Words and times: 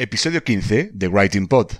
Episodio 0.00 0.44
15 0.44 0.90
de 0.94 1.08
Writing 1.08 1.48
Pod. 1.48 1.72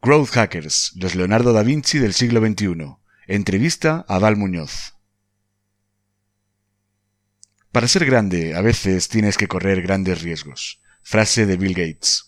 Growth 0.00 0.36
Hackers, 0.36 0.92
los 0.94 1.16
Leonardo 1.16 1.52
da 1.52 1.64
Vinci 1.64 1.98
del 1.98 2.14
siglo 2.14 2.40
XXI. 2.40 2.94
Entrevista 3.26 4.04
a 4.06 4.20
Val 4.20 4.36
Muñoz. 4.36 4.94
Para 7.72 7.88
ser 7.88 8.06
grande, 8.06 8.54
a 8.54 8.60
veces 8.60 9.08
tienes 9.08 9.36
que 9.36 9.48
correr 9.48 9.82
grandes 9.82 10.22
riesgos. 10.22 10.80
Frase 11.02 11.44
de 11.44 11.56
Bill 11.56 11.74
Gates. 11.74 12.27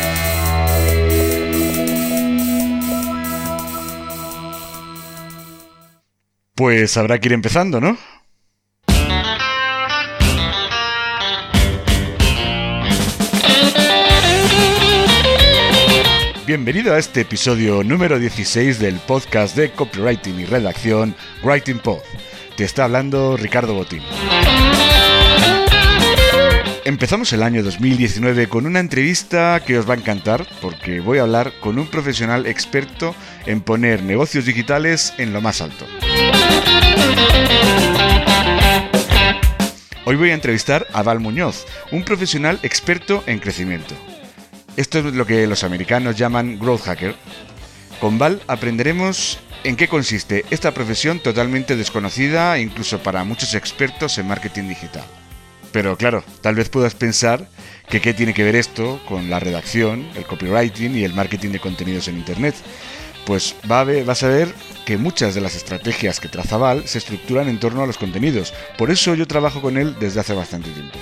Pues 6.61 6.95
habrá 6.95 7.17
que 7.17 7.27
ir 7.27 7.33
empezando, 7.33 7.81
¿no? 7.81 7.97
Bienvenido 16.45 16.93
a 16.93 16.99
este 16.99 17.21
episodio 17.21 17.83
número 17.83 18.19
16 18.19 18.77
del 18.77 18.99
podcast 18.99 19.55
de 19.55 19.71
copywriting 19.71 20.39
y 20.39 20.45
redacción 20.45 21.15
Writing 21.41 21.79
Pod. 21.79 22.01
Te 22.55 22.65
está 22.65 22.83
hablando 22.83 23.37
Ricardo 23.37 23.73
Botín. 23.73 24.03
Empezamos 26.83 27.31
el 27.31 27.43
año 27.43 27.61
2019 27.61 28.49
con 28.49 28.65
una 28.65 28.79
entrevista 28.79 29.61
que 29.63 29.77
os 29.77 29.87
va 29.87 29.93
a 29.93 29.97
encantar 29.97 30.47
porque 30.61 30.99
voy 30.99 31.19
a 31.19 31.21
hablar 31.21 31.53
con 31.59 31.77
un 31.77 31.85
profesional 31.85 32.47
experto 32.47 33.13
en 33.45 33.61
poner 33.61 34.01
negocios 34.01 34.45
digitales 34.45 35.13
en 35.19 35.31
lo 35.31 35.41
más 35.41 35.61
alto. 35.61 35.85
Hoy 40.05 40.15
voy 40.15 40.31
a 40.31 40.33
entrevistar 40.33 40.87
a 40.91 41.03
Val 41.03 41.19
Muñoz, 41.19 41.67
un 41.91 42.03
profesional 42.03 42.57
experto 42.63 43.23
en 43.27 43.37
crecimiento. 43.37 43.93
Esto 44.75 44.99
es 44.99 45.13
lo 45.13 45.27
que 45.27 45.45
los 45.45 45.63
americanos 45.63 46.17
llaman 46.17 46.57
growth 46.57 46.81
hacker. 46.81 47.15
Con 47.99 48.17
Val 48.17 48.41
aprenderemos 48.47 49.39
en 49.63 49.75
qué 49.75 49.87
consiste 49.87 50.45
esta 50.49 50.73
profesión 50.73 51.19
totalmente 51.19 51.75
desconocida 51.75 52.57
incluso 52.57 53.03
para 53.03 53.23
muchos 53.23 53.53
expertos 53.53 54.17
en 54.17 54.27
marketing 54.27 54.69
digital. 54.69 55.05
Pero 55.71 55.97
claro, 55.97 56.23
tal 56.41 56.55
vez 56.55 56.69
puedas 56.69 56.95
pensar 56.95 57.47
que 57.89 58.01
qué 58.01 58.13
tiene 58.13 58.33
que 58.33 58.43
ver 58.43 58.55
esto 58.55 59.01
con 59.07 59.29
la 59.29 59.39
redacción, 59.39 60.07
el 60.15 60.25
copywriting 60.25 60.95
y 60.95 61.03
el 61.03 61.13
marketing 61.13 61.49
de 61.49 61.59
contenidos 61.59 62.07
en 62.07 62.17
Internet. 62.17 62.55
Pues 63.25 63.55
va 63.69 63.81
a 63.81 63.83
ver, 63.83 64.03
vas 64.03 64.23
a 64.23 64.27
ver 64.27 64.53
que 64.85 64.97
muchas 64.97 65.35
de 65.35 65.41
las 65.41 65.55
estrategias 65.55 66.19
que 66.19 66.27
traza 66.27 66.57
Val 66.57 66.87
se 66.87 66.97
estructuran 66.97 67.47
en 67.47 67.59
torno 67.59 67.83
a 67.83 67.87
los 67.87 67.97
contenidos. 67.97 68.53
Por 68.77 68.91
eso 68.91 69.13
yo 69.13 69.27
trabajo 69.27 69.61
con 69.61 69.77
él 69.77 69.95
desde 69.99 70.19
hace 70.19 70.33
bastante 70.33 70.69
tiempo. 70.71 70.97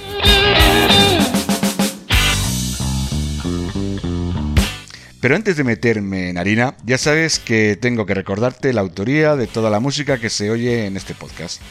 Pero 5.21 5.35
antes 5.35 5.57
de 5.57 5.65
meterme 5.65 6.29
en 6.29 6.37
harina, 6.37 6.75
ya 6.85 6.97
sabes 6.97 7.39
que 7.39 7.75
tengo 7.75 8.05
que 8.05 8.13
recordarte 8.13 8.71
la 8.71 8.81
autoría 8.81 9.35
de 9.35 9.47
toda 9.47 9.69
la 9.69 9.81
música 9.81 10.17
que 10.17 10.29
se 10.29 10.49
oye 10.49 10.85
en 10.85 10.95
este 10.95 11.13
podcast. 11.13 11.61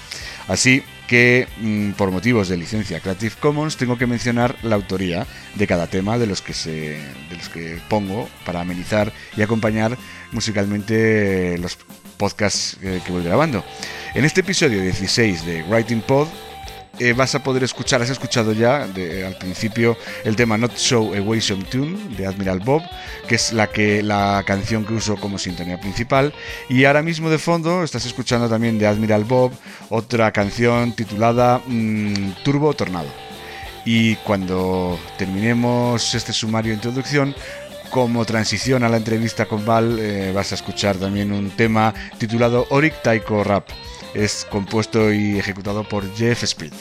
Así 0.49 0.83
que, 1.07 1.47
mm, 1.61 1.93
por 1.93 2.11
motivos 2.11 2.49
de 2.49 2.57
licencia 2.57 3.01
Creative 3.01 3.35
Commons, 3.39 3.77
tengo 3.77 3.97
que 3.99 4.07
mencionar 4.07 4.57
la 4.63 4.77
autoría 4.77 5.27
de 5.55 5.67
cada 5.67 5.87
tema 5.87 6.19
de 6.19 6.27
los 6.27 6.43
que, 6.43 6.55
se, 6.55 6.71
de 6.71 7.37
los 7.37 7.49
que 7.49 7.79
pongo 7.89 8.29
para 8.45 8.61
amenizar 8.61 9.13
y 9.37 9.43
acompañar 9.43 9.97
musicalmente 10.33 11.57
los 11.59 11.79
podcasts 12.17 12.79
eh, 12.83 13.01
que 13.05 13.13
voy 13.13 13.23
grabando. 13.23 13.65
En 14.15 14.25
este 14.25 14.41
episodio 14.41 14.83
16 14.83 15.47
de 15.47 15.63
Writing 15.65 16.01
Pod, 16.01 16.29
eh, 17.01 17.13
vas 17.13 17.35
a 17.35 17.43
poder 17.43 17.63
escuchar, 17.63 18.03
has 18.03 18.11
escuchado 18.11 18.53
ya 18.53 18.87
de, 18.87 19.25
al 19.25 19.37
principio 19.37 19.97
el 20.25 20.37
tema 20.37 20.59
Not 20.59 20.77
So 20.77 21.15
Away 21.15 21.41
Some 21.41 21.65
Tune 21.65 22.17
de 22.17 22.27
Admiral 22.27 22.61
Bob, 22.61 22.83
que 23.27 23.37
es 23.37 23.53
la, 23.53 23.69
que, 23.69 24.03
la 24.03 24.43
canción 24.47 24.85
que 24.85 24.95
uso 24.95 25.17
como 25.17 25.39
sintonía 25.39 25.81
principal. 25.81 26.35
Y 26.69 26.85
ahora 26.85 27.03
mismo 27.03 27.31
de 27.31 27.39
fondo 27.39 27.85
estás 27.85 28.05
escuchando 28.07 28.49
también 28.49 28.79
de 28.79 28.87
Admiral 28.87 29.25
Bob 29.25 29.53
otra 29.91 30.33
canción 30.33 30.93
titulada 30.93 31.61
mm, 31.67 32.43
Turbo 32.45 32.75
Tornado. 32.75 33.09
Y 33.85 34.17
cuando 34.17 34.99
terminemos 35.17 36.15
este 36.15 36.33
sumario 36.33 36.71
de 36.71 36.77
introducción, 36.77 37.35
como 37.91 38.25
transición 38.25 38.85
a 38.85 38.89
la 38.89 38.99
entrevista 38.99 39.47
con 39.47 39.65
Val, 39.65 39.99
eh, 39.99 40.33
vas 40.35 40.53
a 40.53 40.57
escuchar 40.57 40.97
también 40.97 41.33
un 41.33 41.51
tema 41.51 41.95
titulado 42.19 42.67
Oric 42.71 43.03
Taiko 43.03 43.43
Rap 43.45 43.69
es 44.15 44.47
compuesto 44.51 45.13
y 45.13 45.39
ejecutado 45.39 45.85
por 45.85 46.05
Jeff 46.15 46.43
Speed. 46.43 46.73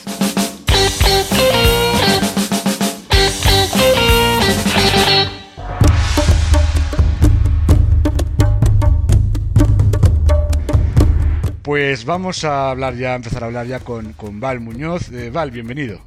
Pues 11.62 12.04
vamos 12.06 12.44
a 12.44 12.70
hablar 12.70 12.96
ya, 12.96 13.12
a 13.12 13.16
empezar 13.16 13.42
a 13.42 13.46
hablar 13.46 13.66
ya 13.66 13.80
con, 13.80 14.14
con 14.14 14.40
Val 14.40 14.60
Muñoz. 14.60 15.10
Eh, 15.12 15.30
Val, 15.30 15.50
bienvenido. 15.50 16.00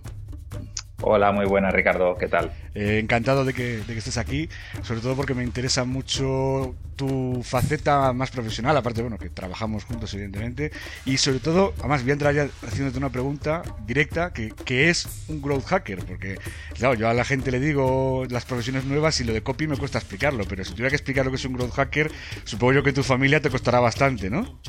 Hola, 1.03 1.31
muy 1.31 1.45
buena 1.45 1.72
Ricardo, 1.72 2.16
¿qué 2.16 2.28
tal? 2.28 2.51
Eh, 2.75 3.00
encantado 3.01 3.44
de 3.44 3.53
que, 3.53 3.78
de 3.78 3.85
que, 3.85 3.97
estés 3.97 4.19
aquí, 4.19 4.50
sobre 4.84 5.01
todo 5.01 5.16
porque 5.16 5.34
me 5.34 5.44
interesa 5.44 5.84
mucho 5.84 6.75
tu 6.95 7.41
faceta 7.44 8.13
más 8.13 8.29
profesional, 8.29 8.78
aparte, 8.78 9.01
bueno, 9.01 9.17
que 9.17 9.31
trabajamos 9.31 9.84
juntos 9.84 10.13
evidentemente, 10.13 10.71
y 11.03 11.18
sobre 11.18 11.39
todo, 11.39 11.74
además 11.80 12.03
voy 12.03 12.12
a 12.12 12.13
entrar 12.13 12.36
ya 12.36 12.48
haciéndote 12.68 13.00
una 13.00 13.09
pregunta 13.09 13.63
directa, 13.88 14.31
que, 14.31 14.53
que 14.63 14.92
es 14.92 15.25
un 15.27 15.42
growth 15.42 15.65
hacker, 15.65 16.06
porque, 16.06 16.38
claro, 16.75 16.94
yo 16.94 17.09
a 17.09 17.15
la 17.15 17.25
gente 17.25 17.50
le 17.50 17.59
digo 17.59 18.25
las 18.30 18.45
profesiones 18.45 18.86
nuevas 18.86 19.19
y 19.21 19.24
lo 19.24 19.33
de 19.33 19.42
copy 19.42 19.65
me 19.65 19.77
cuesta 19.77 19.97
explicarlo, 19.97 20.44
pero 20.47 20.63
si 20.63 20.71
tuviera 20.71 20.89
que 20.89 20.97
explicar 20.97 21.25
lo 21.25 21.31
que 21.31 21.38
es 21.38 21.45
un 21.45 21.54
growth 21.54 21.74
hacker, 21.74 22.12
supongo 22.44 22.74
yo 22.74 22.83
que 22.83 22.94
tu 22.94 23.01
familia 23.01 23.42
te 23.42 23.50
costará 23.50 23.80
bastante, 23.80 24.30
¿no? 24.30 24.59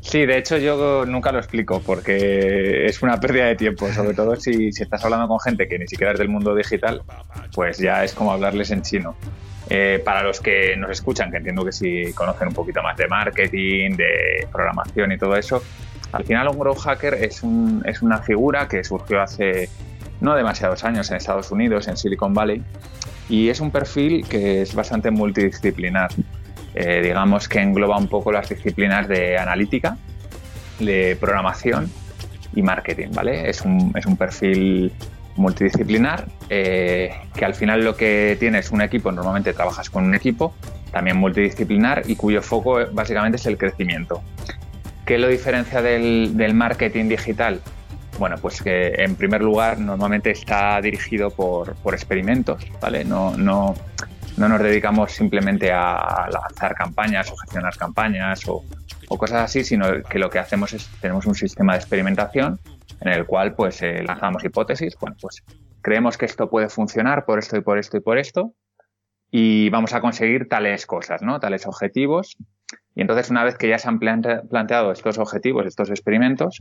Sí, 0.00 0.26
de 0.26 0.38
hecho 0.38 0.58
yo 0.58 1.06
nunca 1.06 1.32
lo 1.32 1.38
explico 1.38 1.80
porque 1.80 2.84
es 2.84 3.02
una 3.02 3.18
pérdida 3.18 3.46
de 3.46 3.56
tiempo, 3.56 3.90
sobre 3.92 4.14
todo 4.14 4.36
si, 4.36 4.72
si, 4.72 4.82
estás 4.82 5.04
hablando 5.04 5.28
con 5.28 5.40
gente 5.40 5.68
que 5.68 5.78
ni 5.78 5.86
siquiera 5.86 6.12
es 6.12 6.18
del 6.18 6.28
mundo 6.28 6.54
digital, 6.54 7.02
pues 7.54 7.78
ya 7.78 8.04
es 8.04 8.12
como 8.12 8.32
hablarles 8.32 8.70
en 8.70 8.82
chino. 8.82 9.16
Eh, 9.72 10.02
para 10.04 10.24
los 10.24 10.40
que 10.40 10.76
nos 10.76 10.90
escuchan, 10.90 11.30
que 11.30 11.36
entiendo 11.36 11.64
que 11.64 11.70
sí 11.70 12.12
conocen 12.12 12.48
un 12.48 12.54
poquito 12.54 12.82
más 12.82 12.96
de 12.96 13.06
marketing, 13.06 13.92
de 13.92 14.48
programación 14.50 15.12
y 15.12 15.18
todo 15.18 15.36
eso, 15.36 15.62
al 16.10 16.24
final 16.24 16.48
un 16.48 16.58
growth 16.58 16.80
hacker 16.80 17.14
es, 17.14 17.44
un, 17.44 17.82
es 17.86 18.02
una 18.02 18.18
figura 18.18 18.66
que 18.66 18.82
surgió 18.82 19.22
hace 19.22 19.68
no 20.20 20.34
demasiados 20.34 20.82
años 20.82 21.08
en 21.10 21.18
Estados 21.18 21.52
Unidos, 21.52 21.86
en 21.86 21.96
Silicon 21.96 22.34
Valley, 22.34 22.62
y 23.28 23.48
es 23.48 23.60
un 23.60 23.70
perfil 23.70 24.26
que 24.28 24.62
es 24.62 24.74
bastante 24.74 25.10
multidisciplinar. 25.12 26.10
Eh, 26.74 27.00
digamos 27.02 27.48
que 27.48 27.60
engloba 27.60 27.96
un 27.96 28.08
poco 28.08 28.32
las 28.32 28.48
disciplinas 28.48 29.08
de 29.08 29.38
analítica, 29.38 29.96
de 30.78 31.16
programación 31.20 31.90
y 32.54 32.62
marketing, 32.62 33.08
¿vale? 33.12 33.48
Es 33.48 33.62
un, 33.62 33.92
es 33.96 34.06
un 34.06 34.16
perfil 34.16 34.92
multidisciplinar 35.36 36.26
eh, 36.48 37.12
que 37.34 37.44
al 37.44 37.54
final 37.54 37.84
lo 37.84 37.96
que 37.96 38.36
tiene 38.38 38.58
es 38.58 38.70
un 38.70 38.82
equipo, 38.82 39.12
normalmente 39.12 39.52
trabajas 39.52 39.88
con 39.88 40.04
un 40.04 40.14
equipo, 40.14 40.54
también 40.90 41.16
multidisciplinar 41.16 42.02
y 42.06 42.16
cuyo 42.16 42.42
foco 42.42 42.78
básicamente 42.92 43.36
es 43.36 43.46
el 43.46 43.56
crecimiento. 43.56 44.22
¿Qué 45.06 45.18
lo 45.18 45.28
diferencia 45.28 45.82
del, 45.82 46.36
del 46.36 46.54
marketing 46.54 47.08
digital? 47.08 47.60
Bueno, 48.18 48.36
pues 48.40 48.60
que 48.60 48.92
en 48.98 49.16
primer 49.16 49.40
lugar 49.40 49.78
normalmente 49.78 50.30
está 50.30 50.80
dirigido 50.80 51.30
por, 51.30 51.74
por 51.76 51.94
experimentos, 51.94 52.62
¿vale? 52.80 53.04
No, 53.04 53.36
no, 53.36 53.74
no 54.40 54.48
nos 54.48 54.62
dedicamos 54.62 55.12
simplemente 55.12 55.70
a 55.70 56.26
lanzar 56.32 56.74
campañas 56.74 57.30
o 57.30 57.36
gestionar 57.36 57.76
campañas 57.76 58.40
o, 58.48 58.64
cosas 59.18 59.42
así, 59.42 59.64
sino 59.64 60.02
que 60.04 60.18
lo 60.18 60.30
que 60.30 60.38
hacemos 60.38 60.72
es 60.72 60.88
tenemos 61.00 61.26
un 61.26 61.34
sistema 61.34 61.72
de 61.74 61.80
experimentación 61.80 62.58
en 63.00 63.08
el 63.08 63.26
cual 63.26 63.54
pues 63.54 63.82
eh, 63.82 64.02
lanzamos 64.02 64.44
hipótesis, 64.44 64.96
bueno, 65.00 65.16
pues 65.20 65.42
creemos 65.82 66.16
que 66.16 66.26
esto 66.26 66.48
puede 66.48 66.68
funcionar 66.68 67.24
por 67.24 67.38
esto 67.38 67.56
y 67.56 67.60
por 67.60 67.78
esto 67.78 67.96
y 67.96 68.00
por 68.00 68.18
esto 68.18 68.54
y 69.30 69.68
vamos 69.68 69.92
a 69.92 70.00
conseguir 70.00 70.48
tales 70.48 70.86
cosas, 70.86 71.22
¿no? 71.22 71.38
Tales 71.38 71.66
objetivos. 71.66 72.36
Y 72.94 73.02
entonces 73.02 73.30
una 73.30 73.44
vez 73.44 73.56
que 73.56 73.68
ya 73.68 73.78
se 73.78 73.88
han 73.88 73.98
planteado 73.98 74.92
estos 74.92 75.18
objetivos, 75.18 75.66
estos 75.66 75.90
experimentos, 75.90 76.58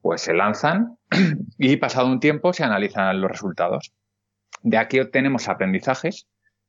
pues 0.00 0.20
se 0.20 0.32
lanzan 0.32 0.98
y 1.58 1.76
pasado 1.76 2.06
un 2.06 2.20
tiempo 2.20 2.52
se 2.52 2.64
analizan 2.64 3.20
los 3.20 3.30
resultados. 3.30 3.92
De 4.62 4.78
aquí 4.78 5.00
obtenemos 5.00 5.48
aprendizajes. 5.48 6.26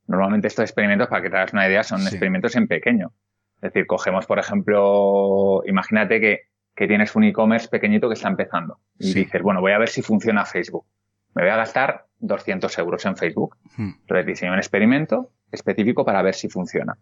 Normalmente 0.07 0.47
estos 0.47 0.63
experimentos, 0.63 1.07
para 1.07 1.21
que 1.21 1.29
te 1.29 1.37
hagas 1.37 1.53
una 1.53 1.67
idea, 1.67 1.83
son 1.83 2.01
experimentos 2.01 2.55
en 2.55 2.67
pequeño. 2.67 3.13
Es 3.57 3.73
decir, 3.73 3.85
cogemos, 3.85 4.25
por 4.25 4.39
ejemplo, 4.39 5.63
imagínate 5.65 6.19
que, 6.21 6.41
tienes 6.87 7.15
un 7.15 7.23
e-commerce 7.23 7.67
pequeñito 7.69 8.07
que 8.07 8.13
está 8.13 8.27
empezando 8.27 8.79
y 8.99 9.11
dices, 9.11 9.41
bueno, 9.41 9.61
voy 9.61 9.71
a 9.71 9.79
ver 9.79 9.89
si 9.89 10.03
funciona 10.03 10.45
Facebook. 10.45 10.85
Me 11.33 11.41
voy 11.41 11.51
a 11.51 11.57
gastar 11.57 12.05
200 12.19 12.77
euros 12.77 13.03
en 13.05 13.17
Facebook. 13.17 13.57
Hmm. 13.75 13.93
Entonces 14.01 14.25
diseño 14.27 14.53
un 14.53 14.59
experimento 14.59 15.31
específico 15.51 16.05
para 16.05 16.21
ver 16.21 16.35
si 16.35 16.49
funciona. 16.49 16.95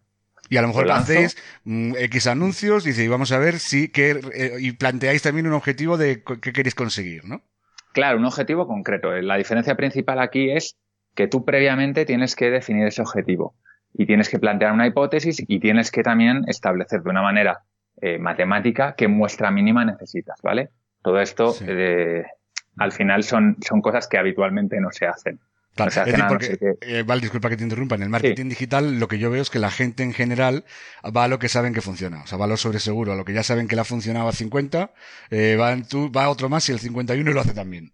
Y 0.48 0.56
a 0.56 0.62
lo 0.62 0.68
mejor 0.68 0.90
hacéis 0.90 1.36
mm, 1.64 1.94
X 1.96 2.26
anuncios 2.26 2.86
y 2.86 3.08
vamos 3.08 3.32
a 3.32 3.38
ver 3.38 3.58
si 3.58 3.88
que, 3.88 4.20
eh, 4.34 4.56
y 4.58 4.72
planteáis 4.72 5.22
también 5.22 5.46
un 5.46 5.52
objetivo 5.52 5.98
de 5.98 6.22
qué 6.22 6.52
queréis 6.52 6.74
conseguir, 6.74 7.24
¿no? 7.24 7.42
Claro, 7.92 8.18
un 8.18 8.24
objetivo 8.26 8.66
concreto. 8.66 9.10
La 9.12 9.36
diferencia 9.36 9.74
principal 9.74 10.20
aquí 10.20 10.50
es 10.50 10.76
que 11.16 11.26
tú 11.26 11.44
previamente 11.44 12.04
tienes 12.04 12.36
que 12.36 12.50
definir 12.50 12.86
ese 12.86 13.02
objetivo 13.02 13.56
y 13.92 14.06
tienes 14.06 14.28
que 14.28 14.38
plantear 14.38 14.72
una 14.72 14.86
hipótesis 14.86 15.42
y 15.48 15.58
tienes 15.58 15.90
que 15.90 16.02
también 16.02 16.44
establecer 16.46 17.02
de 17.02 17.10
una 17.10 17.22
manera 17.22 17.62
eh, 18.00 18.18
matemática 18.18 18.94
qué 18.94 19.08
muestra 19.08 19.50
mínima 19.50 19.84
necesitas, 19.84 20.40
¿vale? 20.42 20.68
Todo 21.02 21.18
esto, 21.20 21.56
eh, 21.66 22.24
al 22.76 22.92
final, 22.92 23.24
son, 23.24 23.56
son 23.66 23.80
cosas 23.80 24.06
que 24.06 24.18
habitualmente 24.18 24.78
no 24.80 24.90
se 24.90 25.06
hacen. 25.06 25.40
Claro, 25.74 25.90
es 25.90 26.06
decir, 26.06 26.24
porque, 26.28 26.58
eh, 26.80 27.02
vale, 27.06 27.20
disculpa 27.20 27.50
que 27.50 27.56
te 27.56 27.62
interrumpa, 27.62 27.96
en 27.96 28.02
el 28.02 28.08
marketing 28.08 28.48
digital 28.48 28.98
lo 28.98 29.08
que 29.08 29.18
yo 29.18 29.30
veo 29.30 29.42
es 29.42 29.50
que 29.50 29.58
la 29.58 29.70
gente 29.70 30.02
en 30.02 30.14
general 30.14 30.64
va 31.04 31.24
a 31.24 31.28
lo 31.28 31.38
que 31.38 31.50
saben 31.50 31.74
que 31.74 31.82
funciona, 31.82 32.22
o 32.22 32.26
sea, 32.26 32.38
va 32.38 32.46
a 32.46 32.48
lo 32.48 32.56
sobre 32.56 32.80
seguro, 32.80 33.12
a 33.12 33.16
lo 33.16 33.26
que 33.26 33.34
ya 33.34 33.42
saben 33.42 33.68
que 33.68 33.76
le 33.76 33.82
ha 33.82 33.84
funcionado 33.84 34.28
a 34.28 34.32
50, 34.32 34.90
va, 35.60 35.72
en 35.72 35.86
tu, 35.86 36.10
va 36.10 36.24
a 36.24 36.28
otro 36.30 36.48
más 36.48 36.66
y 36.70 36.72
el 36.72 36.78
51 36.78 37.30
y 37.30 37.34
lo 37.34 37.40
hace 37.40 37.52
también. 37.52 37.92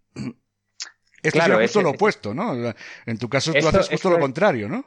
Esto 1.23 1.39
es 1.39 1.71
justo 1.71 1.81
lo 1.81 1.89
opuesto, 1.91 2.33
¿no? 2.33 2.53
En 3.05 3.17
tu 3.17 3.29
caso 3.29 3.53
tú 3.53 3.67
haces 3.67 3.89
justo 3.89 4.09
lo 4.09 4.19
contrario, 4.19 4.69
¿no? 4.69 4.85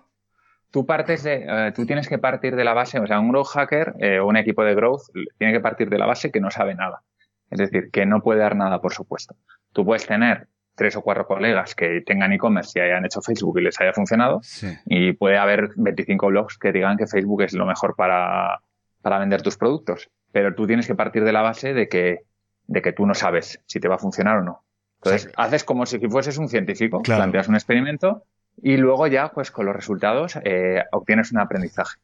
tú 0.77 0.85
partes 0.85 1.23
de, 1.23 1.47
eh, 1.49 1.73
tú 1.75 1.87
tienes 1.87 2.07
que 2.07 2.19
partir 2.19 2.55
de 2.55 2.63
la 2.63 2.75
base, 2.75 2.99
o 2.99 3.07
sea, 3.07 3.19
un 3.19 3.31
growth 3.31 3.47
hacker 3.47 3.95
eh, 3.99 4.19
o 4.19 4.27
un 4.27 4.37
equipo 4.37 4.63
de 4.63 4.75
growth 4.75 5.05
tiene 5.39 5.55
que 5.55 5.61
partir 5.61 5.89
de 5.89 5.97
la 5.97 6.05
base 6.05 6.31
que 6.31 6.39
no 6.39 6.51
sabe 6.51 6.75
nada. 6.75 7.03
Es 7.51 7.59
decir, 7.59 7.91
que 7.91 8.05
no 8.05 8.21
puede 8.21 8.41
dar 8.41 8.57
nada, 8.57 8.83
por 8.83 8.93
supuesto. 8.93 9.37
Tú 9.73 9.87
puedes 9.87 10.07
tener 10.07 10.49
tres 10.75 10.95
o 10.95 11.01
cuatro 11.01 11.27
colegas 11.27 11.75
que 11.75 12.03
tengan 12.03 12.31
e-commerce 12.35 12.79
y 12.79 12.83
hayan 12.83 13.07
hecho 13.07 13.23
Facebook 13.23 13.59
y 13.59 13.63
les 13.63 13.81
haya 13.81 13.95
funcionado, 13.95 14.43
y 14.85 15.15
puede 15.15 15.39
haber 15.39 15.71
25 15.77 16.27
blogs 16.27 16.59
que 16.59 16.73
digan 16.73 16.99
que 16.99 17.07
Facebook 17.07 17.45
es 17.45 17.55
lo 17.55 17.65
mejor 17.65 17.97
para, 17.97 18.61
para 19.01 19.19
vender 19.19 19.41
tus 19.41 19.57
productos. 19.57 20.11
Pero 20.31 20.55
tú 20.55 20.67
tienes 20.67 20.87
que 20.87 20.95
partir 20.95 21.25
de 21.25 21.33
la 21.33 21.41
base 21.41 21.73
de 21.73 21.89
que, 21.89 22.25
de 22.67 22.83
que 22.83 22.93
tú 22.93 23.07
no 23.07 23.15
sabes 23.15 23.63
si 23.65 23.81
te 23.81 23.89
va 23.89 23.95
a 23.95 23.99
funcionar 23.99 24.37
o 24.37 24.43
no. 24.43 24.66
Entonces, 25.03 25.33
haces 25.37 25.65
como 25.65 25.87
si 25.87 25.99
fueses 26.09 26.39
un 26.39 26.49
científico, 26.49 27.03
planteas 27.03 27.49
un 27.49 27.55
experimento 27.55 28.25
y 28.63 28.77
luego 28.77 29.07
ya, 29.07 29.31
pues 29.31 29.51
con 29.51 29.67
los 29.67 29.77
resultados, 29.77 30.39
eh, 30.43 30.83
obtienes 30.93 31.33
un 31.33 31.39
aprendizaje. 31.39 31.99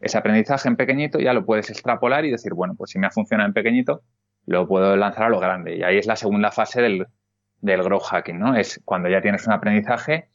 Ese 0.00 0.16
aprendizaje 0.16 0.68
en 0.68 0.76
pequeñito 0.76 1.18
ya 1.18 1.32
lo 1.32 1.44
puedes 1.44 1.70
extrapolar 1.70 2.24
y 2.24 2.30
decir, 2.30 2.54
bueno, 2.54 2.74
pues 2.76 2.90
si 2.92 2.98
me 2.98 3.08
ha 3.08 3.10
funcionado 3.10 3.48
en 3.48 3.54
pequeñito, 3.54 4.02
lo 4.46 4.66
puedo 4.68 4.96
lanzar 4.96 5.24
a 5.24 5.28
lo 5.28 5.40
grande. 5.40 5.76
Y 5.76 5.82
ahí 5.82 5.98
es 5.98 6.06
la 6.06 6.16
segunda 6.16 6.52
fase 6.52 6.80
del, 6.80 7.06
del 7.60 7.82
growth 7.82 8.04
hacking, 8.04 8.38
¿no? 8.38 8.56
Es 8.56 8.80
cuando 8.84 9.08
ya 9.08 9.20
tienes 9.20 9.46
un 9.46 9.52
aprendizaje, 9.52 10.28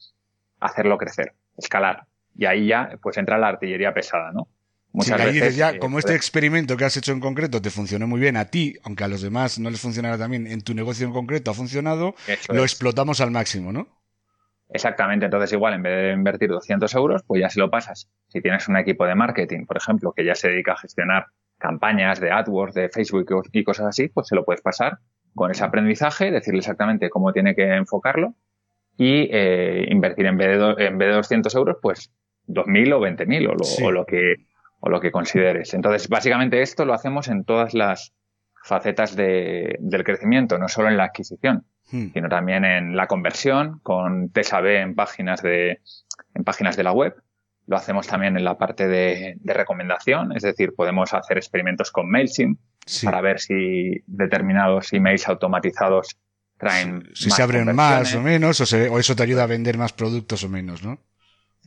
hacerlo 0.59 0.97
crecer, 0.97 1.33
escalar. 1.57 2.05
Y 2.35 2.45
ahí 2.45 2.67
ya, 2.67 2.97
pues 3.01 3.17
entra 3.17 3.37
la 3.37 3.47
artillería 3.47 3.93
pesada, 3.93 4.31
¿no? 4.31 4.47
Muchas 4.93 5.19
sí, 5.19 5.25
veces, 5.25 5.55
ya, 5.55 5.71
eh, 5.71 5.79
como 5.79 5.97
este 5.97 6.13
experimento 6.13 6.77
que 6.77 6.85
has 6.85 6.95
hecho 6.95 7.11
en 7.11 7.19
concreto 7.19 7.59
te 7.61 7.71
funcionó 7.71 8.07
muy 8.07 8.19
bien 8.19 8.37
a 8.37 8.45
ti, 8.45 8.77
aunque 8.83 9.03
a 9.03 9.07
los 9.07 9.23
demás 9.23 9.57
no 9.57 9.71
les 9.71 9.81
funcionara 9.81 10.19
también, 10.19 10.45
en 10.45 10.61
tu 10.61 10.75
negocio 10.75 11.07
en 11.07 11.13
concreto 11.13 11.49
ha 11.49 11.55
funcionado, 11.55 12.13
lo 12.49 12.61
explotamos 12.61 13.19
al 13.19 13.31
máximo, 13.31 13.73
¿no? 13.73 13.87
Exactamente, 14.69 15.25
entonces 15.25 15.51
igual 15.51 15.73
en 15.73 15.81
vez 15.81 15.95
de 15.95 16.13
invertir 16.13 16.49
200 16.49 16.93
euros, 16.93 17.23
pues 17.25 17.41
ya 17.41 17.49
se 17.49 17.59
lo 17.59 17.71
pasas. 17.71 18.09
Si 18.27 18.41
tienes 18.41 18.67
un 18.67 18.77
equipo 18.77 19.05
de 19.05 19.15
marketing, 19.15 19.65
por 19.65 19.77
ejemplo, 19.77 20.13
que 20.15 20.25
ya 20.25 20.35
se 20.35 20.49
dedica 20.49 20.73
a 20.73 20.77
gestionar 20.77 21.25
campañas 21.57 22.19
de 22.19 22.31
AdWords, 22.31 22.75
de 22.75 22.89
Facebook 22.89 23.25
y 23.51 23.63
cosas 23.63 23.87
así, 23.87 24.09
pues 24.09 24.27
se 24.27 24.35
lo 24.35 24.45
puedes 24.45 24.61
pasar 24.61 24.99
con 25.33 25.49
ese 25.49 25.63
aprendizaje, 25.63 26.29
decirle 26.29 26.59
exactamente 26.59 27.09
cómo 27.09 27.33
tiene 27.33 27.55
que 27.55 27.63
enfocarlo 27.73 28.35
y 28.97 29.27
eh, 29.31 29.87
invertir 29.89 30.27
en 30.27 30.37
vez, 30.37 30.59
de, 30.59 30.85
en 30.85 30.97
vez 30.97 31.09
de 31.09 31.15
200 31.15 31.55
euros, 31.55 31.77
pues 31.81 32.11
2.000 32.47 32.93
o 32.93 32.99
20.000 32.99 33.49
o, 33.49 33.53
lo, 33.55 33.87
o, 33.87 33.91
lo 33.91 34.05
que, 34.05 34.35
o 34.85 34.89
lo 34.89 34.99
que 34.99 35.11
consideres. 35.11 35.73
Entonces, 35.73 36.09
básicamente 36.09 36.61
esto 36.61 36.83
lo 36.83 36.93
hacemos 36.93 37.29
en 37.29 37.45
todas 37.45 37.73
las 37.73 38.13
facetas 38.65 39.15
de, 39.15 39.77
del 39.79 40.03
crecimiento, 40.03 40.57
no 40.57 40.67
solo 40.67 40.89
en 40.89 40.97
la 40.97 41.05
adquisición. 41.05 41.65
Hmm. 41.91 42.11
sino 42.13 42.29
también 42.29 42.63
en 42.63 42.95
la 42.95 43.07
conversión 43.07 43.79
con 43.83 44.29
TSAB 44.29 44.65
en 44.67 44.95
páginas 44.95 45.41
de, 45.41 45.81
en 46.33 46.43
páginas 46.43 46.77
de 46.77 46.83
la 46.83 46.93
web. 46.93 47.13
Lo 47.67 47.75
hacemos 47.75 48.07
también 48.07 48.37
en 48.37 48.43
la 48.43 48.57
parte 48.57 48.87
de, 48.87 49.37
recomendación, 49.43 50.35
es 50.35 50.43
decir, 50.43 50.73
podemos 50.75 51.13
hacer 51.13 51.37
experimentos 51.37 51.91
con 51.91 52.09
MailChimp 52.09 52.59
para 53.03 53.21
ver 53.21 53.39
si 53.39 54.01
determinados 54.07 54.91
emails 54.93 55.27
automatizados 55.27 56.17
traen 56.57 57.09
si 57.13 57.29
se 57.29 57.41
abren 57.41 57.73
más 57.75 58.15
o 58.15 58.21
menos 58.21 58.59
o, 58.59 58.93
o, 58.93 58.99
eso 58.99 59.15
te 59.15 59.23
ayuda 59.23 59.43
a 59.43 59.47
vender 59.47 59.77
más 59.77 59.93
productos 59.93 60.43
o 60.43 60.49
menos, 60.49 60.83
¿no? 60.83 60.99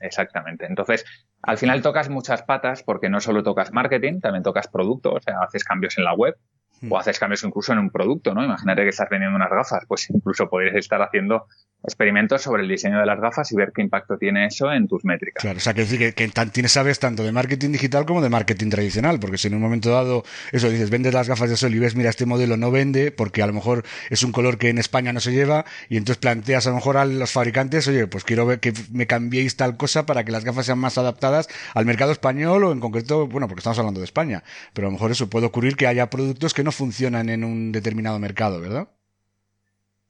Exactamente. 0.00 0.66
Entonces, 0.66 1.04
al 1.42 1.58
final 1.58 1.82
tocas 1.82 2.08
muchas 2.08 2.42
patas 2.42 2.82
porque 2.82 3.08
no 3.08 3.20
solo 3.20 3.42
tocas 3.42 3.72
marketing, 3.72 4.20
también 4.20 4.42
tocas 4.42 4.68
producto, 4.68 5.14
o 5.14 5.20
sea, 5.20 5.40
haces 5.40 5.64
cambios 5.64 5.96
en 5.98 6.04
la 6.04 6.14
web, 6.14 6.36
o 6.82 6.86
hmm. 6.86 6.98
haces 6.98 7.18
cambios 7.18 7.42
incluso 7.44 7.72
en 7.72 7.78
un 7.78 7.90
producto, 7.90 8.34
¿no? 8.34 8.44
Imagínate 8.44 8.82
que 8.82 8.90
estás 8.90 9.08
vendiendo 9.08 9.36
unas 9.36 9.50
gafas, 9.50 9.84
pues 9.88 10.10
incluso 10.10 10.48
podrías 10.48 10.76
estar 10.76 11.00
haciendo 11.00 11.46
experimentos 11.86 12.42
sobre 12.42 12.62
el 12.62 12.68
diseño 12.68 12.98
de 12.98 13.06
las 13.06 13.20
gafas 13.20 13.50
y 13.52 13.56
ver 13.56 13.72
qué 13.74 13.82
impacto 13.82 14.18
tiene 14.18 14.46
eso 14.46 14.72
en 14.72 14.88
tus 14.88 15.04
métricas. 15.04 15.40
Claro, 15.40 15.58
o 15.58 15.60
sea, 15.60 15.72
que 15.72 15.82
decir 15.82 16.14
que, 16.14 16.28
tienes 16.52 16.72
sabes 16.72 16.98
tanto 16.98 17.22
de 17.22 17.32
marketing 17.32 17.70
digital 17.70 18.04
como 18.04 18.20
de 18.20 18.28
marketing 18.28 18.70
tradicional, 18.70 19.20
porque 19.20 19.38
si 19.38 19.48
en 19.48 19.54
un 19.54 19.60
momento 19.60 19.90
dado, 19.90 20.24
eso 20.52 20.68
dices, 20.68 20.90
vendes 20.90 21.14
las 21.14 21.28
gafas 21.28 21.48
de 21.48 21.56
sol 21.56 21.74
y 21.74 21.78
ves, 21.78 21.94
mira, 21.94 22.10
este 22.10 22.26
modelo 22.26 22.56
no 22.56 22.70
vende 22.70 23.12
porque 23.12 23.42
a 23.42 23.46
lo 23.46 23.52
mejor 23.52 23.84
es 24.10 24.22
un 24.22 24.32
color 24.32 24.58
que 24.58 24.68
en 24.68 24.78
España 24.78 25.12
no 25.12 25.20
se 25.20 25.32
lleva 25.32 25.64
y 25.88 25.96
entonces 25.96 26.18
planteas 26.18 26.66
a 26.66 26.70
lo 26.70 26.76
mejor 26.76 26.96
a 26.96 27.04
los 27.04 27.32
fabricantes, 27.32 27.86
oye, 27.88 28.06
pues 28.06 28.24
quiero 28.24 28.46
ver 28.46 28.60
que 28.60 28.72
me 28.92 29.06
cambiéis 29.06 29.56
tal 29.56 29.76
cosa 29.76 30.06
para 30.06 30.24
que 30.24 30.32
las 30.32 30.44
gafas 30.44 30.66
sean 30.66 30.78
más 30.78 30.98
adaptadas 30.98 31.48
al 31.74 31.86
mercado 31.86 32.12
español 32.12 32.64
o 32.64 32.72
en 32.72 32.80
concreto, 32.80 33.26
bueno, 33.26 33.48
porque 33.48 33.60
estamos 33.60 33.78
hablando 33.78 34.00
de 34.00 34.04
España, 34.04 34.42
pero 34.72 34.88
a 34.88 34.90
lo 34.90 34.92
mejor 34.92 35.10
eso 35.12 35.30
puede 35.30 35.46
ocurrir 35.46 35.76
que 35.76 35.86
haya 35.86 36.10
productos 36.10 36.52
que 36.52 36.64
no 36.64 36.72
funcionan 36.72 37.28
en 37.28 37.44
un 37.44 37.72
determinado 37.72 38.18
mercado, 38.18 38.60
¿verdad? 38.60 38.88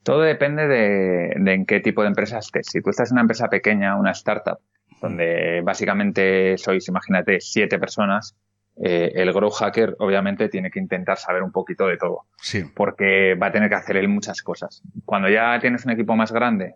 Todo 0.07 0.21
depende 0.21 0.69
de, 0.69 1.31
en 1.33 1.65
qué 1.65 1.81
tipo 1.81 2.01
de 2.01 2.07
empresa 2.07 2.37
estés. 2.37 2.67
Si 2.67 2.81
tú 2.81 2.91
estás 2.91 3.11
en 3.11 3.15
una 3.15 3.23
empresa 3.23 3.49
pequeña, 3.49 3.97
una 3.97 4.11
startup, 4.11 4.57
donde 5.01 5.59
básicamente 5.65 6.57
sois, 6.57 6.87
imagínate, 6.87 7.41
siete 7.41 7.77
personas, 7.77 8.33
eh, 8.81 9.11
el 9.15 9.33
grow 9.33 9.49
hacker 9.49 9.97
obviamente 9.99 10.47
tiene 10.47 10.71
que 10.71 10.79
intentar 10.79 11.17
saber 11.17 11.43
un 11.43 11.51
poquito 11.51 11.87
de 11.87 11.97
todo. 11.97 12.21
Sí. 12.37 12.63
Porque 12.73 13.35
va 13.35 13.47
a 13.47 13.51
tener 13.51 13.67
que 13.67 13.75
hacer 13.75 13.97
él 13.97 14.07
muchas 14.07 14.41
cosas. 14.43 14.81
Cuando 15.03 15.27
ya 15.27 15.59
tienes 15.59 15.83
un 15.83 15.91
equipo 15.91 16.15
más 16.15 16.31
grande 16.31 16.75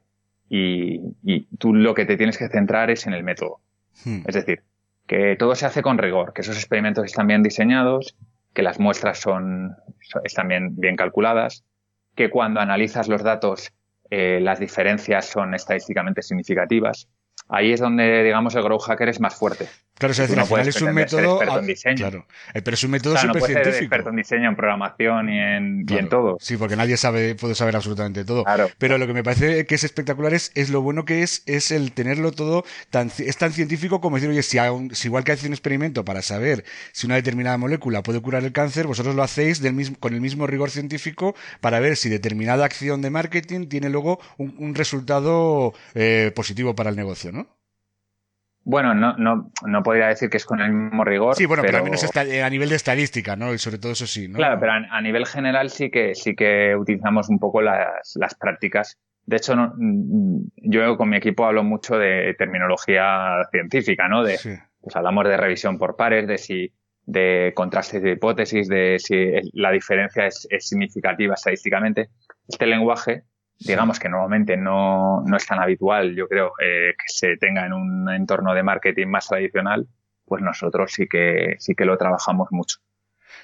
y, 0.49 0.99
tú 1.57 1.73
lo 1.73 1.93
que 1.93 2.05
te 2.05 2.17
tienes 2.17 2.37
que 2.37 2.49
centrar 2.49 2.91
es 2.91 3.07
en 3.07 3.13
el 3.13 3.23
método. 3.23 3.61
Hmm. 4.03 4.23
Es 4.27 4.35
decir, 4.35 4.63
que 5.07 5.37
todo 5.39 5.55
se 5.55 5.65
hace 5.65 5.81
con 5.81 5.97
rigor, 5.97 6.33
que 6.33 6.41
esos 6.41 6.57
experimentos 6.57 7.05
están 7.05 7.27
bien 7.27 7.43
diseñados, 7.43 8.13
que 8.53 8.61
las 8.61 8.77
muestras 8.77 9.19
son, 9.19 9.77
están 10.25 10.49
bien, 10.49 10.75
bien 10.75 10.97
calculadas, 10.97 11.63
que 12.21 12.29
cuando 12.29 12.59
analizas 12.59 13.07
los 13.07 13.23
datos 13.23 13.71
eh, 14.11 14.39
las 14.41 14.59
diferencias 14.59 15.25
son 15.25 15.55
estadísticamente 15.55 16.21
significativas. 16.21 17.07
Ahí 17.51 17.71
es 17.73 17.79
donde, 17.79 18.23
digamos, 18.23 18.55
el 18.55 18.63
Grow 18.63 18.79
Hacker 18.79 19.09
es 19.09 19.19
más 19.19 19.35
fuerte. 19.35 19.67
Claro, 19.97 20.13
es 20.13 20.17
decir, 20.17 20.39
al 20.39 20.47
final 20.47 20.67
es 20.67 20.81
un 20.81 20.93
método. 20.95 21.35
Experto 21.35 21.59
en 21.59 21.67
diseño. 21.67 21.95
Claro, 21.97 22.25
eh, 22.55 22.61
pero 22.63 22.73
es 22.73 22.83
un 22.83 22.89
método 22.89 23.13
Claro, 23.13 23.27
no 23.27 23.33
súper 23.35 23.47
ser 23.47 23.55
científico. 23.63 23.83
experto 23.85 24.09
en 24.09 24.15
diseño, 24.15 24.49
en 24.49 24.55
programación 24.55 25.29
y 25.29 25.37
en, 25.39 25.75
y 25.77 25.79
en 25.81 25.85
Claro. 25.85 26.07
todo. 26.09 26.37
Sí, 26.39 26.57
porque 26.57 26.75
nadie 26.75 26.97
sabe, 26.97 27.35
puede 27.35 27.53
saber 27.53 27.75
absolutamente 27.75 28.25
todo. 28.25 28.43
Claro. 28.45 28.71
Pero 28.79 28.97
lo 28.97 29.05
que 29.05 29.13
me 29.13 29.23
parece 29.23 29.67
que 29.67 29.75
es 29.75 29.83
espectacular 29.83 30.33
es, 30.33 30.51
es 30.55 30.71
lo 30.71 30.81
bueno 30.81 31.05
que 31.05 31.21
es, 31.21 31.43
es 31.45 31.69
el 31.69 31.91
tenerlo 31.91 32.31
todo 32.31 32.63
tan, 32.89 33.11
es 33.19 33.37
tan 33.37 33.51
científico 33.51 34.01
como 34.01 34.15
decir, 34.15 34.31
oye, 34.31 34.41
si, 34.41 34.57
aun- 34.57 34.91
si 34.95 35.07
igual 35.09 35.23
que 35.23 35.33
hace 35.33 35.45
un 35.45 35.53
experimento 35.53 36.03
para 36.03 36.23
saber 36.23 36.63
si 36.93 37.05
una 37.05 37.15
determinada 37.15 37.57
molécula 37.59 38.01
puede 38.01 38.21
curar 38.21 38.43
el 38.43 38.53
cáncer, 38.53 38.87
vosotros 38.87 39.13
lo 39.13 39.21
hacéis 39.21 39.61
del 39.61 39.73
mismo, 39.73 39.97
con 39.99 40.15
el 40.15 40.21
mismo 40.21 40.47
rigor 40.47 40.71
científico 40.71 41.35
para 41.59 41.79
ver 41.79 41.95
si 41.95 42.09
determinada 42.09 42.65
acción 42.65 43.03
de 43.03 43.11
marketing 43.11 43.67
tiene 43.67 43.89
luego 43.89 44.19
un, 44.37 44.55
un 44.57 44.73
resultado 44.73 45.73
eh, 45.93 46.31
positivo 46.35 46.73
para 46.75 46.89
el 46.89 46.95
negocio, 46.95 47.31
¿no? 47.31 47.40
Bueno, 48.63 48.93
no, 48.93 49.17
no, 49.17 49.51
no 49.65 49.83
podría 49.83 50.07
decir 50.07 50.29
que 50.29 50.37
es 50.37 50.45
con 50.45 50.61
el 50.61 50.71
mismo 50.71 51.03
rigor. 51.03 51.35
Sí, 51.35 51.45
bueno, 51.47 51.61
pero, 51.63 51.71
pero 51.73 51.77
al 51.79 51.91
menos 51.91 52.03
eh, 52.15 52.43
a 52.43 52.49
nivel 52.49 52.69
de 52.69 52.75
estadística, 52.75 53.35
¿no? 53.35 53.53
Y 53.53 53.57
sobre 53.57 53.79
todo 53.79 53.93
eso 53.93 54.05
sí, 54.05 54.27
¿no? 54.27 54.37
Claro, 54.37 54.59
pero 54.59 54.73
a, 54.73 54.75
a 54.91 55.01
nivel 55.01 55.25
general 55.25 55.69
sí 55.71 55.89
que 55.89 56.13
sí 56.13 56.35
que 56.35 56.75
utilizamos 56.75 57.27
un 57.29 57.39
poco 57.39 57.61
las, 57.61 58.13
las 58.15 58.35
prácticas. 58.35 58.99
De 59.25 59.37
hecho, 59.37 59.55
no- 59.55 59.73
yo 60.57 60.95
con 60.97 61.09
mi 61.09 61.17
equipo 61.17 61.45
hablo 61.45 61.63
mucho 61.63 61.97
de 61.97 62.35
terminología 62.37 63.37
científica, 63.51 64.07
¿no? 64.07 64.23
De, 64.23 64.37
Sí. 64.37 64.51
pues 64.79 64.95
hablamos 64.95 65.25
de 65.27 65.37
revisión 65.37 65.77
por 65.79 65.95
pares, 65.95 66.27
de 66.27 66.37
si 66.37 66.71
de 67.05 67.51
contrastes 67.55 68.01
de 68.03 68.11
hipótesis, 68.11 68.67
de 68.67 68.97
si 68.99 69.31
la 69.53 69.71
diferencia 69.71 70.27
es, 70.27 70.47
es 70.51 70.67
significativa 70.69 71.33
estadísticamente. 71.33 72.09
Este 72.47 72.67
lenguaje, 72.67 73.23
digamos 73.65 73.99
que 73.99 74.09
normalmente 74.09 74.57
no, 74.57 75.21
no 75.25 75.37
es 75.37 75.45
tan 75.45 75.59
habitual, 75.59 76.15
yo 76.15 76.27
creo, 76.27 76.53
eh, 76.61 76.93
que 76.97 77.05
se 77.07 77.37
tenga 77.37 77.65
en 77.65 77.73
un 77.73 78.09
entorno 78.09 78.53
de 78.53 78.63
marketing 78.63 79.07
más 79.07 79.27
tradicional, 79.27 79.87
pues 80.25 80.41
nosotros 80.41 80.91
sí 80.91 81.07
que 81.07 81.55
sí 81.59 81.75
que 81.75 81.85
lo 81.85 81.97
trabajamos 81.97 82.47
mucho. 82.51 82.77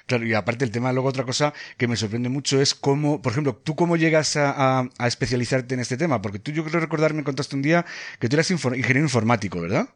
Claro, 0.06 0.24
y 0.26 0.34
aparte 0.34 0.64
el 0.64 0.70
tema, 0.70 0.92
luego 0.92 1.08
otra 1.08 1.24
cosa 1.24 1.52
que 1.76 1.88
me 1.88 1.96
sorprende 1.96 2.28
mucho 2.28 2.60
es 2.60 2.74
cómo, 2.74 3.20
por 3.22 3.32
ejemplo, 3.32 3.56
tú 3.56 3.74
cómo 3.76 3.96
llegas 3.96 4.36
a, 4.36 4.80
a- 4.80 4.88
a 4.98 5.06
especializarte 5.06 5.74
en 5.74 5.80
este 5.80 5.96
tema, 5.96 6.20
porque 6.22 6.38
tú 6.38 6.50
yo 6.52 6.64
creo 6.64 6.80
recordar, 6.80 7.14
me 7.14 7.24
contaste 7.24 7.56
un 7.56 7.62
día 7.62 7.84
que 8.18 8.28
tú 8.28 8.36
eras 8.36 8.50
ingeniero 8.50 9.00
informático, 9.00 9.60
¿verdad? 9.60 9.88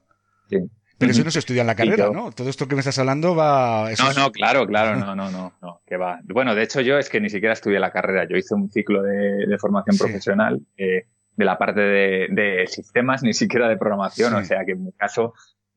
Sí. 0.49 0.59
Pero 1.03 1.13
eso 1.13 1.25
no 1.25 1.31
se 1.31 1.39
estudia 1.41 1.61
en 1.61 1.67
la 1.67 1.75
carrera, 1.75 2.07
yo- 2.07 2.13
¿no? 2.13 2.33
Todo 2.33 2.49
esto 2.49 2.67
que 2.67 2.75
me 2.75 2.81
estás 2.81 2.99
hablando 2.99 3.35
va... 3.37 3.91
eso 3.91 4.05
No, 4.05 4.11
es- 4.11 4.17
no, 4.17 4.33
claro, 4.33 4.67
claro, 4.67 4.97
no, 4.97 5.15
no, 5.15 5.31
no, 5.31 5.53
no, 5.61 5.81
que 5.87 5.97
va. 5.97 6.21
Bueno, 6.25 6.55
de 6.55 6.63
hecho 6.63 6.81
yo 6.81 6.99
es 6.99 7.09
que 7.11 7.21
ni 7.21 7.29
siquiera 7.29 7.53
estudié 7.53 7.79
la 7.79 7.91
carrera, 7.93 8.27
yo 8.29 8.37
hice 8.37 8.55
un 8.55 8.71
ciclo 8.71 9.03
de, 9.03 9.47
de 9.47 9.59
formación 9.59 9.95
Sí. 9.97 10.03
profesional 10.03 10.61
eh, 10.77 11.07
de 11.37 11.45
la 11.45 11.59
parte 11.59 11.81
de, 11.81 12.27
de 12.31 12.67
sistemas, 12.67 13.23
ni 13.23 13.33
siquiera 13.35 13.69
de 13.69 13.77
programación, 13.77 14.31
Sí. 14.33 14.37
o 14.39 14.45
sea 14.45 14.65
que 14.65 14.73
en 14.73 14.85
mi 14.85 14.93
caso 14.93 15.35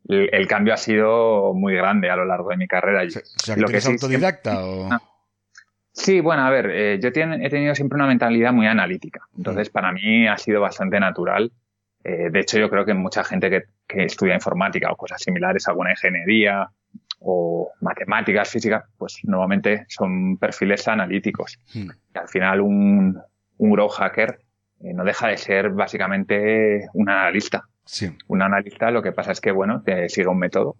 el, 0.08 0.30
el 0.34 0.48
cambio 0.48 0.74
ha 0.74 0.78
sido 0.78 1.54
muy 1.54 1.76
grande 1.76 2.10
a 2.10 2.16
lo 2.16 2.26
largo 2.26 2.50
de 2.50 2.58
mi 2.58 2.68
carrera. 2.68 3.04
O 3.06 3.10
sea, 3.10 3.56
que 3.56 3.62
Lo 3.62 3.68
que 3.68 3.82
sí- 3.82 3.92
autodidacta 3.92 4.66
o... 4.66 4.90
Sí, 5.92 6.20
bueno, 6.20 6.44
a 6.46 6.50
ver, 6.50 6.70
eh, 6.72 7.00
yo 7.02 7.08
he 7.08 7.12
tenido 7.50 7.74
siempre 7.74 7.96
una 7.96 8.06
mentalidad 8.06 8.52
muy 8.52 8.68
analítica. 8.68 9.22
Entonces, 9.38 9.70
para 9.70 9.94
mí 9.94 10.28
ha 10.28 10.38
sido 10.38 10.60
bastante 10.60 11.00
natural. 11.00 11.54
Eh, 12.08 12.30
de 12.32 12.40
hecho, 12.40 12.60
yo 12.60 12.70
creo 12.70 12.86
que 12.86 12.94
mucha 12.94 13.24
gente 13.24 13.50
que, 13.50 13.64
que 13.88 14.06
estudia 14.06 14.36
informática 14.36 14.92
o 14.92 14.96
cosas 14.96 15.20
similares, 15.20 15.68
alguna 15.68 15.90
ingeniería 15.90 16.70
o 17.20 17.72
matemáticas, 17.82 18.48
física, 18.48 18.86
pues 18.96 19.20
normalmente 19.24 19.86
son 19.90 20.38
perfiles 20.38 20.88
analíticos. 20.88 21.58
Hmm. 21.74 21.90
Y 22.14 22.18
al 22.20 22.28
final, 22.28 22.62
un, 22.62 23.20
un 23.58 23.72
grow 23.72 23.90
hacker 23.90 24.40
eh, 24.82 24.94
no 24.94 25.04
deja 25.04 25.30
de 25.30 25.38
ser 25.38 25.72
básicamente 25.72 26.88
un 26.94 27.10
analista 27.10 27.68
Sí. 27.88 28.10
un 28.28 28.42
analista 28.42 28.90
lo 28.90 29.04
que 29.04 29.12
pasa 29.12 29.32
es 29.32 29.40
que, 29.42 29.52
bueno, 29.52 29.84
te 29.84 30.10
sigue 30.10 30.28
un 30.28 30.40
método. 30.40 30.78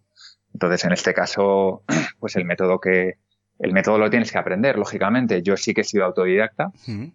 Entonces, 0.54 0.86
en 0.86 0.92
este 0.92 1.14
caso, 1.14 1.84
pues 2.20 2.36
el 2.36 2.46
método 2.46 2.80
que, 2.80 3.18
el 3.60 3.72
método 3.74 3.98
lo 3.98 4.10
tienes 4.10 4.32
que 4.32 4.38
aprender, 4.38 4.78
lógicamente. 4.78 5.42
Yo 5.42 5.56
sí 5.58 5.74
que 5.74 5.82
he 5.82 5.84
sido 5.86 6.06
autodidacta, 6.06 6.72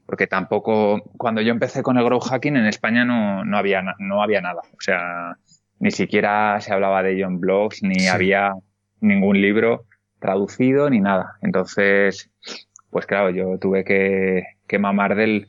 porque 0.06 0.26
tampoco, 0.26 1.02
cuando 1.18 1.40
yo 1.42 1.50
empecé 1.52 1.82
con 1.82 1.99
el 1.99 2.04
grow 2.04 2.20
hacking 2.20 2.56
en 2.56 2.66
España 2.66 3.04
no, 3.04 3.44
no 3.44 3.56
había, 3.59 3.82
no 3.99 4.23
había 4.23 4.40
nada. 4.40 4.62
O 4.73 4.80
sea, 4.80 5.37
ni 5.78 5.90
siquiera 5.90 6.61
se 6.61 6.73
hablaba 6.73 7.02
de 7.02 7.12
ello 7.12 7.26
en 7.26 7.40
blogs, 7.40 7.82
ni 7.82 8.00
Sí. 8.00 8.09
había 8.09 8.54
ningún 9.00 9.40
libro 9.40 9.85
traducido, 10.18 10.88
ni 10.90 11.00
nada. 11.00 11.37
Entonces, 11.42 12.30
pues 12.90 13.06
claro, 13.06 13.30
yo 13.30 13.59
tuve 13.59 13.85
que, 13.85 14.44
que 14.66 14.78
mamar 14.78 15.14
del, 15.16 15.49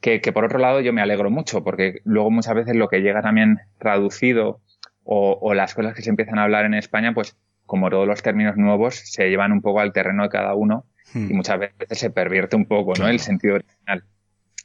que, 0.00 0.20
que 0.20 0.32
por 0.32 0.44
otro 0.44 0.58
lado 0.58 0.80
yo 0.80 0.92
me 0.92 1.02
alegro 1.02 1.30
mucho, 1.30 1.62
porque 1.64 2.00
luego 2.04 2.30
muchas 2.30 2.54
veces 2.54 2.76
lo 2.76 2.88
que 2.88 3.00
llega 3.00 3.22
también 3.22 3.58
traducido 3.78 4.60
o, 5.02 5.38
o 5.40 5.54
las 5.54 5.74
cosas 5.74 5.94
que 5.94 6.02
se 6.02 6.10
empiezan 6.10 6.38
a 6.38 6.44
hablar 6.44 6.64
en 6.64 6.74
España, 6.74 7.12
pues 7.14 7.36
como 7.68 7.90
todos 7.90 8.08
los 8.08 8.22
términos 8.22 8.56
nuevos 8.56 8.94
se 8.96 9.28
llevan 9.28 9.52
un 9.52 9.60
poco 9.60 9.78
al 9.80 9.92
terreno 9.92 10.22
de 10.22 10.30
cada 10.30 10.54
uno 10.54 10.86
y 11.14 11.32
muchas 11.34 11.58
veces 11.60 11.98
se 11.98 12.08
pervierte 12.10 12.56
un 12.56 12.64
poco, 12.64 12.92
Claro. 12.94 13.08
¿no? 13.08 13.12
El 13.12 13.20
sentido 13.20 13.56
original. 13.56 14.02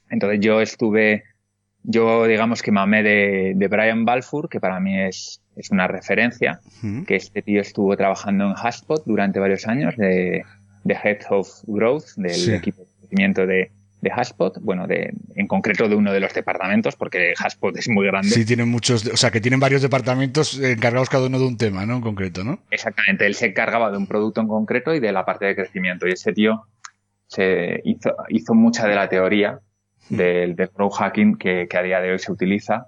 Entonces 0.09 0.39
yo 0.39 0.61
estuve, 0.61 1.23
yo 1.83 2.25
digamos 2.25 2.61
que 2.61 2.71
mamé 2.71 3.03
de, 3.03 3.53
de 3.55 3.67
Brian 3.67 4.05
Balfour, 4.05 4.47
que 4.49 4.59
para 4.61 4.79
mí 4.79 4.99
es, 5.01 5.41
es 5.55 5.69
una 5.71 5.87
referencia, 5.87 6.59
Mm. 6.81 7.03
que 7.03 7.15
este 7.17 7.41
tío 7.41 7.61
estuvo 7.61 7.95
trabajando 7.97 8.45
en 8.45 8.53
Haspot 8.55 9.03
durante 9.05 9.39
varios 9.39 9.67
años 9.67 9.95
de, 9.97 10.43
de 10.85 10.93
Head 11.03 11.19
of 11.29 11.47
Growth, 11.67 12.15
del 12.17 12.31
Sí. 12.31 12.53
equipo 12.53 12.81
de 12.83 12.87
crecimiento 12.99 13.45
de, 13.47 13.71
de 14.03 14.11
Haspot, 14.11 14.59
bueno, 14.61 14.85
de, 14.85 15.13
en 15.35 15.47
concreto 15.47 15.87
de 15.87 15.95
uno 15.95 16.11
de 16.11 16.19
los 16.19 16.33
departamentos, 16.33 16.95
porque 16.97 17.33
Haspot 17.41 17.77
es 17.77 17.87
muy 17.89 18.05
grande. 18.05 18.27
Sí, 18.29 18.45
tienen 18.45 18.69
muchos, 18.69 19.05
o 19.07 19.15
sea, 19.17 19.31
que 19.31 19.39
tienen 19.39 19.59
varios 19.61 19.81
departamentos 19.81 20.59
encargados 20.59 21.09
cada 21.09 21.27
uno 21.27 21.39
de 21.39 21.45
un 21.45 21.57
tema, 21.57 21.85
¿no? 21.85 21.95
En 21.95 22.01
concreto, 22.01 22.43
¿no? 22.43 22.59
Exactamente, 22.69 23.25
él 23.25 23.33
se 23.33 23.45
encargaba 23.47 23.89
de 23.91 23.97
un 23.97 24.05
producto 24.05 24.41
en 24.41 24.47
concreto 24.49 24.93
y 24.93 24.99
de 24.99 25.11
la 25.13 25.23
parte 25.25 25.45
de 25.45 25.55
crecimiento. 25.55 26.05
Y 26.05 26.11
ese 26.11 26.33
tío 26.33 26.63
se 27.27 27.81
hizo, 27.85 28.13
hizo 28.29 28.53
mucha 28.53 28.87
de 28.87 28.95
la 28.95 29.07
teoría 29.07 29.59
del, 30.09 30.55
del 30.55 30.69
growth 30.75 30.95
hacking 30.95 31.37
que, 31.37 31.67
que 31.69 31.77
a 31.77 31.81
día 31.81 32.01
de 32.01 32.11
hoy 32.11 32.19
se 32.19 32.31
utiliza, 32.31 32.87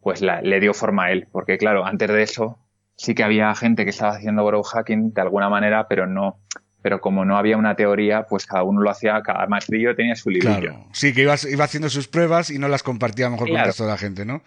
pues 0.00 0.20
la- 0.20 0.42
le 0.42 0.58
dio 0.60 0.74
forma 0.74 1.04
a 1.06 1.12
él. 1.12 1.28
Porque 1.30 1.58
claro, 1.58 1.86
antes 1.86 2.08
de 2.08 2.22
eso 2.22 2.58
sí 2.96 3.14
que 3.14 3.22
había 3.22 3.54
gente 3.54 3.84
que 3.84 3.90
estaba 3.90 4.16
haciendo 4.16 4.44
growth 4.44 4.66
hacking 4.66 5.12
de 5.14 5.20
alguna 5.20 5.48
manera, 5.48 5.86
pero 5.88 6.06
no, 6.06 6.40
pero 6.86 7.00
como 7.00 7.24
no 7.24 7.36
había 7.36 7.56
una 7.56 7.74
teoría, 7.74 8.22
pues 8.28 8.46
cada 8.46 8.62
uno 8.62 8.80
lo 8.80 8.88
hacía, 8.88 9.20
cada 9.20 9.44
maestrillo 9.48 9.96
tenía 9.96 10.14
su 10.14 10.30
librillo. 10.30 10.60
Claro. 10.60 10.86
Sí, 10.92 11.12
que 11.12 11.22
iba, 11.22 11.34
iba 11.50 11.64
haciendo 11.64 11.90
sus 11.90 12.06
pruebas 12.06 12.48
y 12.48 12.60
no 12.60 12.68
las 12.68 12.84
compartía 12.84 13.28
mejor 13.28 13.48
con 13.48 13.56
el 13.58 13.66
resto 13.66 13.82
de 13.82 13.90
la 13.90 13.98
gente, 13.98 14.24
¿no? 14.24 14.44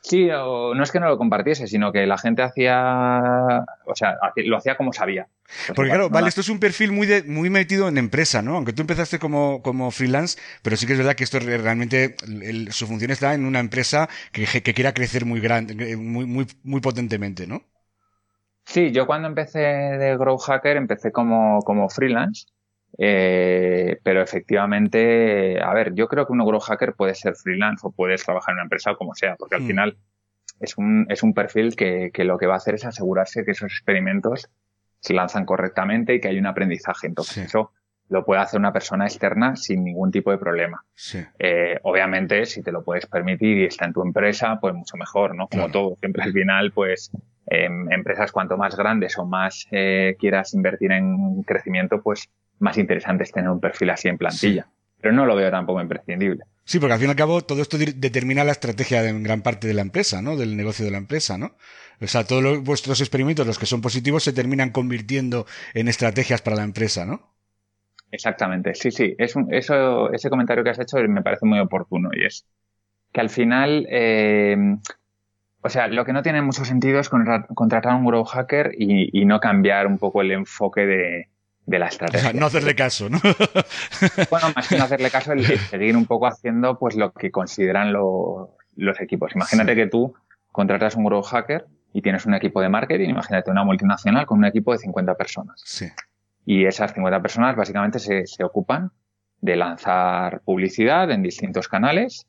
Sí, 0.00 0.30
o 0.30 0.74
no 0.74 0.82
es 0.82 0.90
que 0.90 1.00
no 1.00 1.08
lo 1.10 1.18
compartiese, 1.18 1.66
sino 1.66 1.92
que 1.92 2.06
la 2.06 2.16
gente 2.16 2.40
hacía, 2.40 3.62
o 3.84 3.94
sea, 3.94 4.16
lo 4.36 4.56
hacía 4.56 4.78
como 4.78 4.94
sabía. 4.94 5.28
Pues 5.44 5.76
Porque 5.76 5.90
claro, 5.90 6.08
vale, 6.08 6.28
esto 6.30 6.40
es 6.40 6.48
un 6.48 6.58
perfil 6.58 6.92
muy 6.92 7.06
de, 7.06 7.24
muy 7.24 7.50
metido 7.50 7.86
en 7.88 7.98
empresa, 7.98 8.40
¿no? 8.40 8.56
Aunque 8.56 8.72
tú 8.72 8.80
empezaste 8.80 9.18
como, 9.18 9.60
como 9.60 9.90
freelance, 9.90 10.38
pero 10.62 10.78
sí 10.78 10.86
que 10.86 10.94
es 10.94 10.98
verdad 10.98 11.14
que 11.14 11.24
esto 11.24 11.40
re- 11.40 11.58
realmente, 11.58 12.16
el- 12.26 12.72
su 12.72 12.86
función 12.86 13.10
está 13.10 13.34
en 13.34 13.44
una 13.44 13.60
empresa 13.60 14.08
que, 14.32 14.46
que 14.62 14.72
quiera 14.72 14.94
crecer 14.94 15.26
muy 15.26 15.40
grande, 15.40 15.74
muy, 15.98 16.24
muy, 16.24 16.46
muy 16.64 16.80
potentemente, 16.80 17.46
¿no? 17.46 17.62
Sí, 18.64 18.92
yo 18.92 19.06
cuando 19.06 19.28
empecé 19.28 19.58
de 19.58 20.16
Grow 20.16 20.38
Hacker 20.38 20.76
empecé 20.76 21.12
como, 21.12 21.60
como 21.62 21.88
freelance, 21.88 22.46
eh, 22.98 23.98
pero 24.02 24.22
efectivamente, 24.22 25.60
a 25.62 25.72
ver, 25.74 25.94
yo 25.94 26.08
creo 26.08 26.26
que 26.26 26.32
un 26.32 26.44
Grow 26.44 26.60
Hacker 26.60 26.94
puede 26.94 27.14
ser 27.14 27.34
freelance 27.34 27.86
o 27.86 27.90
puedes 27.90 28.24
trabajar 28.24 28.52
en 28.52 28.56
una 28.56 28.62
empresa 28.64 28.92
o 28.92 28.96
como 28.96 29.14
sea, 29.14 29.36
porque 29.36 29.56
al 29.56 29.62
Mm. 29.62 29.66
final 29.66 29.96
es 30.60 30.78
un, 30.78 31.06
es 31.08 31.22
un 31.22 31.34
perfil 31.34 31.74
que, 31.74 32.10
que 32.12 32.24
lo 32.24 32.38
que 32.38 32.46
va 32.46 32.54
a 32.54 32.58
hacer 32.58 32.74
es 32.74 32.84
asegurarse 32.84 33.44
que 33.44 33.50
esos 33.52 33.72
experimentos 33.72 34.48
se 35.00 35.14
lanzan 35.14 35.44
correctamente 35.44 36.14
y 36.14 36.20
que 36.20 36.28
hay 36.28 36.38
un 36.38 36.46
aprendizaje. 36.46 37.08
Entonces, 37.08 37.34
Sí. 37.34 37.40
eso 37.40 37.72
lo 38.12 38.24
puede 38.24 38.40
hacer 38.42 38.60
una 38.60 38.72
persona 38.72 39.06
externa 39.06 39.56
sin 39.56 39.82
ningún 39.84 40.10
tipo 40.12 40.30
de 40.30 40.38
problema. 40.38 40.84
Sí. 40.94 41.18
Eh, 41.38 41.78
obviamente, 41.82 42.44
si 42.46 42.62
te 42.62 42.70
lo 42.70 42.84
puedes 42.84 43.06
permitir 43.06 43.58
y 43.58 43.64
está 43.64 43.86
en 43.86 43.92
tu 43.92 44.02
empresa, 44.02 44.58
pues 44.60 44.74
mucho 44.74 44.96
mejor, 44.96 45.34
¿no? 45.34 45.48
Como 45.48 45.64
Claro. 45.64 45.72
todo, 45.72 45.96
siempre 45.98 46.22
al 46.22 46.32
final, 46.32 46.72
pues 46.72 47.10
em, 47.46 47.90
empresas 47.90 48.30
cuanto 48.30 48.56
más 48.56 48.76
grandes 48.76 49.18
o 49.18 49.24
más 49.26 49.66
eh, 49.72 50.14
quieras 50.20 50.54
invertir 50.54 50.92
en 50.92 51.42
crecimiento, 51.42 52.00
pues 52.00 52.28
más 52.60 52.78
interesante 52.78 53.24
es 53.24 53.32
tener 53.32 53.50
un 53.50 53.58
perfil 53.60 53.90
así 53.90 54.08
en 54.08 54.16
plantilla. 54.18 54.68
Pero 55.00 55.12
no 55.14 55.26
lo 55.26 55.34
veo 55.34 55.50
tampoco 55.50 55.80
imprescindible. 55.80 56.44
Sí, 56.64 56.78
porque 56.78 56.92
al 56.92 57.00
fin 57.00 57.08
y 57.08 57.10
al 57.10 57.16
cabo 57.16 57.40
todo 57.42 57.60
esto 57.60 57.76
determina 57.76 58.44
la 58.44 58.52
estrategia 58.52 59.02
de 59.02 59.08
en 59.08 59.24
gran 59.24 59.42
parte 59.42 59.66
de 59.66 59.74
la 59.74 59.82
empresa, 59.82 60.22
¿no? 60.22 60.36
Del 60.36 60.56
negocio 60.56 60.84
de 60.84 60.92
la 60.92 60.98
empresa, 60.98 61.36
¿no? 61.36 61.56
O 62.00 62.06
sea, 62.06 62.22
todos 62.24 62.42
los- 62.42 62.62
vuestros 62.62 63.00
experimentos, 63.00 63.44
los 63.46 63.58
que 63.58 63.66
son 63.66 63.80
positivos, 63.80 64.22
se 64.22 64.32
terminan 64.32 64.70
convirtiendo 64.70 65.44
en 65.74 65.88
estrategias 65.88 66.40
para 66.42 66.54
la 66.56 66.62
empresa, 66.62 67.04
¿no? 67.04 67.32
Exactamente, 68.12 68.74
sí, 68.76 68.90
sí. 68.92 69.14
Es 69.18 69.34
un- 69.34 69.52
eso, 69.52 70.12
ese 70.12 70.30
comentario 70.30 70.62
que 70.62 70.70
has 70.70 70.78
hecho 70.78 70.98
me 71.08 71.22
parece 71.22 71.44
muy 71.46 71.58
oportuno 71.58 72.10
y 72.12 72.24
es 72.26 72.46
que 73.12 73.20
al 73.20 73.30
final, 73.30 73.86
eh, 73.90 74.56
o 75.62 75.68
sea, 75.68 75.88
lo 75.88 76.04
que 76.04 76.12
no 76.12 76.22
tiene 76.22 76.42
mucho 76.42 76.64
sentido 76.64 77.00
es 77.00 77.08
contra- 77.08 77.46
contratar 77.54 77.92
a 77.92 77.96
un 77.96 78.04
grow 78.06 78.24
hacker 78.24 78.72
y, 78.78 79.18
y 79.18 79.24
no 79.24 79.40
cambiar 79.40 79.86
un 79.86 79.98
poco 79.98 80.20
el 80.22 80.30
enfoque 80.32 80.86
de, 80.86 81.28
de 81.66 81.78
la 81.78 81.86
O 81.86 81.88
estrategia. 81.88 82.30
sea, 82.30 82.38
no 82.40 82.46
hacerle 82.46 82.74
caso, 82.74 83.08
¿no? 83.08 83.18
Bueno, 84.30 84.48
más 84.54 84.68
que 84.68 84.76
no 84.76 84.84
hacerle 84.84 85.10
caso, 85.10 85.32
el, 85.32 85.44
seguir 85.70 85.96
un 85.96 86.06
poco 86.06 86.26
haciendo 86.26 86.78
pues 86.78 86.96
lo 86.96 87.12
que 87.12 87.30
consideran 87.30 87.92
lo- 87.92 88.56
los 88.76 89.00
equipos. 89.00 89.34
Imagínate 89.34 89.72
Sí. 89.72 89.76
que 89.76 89.86
tú 89.86 90.14
contratas 90.50 90.96
un 90.96 91.04
grow 91.04 91.22
hacker 91.22 91.66
y 91.94 92.02
tienes 92.02 92.24
un 92.26 92.34
equipo 92.34 92.60
de 92.60 92.68
marketing, 92.68 93.10
imagínate 93.10 93.50
una 93.50 93.64
multinacional 93.64 94.26
con 94.26 94.38
un 94.38 94.44
equipo 94.46 94.72
de 94.72 94.78
50 94.78 95.14
personas. 95.14 95.60
Sí. 95.64 95.86
Y 96.44 96.64
esas 96.66 96.92
50 96.92 97.22
personas 97.22 97.56
básicamente 97.56 97.98
se, 97.98 98.26
se 98.26 98.44
ocupan 98.44 98.90
de 99.40 99.56
lanzar 99.56 100.40
publicidad 100.40 101.10
en 101.10 101.22
distintos 101.22 101.68
canales 101.68 102.26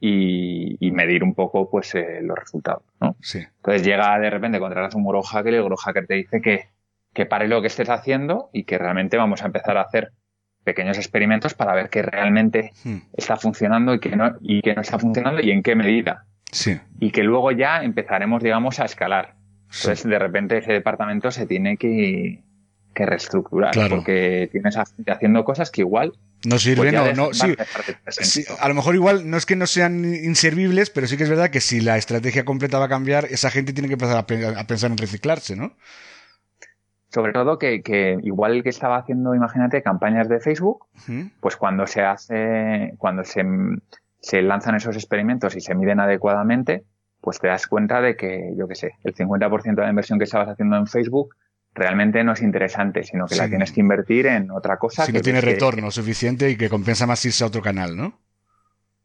y, 0.00 0.76
y 0.84 0.90
medir 0.90 1.22
un 1.22 1.34
poco 1.34 1.70
pues 1.70 1.94
eh, 1.94 2.20
los 2.22 2.36
resultados, 2.38 2.82
¿no? 3.00 3.16
Sí. 3.20 3.38
Entonces 3.56 3.84
llega 3.84 4.18
de 4.18 4.30
repente, 4.30 4.58
contratas 4.58 4.94
un 4.94 5.04
grow 5.04 5.22
hacker 5.22 5.52
y 5.52 5.56
el 5.56 5.62
grow 5.64 5.76
hacker 5.76 6.06
te 6.06 6.14
dice 6.14 6.40
que, 6.40 6.68
que 7.12 7.26
pare 7.26 7.46
lo 7.46 7.60
que 7.60 7.68
estés 7.68 7.88
haciendo 7.88 8.50
y 8.52 8.64
que 8.64 8.78
realmente 8.78 9.16
vamos 9.16 9.42
a 9.42 9.46
empezar 9.46 9.76
a 9.76 9.82
hacer 9.82 10.12
pequeños 10.64 10.96
experimentos 10.96 11.54
para 11.54 11.74
ver 11.74 11.90
que 11.90 12.02
realmente 12.02 12.72
Hmm. 12.84 12.98
está 13.12 13.36
funcionando 13.36 13.94
y 13.94 14.00
que 14.00 14.14
no, 14.16 14.36
y 14.40 14.62
que 14.62 14.74
no 14.74 14.80
está 14.80 14.98
funcionando 14.98 15.40
y 15.40 15.50
en 15.50 15.62
qué 15.62 15.74
medida. 15.74 16.26
Sí. 16.50 16.78
Y 17.00 17.10
que 17.10 17.22
luego 17.22 17.50
ya 17.52 17.82
empezaremos, 17.82 18.42
digamos, 18.42 18.78
a 18.80 18.84
escalar. 18.84 19.34
Sí. 19.70 19.86
Entonces, 19.88 20.10
de 20.10 20.18
repente, 20.18 20.58
ese 20.58 20.72
departamento 20.72 21.30
se 21.30 21.46
tiene 21.46 21.76
que, 21.76 22.42
que 22.94 23.06
reestructurar. 23.06 23.72
Claro. 23.72 23.96
Porque 23.96 24.48
tienes 24.52 24.76
a 24.76 24.84
gente 24.86 25.10
haciendo 25.12 25.44
cosas 25.44 25.70
que 25.70 25.80
igual. 25.82 26.12
No 26.44 26.58
sirven, 26.58 26.92
pues 26.94 27.16
no, 27.16 27.26
no, 27.28 27.32
sí. 27.32 27.54
a 28.06 28.10
Sí, 28.10 28.44
lo 28.68 28.74
mejor 28.74 28.94
igual 28.96 29.30
no 29.30 29.36
es 29.36 29.46
que 29.46 29.54
no 29.54 29.66
sean 29.68 30.04
inservibles, 30.04 30.90
pero 30.90 31.06
sí 31.06 31.16
que 31.16 31.22
es 31.22 31.30
verdad 31.30 31.50
que 31.50 31.60
si 31.60 31.80
la 31.80 31.96
estrategia 31.96 32.44
completa 32.44 32.78
va 32.80 32.86
a 32.86 32.88
cambiar, 32.88 33.26
esa 33.26 33.48
gente 33.50 33.72
tiene 33.72 33.86
que 33.88 33.94
empezar 33.94 34.16
a, 34.16 34.26
pe- 34.26 34.44
a 34.46 34.66
pensar 34.66 34.90
en 34.90 34.98
reciclarse, 34.98 35.54
¿no? 35.54 35.76
Sobre 37.14 37.32
todo 37.32 37.58
que, 37.58 37.82
que 37.82 38.16
igual 38.22 38.52
el 38.56 38.62
que 38.62 38.70
estaba 38.70 38.96
haciendo, 38.96 39.34
imagínate, 39.34 39.82
campañas 39.82 40.28
de 40.28 40.40
Facebook, 40.40 40.86
pues 41.40 41.56
cuando 41.56 41.86
se 41.86 42.00
hace, 42.02 42.94
cuando 42.96 43.22
se, 43.22 43.44
se 44.20 44.40
lanzan 44.40 44.76
esos 44.76 44.96
experimentos 44.96 45.54
y 45.54 45.60
se 45.60 45.74
miden 45.74 46.00
adecuadamente, 46.00 46.84
pues 47.20 47.38
te 47.38 47.48
das 47.48 47.66
cuenta 47.66 48.00
de 48.00 48.16
que, 48.16 48.54
yo 48.56 48.66
qué 48.66 48.74
sé, 48.74 48.92
el 49.04 49.14
50% 49.14 49.74
de 49.74 49.82
la 49.82 49.90
inversión 49.90 50.18
que 50.18 50.24
estabas 50.24 50.48
haciendo 50.48 50.76
en 50.76 50.86
Facebook 50.86 51.36
realmente 51.74 52.22
no 52.24 52.32
es 52.32 52.42
interesante, 52.42 53.02
sino 53.04 53.26
que 53.26 53.36
la 53.36 53.48
tienes 53.48 53.72
que 53.72 53.80
invertir 53.80 54.26
en 54.26 54.50
otra 54.50 54.76
cosa. 54.78 55.06
Si 55.06 55.12
que 55.12 55.18
no 55.18 55.22
tiene 55.22 55.40
que- 55.40 55.46
retorno 55.46 55.90
suficiente 55.90 56.50
y 56.50 56.56
que 56.56 56.68
compensa 56.68 57.06
más 57.06 57.24
irse 57.24 57.44
a 57.44 57.46
otro 57.46 57.62
canal, 57.62 57.96
¿no? 57.96 58.18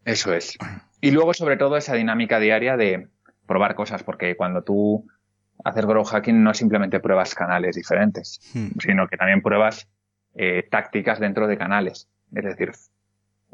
Eso 0.05 0.33
es. 0.33 0.57
Y 0.99 1.11
luego, 1.11 1.31
sobre 1.35 1.57
todo, 1.57 1.77
esa 1.77 1.93
dinámica 1.93 2.39
diaria 2.39 2.75
de 2.75 3.07
probar 3.45 3.75
cosas, 3.75 4.01
porque 4.01 4.35
cuando 4.35 4.63
tú 4.63 5.05
haces 5.63 5.85
grow 5.85 6.03
hacking 6.03 6.43
no 6.43 6.55
simplemente 6.55 6.99
pruebas 6.99 7.35
canales 7.35 7.75
diferentes, 7.75 8.39
Hmm. 8.53 8.69
sino 8.79 9.07
que 9.07 9.15
también 9.15 9.41
pruebas 9.43 9.87
eh, 10.33 10.67
tácticas 10.69 11.19
dentro 11.19 11.47
de 11.47 11.55
canales. 11.57 12.07
Es 12.35 12.43
decir, 12.43 12.71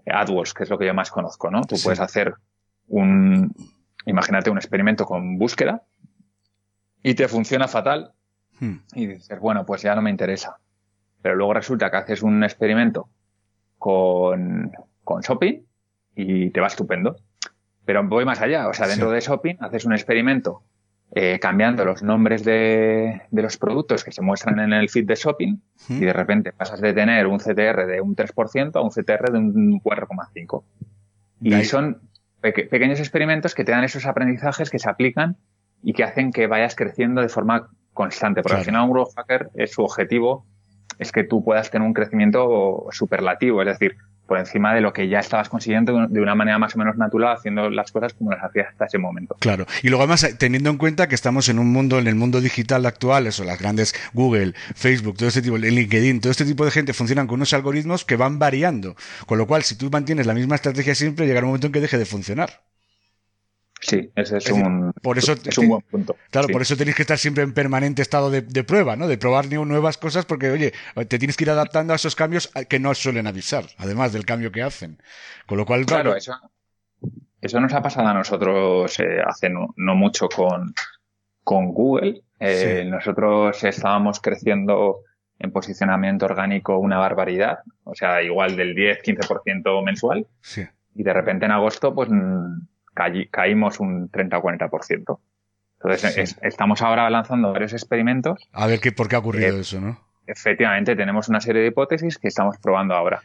AdWords, 0.06 0.54
que 0.54 0.64
es 0.64 0.70
lo 0.70 0.78
que 0.78 0.86
yo 0.86 0.94
más 0.94 1.12
conozco, 1.12 1.52
¿no? 1.52 1.62
Tú 1.66 1.76
Sí. 1.76 1.84
puedes 1.84 2.00
hacer 2.00 2.34
un, 2.88 3.54
imagínate 4.06 4.50
un 4.50 4.58
experimento 4.58 5.06
con 5.06 5.38
búsqueda 5.38 5.84
y 7.02 7.14
te 7.16 7.28
funciona 7.28 7.68
fatal 7.68 8.14
Hmm. 8.64 8.80
y 8.94 9.08
dices, 9.08 9.40
bueno, 9.40 9.66
pues 9.66 9.82
ya 9.82 9.96
no 9.96 10.02
me 10.02 10.10
interesa. 10.10 10.58
Pero 11.22 11.36
luego 11.36 11.54
resulta 11.54 11.90
que 11.90 11.98
haces 11.98 12.22
un 12.24 12.44
experimento 12.44 13.10
con, 13.78 14.72
con 15.04 15.22
shopping 15.22 15.62
y 16.16 16.50
te 16.52 16.60
va 16.62 16.68
estupendo. 16.68 17.16
Pero 17.86 18.04
voy 18.08 18.26
más 18.26 18.42
allá, 18.42 18.68
o 18.68 18.74
sea, 18.74 18.88
dentro 18.88 19.10
Sí. 19.10 19.16
de 19.16 19.22
shopping 19.22 19.56
haces 19.60 19.86
un 19.86 19.94
experimento 19.94 20.64
eh, 21.16 21.38
cambiando 21.40 21.86
los 21.86 22.02
nombres 22.02 22.44
de, 22.44 23.22
de 23.30 23.42
los 23.44 23.58
productos 23.58 24.04
que 24.04 24.12
se 24.12 24.22
muestran 24.24 24.60
en 24.60 24.74
el 24.74 24.90
feed 24.90 25.06
de 25.06 25.16
shopping 25.16 25.58
Hmm. 25.88 25.98
y 26.02 26.06
de 26.06 26.14
repente 26.14 26.54
pasas 26.54 26.82
de 26.82 26.92
tener 26.94 27.28
un 27.28 27.38
CTR 27.40 27.86
de 27.86 28.02
un 28.02 28.16
3% 28.16 28.76
a 28.76 28.82
un 28.82 28.90
CTR 28.90 29.32
de 29.32 29.38
un 29.38 29.80
4,5%. 29.82 30.64
Y 31.42 31.54
ahí- 31.54 31.66
son 31.66 32.00
peque- 32.42 32.64
pequeños 32.66 33.00
experimentos 33.00 33.54
que 33.54 33.64
te 33.64 33.72
dan 33.74 33.84
esos 33.84 34.06
aprendizajes 34.08 34.70
que 34.70 34.80
se 34.80 34.90
aplican 34.90 35.38
y 35.84 35.94
que 35.94 36.04
hacen 36.04 36.32
que 36.32 36.48
vayas 36.48 36.76
creciendo 36.76 37.22
de 37.22 37.30
forma 37.30 37.70
constante. 37.94 38.42
Porque 38.42 38.54
Claro. 38.54 38.60
al 38.62 38.66
final 38.66 38.82
un 38.84 38.92
growth 38.92 39.14
hacker 39.16 39.50
es 39.56 39.72
su 39.72 39.84
objetivo 39.84 40.46
es 41.00 41.12
que 41.12 41.24
tú 41.24 41.44
puedas 41.44 41.72
tener 41.72 41.88
un 41.88 41.94
crecimiento 41.94 42.86
superlativo, 42.92 43.62
es 43.62 43.68
decir, 43.68 43.98
por 44.28 44.38
encima 44.38 44.74
de 44.74 44.80
lo 44.80 44.94
que 44.94 45.10
ya 45.10 45.20
estabas 45.20 45.50
consiguiendo 45.50 46.08
de 46.08 46.22
una 46.22 46.34
manera 46.34 46.58
más 46.58 46.76
o 46.76 46.80
menos 46.80 46.96
natural, 46.96 47.36
haciendo 47.36 47.70
las 47.70 47.92
cosas 47.92 48.14
como 48.14 48.32
las 48.32 48.44
hacías 48.44 48.68
hasta 48.70 48.86
ese 48.86 48.98
momento. 48.98 49.36
Claro. 49.40 49.66
Y 49.82 49.90
luego 49.90 50.04
además, 50.04 50.24
eh, 50.24 50.34
teniendo 50.38 50.70
en 50.70 50.78
cuenta 50.78 51.08
que 51.08 51.16
estamos 51.16 51.50
en 51.50 51.60
un 51.60 51.72
mundo, 51.72 52.00
en 52.00 52.08
el 52.08 52.16
mundo 52.16 52.40
digital 52.40 52.86
actual, 52.86 53.28
eso, 53.28 53.44
las 53.44 53.60
grandes 53.60 53.94
Google, 54.14 54.54
Facebook, 54.76 55.18
todo 55.18 55.28
este 55.28 55.42
tipo, 55.42 55.58
LinkedIn, 55.58 56.22
todo 56.22 56.32
este 56.32 56.46
tipo 56.46 56.64
de 56.64 56.72
gente 56.72 56.94
funcionan 56.94 57.28
con 57.28 57.36
unos 57.36 57.54
algoritmos 57.54 58.06
que 58.06 58.16
van 58.16 58.40
variando. 58.40 58.96
Con 59.26 59.38
lo 59.38 59.46
cual, 59.46 59.64
si 59.64 59.78
tú 59.78 59.90
mantienes 59.92 60.26
la 60.26 60.34
misma 60.34 60.56
estrategia 60.56 60.96
siempre, 60.96 61.26
llegará 61.26 61.46
un 61.46 61.50
momento 61.50 61.68
en 61.68 61.74
que 61.74 61.82
deje 61.82 61.98
de 61.98 62.06
funcionar. 62.06 62.62
Sí, 63.94 64.12
ese 64.16 64.38
es, 64.38 64.46
Es 64.46 64.54
decir, 64.54 64.64
un, 64.66 64.92
por 65.02 65.18
eso 65.18 65.34
es 65.34 65.58
un 65.58 65.68
buen 65.70 65.82
punto. 65.84 66.16
Claro, 66.32 66.48
Sí. 66.48 66.54
por 66.54 66.62
eso 66.62 66.76
tenéis 66.78 66.96
que 66.96 67.04
estar 67.04 67.18
siempre 67.18 67.44
en 67.44 67.54
permanente 67.54 68.02
estado 68.02 68.30
de, 68.30 68.42
de 68.42 68.64
prueba, 68.64 68.96
¿no? 68.96 69.08
De 69.08 69.18
probar 69.18 69.48
nu- 69.52 69.66
nuevas 69.66 69.98
cosas, 69.98 70.26
porque, 70.26 70.50
oye, 70.52 70.74
te 71.08 71.20
tienes 71.20 71.38
que 71.38 71.44
ir 71.44 71.50
adaptando 71.50 71.94
a 71.94 71.96
esos 71.98 72.16
cambios 72.16 72.52
que 72.70 72.80
no 72.80 72.94
suelen 72.96 73.28
avisar, 73.28 73.66
además 73.78 74.14
del 74.14 74.26
cambio 74.26 74.52
que 74.52 74.64
hacen. 74.64 75.02
Con 75.46 75.58
lo 75.58 75.66
cual, 75.66 75.86
Claro, 75.86 76.16
eso, 76.16 76.34
eso 77.42 77.60
nos 77.60 77.74
ha 77.74 77.82
pasado 77.82 78.08
a 78.08 78.14
nosotros 78.14 79.00
eh, 79.00 79.20
hace 79.26 79.50
no, 79.50 79.74
no 79.78 79.96
mucho 79.96 80.28
con, 80.30 80.74
con 81.44 81.74
Google. 81.74 82.24
Eh, 82.40 82.82
Sí. 82.84 82.90
Nosotros 82.90 83.64
estábamos 83.64 84.20
creciendo 84.20 85.00
en 85.40 85.52
posicionamiento 85.52 86.26
orgánico 86.26 86.78
una 86.78 86.98
barbaridad, 86.98 87.60
o 87.84 87.96
sea, 87.96 88.22
igual 88.22 88.56
del 88.56 88.76
10-15% 88.76 89.84
mensual, 89.84 90.28
Sí. 90.42 90.64
y 90.96 91.04
de 91.04 91.12
repente 91.14 91.46
en 91.46 91.52
agosto 91.52 91.94
pues 91.94 92.10
caímos 92.94 93.80
un 93.80 94.10
30 94.10 94.38
o 94.38 94.42
40%. 94.42 95.20
Entonces 95.82 96.14
Sí. 96.14 96.22
es- 96.22 96.40
estamos 96.42 96.82
ahora 96.82 97.10
lanzando 97.10 97.52
varios 97.52 97.74
experimentos. 97.74 98.48
A 98.54 98.68
ver 98.68 98.80
qué, 98.80 98.92
por 98.92 99.08
qué 99.10 99.16
ha 99.16 99.20
ocurrido 99.20 99.58
Eh, 99.58 99.62
eso, 99.62 99.82
¿no? 99.82 100.00
Efectivamente, 100.28 100.96
tenemos 100.96 101.28
una 101.28 101.42
serie 101.42 101.62
de 101.62 101.68
hipótesis 101.70 102.18
que 102.18 102.30
estamos 102.30 102.58
probando 102.60 102.94
ahora. 102.96 103.22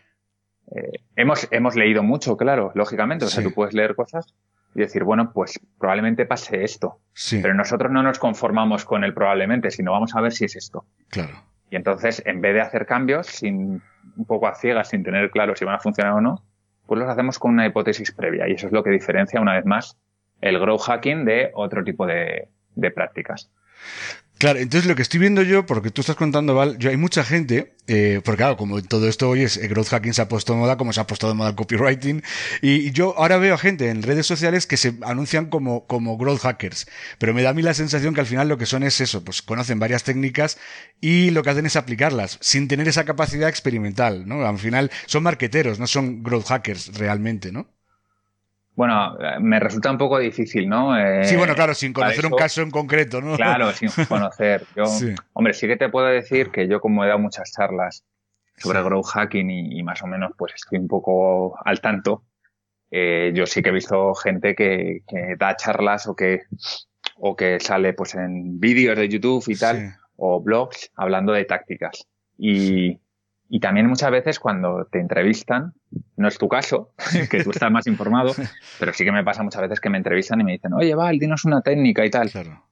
Eh, 0.75 0.99
hemos, 1.17 1.47
hemos 1.53 1.77
leído 1.77 2.03
mucho, 2.03 2.37
claro, 2.37 2.73
lógicamente. 2.75 3.25
O 3.25 3.29
sea, 3.29 3.43
Sí. 3.43 3.49
tú 3.49 3.55
puedes 3.55 3.75
leer 3.75 3.95
cosas 3.95 4.35
y 4.75 4.81
decir, 4.81 5.05
bueno, 5.05 5.31
pues 5.33 5.61
probablemente 5.79 6.27
pase 6.27 6.65
esto. 6.65 6.99
Sí, 7.13 7.39
Pero 7.41 7.55
nosotros 7.55 7.91
no 7.93 8.03
nos 8.03 8.19
conformamos 8.19 8.85
con 8.85 9.05
el 9.05 9.15
probablemente, 9.15 9.71
sino 9.71 9.93
vamos 9.93 10.15
a 10.17 10.21
ver 10.21 10.33
si 10.33 10.45
es 10.47 10.57
esto. 10.57 10.85
claro. 11.11 11.35
Y 11.71 11.77
entonces, 11.77 12.23
en 12.25 12.41
vez 12.41 12.55
de 12.55 12.63
hacer 12.63 12.87
cambios 12.87 13.27
sin 13.27 13.83
un 14.17 14.25
poco 14.27 14.49
a 14.49 14.55
ciegas, 14.55 14.89
sin 14.89 15.03
tener 15.05 15.31
claro 15.31 15.55
si 15.55 15.67
van 15.67 15.75
a 15.75 15.79
funcionar 15.79 16.15
o 16.15 16.21
no, 16.23 16.43
pues 16.89 16.99
los 16.99 17.09
hacemos 17.09 17.39
con 17.39 17.53
una 17.53 17.67
hipótesis 17.67 18.11
previa. 18.13 18.49
Y 18.49 18.53
eso 18.53 18.67
es 18.67 18.73
lo 18.73 18.83
que 18.83 18.91
diferencia, 18.91 19.43
una 19.43 19.55
vez 19.55 19.67
más, 19.67 19.99
el 20.41 20.59
grow 20.59 20.79
hacking 20.79 21.27
de 21.27 21.51
otro 21.55 21.85
tipo 21.85 22.07
de, 22.07 22.49
de 22.75 22.91
prácticas. 22.91 23.51
Claro, 24.39 24.61
entonces 24.61 24.87
lo 24.87 24.95
que 24.95 25.03
estoy 25.03 25.19
viendo 25.19 25.43
yo, 25.43 25.67
porque 25.67 25.91
tú 25.91 26.01
estás 26.01 26.15
contando, 26.15 26.55
Val, 26.55 26.79
yo 26.79 26.91
hay 26.91 26.97
mucha 26.97 27.25
gente, 27.25 27.75
eh, 27.89 28.21
porque 28.25 28.37
claro, 28.37 28.57
como 28.57 28.81
todo 28.85 29.09
esto 29.09 29.29
hoy 29.29 29.43
es 29.43 29.57
eh, 29.57 29.67
growth 29.67 29.89
hacking 29.89 30.15
se 30.15 30.23
ha 30.23 30.29
puesto 30.29 30.53
de 30.53 30.61
moda, 30.61 30.77
como 30.77 30.93
se 30.93 31.01
ha 31.01 31.09
puesto 31.09 31.27
de 31.27 31.35
moda 31.35 31.51
el 31.51 31.57
copywriting, 31.57 32.23
y, 32.63 32.75
y 32.87 32.93
yo 32.93 33.19
ahora 33.19 33.39
veo 33.39 33.55
a 33.55 33.59
gente 33.59 33.91
en 33.91 34.01
redes 34.01 34.27
sociales 34.27 34.69
que 34.69 34.77
se 34.77 34.95
anuncian 35.03 35.47
como, 35.47 35.89
como 35.89 36.17
growth 36.17 36.43
hackers, 36.43 36.87
pero 37.19 37.35
me 37.35 37.43
da 37.43 37.51
a 37.51 37.53
mí 37.53 37.63
la 37.63 37.75
sensación 37.75 38.15
que 38.15 38.21
al 38.21 38.27
final 38.27 38.47
lo 38.49 38.59
que 38.59 38.67
son 38.67 38.85
es 38.85 39.01
eso, 39.01 39.25
pues 39.25 39.43
conocen 39.43 39.81
varias 39.81 40.05
técnicas 40.05 40.57
y 41.01 41.31
lo 41.31 41.43
que 41.43 41.51
hacen 41.51 41.67
es 41.67 41.75
aplicarlas, 41.75 42.39
sin 42.41 42.69
tener 42.69 42.87
esa 42.87 43.05
capacidad 43.05 43.49
experimental, 43.49 44.29
¿no? 44.29 44.47
Al 44.47 44.59
final 44.59 44.93
son 45.07 45.25
marqueteros, 45.25 45.81
no 45.81 45.89
son 45.89 46.23
growth 46.23 46.47
hackers 46.47 46.97
realmente, 46.97 47.51
¿no? 47.51 47.67
Bueno, 48.79 49.19
eh, 49.19 49.41
me 49.41 49.59
resulta 49.59 49.91
un 49.91 49.99
poco 49.99 50.21
difícil, 50.21 50.69
¿no? 50.69 50.97
Eh, 50.97 51.25
Sí, 51.25 51.35
bueno, 51.35 51.53
claro, 51.57 51.75
sin 51.75 51.93
conocer 51.93 52.25
un 52.27 52.37
caso 52.37 52.63
en 52.63 52.71
concreto, 52.71 53.21
¿no? 53.21 53.35
Claro, 53.35 53.73
sin 53.73 53.91
conocer. 54.07 54.65
Yo, 54.77 54.87
Sí. 54.87 55.17
Hombre, 55.33 55.53
sí 55.53 55.67
que 55.67 55.77
te 55.77 55.89
puedo 55.89 56.07
decir 56.07 56.53
que 56.53 56.69
yo 56.69 56.81
como 56.81 57.03
he 57.05 57.09
dado 57.09 57.19
muchas 57.19 57.51
charlas 57.51 58.05
sobre 58.57 58.79
Sí. 58.79 58.85
growth 58.85 59.07
hacking 59.07 59.51
y, 59.51 59.81
y 59.81 59.83
más 59.83 60.01
o 60.05 60.07
menos 60.07 60.31
pues 60.39 60.53
estoy 60.55 60.79
un 60.79 60.87
poco 60.87 61.59
al 61.65 61.81
tanto, 61.81 62.23
eh, 62.93 63.33
yo 63.35 63.47
sí 63.47 63.63
que 63.65 63.71
he 63.71 63.73
visto 63.73 64.15
gente 64.15 64.55
que, 64.55 65.01
que 65.09 65.35
da 65.37 65.57
charlas 65.57 66.07
o 66.07 66.15
que, 66.15 66.43
o 67.17 67.35
que 67.35 67.59
sale 67.59 67.95
pues 67.95 68.15
en 68.15 68.61
vídeos 68.61 68.97
de 68.97 69.09
YouTube 69.09 69.43
y 69.49 69.57
tal, 69.57 69.77
Sí. 69.77 69.85
o 70.19 70.41
blogs 70.41 70.93
hablando 70.95 71.33
de 71.33 71.45
tácticas. 71.47 72.07
Y, 72.39 73.01
y 73.49 73.61
también 73.61 73.87
muchas 73.87 74.11
veces 74.11 74.39
cuando 74.39 74.87
te 74.91 75.01
entrevistan, 75.01 75.73
no 76.17 76.29
es 76.29 76.39
tu 76.39 76.49
caso, 76.49 76.93
que 77.31 77.43
tú 77.43 77.51
estás 77.51 77.71
más 77.71 77.87
informado, 77.87 78.35
pero 78.79 78.93
sí 78.93 79.05
que 79.05 79.13
me 79.13 79.25
pasa 79.25 79.43
muchas 79.43 79.63
veces 79.63 79.81
que 79.81 79.91
me 79.91 79.99
entrevistan 79.99 80.41
y 80.41 80.45
me 80.45 80.53
dicen, 80.53 80.73
oye, 80.75 80.95
Val, 80.95 81.19
dinos 81.19 81.45
una 81.45 81.63
técnica 81.63 82.05
y 82.05 82.11
tal. 82.11 82.31
Claro. 82.31 82.63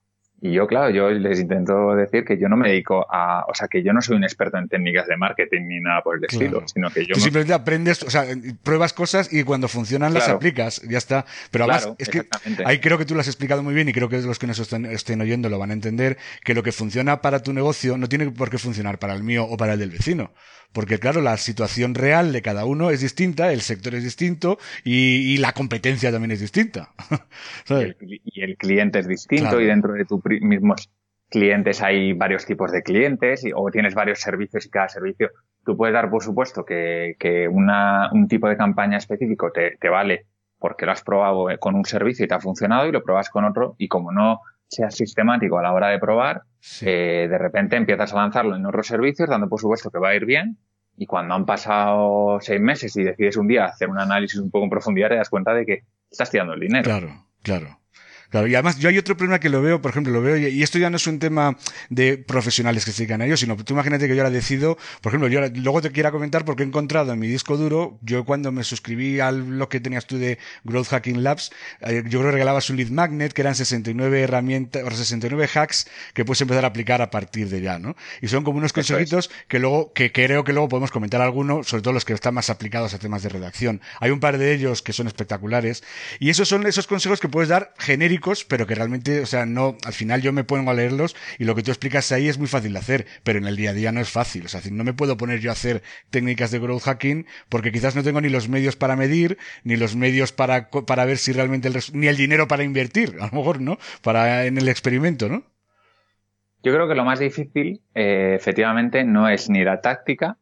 Y 0.46 0.52
yo, 0.52 0.66
claro, 0.66 0.90
yo 0.90 1.10
les 1.10 1.40
intento 1.40 1.94
decir 1.96 2.24
que 2.24 2.38
yo 2.38 2.48
no 2.48 2.56
me 2.56 2.68
dedico 2.68 3.04
a, 3.10 3.44
o 3.48 3.54
sea, 3.54 3.66
que 3.66 3.82
yo 3.82 3.92
no 3.92 4.00
soy 4.00 4.16
un 4.16 4.22
experto 4.22 4.58
en 4.58 4.68
técnicas 4.68 5.08
de 5.08 5.16
marketing 5.16 5.62
ni 5.66 5.80
nada 5.80 6.02
por 6.02 6.18
el 6.18 6.24
estilo, 6.24 6.62
sino 6.66 6.88
que 6.90 7.04
yo... 7.04 7.14
Tú 7.14 7.20
simplemente 7.20 7.52
aprendes, 7.52 8.02
o 8.04 8.10
sea, 8.10 8.24
pruebas 8.62 8.92
cosas 8.92 9.32
y 9.32 9.42
cuando 9.42 9.66
funcionan 9.66 10.14
las 10.14 10.28
aplicas, 10.28 10.82
ya 10.82 10.98
está. 10.98 11.24
Pero 11.50 11.64
además, 11.64 11.90
es 11.98 12.08
que 12.08 12.26
ahí 12.64 12.78
creo 12.78 12.96
que 12.96 13.04
tú 13.04 13.14
lo 13.14 13.20
has 13.20 13.26
explicado 13.26 13.62
muy 13.62 13.74
bien 13.74 13.88
y 13.88 13.92
creo 13.92 14.08
que 14.08 14.18
los 14.18 14.38
que 14.38 14.46
nos 14.46 14.60
estén, 14.60 15.20
oyendo 15.20 15.48
lo 15.48 15.58
van 15.58 15.70
a 15.70 15.74
entender, 15.74 16.16
que 16.44 16.54
lo 16.54 16.62
que 16.62 16.70
funciona 16.70 17.20
para 17.20 17.42
tu 17.42 17.52
negocio 17.52 17.98
no 17.98 18.08
tiene 18.08 18.30
por 18.30 18.50
qué 18.50 18.58
funcionar 18.58 18.98
para 18.98 19.14
el 19.14 19.24
mío 19.24 19.44
o 19.44 19.56
para 19.56 19.72
el 19.72 19.80
del 19.80 19.90
vecino. 19.90 20.30
Porque 20.72 20.98
claro, 20.98 21.22
la 21.22 21.36
situación 21.38 21.94
real 21.94 22.32
de 22.32 22.42
cada 22.42 22.66
uno 22.66 22.90
es 22.90 23.00
distinta, 23.00 23.52
el 23.52 23.62
sector 23.62 23.94
es 23.94 24.04
distinto 24.04 24.58
y, 24.84 25.38
la 25.38 25.52
competencia 25.52 26.12
también 26.12 26.32
es 26.32 26.40
distinta. 26.40 26.90
y, 27.70 28.42
el, 28.42 28.56
cliente 28.58 28.98
es 28.98 29.08
distinto 29.08 29.60
y 29.60 29.66
dentro 29.66 29.94
de 29.94 30.04
tus 30.04 30.20
mismos 30.40 30.90
clientes 31.28 31.82
hay 31.82 32.12
varios 32.12 32.46
tipos 32.46 32.70
de 32.72 32.82
clientes 32.82 33.44
o 33.54 33.70
tienes 33.70 33.94
varios 33.94 34.20
servicios 34.20 34.66
y 34.66 34.70
cada 34.70 34.88
servicio 34.88 35.30
tú 35.64 35.76
puedes 35.76 35.92
dar 35.92 36.08
por 36.08 36.22
supuesto 36.22 36.64
que, 36.64 37.16
un 37.50 38.28
tipo 38.28 38.48
de 38.48 38.56
campaña 38.56 38.96
específico 38.96 39.50
te, 39.52 39.88
vale 39.88 40.26
porque 40.58 40.86
lo 40.86 40.92
has 40.92 41.02
probado 41.02 41.48
con 41.58 41.74
un 41.74 41.84
servicio 41.84 42.24
y 42.24 42.28
te 42.28 42.34
ha 42.34 42.40
funcionado 42.40 42.86
y 42.86 42.92
lo 42.92 43.02
pruebas 43.02 43.28
con 43.28 43.44
otro 43.44 43.74
y 43.78 43.88
como 43.88 44.12
no 44.12 44.40
seas 44.68 44.94
sistemático 44.94 45.58
a 45.58 45.62
la 45.62 45.72
hora 45.72 45.88
de 45.88 45.98
probar, 46.00 46.42
eh, 46.82 47.28
de 47.30 47.38
repente 47.38 47.76
empiezas 47.76 48.12
a 48.12 48.16
lanzarlo 48.16 48.56
en 48.56 48.66
otros 48.66 48.86
servicios 48.86 49.28
dando 49.28 49.48
por 49.48 49.60
supuesto 49.60 49.90
que 49.90 49.98
va 49.98 50.10
a 50.10 50.14
ir 50.14 50.24
bien 50.24 50.58
y 50.96 51.06
cuando 51.06 51.34
han 51.34 51.44
pasado 51.44 52.38
seis 52.40 52.60
meses 52.60 52.96
y 52.96 53.04
decides 53.04 53.36
un 53.36 53.48
día 53.48 53.66
hacer 53.66 53.88
un 53.88 53.98
análisis 53.98 54.40
un 54.40 54.50
poco 54.50 54.64
en 54.64 54.70
profundidad 54.70 55.10
te 55.10 55.16
das 55.16 55.28
cuenta 55.28 55.52
de 55.52 55.66
que 55.66 55.82
estás 56.10 56.30
tirando 56.30 56.54
el 56.54 56.60
dinero. 56.60 56.84
Claro, 56.84 57.26
claro. 57.42 57.78
Claro, 58.30 58.46
y 58.46 58.54
además 58.54 58.78
yo 58.78 58.88
hay 58.88 58.98
otro 58.98 59.16
problema 59.16 59.38
que 59.38 59.48
lo 59.48 59.62
veo, 59.62 59.80
por 59.80 59.90
ejemplo, 59.92 60.12
lo 60.12 60.20
veo, 60.20 60.36
y 60.36 60.62
esto 60.62 60.78
ya 60.78 60.90
no 60.90 60.96
es 60.96 61.06
un 61.06 61.18
tema 61.18 61.56
de 61.90 62.18
profesionales 62.18 62.84
que 62.84 62.92
se 62.92 63.02
dedican 63.02 63.22
a 63.22 63.26
ello, 63.26 63.36
sino 63.36 63.56
tú 63.56 63.74
imagínate 63.74 64.08
que 64.08 64.16
yo 64.16 64.22
ahora 64.22 64.30
decido, 64.30 64.76
por 65.00 65.10
ejemplo, 65.10 65.28
yo 65.28 65.40
luego 65.54 65.80
te 65.80 65.92
quiero 65.92 66.10
comentar 66.10 66.44
porque 66.44 66.62
he 66.62 66.66
encontrado 66.66 67.12
en 67.12 67.18
mi 67.18 67.28
disco 67.28 67.56
duro, 67.56 67.98
yo 68.02 68.24
cuando 68.24 68.50
me 68.52 68.64
suscribí 68.64 69.20
al 69.20 69.42
blog 69.42 69.68
que 69.68 69.80
tenías 69.80 70.06
tú 70.06 70.18
de 70.18 70.38
Growth 70.64 70.88
Hacking 70.88 71.22
Labs, 71.22 71.52
eh, 71.80 72.02
yo 72.06 72.18
creo 72.18 72.30
que 72.30 72.32
regalabas 72.32 72.68
un 72.70 72.76
lead 72.76 72.90
magnet 72.90 73.32
que 73.32 73.42
eran 73.42 73.54
69 73.54 74.22
herramientas, 74.22 74.82
o 74.84 74.90
69 74.90 75.48
hacks 75.54 75.88
que 76.12 76.24
puedes 76.24 76.40
empezar 76.40 76.64
a 76.64 76.68
aplicar 76.68 77.02
a 77.02 77.10
partir 77.10 77.48
de 77.48 77.60
ya, 77.60 77.78
¿no? 77.78 77.96
Y 78.20 78.28
son 78.28 78.42
como 78.42 78.58
unos 78.58 78.72
consejitos 78.72 79.30
que 79.48 79.58
luego, 79.58 79.92
que 79.92 80.10
creo 80.12 80.44
que 80.44 80.52
luego 80.52 80.68
podemos 80.68 80.90
comentar 80.90 81.20
alguno, 81.20 81.62
sobre 81.62 81.82
todo 81.82 81.92
los 81.92 82.04
que 82.04 82.12
están 82.12 82.34
más 82.34 82.50
aplicados 82.50 82.92
a 82.94 82.98
temas 82.98 83.22
de 83.22 83.28
redacción. 83.28 83.80
Hay 84.00 84.10
un 84.10 84.20
par 84.20 84.38
de 84.38 84.52
ellos 84.52 84.82
que 84.82 84.92
son 84.92 85.06
espectaculares, 85.06 85.84
y 86.18 86.30
esos 86.30 86.48
son 86.48 86.66
esos 86.66 86.86
consejos 86.86 87.20
que 87.20 87.28
puedes 87.28 87.48
dar 87.48 87.72
genéricos 87.78 88.15
pero 88.48 88.66
que 88.66 88.74
realmente, 88.74 89.20
o 89.20 89.26
sea, 89.26 89.46
no, 89.46 89.76
al 89.84 89.92
final 89.92 90.22
yo 90.22 90.32
me 90.32 90.44
pongo 90.44 90.70
a 90.70 90.74
leerlos 90.74 91.16
y 91.38 91.44
lo 91.44 91.54
que 91.54 91.62
tú 91.62 91.70
explicas 91.70 92.10
ahí 92.12 92.28
es 92.28 92.38
muy 92.38 92.46
fácil 92.46 92.72
de 92.72 92.78
hacer, 92.78 93.06
pero 93.22 93.38
en 93.38 93.46
el 93.46 93.56
día 93.56 93.70
a 93.70 93.72
día 93.74 93.92
no 93.92 94.00
es 94.00 94.10
fácil. 94.10 94.46
O 94.46 94.48
sea, 94.48 94.60
no 94.70 94.84
me 94.84 94.92
puedo 94.92 95.16
poner 95.16 95.40
yo 95.40 95.50
a 95.50 95.52
hacer 95.52 95.82
técnicas 96.10 96.50
de 96.50 96.58
growth 96.58 96.82
hacking 96.82 97.26
porque 97.48 97.72
quizás 97.72 97.96
no 97.96 98.02
tengo 98.02 98.20
ni 98.20 98.28
los 98.28 98.48
medios 98.48 98.76
para 98.76 98.96
medir, 98.96 99.38
ni 99.64 99.76
los 99.76 99.96
medios 99.96 100.32
para, 100.32 100.70
para 100.70 101.04
ver 101.04 101.18
si 101.18 101.32
realmente 101.32 101.68
el, 101.68 101.76
ni 101.92 102.06
el 102.08 102.16
dinero 102.16 102.48
para 102.48 102.64
invertir, 102.64 103.16
a 103.20 103.26
lo 103.26 103.32
mejor, 103.32 103.60
¿no? 103.60 103.78
Para, 104.02 104.46
en 104.46 104.58
el 104.58 104.68
experimento, 104.68 105.28
¿no? 105.28 105.44
Yo 106.62 106.72
creo 106.72 106.88
que 106.88 106.94
lo 106.94 107.04
más 107.04 107.20
difícil, 107.20 107.82
eh, 107.94 108.34
efectivamente, 108.34 109.04
no 109.04 109.28
es 109.28 109.48
ni 109.48 109.62
la 109.62 109.80
táctica, 109.80 110.38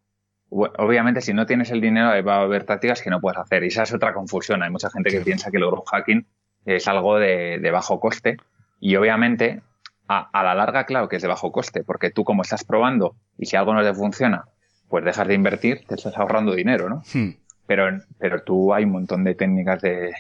obviamente 0.49 1.21
si 1.21 1.33
no 1.33 1.47
tienes 1.47 1.71
el 1.71 1.81
dinero 1.81 2.11
va 2.25 2.37
a 2.37 2.43
haber 2.43 2.65
tácticas 2.65 3.03
que 3.03 3.11
no 3.11 3.21
puedes 3.21 3.39
hacer 3.39 3.65
y 3.65 3.69
esa 3.69 3.83
es 3.83 3.93
otra 3.93 4.15
confusión. 4.15 4.63
Hay 4.63 4.71
mucha 4.71 4.91
gente 4.91 5.11
que 5.11 5.21
piensa 5.21 5.51
que 5.51 5.57
el 5.57 5.67
growth 5.67 5.89
hacking 5.91 6.27
es 6.65 6.89
algo 6.89 7.19
de, 7.19 7.71
bajo 7.73 8.01
coste 8.01 8.37
y 8.81 8.97
obviamente 8.97 9.63
a, 10.09 10.43
la 10.43 10.55
larga, 10.55 10.85
claro 10.85 11.09
que 11.09 11.17
es 11.17 11.23
de 11.23 11.29
bajo 11.29 11.51
coste, 11.51 11.83
porque 11.83 12.11
tú 12.11 12.25
como 12.25 12.43
estás 12.43 12.65
probando 12.65 13.17
y 13.39 13.47
si 13.47 13.57
algo 13.57 13.75
no 13.75 13.83
te 13.83 13.95
funciona, 13.95 14.45
pues 14.89 15.05
dejas 15.05 15.27
de 15.27 15.35
invertir, 15.35 15.85
te 15.87 15.95
estás 15.95 16.17
ahorrando 16.17 16.55
dinero, 16.55 16.89
¿no? 16.89 17.03
Hmm. 17.13 17.37
Pero, 17.67 17.87
pero 18.19 18.43
tú 18.43 18.75
hay 18.75 18.85
un 18.85 18.93
montón 18.93 19.25
de 19.25 19.35
técnicas 19.35 19.81
de, 19.81 20.13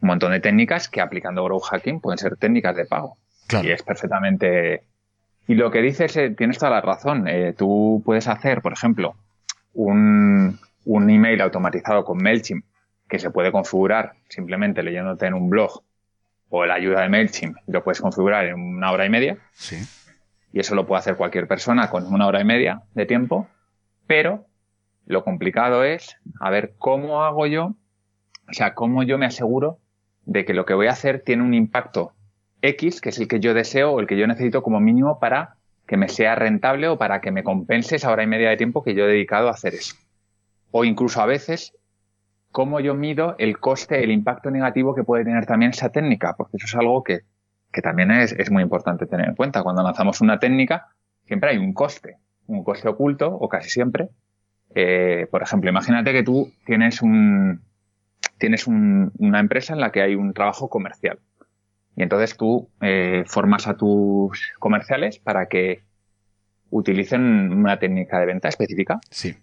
un 0.00 0.08
montón 0.08 0.32
de 0.32 0.40
técnicas 0.40 0.88
que 0.88 1.00
aplicando 1.00 1.44
growth 1.44 1.64
hacking 1.64 2.00
pueden 2.00 2.18
ser 2.18 2.36
técnicas 2.36 2.76
de 2.76 2.86
pago. 2.86 3.18
Y 3.62 3.70
es 3.70 3.82
perfectamente, 3.82 4.82
y 5.46 5.54
lo 5.54 5.70
que 5.70 5.80
dices, 5.80 6.16
eh, 6.16 6.30
tienes 6.30 6.58
toda 6.58 6.70
la 6.72 6.80
razón. 6.80 7.28
Eh, 7.28 7.54
tú 7.56 8.02
puedes 8.04 8.26
hacer, 8.26 8.60
por 8.60 8.72
ejemplo, 8.72 9.14
un, 9.72 10.58
un 10.84 11.10
email 11.10 11.40
automatizado 11.40 12.04
con 12.04 12.18
MailChimp 12.18 12.64
que 13.08 13.18
se 13.18 13.30
puede 13.30 13.52
configurar 13.52 14.14
simplemente 14.28 14.82
leyéndote 14.82 15.26
en 15.26 15.34
un 15.34 15.48
blog 15.48 15.82
o 16.48 16.64
la 16.64 16.74
ayuda 16.74 17.02
de 17.02 17.08
MailChimp, 17.08 17.56
lo 17.66 17.82
puedes 17.82 18.00
configurar 18.00 18.46
en 18.46 18.60
una 18.60 18.92
hora 18.92 19.06
y 19.06 19.10
media. 19.10 19.38
Sí. 19.52 19.76
Y 20.52 20.60
eso 20.60 20.74
lo 20.74 20.86
puede 20.86 21.00
hacer 21.00 21.16
cualquier 21.16 21.48
persona 21.48 21.90
con 21.90 22.06
una 22.06 22.26
hora 22.26 22.40
y 22.40 22.44
media 22.44 22.82
de 22.94 23.06
tiempo. 23.06 23.48
Pero 24.06 24.46
lo 25.06 25.24
complicado 25.24 25.84
es, 25.84 26.16
a 26.40 26.50
ver, 26.50 26.74
¿cómo 26.78 27.24
hago 27.24 27.46
yo? 27.46 27.74
O 28.48 28.52
sea, 28.52 28.74
¿cómo 28.74 29.02
yo 29.02 29.18
me 29.18 29.26
aseguro 29.26 29.78
de 30.24 30.44
que 30.44 30.54
lo 30.54 30.64
que 30.64 30.74
voy 30.74 30.86
a 30.86 30.92
hacer 30.92 31.20
tiene 31.20 31.42
un 31.42 31.54
impacto 31.54 32.12
X, 32.62 33.00
que 33.00 33.10
es 33.10 33.18
el 33.18 33.28
que 33.28 33.40
yo 33.40 33.54
deseo 33.54 33.92
o 33.92 34.00
el 34.00 34.06
que 34.06 34.16
yo 34.16 34.26
necesito 34.26 34.62
como 34.62 34.80
mínimo 34.80 35.18
para 35.18 35.56
que 35.86 35.96
me 35.96 36.08
sea 36.08 36.34
rentable 36.34 36.88
o 36.88 36.98
para 36.98 37.20
que 37.20 37.30
me 37.30 37.44
compense 37.44 37.96
esa 37.96 38.10
hora 38.10 38.24
y 38.24 38.26
media 38.26 38.50
de 38.50 38.56
tiempo 38.56 38.82
que 38.82 38.94
yo 38.94 39.04
he 39.04 39.08
dedicado 39.08 39.48
a 39.48 39.52
hacer 39.52 39.74
eso. 39.74 39.94
O 40.70 40.84
incluso 40.84 41.20
a 41.20 41.26
veces 41.26 41.74
cómo 42.56 42.80
yo 42.80 42.94
mido 42.94 43.34
el 43.36 43.58
coste, 43.58 44.02
el 44.02 44.10
impacto 44.10 44.50
negativo 44.50 44.94
que 44.94 45.04
puede 45.04 45.24
tener 45.24 45.44
también 45.44 45.72
esa 45.72 45.90
técnica, 45.90 46.36
porque 46.38 46.56
eso 46.56 46.64
es 46.64 46.74
algo 46.74 47.04
que, 47.04 47.20
también 47.82 48.10
es, 48.10 48.50
muy 48.50 48.62
importante 48.62 49.04
tener 49.04 49.28
en 49.28 49.34
cuenta. 49.34 49.62
Cuando 49.62 49.82
lanzamos 49.82 50.22
una 50.22 50.38
técnica, 50.38 50.86
siempre 51.26 51.50
hay 51.50 51.58
un 51.58 51.74
coste, 51.74 52.16
un 52.46 52.64
coste 52.64 52.88
oculto, 52.88 53.28
o 53.28 53.46
casi 53.50 53.68
siempre. 53.68 54.08
Eh, 54.74 55.26
por 55.30 55.42
ejemplo, 55.42 55.68
imagínate 55.68 56.14
que 56.14 56.22
tú 56.22 56.50
tienes 56.64 57.02
un, 57.02 57.60
tienes 58.38 58.66
una 58.66 59.38
empresa 59.38 59.74
en 59.74 59.80
la 59.80 59.92
que 59.92 60.00
hay 60.00 60.14
un 60.14 60.32
trabajo 60.32 60.70
comercial. 60.70 61.18
Y 61.94 62.04
entonces 62.04 62.38
tú 62.38 62.70
eh, 62.80 63.24
formas 63.26 63.68
a 63.68 63.76
tus 63.76 64.50
comerciales 64.58 65.18
para 65.18 65.44
que 65.44 65.82
utilicen 66.70 67.52
una 67.52 67.78
técnica 67.78 68.18
de 68.18 68.24
venta 68.24 68.48
específica. 68.48 68.98
Sí. 69.10 69.36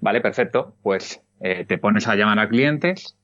Vale, 0.00 0.20
perfecto. 0.20 0.76
Pues 0.82 1.20
eh, 1.40 1.64
te 1.64 1.78
pones 1.78 2.06
a 2.08 2.14
llamar 2.14 2.38
a 2.38 2.48
clientes 2.48 3.16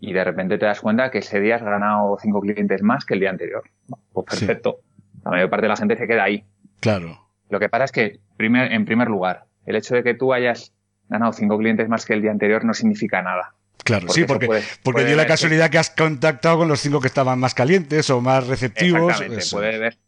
y 0.00 0.12
de 0.12 0.24
repente 0.24 0.58
te 0.58 0.66
das 0.66 0.80
cuenta 0.80 1.10
que 1.10 1.18
ese 1.18 1.40
día 1.40 1.56
has 1.56 1.62
ganado 1.62 2.16
cinco 2.20 2.40
clientes 2.40 2.82
más 2.82 3.04
que 3.04 3.14
el 3.14 3.20
día 3.20 3.30
anterior. 3.30 3.62
Pues 4.12 4.26
perfecto. 4.26 4.80
La 5.24 5.30
mayor 5.30 5.50
parte 5.50 5.66
de 5.66 5.68
la 5.68 5.76
gente 5.76 5.96
se 5.96 6.06
queda 6.06 6.24
ahí. 6.24 6.44
Claro. 6.80 7.28
Lo 7.50 7.60
que 7.60 7.68
pasa 7.68 7.84
es 7.84 7.92
que, 7.92 8.20
primer, 8.36 8.72
en 8.72 8.84
primer 8.84 9.08
lugar, 9.08 9.44
el 9.66 9.76
hecho 9.76 9.94
de 9.94 10.02
que 10.02 10.14
tú 10.14 10.32
hayas 10.32 10.72
ganado 11.08 11.32
cinco 11.32 11.58
clientes 11.58 11.88
más 11.88 12.06
que 12.06 12.14
el 12.14 12.22
día 12.22 12.30
anterior 12.30 12.64
no 12.64 12.72
significa 12.72 13.20
nada. 13.22 13.54
Claro, 13.84 14.08
sí, 14.08 14.24
porque, 14.24 14.62
porque 14.82 15.04
dio 15.04 15.16
la 15.16 15.26
casualidad 15.26 15.70
que... 15.70 15.78
has 15.78 15.90
contactado 15.90 16.58
con 16.58 16.68
los 16.68 16.80
cinco 16.80 17.00
que 17.00 17.08
estaban 17.08 17.38
más 17.38 17.54
calientes 17.54 18.08
o 18.10 18.20
más 18.20 18.46
receptivos. 18.46 19.10
Exactamente, 19.10 19.44
puede 19.50 19.78
ver. 19.78 19.98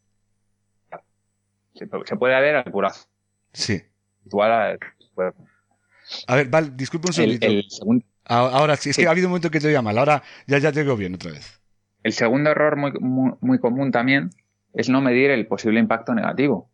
Se, 1.75 2.17
puede 2.17 2.41
ver 2.41 2.57
al 2.57 2.71
curazo. 2.71 3.07
Sí. 3.53 3.83
A 6.27 6.37
ver, 6.37 6.49
Val, 6.49 6.77
disculpe 6.77 7.09
un 7.09 7.13
segundito. 7.13 7.47
Ahora 8.25 8.77
sí, 8.77 8.91
es 8.91 8.97
que 8.97 9.07
ha 9.07 9.11
habido 9.11 9.27
un 9.27 9.33
momento 9.33 9.51
que 9.51 9.61
te 9.61 9.69
oía 9.69 9.83
mal, 9.83 9.99
ahora 9.99 10.23
ya, 10.47 10.59
ya 10.59 10.73
te 10.73 10.83
digo 10.83 10.97
bien 10.97 11.15
otra 11.15 11.33
vez. 11.33 11.61
El 12.03 12.13
segundo 12.13 12.51
error 12.51 12.77
muy, 12.77 12.93
muy, 13.41 13.59
común 13.59 13.91
también 13.91 14.31
es 14.75 14.89
no 14.89 15.01
medir 15.01 15.31
el 15.31 15.47
posible 15.47 15.81
impacto 15.81 16.15
negativo. 16.15 16.69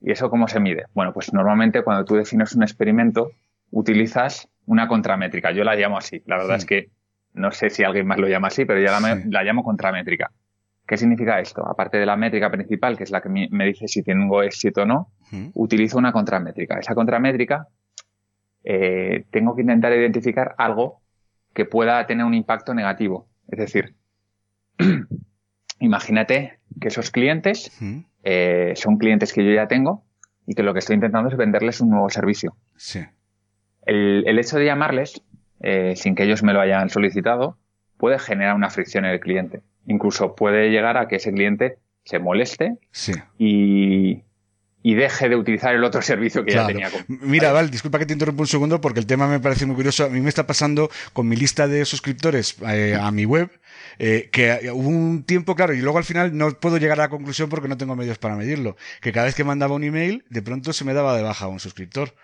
¿Y 0.00 0.10
eso 0.10 0.30
cómo 0.30 0.48
se 0.48 0.60
mide? 0.60 0.86
Bueno, 0.94 1.12
pues 1.12 1.32
normalmente 1.32 1.82
cuando 1.82 2.04
tú 2.04 2.16
defines 2.16 2.54
un 2.54 2.62
experimento 2.62 3.32
utilizas 3.70 4.48
una 4.66 4.88
contramétrica. 4.88 5.52
Yo 5.52 5.64
la 5.64 5.74
llamo 5.74 5.98
así. 5.98 6.22
La 6.26 6.38
verdad 6.38 6.56
es 6.56 6.64
que 6.64 6.90
no 7.34 7.50
sé 7.50 7.70
si 7.70 7.84
alguien 7.84 8.06
más 8.06 8.18
lo 8.18 8.28
llama 8.28 8.48
así, 8.48 8.64
pero 8.64 8.80
yo 8.80 8.86
la, 8.86 9.42
llamo 9.42 9.62
contramétrica. 9.62 10.30
¿Qué 10.86 10.96
significa 10.96 11.40
esto? 11.40 11.66
Aparte 11.66 11.98
de 11.98 12.06
la 12.06 12.16
métrica 12.16 12.50
principal, 12.50 12.96
que 12.96 13.04
es 13.04 13.10
la 13.10 13.20
que 13.20 13.28
me 13.28 13.64
dice 13.66 13.86
si 13.88 14.02
tengo 14.02 14.42
éxito 14.42 14.82
o 14.82 14.86
no, 14.86 15.12
utilizo 15.54 15.98
una 15.98 16.12
contramétrica. 16.12 16.78
Esa 16.78 16.94
contramétrica 16.94 17.68
eh, 18.64 19.24
tengo 19.30 19.54
que 19.54 19.62
intentar 19.62 19.92
identificar 19.92 20.54
algo 20.58 21.00
que 21.54 21.64
pueda 21.64 22.06
tener 22.06 22.24
un 22.24 22.34
impacto 22.34 22.74
negativo. 22.74 23.28
Es 23.48 23.58
decir, 23.58 23.94
imagínate 25.80 26.58
que 26.80 26.88
esos 26.88 27.10
clientes 27.10 27.78
eh, 28.22 28.72
son 28.76 28.96
clientes 28.96 29.32
que 29.32 29.44
yo 29.44 29.52
ya 29.52 29.68
tengo 29.68 30.04
y 30.46 30.54
que 30.54 30.62
lo 30.62 30.72
que 30.72 30.78
estoy 30.78 30.94
intentando 30.94 31.28
es 31.28 31.36
venderles 31.36 31.80
un 31.80 31.90
nuevo 31.90 32.08
servicio. 32.08 32.56
El, 33.84 34.38
hecho 34.38 34.58
de 34.58 34.64
llamarles, 34.64 35.22
eh, 35.60 35.94
sin 35.96 36.14
que 36.14 36.24
ellos 36.24 36.42
me 36.42 36.52
lo 36.52 36.60
hayan 36.60 36.88
solicitado, 36.88 37.58
puede 37.96 38.18
generar 38.18 38.54
una 38.54 38.70
fricción 38.70 39.04
en 39.04 39.12
el 39.12 39.20
cliente. 39.20 39.62
Incluso 39.86 40.34
puede 40.34 40.70
llegar 40.70 40.96
a 40.96 41.08
que 41.08 41.16
ese 41.16 41.32
cliente 41.32 41.78
se 42.04 42.18
moleste 42.18 42.78
y, 43.38 44.22
y 44.82 44.94
deje 44.94 45.28
de 45.28 45.36
utilizar 45.36 45.74
el 45.74 45.84
otro 45.84 46.02
servicio 46.12 46.44
que 46.44 46.52
ya 46.52 46.66
tenía. 46.66 46.90
Mira, 47.08 47.52
Val, 47.52 47.70
disculpa 47.70 47.98
que 47.98 48.06
te 48.06 48.12
interrumpa 48.12 48.42
un 48.42 48.48
segundo 48.48 48.80
porque 48.80 49.00
el 49.00 49.06
tema 49.06 49.28
me 49.28 49.40
parece 49.40 49.66
muy 49.66 49.76
curioso. 49.76 50.04
A 50.04 50.08
mí 50.08 50.20
me 50.20 50.28
está 50.28 50.46
pasando 50.46 50.90
con 51.12 51.28
mi 51.28 51.36
lista 51.36 51.68
de 51.68 51.84
suscriptores 51.84 52.56
eh, 52.68 52.98
a 53.00 53.10
mi 53.10 53.24
web. 53.24 53.50
Eh, 53.98 54.30
que 54.32 54.70
hubo 54.72 54.88
un 54.88 55.22
tiempo, 55.22 55.54
claro, 55.54 55.74
y 55.74 55.80
luego 55.80 55.98
al 55.98 56.04
final 56.04 56.36
no 56.36 56.50
puedo 56.50 56.78
llegar 56.78 56.98
a 56.98 57.04
la 57.04 57.08
conclusión 57.08 57.48
porque 57.48 57.68
no 57.68 57.76
tengo 57.76 57.94
medios 57.94 58.18
para 58.18 58.36
medirlo, 58.36 58.76
que 59.00 59.12
cada 59.12 59.26
vez 59.26 59.34
que 59.34 59.44
mandaba 59.44 59.74
un 59.74 59.84
email, 59.84 60.24
de 60.30 60.42
pronto 60.42 60.72
se 60.72 60.84
me 60.84 60.94
daba 60.94 61.16
de 61.16 61.22
baja 61.22 61.46
un 61.46 61.60
suscriptor 61.60 62.14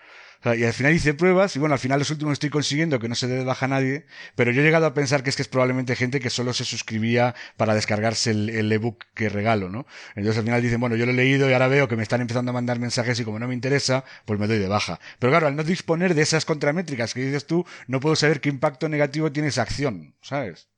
y 0.45 0.63
al 0.63 0.73
final 0.73 0.93
hice 0.93 1.13
pruebas 1.13 1.55
y 1.55 1.59
bueno, 1.59 1.73
al 1.73 1.79
final 1.79 1.99
los 1.99 2.09
últimos 2.11 2.33
estoy 2.33 2.49
consiguiendo 2.49 2.99
que 2.99 3.09
no 3.09 3.15
se 3.15 3.27
dé 3.27 3.35
de 3.35 3.43
baja 3.43 3.65
a 3.65 3.69
nadie, 3.69 4.05
pero 4.35 4.51
yo 4.51 4.61
he 4.61 4.63
llegado 4.63 4.85
a 4.85 4.93
pensar 4.93 5.21
que 5.21 5.29
es 5.29 5.35
que 5.35 5.41
es 5.41 5.47
probablemente 5.49 5.95
gente 5.95 6.19
que 6.19 6.29
solo 6.29 6.53
se 6.53 6.63
suscribía 6.63 7.35
para 7.57 7.73
descargarse 7.73 8.31
el, 8.31 8.71
ebook 8.71 9.03
que 9.13 9.27
regalo, 9.27 9.69
¿no? 9.69 9.85
Entonces 10.15 10.37
al 10.37 10.45
final 10.45 10.61
dicen, 10.61 10.79
bueno, 10.79 10.95
yo 10.95 11.05
lo 11.05 11.11
he 11.11 11.15
leído 11.15 11.49
y 11.49 11.53
ahora 11.53 11.67
veo 11.67 11.87
que 11.87 11.97
me 11.97 12.03
están 12.03 12.21
empezando 12.21 12.51
a 12.51 12.53
mandar 12.53 12.79
mensajes 12.79 13.19
y 13.19 13.25
como 13.25 13.39
no 13.39 13.47
me 13.47 13.53
interesa, 13.53 14.05
pues 14.25 14.39
me 14.39 14.47
doy 14.47 14.59
de 14.59 14.67
baja. 14.67 14.99
Pero 15.19 15.31
claro, 15.31 15.47
al 15.47 15.55
no 15.55 15.63
disponer 15.63 16.15
de 16.15 16.21
esas 16.21 16.45
contramétricas 16.45 17.13
que 17.13 17.21
dices 17.21 17.45
tú, 17.45 17.65
no 17.87 17.99
puedo 17.99 18.15
saber 18.15 18.39
qué 18.39 18.49
impacto 18.49 18.87
negativo 18.87 19.31
tiene 19.31 19.49
esa 19.49 19.63
acción, 19.63 20.15
¿sabes? 20.21 20.69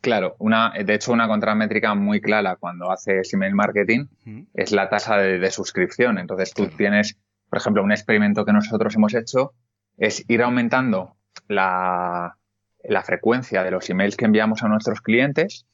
Claro, 0.00 0.36
una, 0.38 0.72
de 0.72 0.94
hecho, 0.94 1.12
una 1.12 1.26
contramétrica 1.26 1.94
muy 1.94 2.20
clara 2.20 2.56
cuando 2.56 2.90
haces 2.92 3.32
email 3.34 3.54
marketing 3.54 4.06
es 4.54 4.70
la 4.70 4.88
tasa 4.88 5.16
de, 5.16 5.50
suscripción. 5.50 6.18
Entonces 6.18 6.54
tú 6.54 6.68
tienes 6.68 7.16
por 7.48 7.58
ejemplo, 7.58 7.82
un 7.82 7.92
experimento 7.92 8.44
que 8.44 8.52
nosotros 8.52 8.94
hemos 8.96 9.14
hecho 9.14 9.52
es 9.96 10.24
ir 10.28 10.42
aumentando 10.42 11.16
la, 11.48 12.36
frecuencia 13.04 13.62
de 13.62 13.70
los 13.70 13.88
emails 13.90 14.16
que 14.16 14.24
enviamos 14.24 14.62
a 14.62 14.68
nuestros 14.68 15.00
clientes 15.00 15.66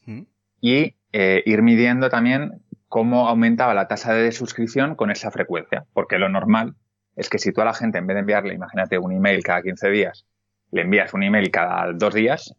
y 0.61 0.97
eh, 1.13 1.43
ir 1.45 1.63
midiendo 1.63 2.09
también 2.09 2.63
cómo 2.89 3.29
aumentaba 3.29 3.75
la 3.75 3.89
tasa 3.89 4.15
de 4.15 4.33
suscripción 4.33 4.97
con 4.97 5.11
esa 5.11 5.31
frecuencia. 5.31 5.87
Porque 5.93 6.19
lo 6.19 6.29
normal 6.29 6.77
es 7.17 7.29
que 7.29 7.39
si 7.39 7.53
tú 7.53 7.61
a 7.61 7.65
la 7.65 7.75
gente, 7.75 7.99
en 7.99 8.07
vez 8.07 8.15
de 8.15 8.21
enviarle, 8.21 8.55
imagínate, 8.55 8.99
un 8.99 9.13
email 9.13 9.43
cada 9.43 9.63
15 9.63 9.91
días, 9.91 10.27
le 10.73 10.83
envías 10.83 11.13
un 11.13 11.23
email 11.23 11.51
cada 11.51 11.93
dos 11.93 12.15
días, 12.15 12.55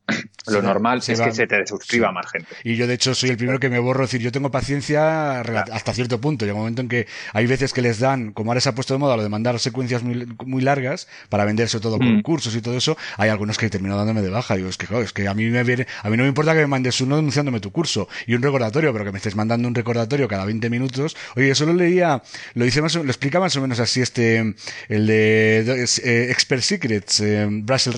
lo 0.48 0.62
normal 0.62 1.00
es 1.06 1.20
que 1.20 1.32
se 1.32 1.48
te 1.48 1.66
suscriba 1.66 2.12
más 2.12 2.30
gente. 2.32 2.48
Y 2.64 2.76
yo, 2.76 2.86
de 2.86 2.94
hecho, 2.94 3.16
soy 3.16 3.32
el 3.32 3.38
primero 3.38 3.60
que 3.60 3.70
me 3.70 3.80
borro. 3.80 4.04
Es 4.04 4.12
decir, 4.12 4.24
yo 4.24 4.32
tengo 4.32 4.52
paciencia 4.52 5.42
hasta 5.42 5.94
cierto 5.94 6.22
punto. 6.22 6.46
Llega 6.46 6.54
un 6.54 6.62
momento 6.62 6.82
en 6.82 6.90
que 6.90 7.08
hay 7.34 7.48
veces 7.48 7.74
que 7.74 7.82
les 7.82 8.00
dan, 8.00 8.32
como 8.32 8.52
ahora 8.52 8.62
se 8.62 8.70
ha 8.70 8.76
puesto 8.76 8.94
de 8.94 9.00
moda 9.00 9.18
lo 9.18 9.24
de 9.24 9.30
mandar 9.30 9.58
secuencias 9.60 10.04
muy, 10.04 10.62
largas 10.62 11.08
para 11.30 11.44
venderse 11.44 11.80
todo 11.80 11.98
con 11.98 12.18
mm. 12.18 12.22
cursos 12.22 12.56
y 12.56 12.62
todo 12.62 12.78
eso, 12.78 12.98
hay 13.18 13.30
algunos 13.30 13.58
que 13.58 13.70
terminado 13.70 14.00
dándome 14.00 14.22
de 14.22 14.30
baja. 14.30 14.56
Digo, 14.56 14.70
es 14.70 14.78
que, 14.78 14.88
es 15.02 15.12
que 15.12 15.28
a 15.28 15.34
mí 15.34 15.50
me 15.50 15.64
viene, 15.64 15.88
a 16.04 16.10
mí 16.10 16.18
no 16.18 16.24
me 16.24 16.30
importa 16.30 16.54
que 16.54 16.60
me 16.60 16.68
mandes 16.68 17.02
uno 17.02 17.16
denunciándome 17.16 17.60
tu 17.60 17.72
curso 17.72 18.08
y 18.28 18.36
un 18.36 18.44
recordatorio, 18.44 18.94
pero 18.94 19.06
que 19.06 19.12
me 19.12 19.18
estés 19.18 19.36
mandando 19.36 19.68
un 19.68 19.76
recordatorio 19.76 20.28
cada 20.28 20.46
20 20.46 20.70
minutos. 20.70 21.18
Oye, 21.36 21.50
eso 21.50 21.66
lo 21.66 21.74
leía, 21.74 22.22
lo 22.54 22.66
hice 22.66 22.82
más, 22.82 22.96
lo 22.96 23.04
explica 23.04 23.40
más 23.40 23.56
o 23.56 23.62
menos 23.62 23.80
así 23.80 24.02
este, 24.02 24.56
el 24.88 25.08
de 25.08 25.86
eh, 26.04 26.28
Expert 26.30 26.62
Secrets, 26.62 27.20
eh, 27.22 27.48
Russell 27.66 27.94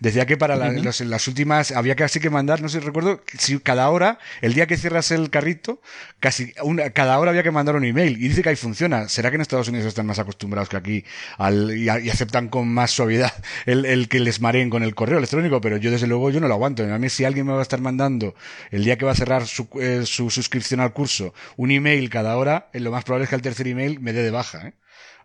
decía 0.00 0.26
que 0.26 0.36
para 0.36 0.56
las 0.56 1.28
últimas 1.28 1.72
había 1.72 1.96
casi 1.96 2.20
que 2.20 2.30
mandar, 2.30 2.60
no 2.62 2.68
sé, 2.68 2.80
recuerdo, 2.80 3.20
si 3.38 3.58
cada 3.58 3.88
hora, 3.90 4.18
el 4.40 4.54
día 4.54 4.66
que 4.66 4.76
cierras 4.76 5.10
el 5.10 5.30
carrito, 5.30 5.80
casi 6.20 6.52
una, 6.62 6.90
cada 6.90 7.18
hora 7.18 7.30
había 7.30 7.42
que 7.42 7.50
mandar 7.50 7.76
un 7.76 7.84
email. 7.84 8.16
Y 8.22 8.28
dice 8.28 8.42
que 8.42 8.50
ahí 8.50 8.56
funciona. 8.56 9.08
¿Será 9.08 9.30
que 9.30 9.36
en 9.36 9.42
Estados 9.42 9.68
Unidos 9.68 9.86
están 9.86 10.06
más 10.06 10.18
acostumbrados 10.18 10.68
que 10.68 10.76
aquí 10.76 11.04
al, 11.38 11.76
y, 11.76 11.88
aceptan 11.88 12.48
con 12.48 12.68
más 12.68 12.90
suavidad 12.90 13.32
el, 13.66 14.08
que 14.08 14.20
les 14.20 14.40
mareen 14.40 14.70
con 14.70 14.82
el 14.82 14.94
correo 14.94 15.18
electrónico? 15.18 15.60
Pero 15.60 15.76
yo 15.76 15.90
desde 15.90 16.06
luego 16.06 16.30
yo 16.30 16.40
no 16.40 16.48
lo 16.48 16.54
aguanto. 16.54 16.82
A 16.84 16.98
mí 16.98 17.08
si 17.08 17.24
alguien 17.24 17.46
me 17.46 17.52
va 17.52 17.60
a 17.60 17.62
estar 17.62 17.80
mandando 17.80 18.34
el 18.70 18.84
día 18.84 18.96
que 18.96 19.04
va 19.04 19.12
a 19.12 19.16
cerrar 19.16 19.46
su, 19.46 19.68
eh, 19.80 20.02
su 20.04 20.30
suscripción 20.30 20.80
al 20.80 20.92
curso 20.92 21.34
un 21.56 21.70
email 21.70 22.10
cada 22.10 22.36
hora, 22.36 22.68
lo 22.72 22.90
más 22.90 23.04
probable 23.04 23.24
es 23.24 23.30
que 23.30 23.36
al 23.36 23.42
tercer 23.42 23.68
email 23.68 24.00
me 24.00 24.12
dé 24.12 24.22
de 24.22 24.30
baja. 24.30 24.68
¿eh? 24.68 24.74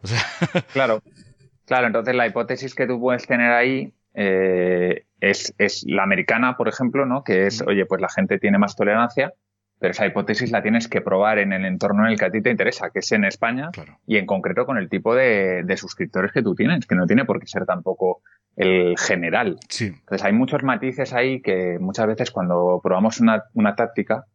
Claro. 0.73 1.01
Claro, 1.65 1.85
entonces 1.85 2.15
la 2.15 2.25
hipótesis 2.25 2.73
que 2.73 2.87
tú 2.87 2.99
puedes 2.99 3.27
tener 3.27 3.51
ahí 3.51 3.93
eh, 4.21 5.05
es, 5.21 5.53
es, 5.57 5.85
la 5.87 6.03
americana, 6.03 6.57
por 6.57 6.67
ejemplo, 6.67 7.05
¿no? 7.05 7.23
Que 7.23 7.47
es, 7.47 7.61
oye, 7.61 7.85
pues 7.85 8.01
la 8.01 8.09
gente 8.09 8.37
tiene 8.37 8.57
más 8.57 8.75
tolerancia, 8.75 9.31
pero 9.79 9.91
esa 9.91 10.05
hipótesis 10.05 10.51
la 10.51 10.61
tienes 10.61 10.89
que 10.89 10.99
probar 10.99 11.39
en 11.39 11.53
el 11.53 11.63
entorno 11.63 12.05
en 12.05 12.11
el 12.11 12.19
que 12.19 12.25
a 12.25 12.29
ti 12.29 12.41
te 12.41 12.49
interesa, 12.49 12.89
que 12.89 12.99
es 12.99 13.09
en 13.13 13.23
España 13.23 13.69
y 14.05 14.17
en 14.17 14.25
concreto 14.25 14.65
con 14.65 14.77
el 14.77 14.89
tipo 14.89 15.15
de, 15.15 15.63
de, 15.63 15.77
suscriptores 15.77 16.33
que 16.33 16.43
tú 16.43 16.53
tienes, 16.53 16.85
que 16.85 16.95
no 16.95 17.07
tiene 17.07 17.23
por 17.23 17.39
qué 17.39 17.47
ser 17.47 17.65
tampoco 17.65 18.21
el 18.57 18.97
general. 18.97 19.57
Sí. 19.69 19.85
Entonces 19.85 20.25
hay 20.25 20.33
muchos 20.33 20.63
matices 20.63 21.13
ahí 21.13 21.41
que 21.41 21.77
muchas 21.79 22.07
veces 22.07 22.29
cuando 22.29 22.81
probamos 22.83 23.21
una, 23.21 23.45
una 23.53 23.73
táctica, 23.73 24.25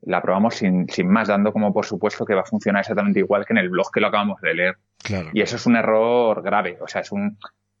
la 0.00 0.20
probamos 0.20 0.56
sin, 0.56 0.88
sin 0.88 1.08
más, 1.08 1.28
dando 1.28 1.52
como 1.52 1.72
por 1.72 1.86
supuesto 1.86 2.24
que 2.24 2.34
va 2.34 2.40
a 2.40 2.44
funcionar 2.44 2.80
exactamente 2.80 3.20
igual 3.20 3.46
que 3.46 3.52
en 3.52 3.58
el 3.58 3.68
blog 3.68 3.92
que 3.92 4.00
lo 4.00 4.08
acabamos 4.08 4.40
de 4.40 4.54
leer. 4.54 4.78
Claro. 5.00 5.30
Y 5.32 5.42
eso 5.42 5.54
es 5.54 5.66
un 5.66 5.76
error 5.76 6.42
grave. 6.42 6.76
O 6.80 6.88
sea, 6.88 7.02
es 7.02 7.12
un, 7.12 7.38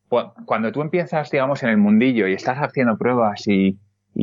cuando 0.08 0.72
tú 0.72 0.82
empiezas, 0.82 1.30
digamos, 1.30 1.62
en 1.62 1.70
el 1.70 1.76
mundillo 1.76 2.26
y 2.26 2.34
estás 2.34 2.58
haciendo 2.58 2.96
pruebas 2.96 3.46
y, 3.46 3.78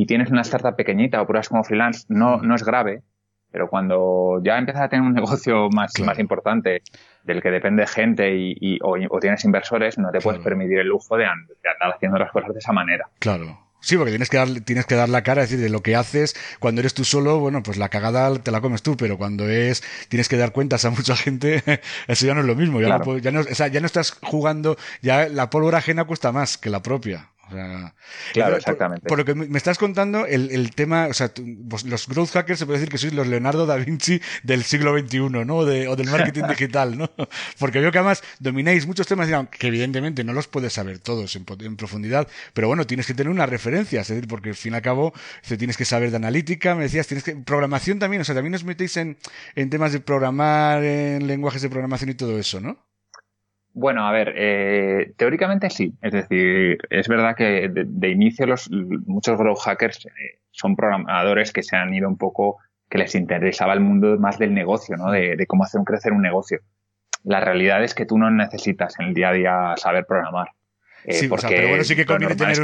tienes 0.06 0.30
una 0.30 0.42
startup 0.42 0.76
pequeñita 0.76 1.22
o 1.22 1.26
pruebas 1.26 1.48
como 1.48 1.64
freelance, 1.64 2.04
no, 2.08 2.42
no 2.42 2.54
es 2.54 2.64
grave. 2.64 3.02
Pero 3.50 3.70
cuando 3.70 4.42
ya 4.42 4.58
empiezas 4.58 4.82
a 4.82 4.88
tener 4.88 5.06
un 5.06 5.14
negocio 5.14 5.70
más, 5.70 5.92
más 6.04 6.18
importante, 6.18 6.82
del 7.24 7.40
que 7.40 7.50
depende 7.50 7.86
gente 7.86 8.34
y, 8.36 8.78
o, 8.82 9.18
tienes 9.20 9.44
inversores, 9.44 9.98
no 9.98 10.10
te 10.10 10.20
puedes 10.20 10.42
permitir 10.42 10.78
el 10.80 10.88
lujo 10.88 11.16
de, 11.16 11.24
de, 11.24 11.70
andar 11.70 11.94
haciendo 11.94 12.18
las 12.18 12.30
cosas 12.30 12.52
de 12.52 12.58
esa 12.58 12.72
manera. 12.72 13.08
Claro. 13.18 13.65
Sí, 13.80 13.96
porque 13.96 14.10
tienes 14.10 14.30
que 14.30 14.36
dar, 14.36 14.48
tienes 14.60 14.86
que 14.86 14.94
dar 14.94 15.08
la 15.08 15.22
cara, 15.22 15.42
es 15.42 15.50
decir, 15.50 15.62
de 15.62 15.70
lo 15.70 15.82
que 15.82 15.94
haces. 15.94 16.34
Cuando 16.58 16.80
eres 16.80 16.94
tú 16.94 17.04
solo, 17.04 17.38
bueno, 17.38 17.62
pues 17.62 17.76
la 17.76 17.88
cagada 17.88 18.34
te 18.42 18.50
la 18.50 18.60
comes 18.60 18.82
tú, 18.82 18.96
pero 18.96 19.16
cuando 19.16 19.48
es, 19.48 19.82
tienes 20.08 20.28
que 20.28 20.36
dar 20.36 20.52
cuentas 20.52 20.84
a 20.84 20.90
mucha 20.90 21.14
gente, 21.16 21.62
eso 22.08 22.26
ya 22.26 22.34
no 22.34 22.40
es 22.40 22.46
lo 22.46 22.56
mismo. 22.56 22.80
Ya, 22.80 22.98
no, 22.98 23.18
ya, 23.18 23.30
no, 23.30 23.40
o 23.40 23.54
sea, 23.54 23.68
ya 23.68 23.80
no 23.80 23.86
estás 23.86 24.12
jugando, 24.22 24.76
ya 25.02 25.28
la 25.28 25.50
pólvora 25.50 25.78
ajena 25.78 26.04
cuesta 26.04 26.32
más 26.32 26.58
que 26.58 26.70
la 26.70 26.82
propia 26.82 27.30
claro, 28.32 28.56
exactamente. 28.56 29.06
Por, 29.08 29.18
lo 29.18 29.24
que 29.24 29.34
me 29.34 29.56
estás 29.56 29.78
contando, 29.78 30.26
el, 30.26 30.50
el 30.50 30.74
tema, 30.74 31.06
o 31.08 31.14
sea, 31.14 31.30
los 31.84 32.08
growth 32.08 32.30
hackers 32.30 32.58
se 32.58 32.66
puede 32.66 32.78
decir 32.78 32.90
que 32.90 32.98
sois 32.98 33.12
los 33.12 33.26
Leonardo 33.26 33.66
da 33.66 33.76
Vinci 33.76 34.20
del 34.42 34.64
siglo 34.64 34.96
XXI, 34.98 35.18
¿no? 35.44 35.64
De, 35.64 35.88
o 35.88 35.96
del 35.96 36.10
marketing 36.10 36.44
digital, 36.48 36.98
¿no? 36.98 37.10
Porque 37.58 37.80
veo 37.80 37.92
que 37.92 37.98
además 37.98 38.22
domináis 38.38 38.86
muchos 38.86 39.06
temas 39.06 39.28
que 39.50 39.66
evidentemente 39.66 40.24
no 40.24 40.32
los 40.32 40.48
puedes 40.48 40.72
saber 40.72 40.98
todos 40.98 41.36
en, 41.36 41.44
profundidad, 41.76 42.28
pero 42.52 42.68
bueno, 42.68 42.86
tienes 42.86 43.06
que 43.06 43.14
tener 43.14 43.30
una 43.30 43.46
referencia, 43.46 44.00
es 44.00 44.08
decir, 44.08 44.28
porque 44.28 44.50
al 44.50 44.54
fin 44.54 44.72
y 44.72 44.76
al 44.76 44.82
cabo 44.82 45.12
tienes 45.58 45.76
que 45.76 45.84
saber 45.84 46.10
de 46.10 46.16
analítica, 46.16 46.74
me 46.74 46.84
decías, 46.84 47.06
tienes 47.06 47.24
que, 47.24 47.36
programación 47.36 47.98
también, 47.98 48.22
o 48.22 48.24
sea, 48.24 48.34
también 48.34 48.54
os 48.54 48.64
metéis 48.64 48.96
en, 48.96 49.16
en 49.54 49.70
temas 49.70 49.92
de 49.92 50.00
programar, 50.00 50.82
en 50.82 51.26
lenguajes 51.26 51.62
de 51.62 51.68
programación 51.68 52.10
y 52.10 52.14
todo 52.14 52.38
eso, 52.38 52.60
¿no? 52.60 52.78
Bueno, 53.78 54.06
a 54.06 54.10
ver, 54.10 54.32
eh, 54.36 55.12
teóricamente 55.18 55.68
sí. 55.68 55.92
Es 56.00 56.14
decir, 56.14 56.78
es 56.88 57.08
verdad 57.08 57.36
que 57.36 57.68
de, 57.70 58.08
inicio 58.08 58.46
los, 58.46 58.70
muchos 58.70 59.36
growth 59.36 59.58
hackers 59.58 60.06
eh, 60.06 60.40
son 60.50 60.76
programadores 60.76 61.52
que 61.52 61.62
se 61.62 61.76
han 61.76 61.92
ido 61.92 62.08
un 62.08 62.16
poco, 62.16 62.56
que 62.88 62.96
les 62.96 63.14
interesaba 63.14 63.74
el 63.74 63.80
mundo 63.80 64.18
más 64.18 64.38
del 64.38 64.54
negocio, 64.54 64.96
¿no? 64.96 65.10
De, 65.10 65.36
de 65.36 65.46
cómo 65.46 65.64
hacer 65.64 65.82
crecer 65.84 66.14
un 66.14 66.22
negocio. 66.22 66.60
La 67.22 67.40
realidad 67.40 67.84
es 67.84 67.94
que 67.94 68.06
tú 68.06 68.16
no 68.16 68.30
necesitas 68.30 68.98
en 68.98 69.08
el 69.08 69.14
día 69.14 69.28
a 69.28 69.32
día 69.34 69.74
saber 69.76 70.06
programar. 70.06 70.48
Eh, 71.06 71.12
sí, 71.12 71.28
pero 71.28 71.68
bueno, 71.68 71.84
sí 71.84 71.94
que 71.94 72.04
conviene 72.04 72.34
tener 72.34 72.60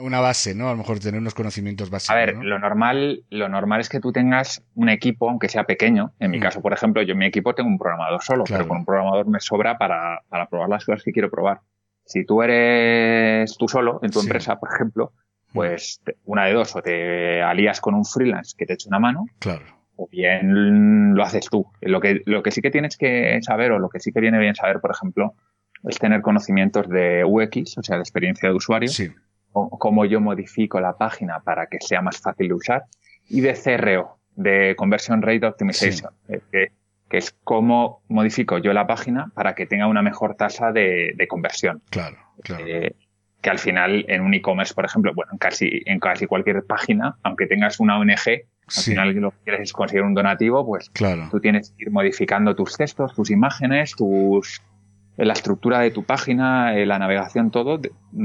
una, 0.00 0.20
base, 0.20 0.54
¿no? 0.54 0.68
A 0.68 0.70
lo 0.70 0.76
mejor 0.76 1.00
tener 1.00 1.20
unos 1.20 1.34
conocimientos 1.34 1.90
básicos. 1.90 2.14
A 2.14 2.18
ver, 2.18 2.36
lo, 2.36 2.56
normal, 2.60 3.24
lo 3.30 3.48
normal 3.48 3.80
es 3.80 3.88
que 3.88 3.98
tú 3.98 4.12
tengas 4.12 4.62
un 4.76 4.88
equipo, 4.88 5.28
aunque 5.28 5.48
sea 5.48 5.64
pequeño. 5.64 6.12
En 6.20 6.30
mi 6.30 6.38
mm. 6.38 6.42
caso, 6.42 6.62
por 6.62 6.72
ejemplo, 6.72 7.02
yo 7.02 7.12
en 7.12 7.18
mi 7.18 7.26
equipo 7.26 7.52
tengo 7.52 7.68
un 7.68 7.78
programador 7.78 8.22
solo, 8.22 8.44
pero 8.48 8.68
con 8.68 8.78
un 8.78 8.84
programador 8.84 9.26
me 9.26 9.40
sobra 9.40 9.76
para, 9.76 10.22
para, 10.28 10.48
probar 10.48 10.68
las 10.68 10.84
cosas 10.84 11.02
que 11.02 11.10
quiero 11.10 11.30
probar. 11.30 11.62
Si 12.04 12.24
tú 12.24 12.42
eres 12.42 13.56
tú 13.58 13.66
solo 13.66 13.98
en 14.04 14.12
tu 14.12 14.20
empresa, 14.20 14.60
por 14.60 14.72
ejemplo, 14.72 15.12
mm. 15.48 15.52
pues 15.52 16.00
una 16.26 16.44
de 16.44 16.52
dos, 16.52 16.76
o 16.76 16.82
te 16.82 17.42
alías 17.42 17.80
con 17.80 17.96
un 17.96 18.04
freelance 18.04 18.54
que 18.56 18.66
te 18.66 18.74
eche 18.74 18.88
una 18.88 19.00
mano. 19.00 19.26
Claro 19.40 19.80
o 20.00 20.08
bien 20.10 21.14
lo 21.14 21.22
haces 21.22 21.46
tú. 21.50 21.66
Lo 21.82 22.00
que, 22.00 22.22
lo 22.24 22.42
que 22.42 22.50
sí 22.50 22.62
que 22.62 22.70
tienes 22.70 22.96
que 22.96 23.38
saber, 23.42 23.72
o 23.72 23.78
lo 23.78 23.90
que 23.90 24.00
sí 24.00 24.12
que 24.12 24.20
viene 24.20 24.38
bien 24.38 24.54
saber, 24.54 24.80
por 24.80 24.90
ejemplo, 24.90 25.34
es 25.88 25.98
tener 25.98 26.22
conocimientos 26.22 26.88
de 26.88 27.24
UX, 27.24 27.78
o 27.78 27.82
sea, 27.82 27.96
de 27.96 28.02
experiencia 28.02 28.48
de 28.48 28.54
usuario, 28.54 28.88
sí. 28.88 29.10
o 29.52 29.78
cómo 29.78 30.04
yo 30.04 30.20
modifico 30.20 30.80
la 30.80 30.96
página 30.96 31.40
para 31.40 31.66
que 31.66 31.78
sea 31.80 32.02
más 32.02 32.18
fácil 32.18 32.48
de 32.48 32.54
usar, 32.54 32.84
y 33.28 33.40
de 33.40 33.54
CRO, 33.54 34.18
de 34.36 34.74
Conversion 34.76 35.22
Rate 35.22 35.46
Optimization, 35.46 36.12
eh, 36.28 36.40
que, 36.50 36.72
es 37.10 37.34
cómo 37.42 38.02
modifico 38.08 38.58
yo 38.58 38.72
la 38.72 38.86
página 38.86 39.32
para 39.34 39.54
que 39.54 39.66
tenga 39.66 39.88
una 39.88 40.00
mejor 40.00 40.36
tasa 40.36 40.70
de, 40.70 41.26
conversión. 41.28 41.82
Claro, 41.90 42.18
claro. 42.42 42.64
Eh, 42.66 42.94
que 43.40 43.50
al 43.50 43.58
final 43.58 44.04
en 44.08 44.20
un 44.20 44.34
e-commerce, 44.34 44.74
por 44.74 44.84
ejemplo, 44.84 45.12
bueno, 45.14 45.32
en 45.32 45.38
casi, 45.38 45.82
en 45.86 45.98
casi 45.98 46.26
cualquier 46.26 46.64
página, 46.64 47.16
aunque 47.22 47.46
tengas 47.46 47.80
una 47.80 47.98
ONG, 47.98 48.44
al 48.76 48.82
final 48.84 49.12
lo 49.14 49.30
que 49.30 49.36
quieres 49.44 49.62
es 49.62 49.72
conseguir 49.72 50.02
un 50.04 50.14
donativo, 50.14 50.64
pues 50.64 50.90
claro. 50.90 51.28
tú 51.30 51.40
tienes 51.40 51.70
que 51.70 51.84
ir 51.84 51.90
modificando 51.90 52.54
tus 52.54 52.76
textos, 52.76 53.14
tus 53.14 53.30
imágenes, 53.30 53.96
tus 53.96 54.62
la 55.16 55.32
estructura 55.32 55.80
de 55.80 55.90
tu 55.90 56.04
página, 56.04 56.72
la 56.72 56.98
navegación, 56.98 57.50
todo, 57.50 57.80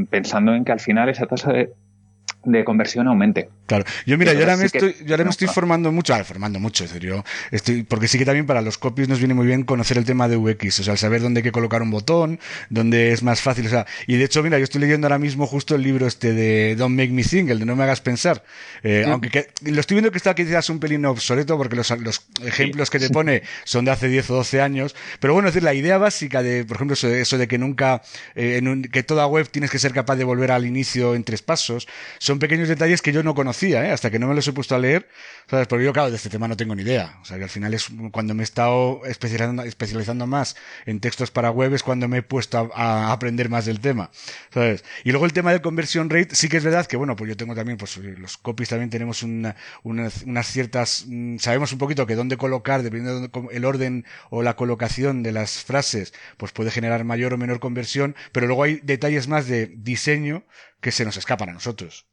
pensando 0.09 0.53
en 0.53 0.65
que 0.65 0.71
al 0.71 0.79
final 0.79 1.09
esa 1.09 1.25
tasa 1.25 1.51
de, 1.51 2.63
conversión 2.63 3.07
aumente. 3.07 3.49
Claro, 3.65 3.83
yo 4.05 4.17
mira, 4.17 4.33
yo 4.33 4.41
ahora, 4.41 4.57
me, 4.57 4.65
estoy, 4.65 4.95
yo 5.05 5.13
ahora 5.15 5.23
me 5.23 5.31
estoy 5.31 5.47
formando 5.47 5.91
mucho, 5.91 6.13
ah, 6.13 6.23
formando 6.23 6.59
mucho, 6.59 6.83
en 6.83 6.89
serio, 6.89 7.25
estoy, 7.49 7.81
porque 7.81 8.07
sí 8.07 8.19
que 8.19 8.25
también 8.25 8.45
para 8.45 8.61
los 8.61 8.77
copies 8.77 9.09
nos 9.09 9.17
viene 9.17 9.33
muy 9.33 9.47
bien 9.47 9.63
conocer 9.63 9.97
el 9.97 10.05
tema 10.05 10.27
de 10.27 10.37
UX, 10.37 10.81
o 10.81 10.83
sea, 10.83 10.93
el 10.93 10.99
saber 10.99 11.21
dónde 11.21 11.39
hay 11.39 11.43
que 11.43 11.51
colocar 11.51 11.81
un 11.81 11.89
botón, 11.89 12.39
dónde 12.69 13.11
es 13.11 13.23
más 13.23 13.41
fácil, 13.41 13.65
o 13.65 13.69
sea, 13.69 13.87
y 14.05 14.17
de 14.17 14.25
hecho, 14.25 14.43
mira, 14.43 14.59
yo 14.59 14.65
estoy 14.65 14.81
leyendo 14.81 15.07
ahora 15.07 15.17
mismo 15.17 15.47
justo 15.47 15.73
el 15.73 15.81
libro 15.81 16.05
este 16.05 16.33
de 16.33 16.75
Don't 16.75 16.95
Make 16.95 17.11
Me 17.11 17.23
Think, 17.23 17.49
el 17.49 17.59
de 17.59 17.65
No 17.65 17.75
Me 17.75 17.83
Hagas 17.85 18.01
Pensar, 18.01 18.43
eh, 18.83 19.05
aunque 19.07 19.29
que, 19.29 19.47
lo 19.63 19.79
estoy 19.79 19.95
viendo 19.95 20.11
que 20.11 20.17
está 20.17 20.35
quizás 20.35 20.69
un 20.69 20.79
pelín 20.79 21.03
obsoleto 21.05 21.57
porque 21.57 21.75
los, 21.75 21.89
los 22.01 22.21
ejemplos 22.43 22.91
que 22.91 22.99
te 22.99 23.09
pone 23.09 23.41
son 23.63 23.85
de 23.85 23.91
hace 23.91 24.07
10 24.09 24.29
o 24.29 24.35
12 24.35 24.61
años, 24.61 24.95
pero 25.19 25.33
bueno, 25.33 25.47
es 25.47 25.55
decir, 25.55 25.63
la 25.63 25.73
idea 25.73 25.97
básica 25.97 26.43
de, 26.43 26.65
por 26.65 26.77
ejemplo, 26.77 26.93
eso, 26.93 27.07
eso 27.07 27.39
de 27.39 27.47
que 27.47 27.57
nunca, 27.57 28.03
eh, 28.35 28.57
en 28.57 28.67
un, 28.67 28.83
que 28.83 29.01
toda 29.01 29.25
web 29.25 29.49
tienes 29.49 29.71
que 29.71 29.79
ser 29.79 29.91
capaz 29.91 30.17
de 30.17 30.23
volver 30.23 30.51
al 30.51 30.67
inicio 30.67 31.15
en 31.15 31.23
tres 31.23 31.41
pasos, 31.41 31.87
son 32.19 32.37
pequeños 32.37 32.67
detalles 32.67 33.01
que 33.01 33.11
yo 33.11 33.23
no 33.23 33.33
conocía, 33.33 33.54
¿eh? 33.63 33.91
hasta 33.91 34.11
que 34.11 34.19
no 34.19 34.27
me 34.27 34.35
los 34.35 34.47
he 34.47 34.53
puesto 34.53 34.75
a 34.75 34.79
leer, 34.79 35.07
¿sabes? 35.49 35.67
Porque 35.67 35.85
yo, 35.85 35.93
claro, 35.93 36.09
de 36.09 36.17
este 36.17 36.29
tema 36.29 36.47
no 36.47 36.57
tengo 36.57 36.75
ni 36.75 36.83
idea. 36.83 37.17
O 37.21 37.25
sea, 37.25 37.37
que 37.37 37.43
al 37.43 37.49
final 37.49 37.73
es 37.73 37.87
cuando 38.11 38.33
me 38.33 38.43
he 38.43 38.45
estado 38.45 39.01
especializando, 39.05 39.63
especializando 39.63 40.27
más 40.27 40.55
en 40.85 40.99
textos 40.99 41.31
para 41.31 41.51
web 41.51 41.73
es 41.73 41.83
cuando 41.83 42.07
me 42.07 42.17
he 42.17 42.21
puesto 42.21 42.71
a, 42.73 43.11
aprender 43.11 43.49
más 43.49 43.65
del 43.65 43.79
tema, 43.79 44.11
¿sabes? 44.53 44.83
Y 45.03 45.11
luego 45.11 45.25
el 45.25 45.33
tema 45.33 45.51
de 45.51 45.61
conversión 45.61 46.09
rate, 46.09 46.35
sí 46.35 46.49
que 46.49 46.57
es 46.57 46.63
verdad 46.63 46.85
que, 46.85 46.97
bueno, 46.97 47.15
pues 47.15 47.29
yo 47.29 47.37
tengo 47.37 47.55
también, 47.55 47.77
pues 47.77 47.97
los 47.97 48.37
copies 48.37 48.69
también 48.69 48.89
tenemos 48.89 49.23
una, 49.23 49.55
unas 49.83 50.47
ciertas, 50.47 51.05
mm, 51.07 51.37
sabemos 51.37 51.71
un 51.71 51.79
poquito 51.79 52.05
que 52.05 52.15
dónde 52.15 52.37
colocar, 52.37 52.83
dependiendo 52.83 53.27
del 53.27 53.65
orden 53.65 54.05
o 54.29 54.43
la 54.43 54.55
colocación 54.55 55.23
de 55.23 55.31
las 55.31 55.63
frases, 55.63 56.13
pues 56.37 56.51
puede 56.51 56.71
generar 56.71 57.03
mayor 57.03 57.33
o 57.33 57.37
menor 57.37 57.59
conversión, 57.59 58.15
pero 58.31 58.47
luego 58.47 58.63
hay 58.63 58.79
detalles 58.83 59.27
más 59.27 59.47
de 59.47 59.67
diseño 59.67 60.45
que 60.81 60.91
se 60.91 61.05
nos 61.05 61.17
escapan 61.17 61.49
a 61.49 61.53
nosotros. 61.53 62.05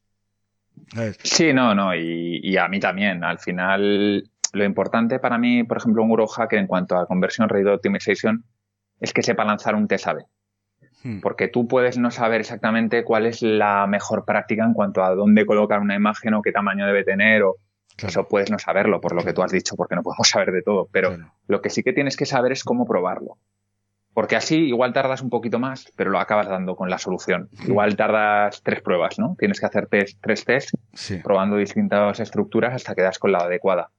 Sí, 1.23 1.53
no, 1.53 1.75
no, 1.75 1.95
y, 1.95 2.57
a 2.57 2.69
mí 2.69 2.81
también. 2.81 3.25
Al 3.25 3.39
final, 3.39 4.29
lo 4.53 4.65
importante 4.65 5.19
para 5.19 5.39
mí, 5.39 5.65
por 5.65 5.79
ejemplo, 5.79 6.03
un 6.03 6.11
Eurohacker 6.11 6.59
en 6.59 6.67
cuanto 6.67 6.97
a 6.97 7.07
conversión 7.07 7.49
rate 7.49 7.69
optimization 7.69 8.45
es 9.01 9.13
que 9.13 9.23
sepa 9.23 9.45
lanzar 9.45 9.75
un 9.75 9.89
test 9.89 10.07
A-B. 10.09 10.25
Hmm. 11.03 11.21
Porque 11.21 11.49
tú 11.49 11.67
puedes 11.67 11.99
no 11.99 12.11
saber 12.11 12.41
exactamente 12.41 13.05
cuál 13.05 13.27
es 13.27 13.43
la 13.43 13.87
mejor 13.87 14.25
práctica 14.25 14.65
en 14.65 14.75
cuanto 14.75 15.03
a 15.03 15.15
dónde 15.15 15.47
colocar 15.47 15.81
una 15.81 15.97
imagen 15.97 16.35
o 16.35 16.43
qué 16.43 16.53
tamaño 16.53 16.87
debe 16.87 17.05
tener 17.05 17.43
o 17.43 17.57
eso 17.97 18.27
puedes 18.27 18.51
no 18.51 18.59
saberlo 18.59 19.01
por 19.01 19.15
lo 19.15 19.23
que 19.23 19.33
tú 19.33 19.43
has 19.43 19.53
dicho 19.53 19.77
porque 19.77 19.95
no 19.95 20.03
podemos 20.03 20.29
saber 20.29 20.53
de 20.53 20.63
todo. 20.63 20.89
Pero 20.93 21.17
lo 21.47 21.61
que 21.61 21.71
sí 21.71 21.83
que 21.83 21.93
tienes 21.93 22.17
que 22.17 22.27
saber 22.27 22.53
es 22.53 22.65
cómo 22.65 22.87
probarlo. 22.87 23.39
Porque 24.15 24.37
así 24.37 24.57
igual 24.57 24.93
tardas 24.93 25.23
un 25.23 25.31
poquito 25.31 25.59
más, 25.59 25.91
pero 25.97 26.11
lo 26.11 26.19
acabas 26.19 26.49
dando 26.49 26.77
con 26.77 26.91
la 26.91 26.99
solución. 26.99 27.49
Igual 27.67 27.97
tardas 27.97 28.63
tres 28.63 28.83
pruebas, 28.83 29.19
¿no? 29.19 29.37
Tienes 29.39 29.59
que 29.59 29.67
hacer 29.67 29.89
tres 29.89 30.45
test 30.45 30.75
probando 31.23 31.57
distintas 31.57 32.21
estructuras 32.21 32.75
hasta 32.75 32.95
que 32.95 33.03
das 33.03 33.19
con 33.19 33.33
la 33.33 33.39
adecuada. 33.39 33.91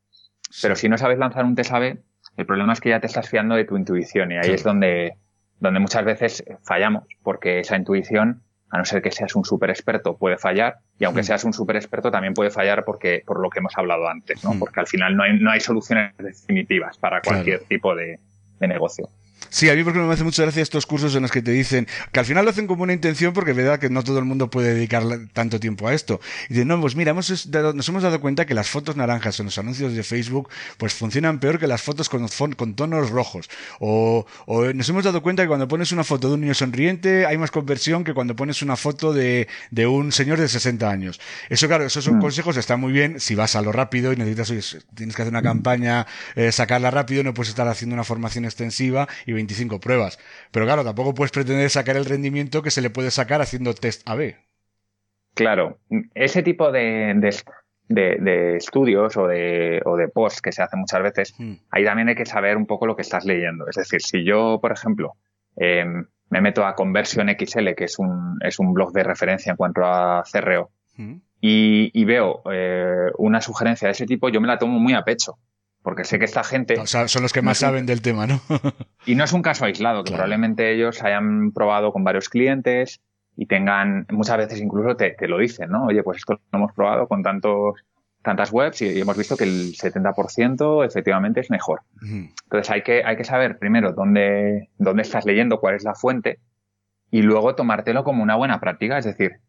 Pero 0.61 0.75
si 0.75 0.87
no 0.87 0.97
sabes 0.97 1.17
lanzar 1.17 1.45
un 1.45 1.55
test 1.55 1.71
A-B, 1.71 2.03
el 2.37 2.45
problema 2.45 2.73
es 2.73 2.81
que 2.81 2.89
ya 2.89 2.99
te 2.99 3.07
estás 3.07 3.27
fiando 3.27 3.55
de 3.55 3.65
tu 3.65 3.75
intuición 3.75 4.31
y 4.31 4.37
ahí 4.37 4.51
es 4.51 4.63
donde, 4.63 5.17
donde 5.59 5.79
muchas 5.79 6.05
veces 6.05 6.43
fallamos, 6.61 7.05
porque 7.23 7.59
esa 7.59 7.75
intuición, 7.75 8.43
a 8.69 8.77
no 8.77 8.85
ser 8.85 9.01
que 9.01 9.11
seas 9.11 9.35
un 9.35 9.45
súper 9.45 9.71
experto, 9.71 10.17
puede 10.17 10.37
fallar 10.37 10.77
y 10.99 11.05
aunque 11.05 11.23
seas 11.23 11.43
un 11.43 11.53
súper 11.53 11.75
experto 11.75 12.11
también 12.11 12.35
puede 12.35 12.51
fallar 12.51 12.85
porque, 12.85 13.23
por 13.25 13.39
lo 13.39 13.49
que 13.49 13.59
hemos 13.59 13.75
hablado 13.77 14.07
antes, 14.07 14.43
¿no? 14.43 14.51
Porque 14.59 14.79
al 14.79 14.87
final 14.87 15.15
no 15.15 15.23
hay, 15.23 15.39
no 15.39 15.49
hay 15.49 15.59
soluciones 15.59 16.15
definitivas 16.17 16.99
para 16.99 17.21
cualquier 17.21 17.61
tipo 17.61 17.95
de 17.95 18.19
negocio. 18.59 19.09
Sí, 19.49 19.69
a 19.69 19.75
mí 19.75 19.83
porque 19.83 19.99
me 19.99 20.11
hace 20.11 20.23
mucha 20.23 20.43
gracia 20.43 20.61
estos 20.61 20.85
cursos 20.85 21.15
en 21.15 21.21
los 21.21 21.31
que 21.31 21.41
te 21.41 21.51
dicen 21.51 21.87
que 22.11 22.19
al 22.19 22.25
final 22.25 22.45
lo 22.45 22.51
hacen 22.51 22.67
como 22.67 22.83
una 22.83 22.93
intención 22.93 23.33
porque 23.33 23.51
es 23.51 23.57
verdad 23.57 23.79
que 23.79 23.89
no 23.89 24.03
todo 24.03 24.19
el 24.19 24.25
mundo 24.25 24.49
puede 24.49 24.73
dedicar 24.73 25.03
tanto 25.33 25.59
tiempo 25.59 25.87
a 25.87 25.93
esto. 25.93 26.19
Y 26.49 26.53
dicen, 26.53 26.67
no, 26.67 26.79
pues 26.81 26.95
mira, 26.95 27.11
hemos 27.11 27.47
nos 27.73 27.89
hemos 27.89 28.03
dado 28.03 28.19
cuenta 28.21 28.45
que 28.45 28.53
las 28.53 28.69
fotos 28.69 28.95
naranjas 28.95 29.39
en 29.39 29.45
los 29.45 29.57
anuncios 29.57 29.93
de 29.93 30.03
Facebook 30.03 30.49
pues 30.77 30.93
funcionan 30.93 31.39
peor 31.39 31.59
que 31.59 31.67
las 31.67 31.81
fotos 31.81 32.09
con, 32.09 32.27
con 32.27 32.75
tonos 32.75 33.09
rojos. 33.09 33.49
O, 33.79 34.25
o, 34.45 34.65
nos 34.73 34.89
hemos 34.89 35.03
dado 35.03 35.21
cuenta 35.21 35.43
que 35.43 35.47
cuando 35.47 35.67
pones 35.67 35.91
una 35.91 36.03
foto 36.03 36.29
de 36.29 36.35
un 36.35 36.41
niño 36.41 36.53
sonriente 36.53 37.25
hay 37.25 37.37
más 37.37 37.51
conversión 37.51 38.03
que 38.03 38.13
cuando 38.13 38.35
pones 38.35 38.61
una 38.61 38.75
foto 38.75 39.13
de, 39.13 39.47
de 39.71 39.87
un 39.87 40.11
señor 40.11 40.39
de 40.39 40.47
60 40.47 40.89
años. 40.89 41.19
Eso, 41.49 41.67
claro, 41.67 41.85
esos 41.85 42.03
son 42.03 42.17
mm. 42.17 42.21
consejos, 42.21 42.57
están 42.57 42.79
muy 42.79 42.91
bien 42.91 43.19
si 43.19 43.35
vas 43.35 43.55
a 43.55 43.61
lo 43.61 43.71
rápido 43.71 44.13
y 44.13 44.15
necesitas, 44.15 44.77
tienes 44.95 45.15
que 45.15 45.21
hacer 45.21 45.31
una 45.31 45.41
mm. 45.41 45.43
campaña, 45.43 46.07
eh, 46.35 46.51
sacarla 46.51 46.91
rápido, 46.91 47.23
no 47.23 47.33
puedes 47.33 47.49
estar 47.49 47.67
haciendo 47.67 47.93
una 47.93 48.03
formación 48.03 48.45
extensiva 48.45 49.07
y 49.25 49.32
25 49.33 49.79
pruebas. 49.79 50.19
Pero 50.51 50.65
claro, 50.65 50.83
tampoco 50.83 51.13
puedes 51.13 51.31
pretender 51.31 51.69
sacar 51.69 51.97
el 51.97 52.05
rendimiento 52.05 52.61
que 52.61 52.71
se 52.71 52.81
le 52.81 52.89
puede 52.89 53.11
sacar 53.11 53.41
haciendo 53.41 53.73
test 53.73 54.07
A-B. 54.07 54.37
Claro, 55.33 55.79
ese 56.13 56.43
tipo 56.43 56.71
de, 56.71 57.13
de, 57.87 58.55
estudios 58.55 59.17
o 59.17 59.27
de, 59.27 59.81
o 59.85 59.97
de 59.97 60.07
posts 60.07 60.41
que 60.41 60.51
se 60.51 60.61
hacen 60.61 60.79
muchas 60.79 61.01
veces, 61.01 61.35
hmm. 61.37 61.53
ahí 61.71 61.83
también 61.83 62.09
hay 62.09 62.15
que 62.15 62.25
saber 62.25 62.55
un 62.55 62.67
poco 62.67 62.85
lo 62.85 62.95
que 62.95 63.01
estás 63.01 63.25
leyendo. 63.25 63.67
Es 63.67 63.75
decir, 63.75 64.01
si 64.01 64.23
yo, 64.23 64.59
por 64.61 64.71
ejemplo, 64.71 65.13
em, 65.55 66.05
me 66.29 66.41
meto 66.41 66.65
a 66.65 66.75
Conversion 66.75 67.29
XL, 67.29 67.73
que 67.75 67.85
es 67.85 67.97
un, 67.97 68.37
es 68.41 68.59
un 68.59 68.73
blog 68.73 68.93
de 68.93 69.03
referencia 69.03 69.51
en 69.51 69.57
cuanto 69.57 69.81
a 69.83 70.23
CRO, 70.31 70.69
hmm. 70.97 71.15
y, 71.41 72.05
veo 72.05 72.43
eh, 72.51 73.09
una 73.17 73.41
sugerencia 73.41 73.87
de 73.87 73.93
ese 73.93 74.05
tipo, 74.05 74.29
yo 74.29 74.39
me 74.39 74.47
la 74.47 74.59
tomo 74.59 74.79
muy 74.79 74.93
a 74.93 75.03
pecho 75.03 75.39
porque 75.83 76.05
sé 76.05 76.17
que 76.17 76.25
esta 76.25 76.43
gente... 76.43 76.79
O 76.79 76.87
sea, 76.87 77.07
son 77.07 77.21
los 77.21 77.33
que 77.33 77.41
más 77.41 77.57
saben 77.59 77.85
del 77.85 78.01
tema, 78.01 78.25
¿no? 78.25 78.41
y 79.05 79.15
no 79.15 79.23
es 79.23 79.33
un 79.33 79.41
caso 79.41 79.65
aislado, 79.65 80.03
que 80.03 80.11
probablemente 80.11 80.73
ellos 80.73 81.03
hayan 81.03 81.51
probado 81.51 81.91
con 81.91 82.03
varios 82.03 82.29
clientes 82.29 83.01
y 83.35 83.45
tengan, 83.45 84.07
muchas 84.09 84.37
veces 84.37 84.61
incluso 84.61 84.95
te, 84.95 85.15
lo 85.27 85.37
dicen, 85.37 85.69
¿no? 85.69 85.85
Oye, 85.85 86.01
pues 86.01 86.19
esto 86.19 86.39
lo 86.51 86.57
hemos 86.57 86.73
probado 86.73 87.07
con 87.07 87.21
tantos 87.21 87.83
tantas 88.21 88.53
webs 88.53 88.81
y 88.81 89.01
hemos 89.01 89.17
visto 89.17 89.35
que 89.35 89.43
el 89.43 89.73
70% 89.73 90.85
efectivamente 90.85 91.41
es 91.41 91.49
mejor. 91.49 91.81
Entonces 92.01 92.69
hay 92.69 92.81
que, 92.81 93.03
hay 93.03 93.17
que 93.17 93.25
saber 93.25 93.59
primero 93.59 93.91
dónde, 93.91 94.69
dónde 94.77 95.01
estás 95.01 95.25
leyendo, 95.25 95.59
cuál 95.59 95.75
es 95.75 95.83
la 95.83 95.93
fuente 95.93 96.39
y 97.11 97.21
luego 97.21 97.53
tomártelo 97.53 98.05
como 98.05 98.23
una 98.23 98.37
buena 98.37 98.61
práctica. 98.61 98.97
Es 98.97 99.03
decir, 99.03 99.41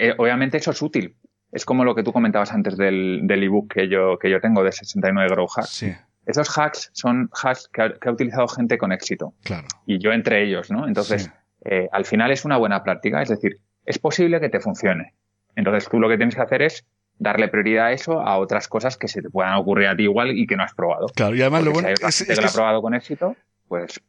eh, 0.00 0.14
obviamente 0.18 0.56
eso 0.56 0.72
es 0.72 0.82
útil, 0.82 1.16
es 1.52 1.64
como 1.64 1.84
lo 1.84 1.94
que 1.94 2.02
tú 2.02 2.12
comentabas 2.12 2.52
antes 2.52 2.76
del, 2.76 3.20
del 3.24 3.42
ebook 3.42 3.72
que 3.72 3.88
yo, 3.88 4.18
que 4.18 4.30
yo 4.30 4.40
tengo 4.40 4.62
de 4.62 4.72
69 4.72 5.30
Grow 5.30 5.46
Hacks. 5.54 5.70
Sí. 5.70 5.92
Esos 6.26 6.58
hacks 6.58 6.90
son 6.92 7.30
hacks 7.32 7.70
que 7.72 7.82
ha, 7.82 8.10
utilizado 8.10 8.46
gente 8.48 8.76
con 8.76 8.92
éxito. 8.92 9.32
Claro. 9.44 9.66
Y 9.86 9.98
yo 9.98 10.12
entre 10.12 10.42
ellos, 10.44 10.70
¿no? 10.70 10.86
Entonces, 10.86 11.30
eh, 11.64 11.88
al 11.90 12.04
final 12.04 12.30
es 12.30 12.44
una 12.44 12.58
buena 12.58 12.82
práctica. 12.82 13.22
Es 13.22 13.30
decir, 13.30 13.60
es 13.86 13.98
posible 13.98 14.38
que 14.38 14.50
te 14.50 14.60
funcione. 14.60 15.14
Entonces, 15.56 15.88
tú 15.88 15.98
lo 15.98 16.08
que 16.08 16.18
tienes 16.18 16.34
que 16.34 16.42
hacer 16.42 16.60
es 16.60 16.84
darle 17.18 17.48
prioridad 17.48 17.86
a 17.86 17.92
eso 17.92 18.20
a 18.20 18.36
otras 18.38 18.68
cosas 18.68 18.98
que 18.98 19.08
se 19.08 19.22
te 19.22 19.30
puedan 19.30 19.54
ocurrir 19.54 19.88
a 19.88 19.96
ti 19.96 20.02
igual 20.02 20.36
y 20.36 20.46
que 20.46 20.56
no 20.56 20.64
has 20.64 20.74
probado. 20.74 21.06
Claro, 21.14 21.34
y 21.34 21.40
además 21.40 21.64
lo 21.64 21.72
bueno 21.72 21.88
es, 21.88 22.24
que 22.24 22.34
lo 22.34 22.46
ha 22.46 22.52
probado 22.52 22.82
con 22.82 22.94
éxito, 22.94 23.34
pues 23.66 24.00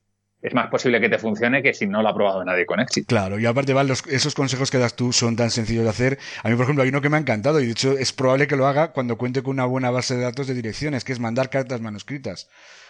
es 0.41 0.53
más 0.53 0.67
posible 0.69 1.01
que 1.01 1.09
te 1.09 1.17
funcione 1.17 1.61
que 1.61 1.73
si 1.73 1.85
no 1.85 2.01
lo 2.01 2.09
ha 2.09 2.13
probado 2.13 2.43
nadie 2.45 2.65
con 2.65 2.79
éxito. 2.79 3.07
Claro, 3.07 3.39
y 3.39 3.45
aparte, 3.45 3.73
Val, 3.73 3.91
esos 3.91 4.35
consejos 4.35 4.71
que 4.71 4.77
das 4.77 4.95
tú 4.95 5.11
son 5.11 5.35
tan 5.35 5.51
sencillos 5.51 5.83
de 5.83 5.89
hacer. 5.89 6.19
A 6.43 6.49
mí, 6.49 6.55
por 6.55 6.63
ejemplo, 6.63 6.83
hay 6.83 6.89
uno 6.89 7.01
que 7.01 7.09
me 7.09 7.17
ha 7.17 7.19
encantado 7.19 7.59
y 7.59 7.65
de 7.65 7.71
hecho 7.71 7.97
es 7.97 8.13
probable 8.13 8.47
que 8.47 8.55
lo 8.55 8.67
haga 8.67 8.93
cuando 8.93 9.17
cuente 9.17 9.43
con 9.43 9.51
una 9.51 9.65
buena 9.65 9.91
base 9.91 10.15
de 10.15 10.23
datos 10.23 10.47
de 10.47 10.53
direcciones, 10.53 11.03
que 11.03 11.11
es 11.11 11.19
mandar 11.19 11.49
cartas 11.49 11.81
manuscritas. 11.81 12.49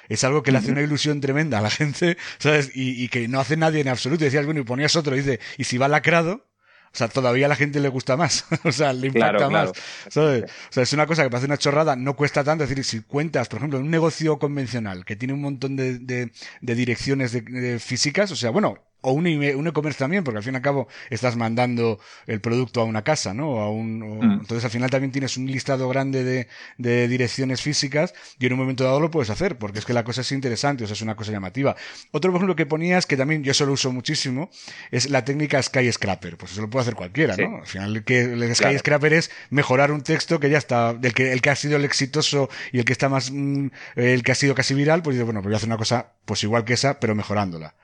Es 0.09 0.23
algo 0.23 0.43
que 0.43 0.51
le 0.51 0.57
hace 0.57 0.71
una 0.71 0.81
ilusión 0.81 1.21
tremenda 1.21 1.59
a 1.59 1.61
la 1.61 1.69
gente, 1.69 2.17
¿sabes? 2.37 2.71
Y, 2.73 3.07
que 3.09 3.27
no 3.27 3.39
hace 3.39 3.57
nadie 3.57 3.81
en 3.81 3.87
absoluto. 3.87 4.23
decías, 4.23 4.45
bueno, 4.45 4.61
y 4.61 4.63
ponías 4.63 4.95
otro, 4.95 5.15
y 5.15 5.19
dice, 5.19 5.39
y 5.57 5.63
si 5.63 5.77
va 5.77 5.87
lacrado, 5.87 6.48
o 6.91 6.97
sea, 6.97 7.07
todavía 7.07 7.45
a 7.45 7.49
la 7.49 7.55
gente 7.55 7.79
le 7.79 7.89
gusta 7.89 8.17
más. 8.17 8.45
o 8.63 8.71
sea, 8.71 8.93
le 8.93 9.07
impacta 9.07 9.49
más. 9.49 9.71
O 10.07 10.11
sea, 10.11 10.83
es 10.83 10.93
una 10.93 11.05
cosa 11.05 11.23
que 11.23 11.29
parece 11.29 11.45
una 11.45 11.57
chorrada, 11.57 11.95
no 11.95 12.15
cuesta 12.15 12.43
tanto. 12.43 12.63
Es 12.63 12.69
decir, 12.69 12.83
si 12.83 13.01
cuentas, 13.01 13.47
por 13.47 13.57
ejemplo, 13.57 13.79
en 13.79 13.85
un 13.85 13.91
negocio 13.91 14.39
convencional 14.39 15.05
que 15.05 15.15
tiene 15.15 15.33
un 15.33 15.41
montón 15.41 15.75
de, 15.75 15.99
de, 15.99 16.31
de 16.61 16.75
direcciones 16.75 17.31
de, 17.31 17.79
físicas, 17.79 18.31
o 18.31 18.35
sea, 18.35 18.49
bueno, 18.49 18.77
o 19.01 19.13
un, 19.13 19.27
e-commerce 19.27 19.97
también, 19.97 20.23
porque 20.23 20.37
al 20.37 20.43
fin 20.43 20.53
y 20.53 20.57
al 20.57 20.61
cabo 20.61 20.87
estás 21.09 21.35
mandando 21.35 21.99
el 22.27 22.41
producto 22.41 22.81
a 22.81 22.83
una 22.83 23.03
casa, 23.03 23.33
¿no? 23.33 23.59
A 23.59 23.69
un, 23.69 23.99
mm. 23.99 24.39
Entonces 24.41 24.65
al 24.65 24.71
final 24.71 24.89
también 24.89 25.11
tienes 25.11 25.37
un 25.37 25.47
listado 25.47 25.87
grande 25.87 26.23
de, 26.23 26.47
de, 26.77 27.07
direcciones 27.07 27.61
físicas 27.61 28.13
y 28.39 28.45
en 28.45 28.53
un 28.53 28.59
momento 28.59 28.83
dado 28.83 28.99
lo 28.99 29.09
puedes 29.09 29.29
hacer, 29.29 29.57
porque 29.57 29.79
es 29.79 29.85
que 29.85 29.93
la 29.93 30.03
cosa 30.03 30.21
es 30.21 30.31
interesante, 30.31 30.83
o 30.83 30.87
sea, 30.87 30.93
es 30.93 31.01
una 31.01 31.15
cosa 31.15 31.31
llamativa. 31.31 31.75
Otro, 32.11 32.31
ejemplo, 32.31 32.55
que 32.55 32.65
ponías, 32.65 33.05
que 33.05 33.15
también 33.15 33.43
yo 33.43 33.53
solo 33.53 33.73
uso 33.73 33.91
muchísimo, 33.91 34.49
es 34.91 35.09
la 35.09 35.23
técnica 35.23 35.61
Skyscraper. 35.61 36.37
Pues 36.37 36.51
eso 36.51 36.61
lo 36.61 36.69
puede 36.69 36.83
hacer 36.83 36.95
cualquiera, 36.95 37.35
¿no? 37.37 37.57
Al 37.57 37.67
final 37.67 38.03
que 38.03 38.21
el 38.21 38.55
Skyscraper 38.55 39.13
es 39.13 39.31
mejorar 39.49 39.91
un 39.91 40.01
texto 40.01 40.39
que 40.39 40.49
ya 40.49 40.57
está, 40.57 40.93
del 40.93 41.13
que, 41.13 41.31
el 41.31 41.41
que 41.41 41.49
ha 41.49 41.55
sido 41.55 41.77
el 41.77 41.85
exitoso 41.85 42.49
y 42.73 42.79
el 42.79 42.85
que 42.85 42.93
está 42.93 43.07
más, 43.07 43.31
mm, 43.31 43.67
el 43.95 44.23
que 44.23 44.31
ha 44.31 44.35
sido 44.35 44.55
casi 44.55 44.73
viral, 44.73 45.01
pues 45.01 45.15
dice, 45.15 45.23
bueno, 45.23 45.39
pues 45.39 45.51
voy 45.51 45.53
a 45.53 45.57
hacer 45.57 45.69
una 45.69 45.77
cosa 45.77 46.13
pues 46.25 46.43
igual 46.43 46.65
que 46.65 46.73
esa, 46.73 46.99
pero 46.99 47.15
mejorándola 47.15 47.75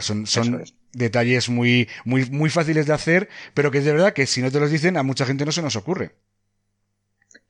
son, 0.00 0.26
son 0.26 0.62
detalles 0.92 1.48
muy, 1.48 1.88
muy, 2.04 2.24
muy 2.30 2.50
fáciles 2.50 2.86
de 2.86 2.92
hacer, 2.94 3.28
pero 3.54 3.70
que 3.70 3.78
es 3.78 3.84
de 3.84 3.92
verdad 3.92 4.12
que 4.12 4.26
si 4.26 4.40
no 4.42 4.50
te 4.50 4.60
los 4.60 4.70
dicen, 4.70 4.96
a 4.96 5.02
mucha 5.02 5.26
gente 5.26 5.44
no 5.44 5.52
se 5.52 5.62
nos 5.62 5.76
ocurre. 5.76 6.12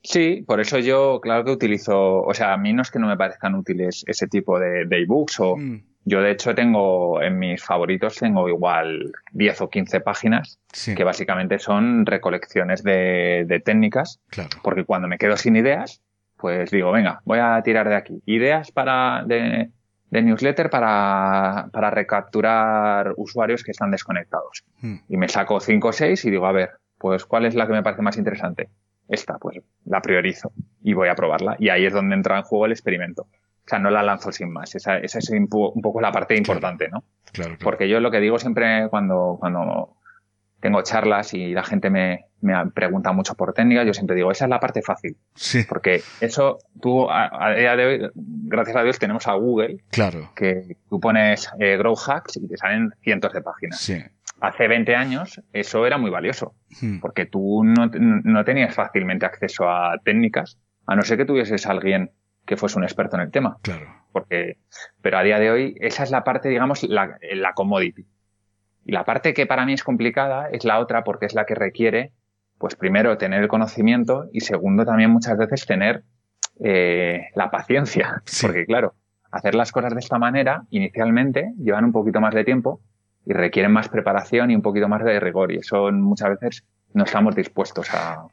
Sí, 0.02 0.42
por 0.46 0.60
eso 0.60 0.78
yo, 0.78 1.20
claro 1.22 1.44
que 1.44 1.52
utilizo, 1.52 2.22
o 2.22 2.34
sea, 2.34 2.52
a 2.54 2.56
mí 2.56 2.72
no 2.72 2.82
es 2.82 2.90
que 2.90 2.98
no 2.98 3.06
me 3.06 3.16
parezcan 3.16 3.54
útiles 3.54 4.04
ese 4.08 4.26
tipo 4.26 4.58
de, 4.58 4.82
ebooks 4.90 5.40
o, 5.40 5.56
mm. 5.56 5.82
Yo, 6.04 6.20
de 6.20 6.32
hecho, 6.32 6.52
tengo 6.52 7.22
en 7.22 7.38
mis 7.38 7.62
favoritos, 7.62 8.16
tengo 8.16 8.48
igual 8.48 9.12
10 9.34 9.60
o 9.60 9.70
15 9.70 10.00
páginas 10.00 10.58
Sí. 10.72 10.96
que 10.96 11.04
básicamente 11.04 11.60
son 11.60 12.04
recolecciones 12.06 12.82
de, 12.82 13.44
de 13.46 13.60
técnicas, 13.60 14.18
Claro. 14.28 14.50
porque 14.64 14.82
cuando 14.84 15.06
me 15.06 15.16
quedo 15.16 15.36
sin 15.36 15.54
ideas, 15.54 16.02
pues 16.38 16.72
digo, 16.72 16.90
venga, 16.90 17.20
voy 17.24 17.38
a 17.38 17.62
tirar 17.62 17.88
de 17.88 17.94
aquí. 17.94 18.20
Ideas 18.26 18.72
para 18.72 19.22
de, 19.24 19.70
de 20.12 20.20
newsletter 20.20 20.68
para, 20.68 21.70
para 21.72 21.90
recapturar 21.90 23.14
usuarios 23.16 23.64
que 23.64 23.70
están 23.70 23.90
desconectados. 23.90 24.62
Mm. 24.82 24.96
Y 25.08 25.16
me 25.16 25.26
saco 25.26 25.58
5 25.58 25.88
o 25.88 25.92
6 25.92 26.26
y 26.26 26.30
digo, 26.30 26.46
a 26.46 26.52
ver, 26.52 26.72
pues 26.98 27.24
¿cuál 27.24 27.46
es 27.46 27.54
la 27.54 27.66
que 27.66 27.72
me 27.72 27.82
parece 27.82 28.02
más 28.02 28.18
interesante? 28.18 28.68
Esta, 29.08 29.38
pues 29.38 29.62
la 29.86 30.02
priorizo 30.02 30.52
y 30.82 30.92
voy 30.92 31.08
a 31.08 31.14
probarla. 31.14 31.56
Y 31.58 31.70
ahí 31.70 31.86
es 31.86 31.94
donde 31.94 32.14
entra 32.14 32.36
en 32.36 32.42
juego 32.42 32.66
el 32.66 32.72
experimento. 32.72 33.22
O 33.22 33.68
sea, 33.68 33.78
no 33.78 33.88
la 33.88 34.02
lanzo 34.02 34.32
sin 34.32 34.52
más. 34.52 34.74
Esa, 34.74 34.98
esa 34.98 35.18
es 35.18 35.30
un 35.30 35.48
poco 35.48 36.00
la 36.02 36.12
parte 36.12 36.36
importante, 36.36 36.88
¿no? 36.90 37.04
Claro, 37.32 37.56
claro. 37.56 37.64
Porque 37.64 37.88
yo 37.88 37.98
lo 37.98 38.10
que 38.10 38.20
digo 38.20 38.38
siempre 38.38 38.88
cuando, 38.90 39.38
cuando 39.40 39.96
tengo 40.62 40.80
charlas 40.82 41.34
y 41.34 41.52
la 41.52 41.64
gente 41.64 41.90
me, 41.90 42.26
me 42.40 42.54
pregunta 42.70 43.12
mucho 43.12 43.34
por 43.34 43.52
técnicas, 43.52 43.84
yo 43.84 43.92
siempre 43.92 44.16
digo, 44.16 44.30
esa 44.30 44.44
es 44.46 44.48
la 44.48 44.60
parte 44.60 44.80
fácil. 44.80 45.16
Sí, 45.34 45.64
Porque 45.68 46.00
eso, 46.20 46.58
tú, 46.80 47.10
a, 47.10 47.28
a 47.48 47.54
día 47.54 47.76
de 47.76 47.84
hoy, 47.84 48.10
gracias 48.14 48.76
a 48.76 48.82
Dios, 48.84 48.98
tenemos 48.98 49.26
a 49.26 49.32
Google, 49.34 49.78
claro. 49.90 50.30
que 50.36 50.76
tú 50.88 51.00
pones 51.00 51.50
eh, 51.58 51.76
Grow 51.76 51.94
Hacks 51.96 52.36
y 52.36 52.48
te 52.48 52.56
salen 52.56 52.90
cientos 53.02 53.32
de 53.32 53.42
páginas. 53.42 53.78
Sí. 53.80 53.98
Hace 54.40 54.66
20 54.68 54.94
años 54.96 55.40
eso 55.52 55.84
era 55.86 55.98
muy 55.98 56.10
valioso, 56.10 56.54
Mm. 56.80 57.00
porque 57.00 57.26
tú 57.26 57.62
no, 57.64 57.90
no 57.92 58.44
tenías 58.44 58.74
fácilmente 58.74 59.26
acceso 59.26 59.68
a 59.68 59.98
técnicas, 60.02 60.58
a 60.86 60.96
no 60.96 61.02
ser 61.02 61.18
que 61.18 61.24
tuvieses 61.26 61.66
a 61.66 61.72
alguien 61.72 62.12
que 62.46 62.56
fuese 62.56 62.78
un 62.78 62.84
experto 62.84 63.16
en 63.16 63.22
el 63.22 63.30
tema 63.30 63.56
Claro. 63.62 63.86
porque 64.10 64.56
pero 65.00 65.18
a 65.18 65.22
día 65.22 65.38
de 65.38 65.50
hoy 65.50 65.76
esa 65.80 66.02
es 66.02 66.10
la 66.10 66.24
parte 66.24 66.48
digamos 66.48 66.82
la, 66.82 67.16
la 67.34 67.52
commodity 67.52 68.04
y 68.84 68.92
la 68.92 69.04
parte 69.04 69.34
que 69.34 69.46
para 69.46 69.64
mí 69.66 69.72
es 69.72 69.84
complicada 69.84 70.48
es 70.50 70.64
la 70.64 70.78
otra 70.80 71.04
porque 71.04 71.26
es 71.26 71.34
la 71.34 71.44
que 71.46 71.54
requiere 71.54 72.12
pues 72.58 72.76
primero 72.76 73.16
tener 73.18 73.42
el 73.42 73.48
conocimiento 73.48 74.26
y 74.32 74.40
segundo 74.40 74.84
también 74.84 75.10
muchas 75.10 75.36
veces 75.36 75.66
tener 75.66 76.04
eh, 76.64 77.26
la 77.34 77.50
paciencia 77.50 78.22
Sí. 78.24 78.46
porque 78.46 78.66
claro 78.66 78.94
hacer 79.30 79.54
las 79.54 79.72
cosas 79.72 79.94
de 79.94 80.00
esta 80.00 80.18
manera 80.18 80.64
inicialmente 80.70 81.52
llevan 81.58 81.84
un 81.86 81.92
poquito 81.92 82.20
más 82.20 82.34
de 82.34 82.44
tiempo 82.44 82.80
y 83.24 83.32
requieren 83.32 83.72
más 83.72 83.88
preparación 83.88 84.50
y 84.50 84.56
un 84.56 84.62
poquito 84.62 84.88
más 84.88 85.02
de 85.04 85.18
rigor 85.20 85.52
y 85.52 85.56
eso 85.58 85.90
muchas 85.92 86.30
veces 86.30 86.64
no 86.92 87.04
estamos 87.04 87.34
dispuestos 87.34 87.88
a 87.94 88.26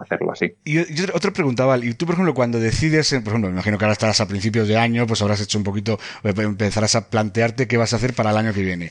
hacerlo 0.00 0.32
así 0.32 0.54
Y 0.64 0.94
yo 0.94 1.04
otra 1.14 1.30
pregunta, 1.32 1.64
Val, 1.64 1.84
y 1.84 1.94
tú, 1.94 2.06
por 2.06 2.14
ejemplo, 2.14 2.34
cuando 2.34 2.58
decides, 2.58 3.10
por 3.10 3.28
ejemplo, 3.28 3.48
me 3.48 3.54
imagino 3.54 3.78
que 3.78 3.84
ahora 3.84 3.92
estarás 3.92 4.20
a 4.20 4.26
principios 4.28 4.66
de 4.68 4.76
año, 4.76 5.06
pues 5.06 5.20
habrás 5.22 5.40
hecho 5.40 5.58
un 5.58 5.64
poquito, 5.64 5.98
eh, 6.24 6.32
empezarás 6.36 6.94
a 6.94 7.08
plantearte 7.10 7.66
qué 7.68 7.76
vas 7.76 7.92
a 7.92 7.96
hacer 7.96 8.14
para 8.14 8.30
el 8.30 8.36
año 8.36 8.52
que 8.52 8.62
viene. 8.62 8.90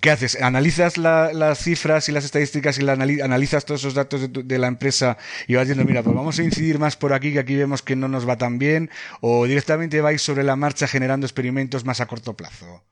¿Qué 0.00 0.10
haces? 0.10 0.40
¿Analizas 0.40 0.96
la- 0.98 1.32
las 1.32 1.58
cifras 1.58 2.08
y 2.08 2.12
las 2.12 2.24
estadísticas 2.24 2.78
y 2.78 2.82
la 2.82 2.94
anali- 2.96 3.22
analizas 3.22 3.64
todos 3.64 3.80
esos 3.82 3.94
datos 3.94 4.20
de, 4.20 4.28
tu- 4.28 4.46
de 4.46 4.58
la 4.58 4.66
empresa 4.68 5.16
y 5.46 5.54
vas 5.54 5.66
diciendo, 5.66 5.84
mira, 5.88 6.02
pues 6.02 6.14
vamos 6.16 6.38
a 6.38 6.42
incidir 6.42 6.78
más 6.78 6.96
por 6.96 7.12
aquí, 7.12 7.32
que 7.32 7.38
aquí 7.40 7.56
vemos 7.56 7.82
que 7.82 7.96
no 7.96 8.08
nos 8.08 8.28
va 8.28 8.36
tan 8.38 8.58
bien? 8.58 8.90
¿O 9.20 9.46
directamente 9.46 10.00
vais 10.00 10.22
sobre 10.22 10.42
la 10.44 10.56
marcha 10.56 10.86
generando 10.88 11.26
experimentos 11.26 11.84
más 11.84 12.00
a 12.00 12.06
corto 12.06 12.34
plazo? 12.36 12.82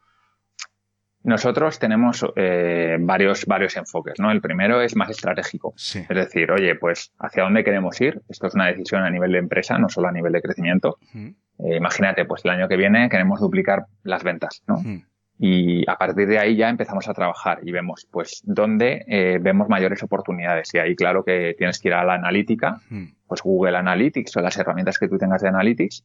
Nosotros 1.24 1.78
tenemos 1.78 2.24
eh, 2.36 2.98
varios, 3.00 3.46
varios 3.46 3.76
enfoques, 3.78 4.20
¿no? 4.20 4.30
El 4.30 4.42
primero 4.42 4.82
es 4.82 4.94
más 4.94 5.08
estratégico. 5.08 5.72
Sí. 5.74 6.00
Es 6.00 6.16
decir, 6.16 6.52
oye, 6.52 6.74
pues 6.74 7.12
hacia 7.18 7.44
dónde 7.44 7.64
queremos 7.64 7.98
ir. 8.02 8.20
Esto 8.28 8.46
es 8.46 8.54
una 8.54 8.66
decisión 8.66 9.02
a 9.02 9.10
nivel 9.10 9.32
de 9.32 9.38
empresa, 9.38 9.78
no 9.78 9.88
solo 9.88 10.08
a 10.08 10.12
nivel 10.12 10.32
de 10.32 10.42
crecimiento. 10.42 10.98
Eh, 11.14 11.76
imagínate, 11.76 12.26
pues 12.26 12.44
el 12.44 12.50
año 12.50 12.68
que 12.68 12.76
viene 12.76 13.08
queremos 13.08 13.40
duplicar 13.40 13.86
las 14.02 14.22
ventas, 14.22 14.62
¿no? 14.66 14.82
Y 15.38 15.88
a 15.90 15.96
partir 15.96 16.28
de 16.28 16.38
ahí 16.38 16.56
ya 16.56 16.68
empezamos 16.68 17.08
a 17.08 17.14
trabajar 17.14 17.60
y 17.62 17.72
vemos, 17.72 18.06
pues, 18.10 18.42
dónde 18.44 19.04
eh, 19.08 19.38
vemos 19.40 19.68
mayores 19.68 20.02
oportunidades. 20.02 20.72
Y 20.74 20.78
ahí, 20.78 20.94
claro 20.94 21.24
que 21.24 21.54
tienes 21.56 21.80
que 21.80 21.88
ir 21.88 21.94
a 21.94 22.04
la 22.04 22.14
analítica, 22.14 22.80
pues 23.26 23.40
Google 23.42 23.78
Analytics 23.78 24.36
o 24.36 24.40
las 24.42 24.58
herramientas 24.58 24.98
que 24.98 25.08
tú 25.08 25.16
tengas 25.16 25.40
de 25.40 25.48
Analytics 25.48 26.04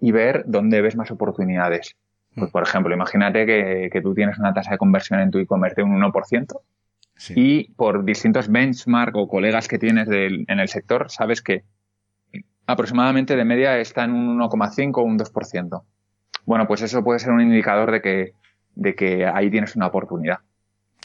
y 0.00 0.12
ver 0.12 0.44
dónde 0.46 0.80
ves 0.80 0.96
más 0.96 1.10
oportunidades. 1.10 1.94
Pues, 2.36 2.50
Mm. 2.50 2.52
por 2.52 2.62
ejemplo, 2.62 2.94
imagínate 2.94 3.46
que, 3.46 3.88
que 3.90 4.00
tú 4.02 4.14
tienes 4.14 4.38
una 4.38 4.52
tasa 4.54 4.70
de 4.72 4.78
conversión 4.78 5.20
en 5.20 5.30
tu 5.30 5.38
e-commerce 5.38 5.76
de 5.76 5.82
un 5.82 5.92
1% 5.94 6.60
Sí. 7.16 7.32
y 7.36 7.64
por 7.74 8.04
distintos 8.04 8.48
benchmark 8.50 9.16
o 9.16 9.26
colegas 9.26 9.68
que 9.68 9.78
tienes 9.78 10.06
del- 10.06 10.44
en 10.48 10.60
el 10.60 10.68
sector, 10.68 11.10
sabes 11.10 11.40
que 11.42 11.64
aproximadamente 12.66 13.36
de 13.36 13.44
media 13.44 13.78
está 13.78 14.04
en 14.04 14.12
un 14.12 14.36
1,5 14.40 15.00
o 15.00 15.04
un 15.04 15.16
2%. 15.16 15.84
Bueno, 16.44 16.66
pues 16.66 16.82
eso 16.82 17.02
puede 17.02 17.18
ser 17.18 17.32
un 17.32 17.40
indicador 17.40 17.90
de 17.90 18.00
que, 18.02 18.32
de 18.74 18.94
que 18.94 19.26
ahí 19.26 19.50
tienes 19.50 19.74
una 19.76 19.86
oportunidad. 19.86 20.38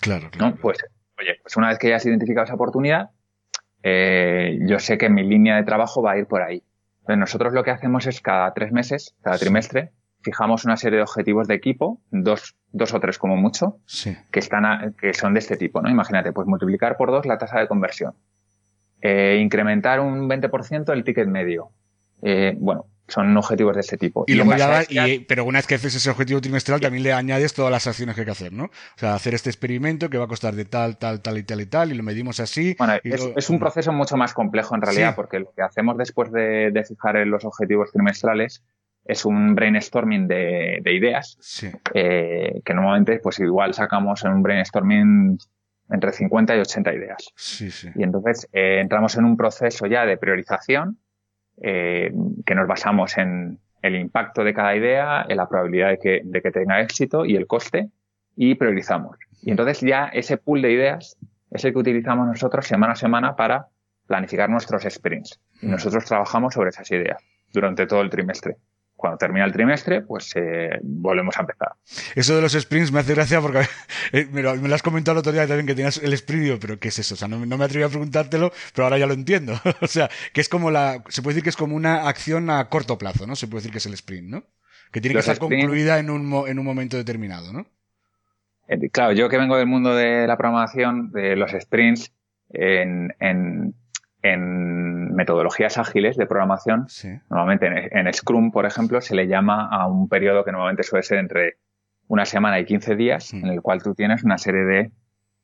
Claro, 0.02 0.30
claro. 0.32 0.56
¿no? 0.56 0.62
Pues, 0.62 0.80
oye, 1.20 1.36
pues 1.42 1.56
una 1.58 1.70
vez 1.70 1.78
que 1.80 1.90
ya 1.90 1.96
has 1.96 2.06
identificado 2.06 2.46
esa 2.46 2.56
oportunidad, 2.56 3.12
eh, 3.84 4.60
yo 4.68 4.80
sé 4.80 4.98
que 4.98 5.10
mi 5.10 5.24
línea 5.24 5.56
de 5.56 5.64
trabajo 5.64 6.02
va 6.02 6.12
a 6.12 6.18
ir 6.18 6.26
por 6.26 6.42
ahí. 6.42 6.62
Entonces, 7.02 7.18
nosotros 7.20 7.54
lo 7.54 7.64
que 7.64 7.72
hacemos 7.72 8.06
es 8.06 8.22
cada 8.22 8.54
tres 8.54 8.72
meses, 8.72 9.16
cada 9.22 9.38
Sí. 9.38 9.46
trimestre, 9.46 9.92
fijamos 10.24 10.66
una 10.66 10.78
serie 10.78 10.98
de 10.98 11.04
objetivos 11.04 11.48
de 11.48 11.56
equipo, 11.56 12.02
dos, 12.12 12.56
dos 12.72 12.94
o 12.94 13.00
tres 13.00 13.18
como 13.18 13.36
mucho, 13.38 13.78
Sí. 13.86 14.16
que 14.32 14.40
están 14.40 14.66
a- 14.66 14.94
que 15.00 15.14
son 15.14 15.34
de 15.34 15.40
este 15.40 15.58
tipo, 15.58 15.82
¿no? 15.82 15.90
Imagínate, 15.90 16.32
pues 16.32 16.48
multiplicar 16.48 16.98
por 16.98 17.12
dos 17.12 17.26
la 17.26 17.38
tasa 17.38 17.60
de 17.60 17.68
conversión, 17.68 18.14
Eh, 19.04 19.40
incrementar 19.42 20.00
un 20.00 20.28
20% 20.28 20.94
el 20.94 21.04
ticket 21.04 21.28
medio. 21.28 21.72
Eh, 22.22 22.54
bueno, 22.60 22.86
son 23.08 23.36
objetivos 23.36 23.74
de 23.74 23.80
este 23.82 23.98
tipo. 23.98 24.26
Y, 24.28 24.36
luego 24.36 24.56
ya 24.56 24.84
y- 25.08 25.20
pero 25.22 25.44
una 25.44 25.58
vez 25.58 25.66
que 25.66 25.74
haces 25.74 25.96
ese 25.96 26.10
objetivo 26.12 26.40
trimestral, 26.40 26.80
también 26.80 27.02
le 27.04 27.12
añades 27.12 27.54
todas 27.56 27.72
las 27.72 27.88
acciones 27.88 28.14
que 28.14 28.22
hay 28.22 28.26
que 28.26 28.32
hacer, 28.32 28.54
¿no? 28.54 28.66
O 28.66 28.70
sea, 28.98 29.16
hacer 29.16 29.34
este 29.34 29.50
experimento 29.50 30.08
que 30.12 30.20
va 30.20 30.26
a 30.26 30.28
costar 30.28 30.54
de 30.54 30.66
tal, 30.66 30.98
tal, 31.00 31.20
tal 31.22 31.38
y 31.40 31.44
tal 31.44 31.62
y 31.62 31.66
tal, 31.66 31.92
y 31.92 31.96
lo 31.96 32.04
medimos 32.04 32.40
así. 32.40 32.76
Bueno, 32.78 32.94
es, 33.04 33.50
un 33.50 33.58
proceso 33.58 33.92
mucho 33.92 34.18
más 34.18 34.36
complejo 34.36 34.76
en 34.76 34.82
realidad, 34.84 35.10
Sí. 35.10 35.16
porque 35.16 35.40
lo 35.40 35.52
que 35.52 35.64
hacemos 35.64 35.98
después 35.98 36.32
de, 36.32 36.70
de 36.72 36.84
fijar 36.86 37.16
en 37.18 37.32
los 37.32 37.44
objetivos 37.44 37.92
trimestrales 37.92 38.64
es 39.12 39.26
un 39.26 39.56
brainstorming 39.56 40.26
de, 40.28 40.80
de 40.82 40.94
ideas, 40.94 41.38
Sí, 41.42 41.70
eh, 41.94 42.62
que 42.64 42.74
normalmente 42.74 43.20
pues 43.20 43.40
igual 43.40 43.74
sacamos 43.74 44.24
en 44.24 44.32
un 44.32 44.42
brainstorming 44.42 45.38
entre 45.90 46.14
50 46.14 46.56
y 46.56 46.60
80 46.60 46.94
ideas. 46.94 47.28
sí, 47.36 47.70
sí. 47.70 47.90
Y 47.96 48.04
entonces 48.04 48.48
eh, 48.54 48.80
entramos 48.80 49.18
en 49.18 49.26
un 49.26 49.36
proceso 49.36 49.86
ya 49.86 50.06
de 50.06 50.16
priorización 50.16 50.98
eh, 51.62 52.14
que 52.46 52.56
nos 52.56 52.68
basamos 52.68 53.18
en 53.18 53.60
el 53.82 53.96
impacto 53.98 54.46
de 54.46 54.54
cada 54.54 54.76
idea, 54.76 55.26
en 55.28 55.36
la 55.36 55.50
probabilidad 55.50 55.90
de 55.90 55.98
que, 56.00 56.22
de 56.24 56.42
que 56.42 56.52
tenga 56.52 56.80
éxito 56.80 57.26
y 57.26 57.36
el 57.36 57.48
coste 57.48 57.90
y 58.38 58.56
priorizamos. 58.56 59.18
Y 59.42 59.52
entonces 59.52 59.82
ya 59.82 60.06
ese 60.06 60.38
pool 60.38 60.62
de 60.62 60.72
ideas 60.72 61.18
es 61.52 61.66
el 61.66 61.74
que 61.74 61.80
utilizamos 61.80 62.28
nosotros 62.28 62.66
semana 62.66 62.94
a 62.94 62.96
semana 62.96 63.36
para 63.36 63.68
planificar 64.08 64.50
nuestros 64.50 64.84
sprints. 64.90 65.42
Y 65.62 65.68
nosotros 65.68 66.06
trabajamos 66.06 66.54
sobre 66.54 66.70
esas 66.70 66.90
ideas 66.92 67.22
durante 67.52 67.86
todo 67.86 68.02
el 68.02 68.10
trimestre. 68.10 68.56
Cuando 69.02 69.18
termina 69.18 69.44
el 69.46 69.52
trimestre, 69.52 70.02
pues 70.04 70.32
eh, 70.36 70.70
volvemos 70.84 71.36
a 71.38 71.42
empezar. 71.42 71.70
Eso 72.16 72.36
de 72.36 72.42
los 72.42 72.54
sprints 72.54 72.92
me 72.92 73.00
hace 73.00 73.16
gracia 73.16 73.42
porque 73.42 73.62
eh, 74.14 74.28
me, 74.32 74.44
lo, 74.44 74.56
me 74.56 74.70
lo 74.70 74.76
has 74.76 74.84
comentado 74.84 75.14
el 75.16 75.20
otro 75.20 75.32
día 75.32 75.48
también 75.48 75.66
que 75.66 75.74
tenías 75.76 75.98
el 75.98 76.14
sprint, 76.14 76.62
pero 76.62 76.80
¿qué 76.80 76.90
es 76.90 77.00
eso? 77.00 77.16
O 77.16 77.18
sea, 77.18 77.28
no, 77.28 77.44
no 77.46 77.58
me 77.58 77.66
atreví 77.66 77.84
a 77.84 77.90
preguntártelo, 77.90 78.52
pero 78.76 78.84
ahora 78.86 79.00
ya 79.00 79.08
lo 79.08 79.14
entiendo. 79.14 79.60
o 79.82 79.88
sea, 79.88 80.10
que 80.34 80.40
es 80.42 80.48
como 80.48 80.70
la, 80.72 81.04
se 81.10 81.22
puede 81.24 81.34
decir 81.34 81.44
que 81.44 81.50
es 81.50 81.58
como 81.58 81.76
una 81.76 82.08
acción 82.08 82.50
a 82.52 82.70
corto 82.70 82.98
plazo, 82.98 83.26
¿no? 83.26 83.36
Se 83.36 83.48
puede 83.48 83.62
decir 83.62 83.72
que 83.72 83.80
es 83.80 83.86
el 83.88 83.94
sprint, 83.96 84.30
¿no? 84.30 84.44
Que 84.92 85.02
tiene 85.02 85.16
Los 85.16 85.26
que 85.26 85.32
estar 85.32 85.48
sprint- 85.48 85.62
concluida 85.62 85.98
en 86.00 86.10
un, 86.10 86.48
en 86.48 86.60
un 86.60 86.66
momento 86.66 86.96
determinado, 86.96 87.52
¿no? 87.52 87.66
Eh, 88.68 88.90
Claro, 88.92 89.14
yo 89.14 89.28
que 89.30 89.38
vengo 89.38 89.58
del 89.58 89.68
mundo 89.68 89.96
de 89.96 90.28
la 90.28 90.38
programación, 90.38 91.12
de 91.12 91.36
los 91.36 91.52
sprints, 91.60 92.14
en, 92.54 93.16
en, 93.20 93.74
en 94.24 95.14
metodologías 95.16 95.78
ágiles 95.78 96.16
de 96.18 96.26
programación, 96.26 96.88
Sí. 96.90 97.10
normalmente 97.30 97.66
en, 97.68 98.08
en 98.08 98.14
Scrum, 98.14 98.52
por 98.52 98.66
ejemplo, 98.66 99.02
se 99.02 99.16
le 99.16 99.28
llama 99.28 99.68
a 99.72 99.88
un 99.88 100.08
periodo 100.08 100.44
que 100.44 100.52
normalmente 100.52 100.84
suele 100.84 101.04
ser 101.04 101.18
entre 101.20 101.58
una 102.08 102.26
semana 102.26 102.60
y 102.60 102.66
15 102.66 102.96
días, 102.96 103.34
en 103.34 103.48
el 103.48 103.62
cual 103.62 103.82
tú 103.82 103.96
tienes 103.96 104.24
una 104.24 104.38
serie 104.38 104.64
de 104.64 104.92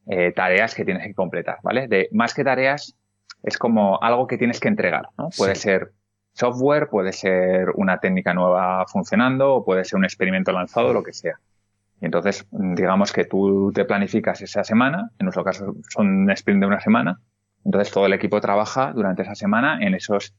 eh, 0.09 0.31
tareas 0.33 0.73
que 0.75 0.85
tienes 0.85 1.03
que 1.05 1.13
completar, 1.13 1.57
¿vale? 1.63 1.87
De, 1.87 2.07
más 2.11 2.33
que 2.33 2.43
tareas, 2.43 2.95
es 3.43 3.57
como 3.57 4.01
algo 4.01 4.27
que 4.27 4.37
tienes 4.37 4.59
que 4.59 4.67
entregar, 4.67 5.09
¿no? 5.17 5.29
Puede 5.37 5.55
Sí. 5.55 5.61
ser 5.63 5.91
software, 6.33 6.87
puede 6.89 7.13
ser 7.13 7.69
una 7.75 7.97
técnica 7.99 8.33
nueva 8.33 8.85
funcionando, 8.87 9.55
o 9.55 9.65
puede 9.65 9.83
ser 9.85 9.97
un 9.97 10.05
experimento 10.05 10.51
lanzado, 10.51 10.93
lo 10.93 11.03
que 11.03 11.13
sea. 11.13 11.39
Y 11.99 12.05
entonces, 12.05 12.45
digamos 12.51 13.11
que 13.11 13.25
tú 13.25 13.71
te 13.73 13.83
planificas 13.85 14.41
esa 14.41 14.63
semana, 14.63 15.09
en 15.19 15.25
nuestro 15.25 15.43
caso 15.43 15.75
son 15.89 16.07
un 16.23 16.31
sprint 16.31 16.61
de 16.61 16.67
una 16.67 16.79
semana, 16.79 17.19
entonces 17.67 17.93
todo 17.93 18.05
el 18.05 18.13
equipo 18.13 18.39
trabaja 18.39 18.93
durante 18.93 19.23
esa 19.23 19.35
semana 19.35 19.79
en 19.81 19.93
esos, 19.93 20.33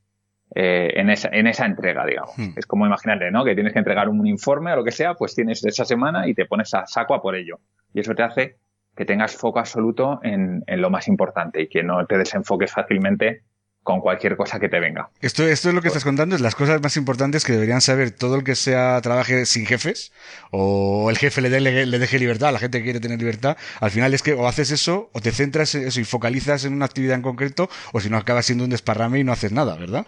eh, 0.54 0.94
en 0.94 1.10
esa, 1.10 1.28
en 1.30 1.46
esa 1.46 1.66
entrega, 1.66 2.06
digamos. 2.06 2.38
Hmm. 2.38 2.54
Es 2.56 2.64
como 2.64 2.86
imagínate, 2.86 3.30
¿no? 3.30 3.44
Que 3.44 3.54
tienes 3.54 3.74
que 3.74 3.80
entregar 3.80 4.08
un 4.08 4.26
informe 4.26 4.72
o 4.72 4.76
lo 4.76 4.84
que 4.84 4.92
sea, 4.92 5.12
pues 5.12 5.34
tienes 5.34 5.62
esa 5.62 5.84
semana 5.84 6.26
y 6.26 6.32
te 6.32 6.46
pones 6.46 6.72
a 6.72 6.86
saco 6.86 7.12
a 7.12 7.20
por 7.20 7.36
ello. 7.36 7.60
Y 7.92 8.00
eso 8.00 8.14
te 8.14 8.22
hace 8.22 8.56
que 8.96 9.04
tengas 9.04 9.36
foco 9.36 9.58
absoluto 9.58 10.20
en, 10.22 10.64
en 10.66 10.80
lo 10.80 10.88
más 10.88 11.06
importante 11.06 11.60
y 11.60 11.68
que 11.68 11.82
no 11.82 12.06
te 12.06 12.16
desenfoques 12.16 12.72
fácilmente 12.72 13.42
con 13.88 14.02
cualquier 14.02 14.36
cosa 14.36 14.60
que 14.60 14.68
te 14.68 14.80
venga. 14.80 15.08
Esto, 15.22 15.44
esto 15.44 15.70
es 15.70 15.74
lo 15.74 15.80
que 15.80 15.88
estás 15.88 16.04
contando, 16.04 16.34
es 16.36 16.42
las 16.42 16.54
cosas 16.54 16.82
más 16.82 16.98
importantes 16.98 17.42
que 17.46 17.54
deberían 17.54 17.80
saber 17.80 18.10
todo 18.10 18.36
el 18.36 18.44
que 18.44 18.54
sea 18.54 19.00
trabaje 19.00 19.46
sin 19.46 19.64
jefes 19.64 20.12
o 20.50 21.08
el 21.08 21.16
jefe 21.16 21.40
le, 21.40 21.58
le, 21.58 21.98
deje 21.98 22.18
libertad 22.18 22.50
a 22.50 22.52
la 22.52 22.58
gente 22.58 22.80
que 22.80 22.84
quiere 22.84 23.00
tener 23.00 23.18
libertad. 23.18 23.56
Al 23.80 23.90
final 23.90 24.12
es 24.12 24.22
que 24.22 24.34
o 24.34 24.46
haces 24.46 24.72
eso 24.72 25.08
o 25.14 25.20
te 25.20 25.30
centras 25.30 25.74
en 25.74 25.86
eso 25.86 26.00
y 26.00 26.04
focalizas 26.04 26.66
en 26.66 26.74
una 26.74 26.84
actividad 26.84 27.14
en 27.14 27.22
concreto 27.22 27.70
o 27.94 28.00
si 28.00 28.10
no 28.10 28.18
acabas 28.18 28.44
siendo 28.44 28.64
un 28.64 28.68
desparrame 28.68 29.20
y 29.20 29.24
no 29.24 29.32
haces 29.32 29.52
nada, 29.52 29.74
¿verdad? 29.76 30.06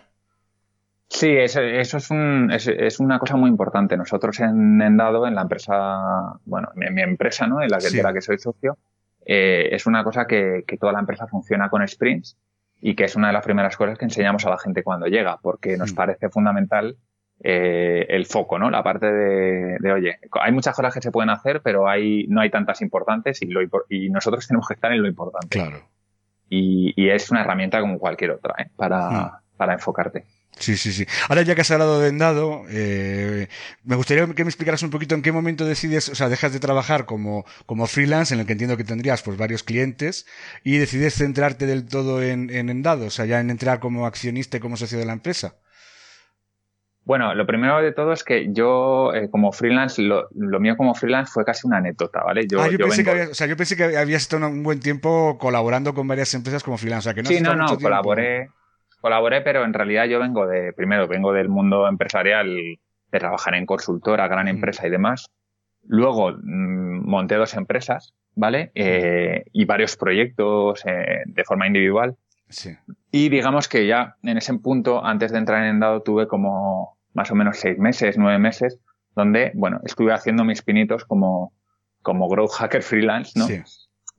Sí, 1.09 1.31
eso, 1.31 1.63
es, 1.63 2.11
un, 2.11 2.51
es, 2.53 3.01
una 3.01 3.19
cosa 3.19 3.37
muy 3.37 3.49
importante. 3.49 3.97
Nosotros 3.97 4.41
en 4.41 4.83
Endado, 4.83 5.27
en 5.27 5.35
la 5.35 5.41
empresa, 5.41 6.35
bueno, 6.45 6.69
en 6.77 6.93
mi 6.93 7.01
empresa, 7.01 7.47
¿no? 7.47 7.63
En 7.63 7.71
la 7.71 7.79
que, 7.79 7.89
de 7.89 8.03
la 8.03 8.13
que 8.13 8.21
soy 8.21 8.37
socio, 8.37 8.77
eh, 9.25 9.71
es 9.73 9.87
una 9.87 10.05
cosa 10.05 10.27
que, 10.27 10.65
que 10.67 10.77
toda 10.77 10.93
la 10.93 11.01
empresa 11.01 11.27
funciona 11.27 11.71
con 11.71 11.89
sprints 11.89 12.37
y 12.81 12.95
que 12.95 13.05
es 13.05 13.17
una 13.17 13.29
de 13.29 13.35
las 13.35 13.45
primeras 13.45 13.77
cosas 13.77 13.99
que 13.99 14.05
enseñamos 14.05 14.45
a 14.47 14.51
la 14.51 14.59
gente 14.59 14.83
cuando 14.83 15.07
llega, 15.07 15.39
porque 15.43 15.77
nos 15.77 15.93
mm. 15.93 15.97
parece 15.97 16.31
fundamental 16.31 16.97
eh, 17.43 18.07
el 18.09 18.27
foco, 18.27 18.59
¿no? 18.59 18.71
La 18.71 18.83
parte 18.83 19.11
de, 19.11 19.93
oye, 19.93 20.19
hay 20.41 20.53
muchas 20.53 20.77
cosas 20.77 20.95
que 20.95 21.01
se 21.01 21.11
pueden 21.11 21.31
hacer, 21.31 21.63
pero 21.63 21.89
hay, 21.89 22.27
no 22.29 22.41
hay 22.41 22.51
tantas 22.51 22.83
importantes 22.83 23.41
y, 23.43 23.47
lo, 23.47 23.61
y 23.89 24.11
nosotros 24.11 24.47
tenemos 24.49 24.67
que 24.69 24.75
estar 24.75 24.93
en 24.93 25.03
lo 25.03 25.09
importante. 25.09 25.49
Claro. 25.49 25.79
Y, 26.49 26.93
y 26.97 27.11
es 27.11 27.31
una 27.31 27.43
herramienta 27.43 27.81
como 27.81 27.99
cualquier 27.99 28.33
otra, 28.33 28.55
¿eh? 28.59 28.71
Para, 28.77 29.11
mm. 29.11 29.31
para 29.57 29.75
enfocarte. 29.75 30.25
Sí, 30.59 30.77
sí, 30.77 30.93
sí. 30.93 31.07
Ahora 31.29 31.43
ya 31.43 31.55
que 31.55 31.63
has 31.63 31.71
hablado 31.71 32.01
de 32.01 32.09
Endado, 32.09 32.65
eh, 32.69 33.49
me 33.85 33.97
gustaría 33.97 34.27
que 34.27 34.45
me 34.45 34.51
explicaras 34.51 34.83
un 34.83 34.91
poquito 34.91 35.15
en 35.15 35.23
qué 35.23 35.33
momento 35.33 35.65
decides, 35.65 36.11
o 36.11 36.15
sea, 36.15 36.29
dejas 36.29 36.53
de 36.53 36.61
trabajar 36.61 37.07
como, 37.07 37.47
como 37.65 37.87
freelance, 37.87 38.35
en 38.35 38.41
el 38.41 38.47
que 38.47 38.53
entiendo 38.53 38.77
que 38.77 38.85
tendrías 38.85 39.23
pues 39.23 39.39
varios 39.39 39.63
clientes, 39.63 40.27
y 40.63 40.77
decides 40.77 41.15
centrarte 41.15 41.65
del 41.65 41.87
todo 41.87 42.23
en, 42.23 42.51
en 42.51 42.69
Endado, 42.69 43.07
o 43.07 43.11
sea, 43.11 43.25
ya 43.25 43.41
en 43.41 43.49
entrar 43.49 43.81
como 43.81 44.07
accionista 44.07 44.59
y 44.59 44.61
como 44.61 44.77
socio 44.77 44.99
de 44.99 45.07
la 45.07 45.15
empresa. 45.15 45.55
Bueno, 47.05 47.35
lo 47.35 47.47
primero 47.47 47.81
de 47.81 47.93
todo 47.93 48.13
es 48.13 48.23
que 48.23 48.53
yo, 48.53 49.15
eh, 49.15 49.31
como 49.31 49.53
freelance, 49.53 50.03
lo, 50.03 50.29
mío 50.61 50.77
como 50.77 50.95
freelance 50.95 51.33
fue 51.33 51.45
casi 51.45 51.67
una 51.67 51.79
anécdota, 51.79 52.23
¿vale? 52.23 52.47
Yo, 52.47 52.61
ah, 52.61 52.69
yo, 52.69 52.79
pensé, 52.79 53.03
que 53.03 53.23
o 53.23 53.35
sea, 53.35 53.47
yo 53.47 53.57
pensé 53.57 53.77
que 53.77 53.97
habías 53.97 54.23
estado 54.23 54.47
un 54.47 54.63
buen 54.63 54.81
tiempo 54.81 55.39
colaborando 55.39 55.95
con 55.95 56.07
varias 56.07 56.35
empresas 56.35 56.63
como 56.63 56.77
freelance. 56.77 57.09
O 57.09 57.11
sea, 57.11 57.15
que 57.15 57.23
no 57.23 57.29
sí, 57.29 57.41
no, 57.41 57.57
no, 57.57 57.79
colaboré 57.79 58.51
colaboré, 59.01 59.41
pero 59.41 59.65
en 59.65 59.73
realidad 59.73 60.07
yo 60.07 60.19
vengo 60.19 60.47
de, 60.47 60.73
primero, 60.73 61.09
vengo 61.09 61.33
del 61.33 61.49
mundo 61.49 61.89
empresarial, 61.89 62.47
de 62.47 63.19
trabajar 63.19 63.55
en 63.55 63.67
consultora, 63.67 64.29
gran 64.29 64.49
empresa 64.49 64.87
y 64.87 64.91
demás. 64.91 65.31
Luego 65.87 66.33
mm, 66.33 67.09
monté 67.09 67.37
dos 67.37 67.55
empresas, 67.55 68.15
¿vale? 68.35 68.71
Eh, 68.75 69.45
y 69.53 69.65
varios 69.65 69.97
proyectos 69.97 70.85
eh, 70.87 71.23
de 71.27 71.45
forma 71.45 71.67
individual. 71.67 72.17
Sí. 72.49 72.77
Y 73.11 73.29
digamos 73.29 73.69
que 73.69 73.87
ya 73.87 74.17
en 74.23 74.37
ese 74.37 74.53
punto, 74.55 75.05
antes 75.05 75.33
de 75.33 75.39
entrar 75.39 75.63
en 75.63 75.71
Endado, 75.71 76.03
tuve 76.03 76.27
como 76.27 76.99
más 77.15 77.31
o 77.31 77.35
menos 77.35 77.59
seis 77.59 77.79
meses, 77.79 78.17
nueve 78.19 78.39
meses, 78.39 78.79
donde, 79.15 79.53
bueno, 79.55 79.81
estuve 79.85 80.13
haciendo 80.13 80.45
mis 80.45 80.63
pinitos 80.63 81.05
como, 81.05 81.53
como 82.03 82.29
growth 82.29 82.53
hacker 82.53 82.83
freelance, 82.83 83.39
¿no? 83.39 83.47
Sí. 83.47 83.63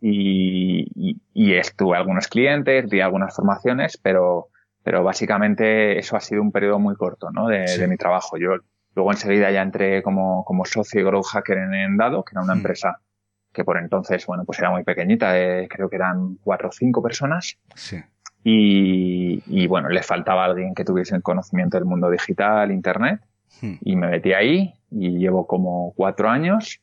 Y, 0.03 1.19
y, 1.33 1.53
estuve 1.53 1.95
algunos 1.95 2.27
clientes, 2.27 2.89
di 2.89 3.01
algunas 3.01 3.35
formaciones, 3.35 3.99
pero 4.01 4.47
pero 4.83 5.03
básicamente 5.03 5.99
eso 5.99 6.15
ha 6.15 6.19
sido 6.19 6.41
un 6.41 6.51
periodo 6.51 6.79
muy 6.79 6.95
corto 6.95 7.29
¿no? 7.31 7.47
de, 7.47 7.87
mi 7.87 7.97
trabajo. 7.97 8.37
Yo 8.37 8.57
luego 8.95 9.11
enseguida 9.11 9.51
ya 9.51 9.61
entré 9.61 10.01
como, 10.01 10.43
como 10.43 10.65
socio 10.65 11.01
y 11.01 11.03
growth 11.03 11.27
hacker 11.27 11.57
en 11.57 11.73
Endado, 11.73 12.23
que 12.23 12.33
era 12.33 12.41
una 12.41 12.55
mm. 12.55 12.57
empresa 12.57 12.99
que 13.53 13.63
por 13.65 13.77
entonces, 13.77 14.25
bueno, 14.25 14.45
pues 14.45 14.59
era 14.59 14.71
muy 14.71 14.83
pequeñita, 14.83 15.37
eh, 15.37 15.67
creo 15.69 15.89
que 15.89 15.97
eran 15.97 16.37
cuatro 16.43 16.69
o 16.69 16.71
cinco 16.71 17.03
personas. 17.03 17.57
Sí. 17.75 18.01
Y, 18.43 19.43
y, 19.45 19.67
bueno, 19.67 19.89
le 19.89 20.01
faltaba 20.01 20.45
alguien 20.45 20.73
que 20.73 20.85
tuviese 20.85 21.15
el 21.15 21.21
conocimiento 21.21 21.77
del 21.77 21.85
mundo 21.85 22.09
digital, 22.09 22.71
internet, 22.71 23.21
mm. 23.61 23.73
y 23.81 23.95
me 23.95 24.07
metí 24.07 24.33
ahí 24.33 24.73
y 24.89 25.17
llevo 25.17 25.45
como 25.45 25.93
cuatro 25.95 26.29
años. 26.29 26.79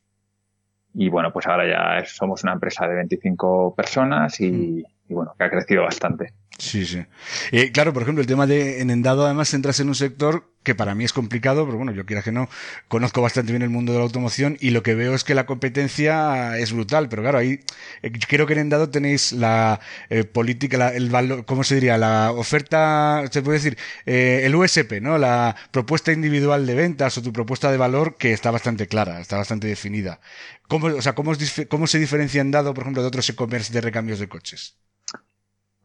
Y 0.95 1.09
bueno, 1.09 1.33
pues 1.33 1.47
ahora 1.47 1.67
ya 1.67 2.05
somos 2.07 2.43
una 2.45 2.53
empresa 2.53 2.87
de 2.87 2.95
25 2.97 3.75
personas 3.75 4.41
y, 4.41 4.51
mm. 4.51 4.85
y 5.09 5.15
bueno, 5.15 5.35
que 5.39 5.45
ha 5.45 5.51
crecido 5.51 5.85
bastante. 5.85 6.35
Sí, 6.61 6.85
sí. 6.87 7.07
Eh, 7.53 7.71
claro, 7.71 7.93
por 7.93 8.03
ejemplo, 8.03 8.21
el 8.21 8.27
tema 8.27 8.45
de 8.49 8.81
en 8.81 8.91
Endado 8.91 9.25
además 9.25 9.55
entras 9.55 9.79
en 9.79 9.89
un 9.89 9.95
sector 9.95 10.53
que 10.65 10.75
para 10.75 10.97
mí 10.97 11.05
es 11.05 11.13
complicado, 11.13 11.65
pero 11.65 11.77
bueno, 11.77 11.93
yo 11.93 12.05
quiera 12.05 12.23
que 12.23 12.33
no, 12.33 12.49
conozco 12.89 13.23
bastante 13.23 13.53
bien 13.53 13.63
el 13.63 13.71
mundo 13.71 13.93
de 13.93 13.99
la 13.99 14.05
automoción 14.05 14.57
y 14.61 14.71
lo 14.71 14.83
que 14.83 14.97
veo 14.97 15.15
es 15.15 15.23
que 15.23 15.37
la 15.37 15.47
competencia 15.47 16.59
es 16.59 16.73
brutal, 16.73 17.09
pero 17.09 17.23
claro, 17.23 17.39
ahí 17.39 17.61
eh, 18.03 18.11
creo 18.29 18.47
que 18.47 18.55
en 18.55 18.59
Endado 18.59 18.91
tenéis 18.91 19.31
la 19.33 19.79
eh, 20.11 20.25
política, 20.25 20.89
el 20.93 21.11
valor, 21.11 21.45
¿cómo 21.47 21.63
se 21.63 21.77
diría? 21.77 21.97
La 21.97 22.33
oferta, 22.33 23.23
se 23.31 23.41
puede 23.43 23.59
decir, 23.59 23.79
el 24.05 24.53
USP, 24.55 25.01
¿no? 25.01 25.17
La 25.17 25.55
propuesta 25.71 26.13
individual 26.13 26.67
de 26.67 26.75
ventas 26.75 27.17
o 27.19 27.23
tu 27.23 27.33
propuesta 27.33 27.71
de 27.71 27.77
valor 27.77 28.17
que 28.17 28.33
está 28.33 28.51
bastante 28.51 28.89
clara, 28.89 29.21
está 29.21 29.37
bastante 29.37 29.69
definida. 29.69 30.21
¿Cómo, 30.67 30.89
o 30.89 31.03
sea, 31.03 31.15
cómo, 31.15 31.33
cómo 31.69 31.87
se 31.87 31.99
diferencia 32.01 32.41
Endado, 32.41 32.75
por 32.75 32.83
ejemplo, 32.83 33.03
de 33.03 33.09
otros 33.09 33.29
e-commerce 33.31 33.73
de 33.73 33.81
recambios 33.81 34.19
de 34.19 34.29
coches? 34.29 34.77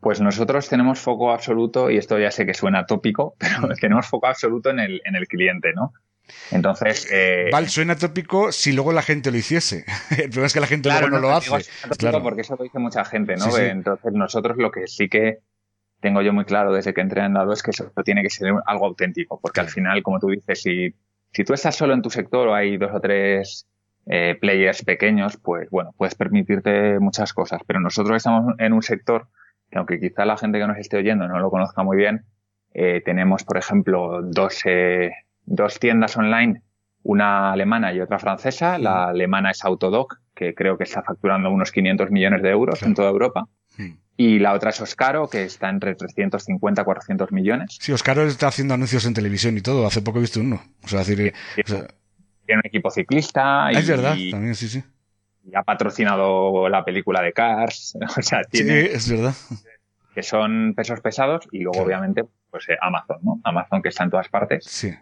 Pues 0.04 0.20
nosotros 0.22 0.68
tenemos 0.68 1.00
foco 1.00 1.32
absoluto, 1.32 1.90
y 1.90 1.98
esto 1.98 2.20
ya 2.20 2.30
sé 2.30 2.46
que 2.46 2.54
suena 2.54 2.86
tópico, 2.86 3.36
pero 3.62 3.74
tenemos 3.76 4.06
foco 4.08 4.28
absoluto 4.28 4.70
en 4.70 4.80
el, 4.80 5.02
en 5.06 5.16
el 5.16 5.28
cliente, 5.28 5.74
¿no? 5.74 5.94
Entonces. 6.52 7.08
Eh, 7.12 7.50
Val, 7.52 7.70
suena 7.70 7.96
tópico 7.96 8.52
si 8.52 8.74
luego 8.74 8.92
la 8.92 9.02
gente 9.02 9.32
lo 9.32 9.38
hiciese. 9.38 9.86
el 10.12 10.30
problema 10.30 10.48
es 10.48 10.54
que 10.54 10.60
la 10.60 10.68
gente 10.68 10.90
luego 10.90 11.10
no, 11.10 11.20
lo 11.20 11.32
hace. 11.34 11.50
Claro. 11.98 12.22
Porque 12.22 12.42
eso 12.42 12.56
lo 12.58 12.64
dice 12.64 12.80
mucha 12.80 13.04
gente, 13.06 13.36
¿no? 13.36 13.58
Entonces, 13.58 14.14
nosotros 14.14 14.58
lo 14.58 14.72
que 14.72 14.88
sí 14.88 15.10
que 15.10 15.40
tengo 16.00 16.22
yo 16.22 16.34
muy 16.34 16.44
claro 16.44 16.74
desde 16.74 16.94
que 16.94 17.02
entré 17.02 17.24
en 17.24 17.34
Dado 17.34 17.54
es 17.54 17.64
que 17.64 17.72
eso 17.72 17.92
tiene 18.04 18.22
que 18.24 18.30
ser 18.30 18.54
algo 18.66 18.86
auténtico, 18.86 19.40
porque 19.42 19.62
al 19.62 19.70
final, 19.70 20.04
como 20.04 20.20
tú 20.20 20.28
dices, 20.28 20.62
si, 20.62 20.94
si 21.32 21.44
tú 21.46 21.54
estás 21.54 21.78
solo 21.78 21.94
en 21.94 22.02
tu 22.02 22.10
sector 22.10 22.50
o 22.50 22.54
hay 22.54 22.76
dos 22.76 22.92
o 22.94 23.00
tres 23.00 23.68
eh, 24.06 24.38
players 24.40 24.84
pequeños, 24.84 25.38
pues 25.38 25.70
bueno, 25.70 25.94
puedes 25.98 26.14
permitirte 26.16 27.00
muchas 27.00 27.32
cosas, 27.32 27.62
pero 27.66 27.80
nosotros 27.80 28.18
estamos 28.18 28.54
en 28.60 28.74
un 28.74 28.84
sector 28.84 29.30
que 29.74 29.80
aunque 29.80 30.00
quizá 30.00 30.24
la 30.24 30.38
gente 30.38 30.60
que 30.60 30.68
nos 30.68 30.78
esté 30.78 30.98
oyendo 30.98 31.28
no 31.28 31.40
lo 31.40 31.50
conozca 31.50 31.84
muy 31.84 31.98
bien, 31.98 32.26
eh, 32.74 33.02
tenemos, 33.04 33.44
por 33.44 33.58
ejemplo, 33.58 34.22
dos, 34.22 34.62
eh, 34.66 35.12
dos 35.46 35.80
tiendas 35.80 36.16
online, 36.16 36.62
una 37.02 37.52
alemana 37.52 37.92
y 37.92 38.00
otra 38.00 38.20
francesa. 38.20 38.78
La 38.78 39.08
alemana 39.08 39.50
es 39.50 39.66
Autodoc, 39.66 40.20
que 40.36 40.54
creo 40.54 40.78
que 40.78 40.84
está 40.84 41.02
facturando 41.02 41.50
unos 41.50 41.72
500 41.72 42.12
millones 42.12 42.44
de 42.44 42.52
euros 42.52 42.84
en 42.84 42.94
toda 42.94 43.10
Europa. 43.10 43.48
Y 44.16 44.38
la 44.38 44.54
otra 44.54 44.70
es 44.70 44.80
Oscaro, 44.80 45.28
que 45.28 45.44
está 45.44 45.70
entre 45.70 45.96
350 45.96 46.82
y 46.84 46.86
400 46.86 47.32
millones. 47.32 47.78
Sí, 47.82 47.92
Oscaro 47.92 48.22
está 48.24 48.48
haciendo 48.48 48.76
anuncios 48.76 49.08
en 49.08 49.16
televisión 49.16 49.58
y 49.58 49.62
todo. 49.62 49.88
Hace 49.88 50.04
poco 50.04 50.20
he 50.20 50.22
visto 50.22 50.40
uno. 50.40 50.62
O 50.84 50.88
sea, 50.88 51.00
decir, 51.00 51.34
tiene 51.56 52.60
un 52.60 52.66
equipo 52.66 52.92
ciclista. 52.92 53.72
es 53.72 53.88
verdad, 53.88 54.16
también, 54.30 54.54
sí, 54.54 54.68
sí 54.68 54.84
y 55.44 55.56
ha 55.56 55.64
patrocinado 55.64 56.70
la 56.70 56.84
película 56.84 57.22
de 57.22 57.34
Cars. 57.34 57.98
O 58.18 58.22
sea, 58.22 58.44
tiene. 58.44 58.82
Sí, 58.82 58.90
es 58.94 59.10
verdad. 59.10 59.34
Que 60.14 60.24
son 60.24 60.74
pesos 60.76 61.02
pesados 61.02 61.48
y 61.52 61.60
luego, 61.60 61.82
obviamente, 61.82 62.24
pues 62.50 62.70
eh, 62.70 62.78
Amazon, 62.82 63.18
¿no? 63.24 63.42
Amazon 63.44 63.82
que 63.82 63.90
está 63.90 64.04
en 64.04 64.12
todas 64.12 64.30
partes. 64.30 64.64
Sí. 64.66 64.94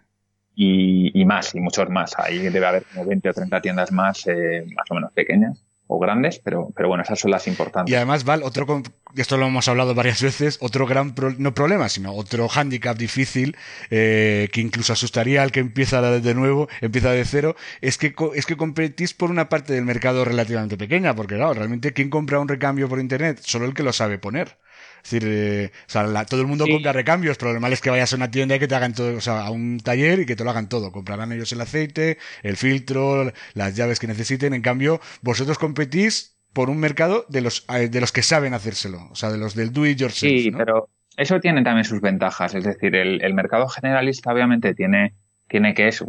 Y, 0.55 1.19
y, 1.19 1.25
más, 1.25 1.53
y 1.55 1.59
muchos 1.59 1.89
más. 1.89 2.17
Ahí 2.17 2.39
debe 2.39 2.65
haber 2.65 2.83
como 2.85 3.05
20 3.05 3.29
o 3.29 3.33
30 3.33 3.61
tiendas 3.61 3.91
más, 3.91 4.25
eh, 4.27 4.65
más 4.75 4.89
o 4.89 4.95
menos 4.95 5.11
pequeñas 5.13 5.63
o 5.93 5.99
grandes, 5.99 6.39
pero, 6.39 6.69
pero 6.73 6.87
bueno, 6.87 7.03
esas 7.03 7.19
son 7.19 7.31
las 7.31 7.47
importantes. 7.47 7.91
Y 7.91 7.95
además, 7.95 8.23
Val, 8.23 8.43
otro, 8.43 8.81
esto 9.17 9.35
lo 9.35 9.47
hemos 9.47 9.67
hablado 9.67 9.93
varias 9.93 10.21
veces, 10.21 10.57
otro 10.61 10.87
gran, 10.87 11.13
no 11.37 11.53
problema, 11.53 11.89
sino 11.89 12.13
otro 12.13 12.47
hándicap 12.47 12.97
difícil, 12.97 13.57
eh, 13.89 14.47
que 14.53 14.61
incluso 14.61 14.93
asustaría 14.93 15.43
al 15.43 15.51
que 15.51 15.59
empieza 15.59 16.01
de 16.01 16.33
nuevo, 16.33 16.69
empieza 16.79 17.11
de 17.11 17.25
cero, 17.25 17.57
es 17.81 17.97
que, 17.97 18.15
es 18.35 18.45
que 18.45 18.55
competís 18.55 19.13
por 19.13 19.31
una 19.31 19.49
parte 19.49 19.73
del 19.73 19.83
mercado 19.83 20.23
relativamente 20.23 20.77
pequeña, 20.77 21.13
porque 21.13 21.35
claro, 21.35 21.55
realmente, 21.55 21.91
¿quién 21.91 22.09
compra 22.09 22.39
un 22.39 22.47
recambio 22.47 22.87
por 22.87 23.01
internet? 23.01 23.41
Solo 23.41 23.65
el 23.65 23.73
que 23.73 23.83
lo 23.83 23.91
sabe 23.91 24.17
poner. 24.17 24.57
Es 25.03 25.11
decir, 25.11 25.23
eh, 25.27 25.71
o 25.87 25.89
sea, 25.89 26.25
todo 26.25 26.41
el 26.41 26.47
mundo 26.47 26.65
compra 26.69 26.93
recambios, 26.93 27.37
pero 27.37 27.49
lo 27.49 27.53
normal 27.53 27.73
es 27.73 27.81
que 27.81 27.89
vayas 27.89 28.13
a 28.13 28.15
una 28.15 28.31
tienda 28.31 28.55
y 28.55 28.59
que 28.59 28.67
te 28.67 28.75
hagan 28.75 28.93
todo, 28.93 29.17
o 29.17 29.21
sea, 29.21 29.41
a 29.41 29.51
un 29.51 29.79
taller 29.79 30.19
y 30.19 30.25
que 30.25 30.35
te 30.35 30.43
lo 30.43 30.49
hagan 30.49 30.69
todo. 30.69 30.91
Comprarán 30.91 31.31
ellos 31.31 31.51
el 31.51 31.61
aceite, 31.61 32.17
el 32.43 32.57
filtro, 32.57 33.31
las 33.53 33.75
llaves 33.75 33.99
que 33.99 34.07
necesiten. 34.07 34.53
En 34.53 34.61
cambio, 34.61 35.01
vosotros 35.21 35.57
competís 35.57 36.37
por 36.53 36.69
un 36.69 36.79
mercado 36.79 37.25
de 37.29 37.41
los, 37.41 37.65
eh, 37.73 37.87
de 37.87 38.01
los 38.01 38.11
que 38.11 38.23
saben 38.23 38.53
hacérselo, 38.53 39.07
o 39.11 39.15
sea, 39.15 39.31
de 39.31 39.37
los 39.37 39.55
del 39.55 39.71
do 39.71 39.85
it 39.85 39.97
yourself. 39.97 40.31
Sí, 40.31 40.51
pero 40.51 40.89
eso 41.17 41.39
tiene 41.39 41.63
también 41.63 41.85
sus 41.85 42.01
ventajas. 42.01 42.55
Es 42.55 42.63
decir, 42.63 42.95
el, 42.95 43.33
mercado 43.33 43.67
generalista 43.67 44.33
obviamente 44.33 44.73
tiene, 44.73 45.13
tiene 45.47 45.73
que 45.73 45.87
eso. 45.87 46.05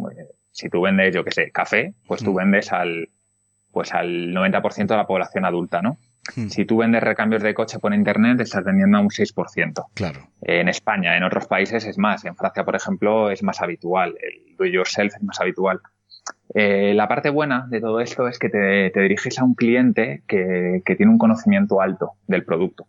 Si 0.51 0.69
tú 0.69 0.81
vendes, 0.81 1.13
yo 1.13 1.23
qué 1.23 1.31
sé, 1.31 1.51
café, 1.51 1.93
pues 2.07 2.23
tú 2.23 2.33
mm. 2.33 2.35
vendes 2.35 2.71
al, 2.71 3.09
pues 3.71 3.93
al 3.93 4.33
90% 4.33 4.87
de 4.87 4.97
la 4.97 5.07
población 5.07 5.45
adulta, 5.45 5.81
¿no? 5.81 5.97
Hmm. 6.35 6.47
Si 6.47 6.65
tú 6.65 6.77
vendes 6.77 7.03
recambios 7.03 7.43
de 7.43 7.53
coche 7.53 7.79
por 7.79 7.93
internet, 7.93 8.39
estás 8.39 8.63
vendiendo 8.63 8.97
a 8.97 9.01
un 9.01 9.09
6%. 9.09 9.85
Claro. 9.93 10.21
En 10.41 10.69
España, 10.69 11.17
en 11.17 11.23
otros 11.23 11.47
países 11.47 11.85
es 11.85 11.97
más. 11.97 12.23
En 12.25 12.35
Francia, 12.35 12.63
por 12.63 12.75
ejemplo, 12.75 13.29
es 13.29 13.43
más 13.43 13.61
habitual. 13.61 14.15
El 14.21 14.55
do 14.55 14.65
yourself 14.65 15.13
es 15.15 15.23
más 15.23 15.39
habitual. 15.41 15.81
Eh, 16.55 16.93
la 16.93 17.07
parte 17.07 17.29
buena 17.29 17.65
de 17.69 17.81
todo 17.81 17.99
esto 17.99 18.27
es 18.27 18.39
que 18.39 18.49
te, 18.49 18.91
diriges 19.01 19.39
a 19.39 19.43
un 19.43 19.55
cliente 19.55 20.23
que, 20.27 20.81
tiene 20.85 21.11
un 21.11 21.17
conocimiento 21.17 21.81
alto 21.81 22.11
del 22.27 22.45
producto. 22.45 22.87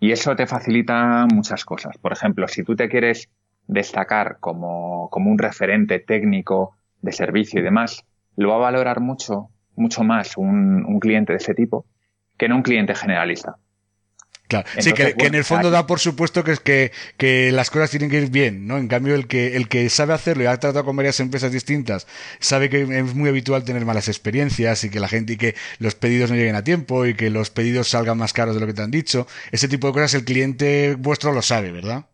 Y 0.00 0.12
eso 0.12 0.36
te 0.36 0.46
facilita 0.46 1.26
muchas 1.32 1.64
cosas. 1.64 1.98
Por 1.98 2.12
ejemplo, 2.12 2.48
si 2.48 2.62
tú 2.62 2.76
te 2.76 2.88
quieres 2.88 3.28
destacar 3.66 4.38
como, 4.40 5.08
como 5.10 5.30
un 5.30 5.38
referente 5.38 5.98
técnico 5.98 6.76
de 7.02 7.12
servicio 7.12 7.60
y 7.60 7.62
demás, 7.62 8.04
lo 8.36 8.50
va 8.50 8.56
a 8.56 8.70
valorar 8.70 9.00
mucho, 9.00 9.48
mucho 9.74 10.04
más 10.04 10.36
un, 10.36 10.84
un 10.84 11.00
cliente 11.00 11.32
de 11.32 11.38
ese 11.38 11.54
tipo 11.54 11.86
que 12.38 12.48
no 12.48 12.56
un 12.56 12.62
cliente 12.62 12.94
generalista. 12.94 13.56
Claro, 14.48 14.68
sí, 14.78 14.92
que, 14.92 15.14
en 15.18 15.34
el 15.34 15.42
fondo 15.42 15.70
da 15.70 15.88
por 15.88 15.98
supuesto 15.98 16.44
que, 16.44 16.52
es 16.52 16.60
que, 16.60 16.92
que 17.16 17.50
las 17.50 17.70
cosas 17.70 17.90
tienen 17.90 18.10
que 18.10 18.18
ir 18.20 18.30
bien, 18.30 18.68
¿no? 18.68 18.78
En 18.78 18.86
cambio, 18.86 19.16
el 19.16 19.26
que, 19.26 19.56
el 19.56 19.68
que 19.68 19.88
sabe 19.90 20.14
hacerlo 20.14 20.44
y 20.44 20.46
ha 20.46 20.56
tratado 20.58 20.84
con 20.84 20.94
varias 20.94 21.18
empresas 21.18 21.50
distintas, 21.50 22.06
sabe 22.38 22.70
que 22.70 22.82
es 22.82 23.14
muy 23.14 23.28
habitual 23.28 23.64
tener 23.64 23.84
malas 23.84 24.06
experiencias 24.06 24.84
y 24.84 24.90
que 24.90 25.00
la 25.00 25.08
gente 25.08 25.32
y 25.32 25.36
que 25.36 25.56
los 25.80 25.96
pedidos 25.96 26.30
no 26.30 26.36
lleguen 26.36 26.54
a 26.54 26.62
tiempo 26.62 27.06
y 27.06 27.14
que 27.14 27.28
los 27.28 27.50
pedidos 27.50 27.88
salgan 27.88 28.18
más 28.18 28.32
caros 28.32 28.54
de 28.54 28.60
lo 28.60 28.68
que 28.68 28.74
te 28.74 28.82
han 28.82 28.92
dicho. 28.92 29.26
Ese 29.50 29.66
tipo 29.66 29.88
de 29.88 29.94
cosas 29.94 30.14
el 30.14 30.24
cliente 30.24 30.94
vuestro 30.96 31.32
lo 31.32 31.42
sabe, 31.42 31.72
¿verdad? 31.72 32.04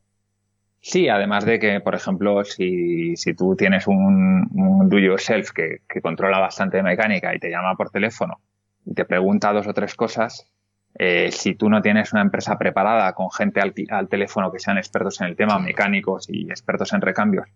Sí, 0.80 1.08
además 1.08 1.44
de 1.44 1.58
que, 1.58 1.80
por 1.80 1.94
ejemplo, 1.94 2.42
si, 2.44 3.14
si 3.14 3.34
tú 3.34 3.54
tienes 3.56 3.86
un, 3.86 4.48
un 4.52 4.88
do 4.88 4.98
yourself 4.98 5.50
que, 5.50 5.82
que 5.86 6.00
controla 6.00 6.38
bastante 6.38 6.78
de 6.78 6.82
mecánica 6.82 7.34
y 7.34 7.38
te 7.38 7.50
llama 7.50 7.76
por 7.76 7.90
teléfono 7.90 8.40
y 8.84 8.94
te 8.94 9.04
pregunta 9.04 9.52
dos 9.52 9.66
o 9.66 9.74
tres 9.74 9.94
cosas, 9.94 10.46
eh, 10.94 11.30
si 11.32 11.54
tú 11.54 11.70
no 11.70 11.80
tienes 11.80 12.12
una 12.12 12.22
empresa 12.22 12.58
preparada 12.58 13.12
con 13.14 13.30
gente 13.30 13.60
al, 13.60 13.72
al, 13.90 14.08
teléfono 14.08 14.52
que 14.52 14.58
sean 14.58 14.76
expertos 14.76 15.20
en 15.20 15.28
el 15.28 15.36
tema, 15.36 15.58
mecánicos 15.58 16.28
y 16.28 16.50
expertos 16.50 16.92
en 16.92 17.00
recambios, 17.00 17.48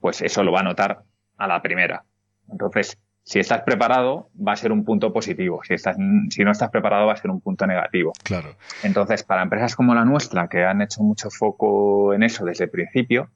pues 0.00 0.22
eso 0.22 0.42
lo 0.42 0.52
va 0.52 0.60
a 0.60 0.64
notar 0.64 1.02
a 1.36 1.46
la 1.46 1.62
primera. 1.62 2.04
Entonces, 2.50 2.98
si 3.22 3.38
estás 3.38 3.62
preparado, 3.62 4.30
va 4.36 4.52
a 4.52 4.56
ser 4.56 4.72
un 4.72 4.84
punto 4.84 5.12
positivo. 5.12 5.60
Si, 5.62 5.74
estás, 5.74 5.96
si 6.30 6.42
no 6.42 6.50
estás 6.50 6.70
preparado, 6.70 7.06
va 7.06 7.12
a 7.12 7.16
ser 7.16 7.30
un 7.30 7.40
punto 7.40 7.66
negativo. 7.66 8.12
Claro. 8.24 8.56
Entonces, 8.82 9.22
para 9.22 9.42
empresas 9.42 9.76
como 9.76 9.94
la 9.94 10.04
nuestra, 10.04 10.48
que 10.48 10.64
han 10.64 10.82
hecho 10.82 11.02
mucho 11.02 11.30
foco 11.30 12.12
en 12.12 12.22
eso 12.22 12.44
desde 12.44 12.64
el 12.64 12.70
principio, 12.70 13.30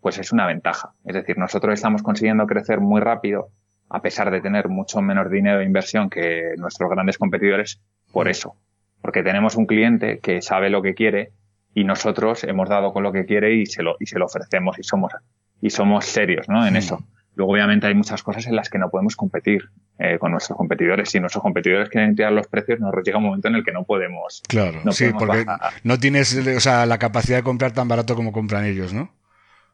pues 0.00 0.18
es 0.18 0.32
una 0.32 0.46
ventaja. 0.46 0.92
Es 1.04 1.14
decir, 1.14 1.36
nosotros 1.36 1.74
estamos 1.74 2.02
consiguiendo 2.02 2.46
crecer 2.46 2.80
muy 2.80 3.00
rápido, 3.00 3.50
a 3.90 4.00
pesar 4.00 4.30
de 4.30 4.40
tener 4.40 4.68
mucho 4.68 5.02
menos 5.02 5.30
dinero 5.30 5.58
de 5.58 5.64
inversión 5.64 6.08
que 6.08 6.54
nuestros 6.56 6.88
grandes 6.90 7.18
competidores, 7.18 7.80
por 8.12 8.28
eso 8.28 8.56
porque 9.00 9.22
tenemos 9.22 9.56
un 9.56 9.66
cliente 9.66 10.18
que 10.20 10.42
sabe 10.42 10.70
lo 10.70 10.82
que 10.82 10.94
quiere 10.94 11.32
y 11.74 11.84
nosotros 11.84 12.44
hemos 12.44 12.68
dado 12.68 12.92
con 12.92 13.02
lo 13.02 13.12
que 13.12 13.24
quiere 13.24 13.54
y 13.54 13.66
se 13.66 13.82
lo, 13.82 13.96
y 14.00 14.06
se 14.06 14.18
lo 14.18 14.26
ofrecemos 14.26 14.78
y 14.78 14.82
somos, 14.82 15.12
y 15.60 15.70
somos 15.70 16.04
serios, 16.04 16.48
¿no? 16.48 16.66
En 16.66 16.76
eso. 16.76 17.02
Luego, 17.36 17.52
obviamente, 17.52 17.86
hay 17.86 17.94
muchas 17.94 18.22
cosas 18.22 18.46
en 18.48 18.56
las 18.56 18.68
que 18.68 18.78
no 18.78 18.90
podemos 18.90 19.14
competir 19.14 19.70
eh, 19.98 20.18
con 20.18 20.32
nuestros 20.32 20.58
competidores. 20.58 21.08
Si 21.08 21.20
nuestros 21.20 21.42
competidores 21.42 21.88
quieren 21.88 22.16
tirar 22.16 22.32
los 22.32 22.48
precios, 22.48 22.80
nos 22.80 22.92
llega 23.04 23.18
un 23.18 23.24
momento 23.24 23.48
en 23.48 23.54
el 23.54 23.64
que 23.64 23.72
no 23.72 23.84
podemos. 23.84 24.42
Claro, 24.48 24.80
sí, 24.90 25.06
porque 25.16 25.46
no 25.84 25.98
tienes 25.98 26.36
o 26.36 26.60
sea, 26.60 26.86
la 26.86 26.98
capacidad 26.98 27.38
de 27.38 27.44
comprar 27.44 27.72
tan 27.72 27.86
barato 27.86 28.16
como 28.16 28.32
compran 28.32 28.64
ellos, 28.64 28.92
¿no? 28.92 29.12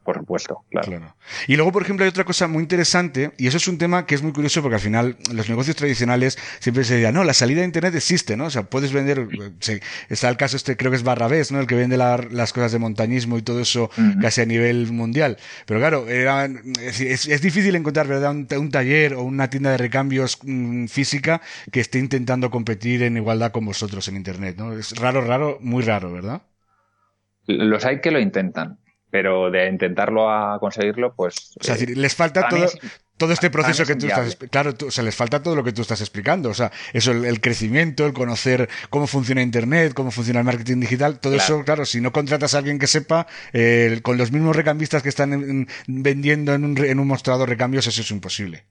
Por 0.07 0.19
supuesto, 0.19 0.63
claro. 0.69 1.13
Y 1.47 1.57
luego, 1.57 1.73
por 1.73 1.81
ejemplo, 1.81 2.05
hay 2.05 2.09
otra 2.09 2.23
cosa 2.23 2.47
muy 2.47 2.63
interesante, 2.63 3.33
y 3.37 3.47
eso 3.47 3.57
es 3.57 3.67
un 3.67 3.77
tema 3.77 4.05
que 4.05 4.15
es 4.15 4.23
muy 4.23 4.31
curioso 4.31 4.61
porque 4.61 4.75
al 4.75 4.81
final 4.81 5.17
los 5.33 5.49
negocios 5.49 5.75
tradicionales 5.75 6.37
siempre 6.59 6.85
se 6.85 6.93
decían, 6.93 7.13
no, 7.13 7.25
la 7.25 7.33
salida 7.33 7.59
de 7.59 7.65
Internet 7.65 7.93
existe, 7.93 8.37
¿no? 8.37 8.45
O 8.45 8.49
sea, 8.49 8.63
puedes 8.63 8.93
vender, 8.93 9.27
está 10.07 10.29
el 10.29 10.37
caso 10.37 10.55
este, 10.55 10.77
creo 10.77 10.91
que 10.91 10.95
es 10.95 11.03
Barrabés, 11.03 11.51
¿no? 11.51 11.59
El 11.59 11.67
que 11.67 11.75
vende 11.75 11.97
las 11.97 12.53
cosas 12.53 12.71
de 12.71 12.79
montañismo 12.79 13.37
y 13.37 13.41
todo 13.41 13.59
eso 13.59 13.91
casi 14.21 14.39
a 14.39 14.45
nivel 14.45 14.93
mundial. 14.93 15.35
Pero 15.65 15.81
claro, 15.81 16.07
era, 16.07 16.45
es, 16.45 17.41
difícil 17.41 17.75
encontrar, 17.75 18.07
¿verdad? 18.07 18.31
Un, 18.31 18.71
taller 18.71 19.13
o 19.13 19.23
una 19.23 19.49
tienda 19.49 19.71
de 19.71 19.77
recambios 19.77 20.39
mm, 20.41 20.85
física 20.85 21.41
que 21.69 21.81
esté 21.81 21.99
intentando 21.99 22.49
competir 22.49 23.03
en 23.03 23.17
igualdad 23.17 23.51
con 23.51 23.65
vosotros 23.65 24.07
en 24.07 24.15
Internet, 24.15 24.55
¿no? 24.57 24.71
Es 24.71 24.95
raro, 24.95 25.19
raro, 25.19 25.57
muy 25.59 25.83
raro, 25.83 26.13
¿verdad? 26.13 26.43
Los 27.45 27.83
hay 27.83 27.99
que 27.99 28.11
lo 28.11 28.21
intentan 28.21 28.79
pero 29.09 29.49
de 29.49 29.67
intentarlo 29.69 30.29
a 30.29 30.59
conseguirlo, 30.59 31.13
pues... 31.15 31.55
O 31.59 31.63
sea, 31.63 31.75
les 31.75 32.15
falta 32.15 32.47
todo, 32.49 32.67
todo 33.15 33.31
este 33.31 33.49
proceso 33.49 33.85
que 33.85 33.95
tú 33.95 34.07
estás... 34.07 34.35
Claro, 34.35 34.73
o 34.85 34.91
sea, 34.91 35.03
les 35.03 35.15
falta 35.15 35.41
todo 35.41 35.55
lo 35.55 35.63
que 35.63 35.71
tú 35.71 35.81
estás 35.81 36.01
explicando. 36.01 36.49
O 36.49 36.53
sea, 36.53 36.71
eso, 36.93 37.11
el, 37.11 37.41
crecimiento, 37.41 38.05
el 38.05 38.13
conocer 38.13 38.69
cómo 38.89 39.07
funciona 39.07 39.41
Internet, 39.41 39.93
cómo 39.93 40.11
funciona 40.11 40.41
el 40.41 40.45
marketing 40.45 40.81
digital, 40.81 41.19
todo 41.19 41.35
eso, 41.35 41.63
claro, 41.63 41.85
si 41.85 42.01
no 42.01 42.11
contratas 42.11 42.53
a 42.53 42.59
alguien 42.59 42.79
que 42.79 42.87
sepa, 42.87 43.27
eh, 43.53 43.99
con 44.03 44.17
los 44.17 44.31
mismos 44.31 44.55
recambistas 44.55 45.03
que 45.03 45.09
están 45.09 45.67
vendiendo 45.87 46.53
en 46.53 46.65
un, 46.65 46.77
en 46.77 46.99
un 46.99 47.07
mostrador 47.07 47.47
recambios, 47.47 47.87
eso 47.87 48.01
es 48.01 48.11
imposible. 48.11 48.65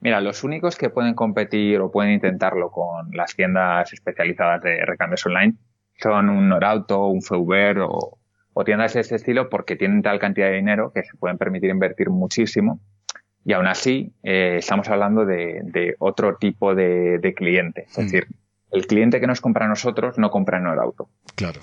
Mira, 0.00 0.20
los 0.20 0.42
únicos 0.42 0.76
que 0.76 0.90
pueden 0.90 1.14
competir 1.14 1.78
o 1.80 1.92
pueden 1.92 2.12
intentarlo 2.12 2.72
con 2.72 3.10
las 3.12 3.36
tiendas 3.36 3.92
especializadas 3.92 4.60
de 4.62 4.84
recambios 4.84 5.24
online 5.26 5.54
son 5.96 6.28
un 6.28 6.48
Norauto, 6.48 7.06
un 7.06 7.22
Feuber 7.22 7.78
o, 7.78 8.18
o 8.54 8.64
tiendas 8.64 8.94
de 8.94 9.00
ese 9.00 9.16
estilo 9.16 9.48
porque 9.48 9.76
tienen 9.76 10.02
tal 10.02 10.18
cantidad 10.18 10.48
de 10.48 10.56
dinero 10.56 10.92
que 10.92 11.04
se 11.04 11.16
pueden 11.16 11.38
permitir 11.38 11.70
invertir 11.70 12.10
muchísimo 12.10 12.80
y 13.44 13.52
aún 13.54 13.66
así 13.66 14.12
eh, 14.22 14.56
estamos 14.58 14.88
hablando 14.88 15.24
de, 15.24 15.96
otro 15.98 16.36
tipo 16.36 16.74
de, 16.74 17.34
cliente. 17.36 17.86
Es 17.88 17.98
mm. 17.98 18.02
decir, 18.02 18.26
el 18.70 18.86
cliente 18.86 19.20
que 19.20 19.26
nos 19.26 19.40
compra 19.40 19.66
a 19.66 19.68
nosotros 19.68 20.18
no 20.18 20.30
compra 20.30 20.58
en 20.58 20.64
Norauto. 20.64 21.08
Claro. 21.34 21.58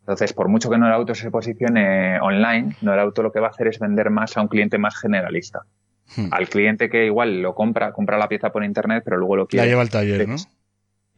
Entonces, 0.00 0.32
por 0.32 0.48
mucho 0.48 0.68
que 0.68 0.78
Norauto 0.78 1.14
se 1.14 1.30
posicione 1.30 2.20
online, 2.20 2.76
Norauto 2.82 3.22
lo 3.22 3.32
que 3.32 3.40
va 3.40 3.46
a 3.46 3.50
hacer 3.50 3.68
es 3.68 3.78
vender 3.78 4.10
más 4.10 4.36
a 4.36 4.42
un 4.42 4.48
cliente 4.48 4.76
más 4.76 4.98
generalista. 4.98 5.60
Hmm. 6.16 6.28
Al 6.32 6.48
cliente 6.48 6.90
que 6.90 7.06
igual 7.06 7.40
lo 7.40 7.54
compra, 7.54 7.92
compra 7.92 8.18
la 8.18 8.28
pieza 8.28 8.50
por 8.50 8.64
internet, 8.64 9.02
pero 9.04 9.16
luego 9.16 9.36
lo 9.36 9.46
quiere. 9.46 9.66
La 9.66 9.70
lleva 9.70 9.82
al 9.82 9.90
taller, 9.90 10.28
¿no? 10.28 10.36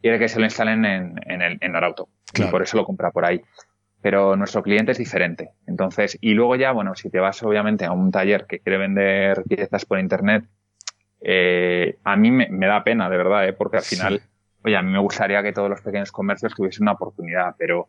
Quiere 0.01 0.19
que 0.19 0.29
se 0.29 0.39
lo 0.39 0.45
instalen 0.45 0.85
en, 0.85 1.15
en, 1.25 1.41
el, 1.41 1.57
en 1.59 1.71
Norauto. 1.71 2.09
Y 2.35 2.43
por 2.43 2.61
eso 2.61 2.77
lo 2.77 2.85
compra 2.85 3.11
por 3.11 3.25
ahí 3.25 3.41
pero 4.05 4.35
nuestro 4.35 4.61
cliente 4.61 4.91
es 4.91 4.99
diferente. 4.99 5.49
Entonces, 5.65 6.15
y 6.21 6.35
luego 6.35 6.55
ya, 6.55 6.71
bueno, 6.73 6.93
si 6.93 7.09
te 7.09 7.19
vas 7.19 7.41
obviamente 7.41 7.85
a 7.85 7.91
un 7.91 8.11
taller 8.11 8.45
que 8.45 8.59
quiere 8.59 8.77
vender 8.77 9.41
piezas 9.49 9.83
por 9.85 9.97
internet, 9.97 10.45
eh, 11.21 11.97
a 12.03 12.15
mí 12.15 12.29
me, 12.29 12.67
da 12.67 12.83
pena, 12.83 13.09
de 13.09 13.17
verdad, 13.17 13.47
¿eh? 13.47 13.53
porque 13.53 13.77
al 13.77 13.83
final, 13.83 14.21
oye, 14.63 14.77
a 14.77 14.83
mí 14.83 14.91
me 14.91 14.99
gustaría 14.99 15.41
que 15.41 15.53
todos 15.53 15.71
los 15.71 15.81
pequeños 15.81 16.11
comercios 16.11 16.53
tuviesen 16.53 16.83
una 16.83 16.91
oportunidad, 16.91 17.55
pero 17.57 17.87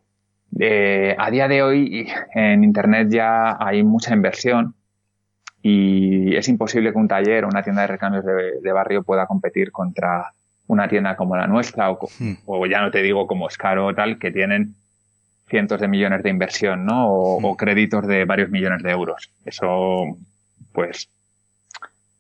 eh, 0.59 1.14
a 1.19 1.31
día 1.31 1.49
de 1.49 1.62
hoy 1.62 2.09
en 2.35 2.64
internet 2.64 3.09
ya 3.11 3.59
hay 3.61 3.83
mucha 3.83 4.14
inversión 4.14 4.75
y 5.61 6.35
es 6.35 6.49
imposible 6.49 6.93
que 6.93 6.99
un 6.99 7.09
taller 7.09 7.45
o 7.45 7.49
una 7.49 7.62
tienda 7.62 7.83
de 7.83 7.89
recambios 7.89 8.25
de, 8.25 8.73
barrio 8.73 9.03
pueda 9.03 9.27
competir 9.27 9.71
contra 9.71 10.33
una 10.67 10.89
tienda 10.89 11.14
como 11.14 11.37
la 11.37 11.47
nuestra 11.47 11.91
o, 11.91 11.99
hmm. 12.19 12.37
o 12.47 12.64
ya 12.64 12.81
no 12.81 12.91
te 12.91 13.03
digo 13.03 13.27
como 13.27 13.51
Scaro 13.51 13.85
o 13.85 13.95
tal, 13.95 14.19
que 14.19 14.31
tienen 14.31 14.77
cientos 15.49 15.81
de 15.81 15.89
millones 15.89 16.23
de 16.23 16.31
inversión, 16.31 16.85
¿no? 16.85 17.09
O, 17.09 17.49
o, 17.49 17.57
créditos 17.57 18.07
de 18.07 18.25
varios 18.25 18.51
millones 18.51 18.83
de 18.83 18.91
euros. 18.91 19.31
Eso, 19.45 20.19
pues, 20.73 21.09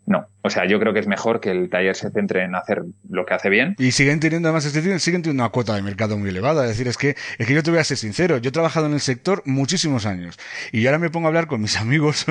no. 0.06 0.26
O 0.46 0.50
sea, 0.50 0.66
yo 0.66 0.78
creo 0.78 0.92
que 0.92 1.00
es 1.00 1.06
mejor 1.06 1.40
que 1.40 1.50
el 1.50 1.68
taller 1.68 1.96
se 1.96 2.10
centre 2.10 2.44
en 2.44 2.54
hacer 2.54 2.82
lo 3.08 3.26
que 3.26 3.34
hace 3.34 3.50
bien. 3.50 3.74
Y 3.78 3.92
siguen 3.92 4.20
teniendo, 4.20 4.48
además, 4.48 4.64
este 4.64 4.80
siguen 5.00 5.22
teniendo 5.22 5.42
una 5.42 5.50
cuota 5.50 5.74
de 5.74 5.82
mercado 5.82 6.16
muy 6.16 6.30
elevada. 6.30 6.62
Es 6.64 6.70
decir, 6.70 6.88
es 6.88 6.96
que, 6.96 7.16
es 7.38 7.46
que 7.46 7.54
yo 7.54 7.62
te 7.62 7.70
voy 7.70 7.80
a 7.80 7.84
ser 7.84 7.96
sincero. 7.96 8.38
Yo 8.38 8.50
he 8.50 8.52
trabajado 8.52 8.86
en 8.86 8.92
el 8.92 9.00
sector 9.00 9.42
muchísimos 9.44 10.06
años. 10.06 10.38
Y 10.72 10.86
ahora 10.86 10.98
me 10.98 11.10
pongo 11.10 11.26
a 11.26 11.28
hablar 11.28 11.48
con 11.48 11.60
mis 11.60 11.76
amigos. 11.80 12.26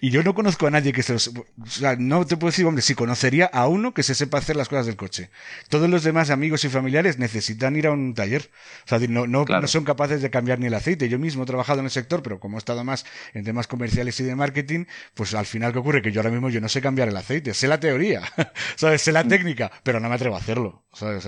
y 0.00 0.10
yo 0.10 0.22
no 0.22 0.34
conozco 0.34 0.66
a 0.66 0.70
nadie 0.70 0.92
que 0.92 1.02
se 1.02 1.12
los, 1.12 1.28
o 1.28 1.66
sea, 1.66 1.96
no 1.96 2.26
te 2.26 2.36
puedo 2.36 2.50
decir, 2.50 2.66
hombre, 2.66 2.82
si 2.82 2.94
conocería 2.94 3.46
a 3.46 3.68
uno 3.68 3.94
que 3.94 4.02
se 4.02 4.14
sepa 4.14 4.38
hacer 4.38 4.56
las 4.56 4.68
cosas 4.68 4.86
del 4.86 4.96
coche. 4.96 5.30
Todos 5.68 5.88
los 5.88 6.02
demás 6.02 6.30
amigos 6.30 6.64
y 6.64 6.68
familiares 6.68 7.18
necesitan 7.18 7.76
ir 7.76 7.86
a 7.86 7.92
un 7.92 8.14
taller. 8.14 8.50
O 8.84 8.88
sea, 8.88 8.98
no, 9.08 9.26
no, 9.26 9.44
no 9.44 9.66
son 9.68 9.84
capaces 9.84 10.20
de 10.20 10.30
cambiar 10.30 10.58
ni 10.58 10.66
el 10.66 10.74
aceite. 10.74 11.08
Yo 11.08 11.18
mismo 11.18 11.44
he 11.44 11.46
trabajado 11.46 11.78
en 11.80 11.84
el 11.84 11.90
sector, 11.90 12.22
pero 12.22 12.40
como 12.40 12.56
he 12.56 12.58
estado 12.58 12.82
más 12.82 13.06
en 13.34 13.44
temas 13.44 13.66
comerciales 13.66 14.18
y 14.20 14.24
de 14.24 14.34
marketing, 14.34 14.86
pues 15.14 15.34
al 15.34 15.46
final, 15.46 15.72
¿qué 15.72 15.78
ocurre? 15.78 16.02
Que 16.02 16.12
yo 16.12 16.20
ahora 16.20 16.30
mismo 16.30 16.50
yo 16.50 16.60
no 16.60 16.68
sé 16.68 16.80
cambiar 16.80 17.08
el 17.08 17.16
aceite. 17.16 17.35
Sé 17.52 17.68
la 17.68 17.80
teoría 17.80 18.22
¿sabes? 18.76 19.02
Sé 19.02 19.12
la 19.12 19.24
mm. 19.24 19.28
técnica, 19.28 19.70
pero 19.82 20.00
no 20.00 20.08
me 20.08 20.14
atrevo 20.14 20.36
a 20.36 20.38
hacerlo, 20.38 20.84
¿sabes? 20.92 21.26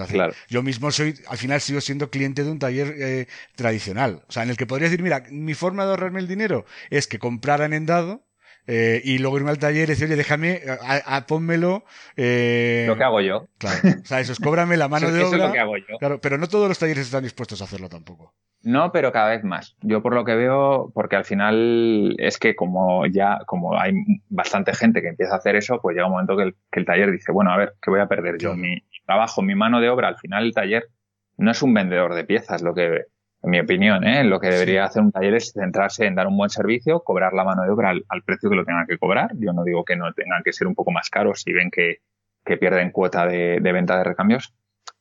Yo 0.49 0.63
mismo 0.63 0.91
soy, 0.91 1.15
al 1.29 1.39
final 1.39 1.61
sigo 1.61 1.81
siendo 1.81 2.11
cliente 2.11 2.45
de 2.45 2.51
un 2.51 2.59
taller 2.59 2.95
eh, 2.99 3.27
tradicional, 3.57 4.23
o 4.29 4.33
sea, 4.33 4.43
en 4.43 4.51
el 4.51 4.57
que 4.57 4.67
podría 4.67 4.89
decir, 4.89 5.03
mira, 5.03 5.25
mi 5.31 5.55
forma 5.55 5.85
de 5.85 5.91
ahorrarme 5.91 6.21
el 6.21 6.29
dinero 6.29 6.65
es 6.91 7.07
que 7.07 7.19
compraran 7.19 7.73
en 7.73 7.87
dado, 7.87 8.25
eh, 8.71 9.01
y 9.03 9.17
luego 9.17 9.39
irme 9.39 9.51
al 9.51 9.59
taller 9.59 9.85
y 9.85 9.87
decir, 9.87 10.05
oye, 10.09 10.17
déjame, 10.17 10.61
a, 10.67 11.27
pónmelo. 11.27 11.87
Eh, 12.19 12.85
lo 12.87 12.99
que 12.99 13.05
hago 13.05 13.23
yo. 13.23 13.49
Claro. 13.57 13.79
O 14.03 14.05
sea, 14.05 14.21
eso 14.21 14.33
es 14.33 14.39
cóbrame 14.39 14.77
la 14.77 14.89
mano 14.91 15.11
de 15.11 15.25
obra. 15.25 15.27
Eso 15.27 15.37
es 15.37 15.43
lo 15.43 15.53
que 15.53 15.59
hago 15.59 15.77
yo. 15.79 15.99
Claro, 15.99 16.21
pero 16.21 16.37
no 16.37 16.49
todos 16.49 16.69
los 16.69 16.79
talleres 16.79 17.07
están 17.07 17.23
dispuestos 17.23 17.63
a 17.63 17.65
hacerlo 17.65 17.89
tampoco. 17.89 18.35
No, 18.63 18.91
pero 18.93 19.13
cada 19.13 19.31
vez 19.31 19.45
más. 19.45 19.77
Yo 19.83 20.03
por 20.03 20.15
lo 20.15 20.25
que 20.25 20.35
veo, 20.35 20.91
porque 20.93 21.17
al 21.17 21.25
final 21.25 22.17
es 22.19 22.39
que 22.39 22.57
como 22.57 23.07
ya, 23.07 23.39
como 23.47 23.79
hay 23.79 23.93
bastante 24.29 24.75
gente 24.75 25.01
que 25.01 25.09
empieza 25.09 25.35
a 25.35 25.39
hacer 25.39 25.57
eso, 25.57 25.81
pues 25.81 25.95
llega 25.95 26.07
un 26.07 26.13
momento 26.13 26.37
que 26.37 26.43
el, 26.43 26.57
que 26.71 26.81
el 26.81 26.87
taller 26.87 27.13
dice, 27.13 27.33
bueno, 27.33 27.53
a 27.53 27.57
ver, 27.57 27.75
¿qué 27.81 27.91
voy 27.91 28.01
a 28.01 28.09
perder 28.09 28.37
yo? 28.39 28.55
Mi, 28.55 28.83
trabajo, 29.07 29.43
mi 29.43 29.55
mano 29.55 29.81
de 29.81 29.89
obra, 29.89 30.09
al 30.09 30.19
final 30.19 30.45
el 30.45 30.53
taller 30.53 30.89
no 31.37 31.51
es 31.51 31.63
un 31.63 31.73
vendedor 31.73 32.15
de 32.15 32.25
piezas, 32.25 32.63
lo 32.63 32.75
que, 32.75 33.05
en 33.43 33.51
mi 33.51 33.61
opinión, 33.61 34.05
¿eh? 34.05 34.25
lo 34.25 34.41
que 34.41 34.49
debería 34.49 34.85
hacer 34.85 35.03
un 35.03 35.13
taller 35.13 35.35
es 35.35 35.53
centrarse 35.53 36.07
en 36.07 36.17
dar 36.17 36.27
un 36.27 36.37
buen 36.37 36.51
servicio, 36.51 37.01
cobrar 37.05 37.33
la 37.33 37.45
mano 37.45 37.63
de 37.63 37.71
obra 37.71 37.91
al, 37.91 38.23
precio 38.25 38.51
que 38.51 38.57
lo 38.57 38.65
tengan 38.65 38.87
que 38.87 38.99
cobrar. 38.99 39.31
Yo 39.39 39.53
no 39.53 39.63
digo 39.63 39.85
que 39.85 39.97
no 39.97 40.13
tengan 40.13 40.43
que 40.43 40.53
ser 40.53 40.67
un 40.67 40.75
poco 40.75 40.91
más 40.91 41.09
caros 41.11 41.43
si 41.43 41.53
ven 41.53 41.71
que, 41.71 41.99
que 42.45 42.57
pierden 42.57 42.91
cuota 42.91 43.27
de, 43.27 43.61
de 43.61 43.73
venta 43.73 43.97
de 43.97 44.05
recambios, 44.05 44.53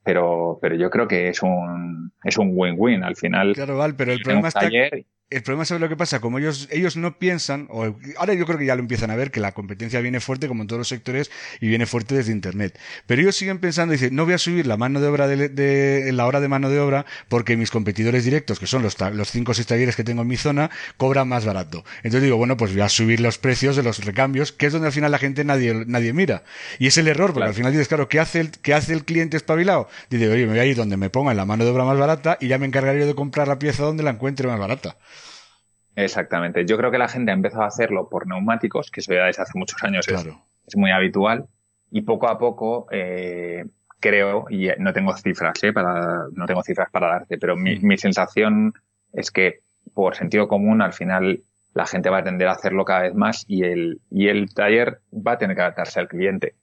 pero, 0.08 0.58
pero 0.62 0.74
yo 0.76 0.90
creo 0.90 1.06
que 1.06 1.28
es 1.28 1.44
un 1.44 2.14
es 2.24 2.38
un 2.38 2.52
win-win. 2.54 3.04
Al 3.04 3.18
final. 3.18 3.52
Claro, 3.54 3.78
Val, 3.78 3.94
pero 3.98 4.14
el 4.14 4.22
problema 4.22 4.48
está. 4.48 4.70
El 5.30 5.44
problema 5.44 5.64
es 5.64 5.72
lo 5.72 5.90
que 5.90 5.98
pasa, 5.98 6.22
como 6.22 6.40
ellos, 6.40 6.70
ellos 6.72 6.96
no 6.96 7.20
piensan, 7.20 7.68
o 7.70 7.98
ahora 8.18 8.34
yo 8.34 8.46
creo 8.46 8.58
que 8.58 8.66
ya 8.66 8.76
lo 8.76 8.82
empiezan 8.82 9.12
a 9.12 9.18
ver, 9.18 9.30
que 9.30 9.42
la 9.42 9.52
competencia 9.52 10.00
viene 10.00 10.22
fuerte 10.22 10.48
como 10.48 10.62
en 10.62 10.70
todos 10.70 10.78
los 10.78 10.88
sectores 10.88 11.30
y 11.60 11.68
viene 11.68 11.86
fuerte 11.86 12.16
desde 12.16 12.32
Internet. 12.32 12.80
Pero 13.08 13.22
ellos 13.24 13.36
siguen 13.36 13.60
pensando, 13.60 13.92
dicen, 13.92 14.16
no 14.16 14.24
voy 14.24 14.36
a 14.36 14.38
subir 14.38 14.66
la 14.66 14.78
mano 14.78 15.02
de 15.02 15.08
obra 15.10 15.28
de, 15.28 16.10
la 16.14 16.26
hora 16.28 16.40
de 16.40 16.48
mano 16.48 16.70
de 16.70 16.80
obra 16.80 17.06
porque 17.28 17.58
mis 17.58 17.72
competidores 17.72 18.24
directos, 18.24 18.58
que 18.58 18.68
son 18.68 18.84
los, 18.84 18.98
los 19.02 19.30
cinco 19.30 19.52
o 19.52 19.54
seis 19.54 19.68
talleres 19.68 19.98
que 19.98 20.06
tengo 20.06 20.22
en 20.22 20.30
mi 20.30 20.38
zona, 20.38 20.72
cobran 20.96 21.28
más 21.28 21.44
barato. 21.44 21.84
Entonces 22.04 22.22
digo, 22.22 22.38
bueno, 22.38 22.56
pues 22.56 22.72
voy 22.72 22.84
a 22.84 22.88
subir 22.88 23.20
los 23.20 23.38
precios 23.38 23.76
de 23.76 23.84
los 23.84 24.06
recambios, 24.06 24.54
que 24.54 24.68
es 24.68 24.72
donde 24.72 24.88
al 24.88 24.94
final 24.94 25.12
la 25.12 25.18
gente 25.18 25.44
nadie, 25.44 25.84
nadie 25.88 26.14
mira. 26.14 26.44
Y 26.80 26.88
es 26.88 26.98
el 26.98 27.10
error, 27.10 27.34
porque 27.34 27.50
al 27.50 27.54
final 27.54 27.74
dices, 27.74 27.90
claro, 27.90 28.08
¿qué 28.08 28.22
hace 28.22 28.40
el, 28.40 28.52
qué 28.52 28.74
hace 28.74 28.94
el 28.94 29.04
cliente 29.04 29.36
espabilado? 29.36 29.90
Dice, 30.10 30.30
oye, 30.30 30.46
me 30.46 30.54
voy 30.54 30.60
a 30.60 30.66
ir 30.66 30.78
donde 30.78 30.96
me 30.96 31.10
pongan 31.10 31.36
la 31.36 31.44
mano 31.44 31.66
de 31.66 31.72
obra 31.72 31.84
más 31.84 31.98
barata 31.98 32.38
y 32.40 32.48
ya 32.48 32.58
me 32.58 32.66
encargaré 32.66 33.02
yo 33.02 33.08
de 33.08 33.14
comprar 33.14 33.50
la 33.50 33.60
pieza 33.60 33.84
donde 33.84 34.04
la 34.04 34.12
encuentre 34.12 34.48
más 34.48 34.58
barata. 34.58 34.96
Exactamente. 35.98 36.64
Yo 36.64 36.78
creo 36.78 36.92
que 36.92 37.00
la 37.00 37.08
gente 37.08 37.32
ha 37.32 37.34
empezado 37.34 37.64
a 37.64 37.68
hacerlo 37.68 38.08
por 38.08 38.28
neumáticos, 38.28 38.92
que 38.92 39.00
eso 39.00 39.14
ya 39.14 39.26
desde 39.26 39.42
hace 39.42 39.58
muchos 39.58 39.84
años 39.84 40.08
es, 40.08 40.78
muy 40.78 40.92
habitual. 40.92 41.48
Y 41.90 42.02
poco 42.02 42.30
a 42.30 42.38
poco, 42.38 42.88
eh, 42.92 43.66
creo, 44.00 44.46
y 44.50 44.70
no 44.78 44.94
tengo 44.94 45.16
cifras, 45.18 45.64
¿eh? 45.64 45.74
para, 45.74 46.28
no 46.34 46.46
tengo 46.46 46.62
cifras 46.62 46.92
para 46.92 47.08
darte, 47.08 47.40
pero 47.40 47.56
mi, 47.56 47.80
mi 47.80 47.98
sensación 47.98 48.74
es 49.12 49.32
que 49.32 49.62
por 49.96 50.16
sentido 50.16 50.48
común, 50.48 50.84
al 50.84 50.94
final 50.94 51.42
la 51.74 51.88
gente 51.88 52.12
va 52.12 52.20
a 52.20 52.24
tender 52.24 52.48
a 52.48 52.52
hacerlo 52.52 52.86
cada 52.86 53.02
vez 53.02 53.16
más 53.16 53.44
y 53.48 53.64
el, 53.64 54.00
y 54.12 54.28
el 54.28 54.54
taller 54.54 55.02
va 55.12 55.32
a 55.32 55.38
tener 55.40 55.56
que 55.56 55.64
adaptarse 55.64 56.00
al 56.00 56.08
cliente. 56.08 56.54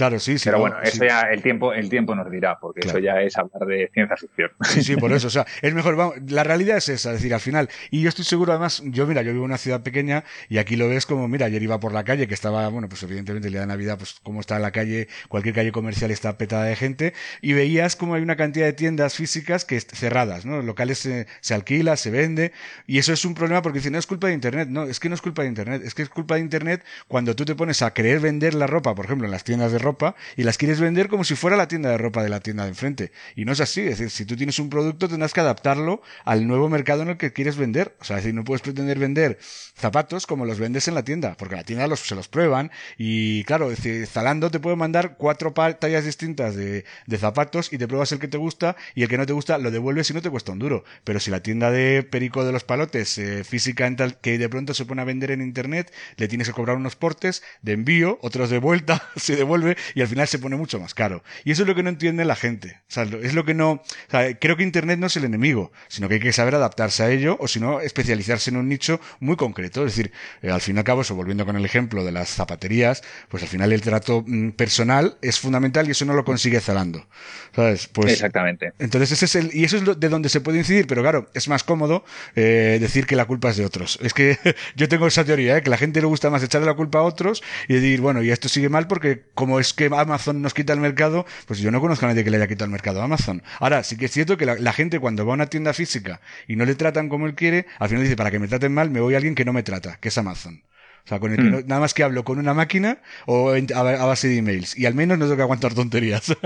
Claro, 0.00 0.18
sí, 0.18 0.38
sí. 0.38 0.46
Pero 0.46 0.60
bueno, 0.60 0.76
eso 0.82 1.04
ya 1.04 1.20
el 1.30 1.42
tiempo, 1.42 1.74
el 1.74 1.90
tiempo 1.90 2.14
nos 2.14 2.30
dirá, 2.30 2.58
porque 2.58 2.80
eso 2.88 2.98
ya 2.98 3.20
es 3.20 3.36
hablar 3.36 3.68
de 3.68 3.90
ciencia 3.92 4.16
ficción. 4.16 4.50
Sí, 4.62 4.82
sí, 4.82 4.96
por 4.96 5.12
eso. 5.12 5.26
O 5.26 5.30
sea, 5.30 5.44
es 5.60 5.74
mejor, 5.74 5.94
vamos, 5.94 6.14
la 6.26 6.42
realidad 6.42 6.78
es 6.78 6.88
esa, 6.88 7.10
es 7.10 7.16
decir, 7.16 7.34
al 7.34 7.40
final, 7.40 7.68
y 7.90 8.00
yo 8.00 8.08
estoy 8.08 8.24
seguro, 8.24 8.52
además, 8.52 8.82
yo, 8.86 9.06
mira, 9.06 9.20
yo 9.20 9.32
vivo 9.32 9.44
en 9.44 9.50
una 9.50 9.58
ciudad 9.58 9.82
pequeña 9.82 10.24
y 10.48 10.56
aquí 10.56 10.76
lo 10.76 10.88
ves 10.88 11.04
como, 11.04 11.28
mira, 11.28 11.44
ayer 11.44 11.62
iba 11.62 11.78
por 11.80 11.92
la 11.92 12.02
calle, 12.02 12.26
que 12.26 12.32
estaba, 12.32 12.66
bueno, 12.68 12.88
pues 12.88 13.02
evidentemente 13.02 13.48
el 13.48 13.52
día 13.52 13.60
de 13.60 13.66
Navidad, 13.66 13.98
pues 13.98 14.20
como 14.22 14.40
está 14.40 14.58
la 14.58 14.70
calle, 14.70 15.08
cualquier 15.28 15.54
calle 15.54 15.70
comercial 15.70 16.10
está 16.10 16.38
petada 16.38 16.64
de 16.64 16.76
gente, 16.76 17.12
y 17.42 17.52
veías 17.52 17.94
como 17.94 18.14
hay 18.14 18.22
una 18.22 18.36
cantidad 18.36 18.64
de 18.64 18.72
tiendas 18.72 19.16
físicas 19.16 19.66
que 19.66 19.78
cerradas, 19.82 20.46
¿no? 20.46 20.56
Los 20.56 20.64
locales 20.64 20.96
se, 20.96 21.26
se 21.42 21.52
alquila, 21.52 21.98
se 21.98 22.10
vende, 22.10 22.52
y 22.86 22.96
eso 22.96 23.12
es 23.12 23.26
un 23.26 23.34
problema 23.34 23.60
porque 23.60 23.80
dicen, 23.80 23.92
no 23.92 23.98
es 23.98 24.06
culpa 24.06 24.28
de 24.28 24.32
Internet, 24.32 24.70
no, 24.70 24.84
es 24.84 24.98
que 24.98 25.10
no 25.10 25.14
es 25.14 25.20
culpa 25.20 25.42
de 25.42 25.48
Internet, 25.48 25.82
es 25.84 25.94
que 25.94 26.00
es 26.00 26.08
culpa 26.08 26.36
de 26.36 26.40
Internet 26.40 26.86
cuando 27.06 27.36
tú 27.36 27.44
te 27.44 27.54
pones 27.54 27.82
a 27.82 27.92
querer 27.92 28.20
vender 28.20 28.54
la 28.54 28.66
ropa, 28.66 28.94
por 28.94 29.04
ejemplo, 29.04 29.26
en 29.26 29.30
las 29.30 29.44
tiendas 29.44 29.72
de 29.72 29.78
ropa, 29.78 29.89
y 30.36 30.42
las 30.42 30.58
quieres 30.58 30.80
vender 30.80 31.08
como 31.08 31.24
si 31.24 31.34
fuera 31.34 31.56
la 31.56 31.68
tienda 31.68 31.90
de 31.90 31.98
ropa 31.98 32.22
de 32.22 32.28
la 32.28 32.40
tienda 32.40 32.64
de 32.64 32.70
enfrente. 32.70 33.12
Y 33.36 33.44
no 33.44 33.52
es 33.52 33.60
así. 33.60 33.80
Es 33.82 33.98
decir, 33.98 34.10
si 34.10 34.24
tú 34.24 34.36
tienes 34.36 34.58
un 34.58 34.70
producto, 34.70 35.08
tendrás 35.08 35.32
que 35.32 35.40
adaptarlo 35.40 36.02
al 36.24 36.46
nuevo 36.46 36.68
mercado 36.68 37.02
en 37.02 37.08
el 37.08 37.16
que 37.16 37.32
quieres 37.32 37.56
vender. 37.56 37.96
O 38.00 38.04
sea, 38.04 38.18
es 38.18 38.24
decir, 38.24 38.34
no 38.34 38.44
puedes 38.44 38.62
pretender 38.62 38.98
vender 38.98 39.38
zapatos 39.74 40.26
como 40.26 40.44
los 40.44 40.58
vendes 40.58 40.88
en 40.88 40.94
la 40.94 41.04
tienda, 41.04 41.36
porque 41.38 41.56
la 41.56 41.64
tienda 41.64 41.86
los, 41.86 42.00
se 42.00 42.14
los 42.14 42.28
prueban. 42.28 42.70
Y 42.98 43.44
claro, 43.44 43.70
es 43.70 43.82
decir, 43.82 44.06
Zalando 44.06 44.50
te 44.50 44.60
puede 44.60 44.76
mandar 44.76 45.16
cuatro 45.16 45.52
tallas 45.52 46.04
distintas 46.04 46.54
de, 46.54 46.84
de 47.06 47.18
zapatos 47.18 47.72
y 47.72 47.78
te 47.78 47.88
pruebas 47.88 48.12
el 48.12 48.18
que 48.18 48.28
te 48.28 48.38
gusta 48.38 48.76
y 48.94 49.02
el 49.02 49.08
que 49.08 49.18
no 49.18 49.26
te 49.26 49.32
gusta 49.32 49.58
lo 49.58 49.70
devuelves 49.70 50.10
y 50.10 50.14
no 50.14 50.22
te 50.22 50.30
cuesta 50.30 50.52
un 50.52 50.58
duro. 50.58 50.84
Pero 51.04 51.20
si 51.20 51.30
la 51.30 51.42
tienda 51.42 51.70
de 51.70 52.02
Perico 52.02 52.44
de 52.44 52.52
los 52.52 52.64
Palotes, 52.64 53.18
eh, 53.18 53.44
física 53.44 53.86
en 53.86 53.96
tal, 53.96 54.20
que 54.20 54.38
de 54.38 54.48
pronto 54.48 54.74
se 54.74 54.84
pone 54.84 55.02
a 55.02 55.04
vender 55.04 55.30
en 55.30 55.42
internet, 55.42 55.92
le 56.16 56.28
tienes 56.28 56.48
que 56.48 56.54
cobrar 56.54 56.76
unos 56.76 56.96
portes 56.96 57.42
de 57.62 57.72
envío, 57.72 58.18
otros 58.22 58.50
de 58.50 58.58
vuelta, 58.58 59.02
se 59.16 59.36
devuelve 59.36 59.76
y 59.94 60.00
al 60.00 60.08
final 60.08 60.26
se 60.28 60.38
pone 60.38 60.56
mucho 60.56 60.80
más 60.80 60.94
caro. 60.94 61.22
Y 61.44 61.52
eso 61.52 61.62
es 61.62 61.68
lo 61.68 61.74
que 61.74 61.82
no 61.82 61.88
entiende 61.88 62.24
la 62.24 62.36
gente. 62.36 62.80
O 62.88 62.92
sea, 62.92 63.04
es 63.04 63.34
lo 63.34 63.44
que 63.44 63.54
no. 63.54 63.72
O 63.72 63.82
sea, 64.10 64.38
creo 64.38 64.56
que 64.56 64.62
Internet 64.62 64.98
no 64.98 65.06
es 65.06 65.16
el 65.16 65.24
enemigo, 65.24 65.72
sino 65.88 66.08
que 66.08 66.14
hay 66.14 66.20
que 66.20 66.32
saber 66.32 66.54
adaptarse 66.54 67.02
a 67.02 67.10
ello 67.10 67.36
o 67.40 67.48
si 67.48 67.60
no, 67.60 67.80
especializarse 67.80 68.50
en 68.50 68.56
un 68.56 68.68
nicho 68.68 69.00
muy 69.20 69.36
concreto. 69.36 69.86
Es 69.86 69.96
decir, 69.96 70.12
eh, 70.42 70.50
al 70.50 70.60
fin 70.60 70.76
y 70.76 70.78
al 70.78 70.84
cabo, 70.84 71.02
eso, 71.02 71.14
volviendo 71.14 71.46
con 71.46 71.56
el 71.56 71.64
ejemplo 71.64 72.04
de 72.04 72.12
las 72.12 72.28
zapaterías, 72.28 73.02
pues 73.28 73.42
al 73.42 73.48
final 73.48 73.72
el 73.72 73.80
trato 73.80 74.24
mm, 74.26 74.50
personal 74.50 75.16
es 75.22 75.38
fundamental 75.38 75.88
y 75.88 75.92
eso 75.92 76.04
no 76.04 76.14
lo 76.14 76.24
consigue 76.24 76.60
Zalando. 76.60 77.06
¿Sabes? 77.54 77.88
Pues, 77.88 78.12
Exactamente. 78.12 78.72
Entonces, 78.78 79.12
ese 79.12 79.24
es 79.24 79.34
el. 79.34 79.54
Y 79.54 79.64
eso 79.64 79.76
es 79.76 80.00
de 80.00 80.08
donde 80.08 80.28
se 80.28 80.40
puede 80.40 80.58
incidir, 80.58 80.86
pero 80.86 81.02
claro, 81.02 81.30
es 81.34 81.48
más 81.48 81.64
cómodo 81.64 82.04
eh, 82.36 82.78
decir 82.80 83.06
que 83.06 83.16
la 83.16 83.24
culpa 83.24 83.50
es 83.50 83.56
de 83.56 83.64
otros. 83.64 83.98
Es 84.02 84.14
que 84.14 84.38
yo 84.76 84.88
tengo 84.88 85.06
esa 85.06 85.24
teoría, 85.24 85.56
¿eh? 85.56 85.62
que 85.62 85.70
la 85.70 85.76
gente 85.76 86.00
le 86.00 86.06
gusta 86.06 86.30
más 86.30 86.42
echarle 86.42 86.66
la 86.66 86.74
culpa 86.74 87.00
a 87.00 87.02
otros 87.02 87.42
y 87.68 87.74
decir, 87.74 88.00
bueno, 88.00 88.22
y 88.22 88.30
esto 88.30 88.48
sigue 88.48 88.68
mal 88.68 88.86
porque 88.86 89.22
como 89.34 89.59
es 89.60 89.72
que 89.72 89.86
Amazon 89.86 90.42
nos 90.42 90.54
quita 90.54 90.72
el 90.72 90.80
mercado, 90.80 91.26
pues 91.46 91.60
yo 91.60 91.70
no 91.70 91.80
conozco 91.80 92.06
a 92.06 92.08
nadie 92.08 92.24
que 92.24 92.30
le 92.30 92.36
haya 92.36 92.48
quitado 92.48 92.66
el 92.66 92.72
mercado 92.72 93.00
a 93.00 93.04
Amazon. 93.04 93.42
Ahora, 93.58 93.82
sí 93.82 93.96
que 93.96 94.06
es 94.06 94.12
cierto 94.12 94.36
que 94.36 94.46
la, 94.46 94.72
gente 94.72 95.00
cuando 95.00 95.26
va 95.26 95.32
a 95.32 95.34
una 95.34 95.46
tienda 95.46 95.72
física 95.72 96.20
y 96.46 96.56
no 96.56 96.64
le 96.64 96.74
tratan 96.74 97.08
como 97.08 97.26
él 97.26 97.34
quiere, 97.34 97.66
al 97.78 97.88
final 97.88 98.04
dice, 98.04 98.16
para 98.16 98.30
que 98.30 98.38
me 98.38 98.48
traten 98.48 98.72
mal, 98.72 98.90
me 98.90 99.00
voy 99.00 99.14
a 99.14 99.16
alguien 99.18 99.34
que 99.34 99.44
no 99.44 99.52
me 99.52 99.62
trata, 99.62 99.98
que 100.00 100.08
es 100.08 100.18
Amazon. 100.18 100.62
O 101.04 101.08
sea, 101.08 101.18
con 101.18 101.32
el 101.32 101.38
que 101.38 101.42
mm. 101.42 101.66
nada 101.66 101.80
más 101.80 101.94
que 101.94 102.02
hablo 102.04 102.24
con 102.24 102.38
una 102.38 102.54
máquina 102.54 102.98
o 103.26 103.50
a, 103.52 104.06
base 104.06 104.28
de 104.28 104.36
emails. 104.36 104.78
Y 104.78 104.86
al 104.86 104.94
menos 104.94 105.18
no 105.18 105.24
tengo 105.24 105.36
que 105.36 105.42
aguantar 105.42 105.74
tonterías. 105.74 106.36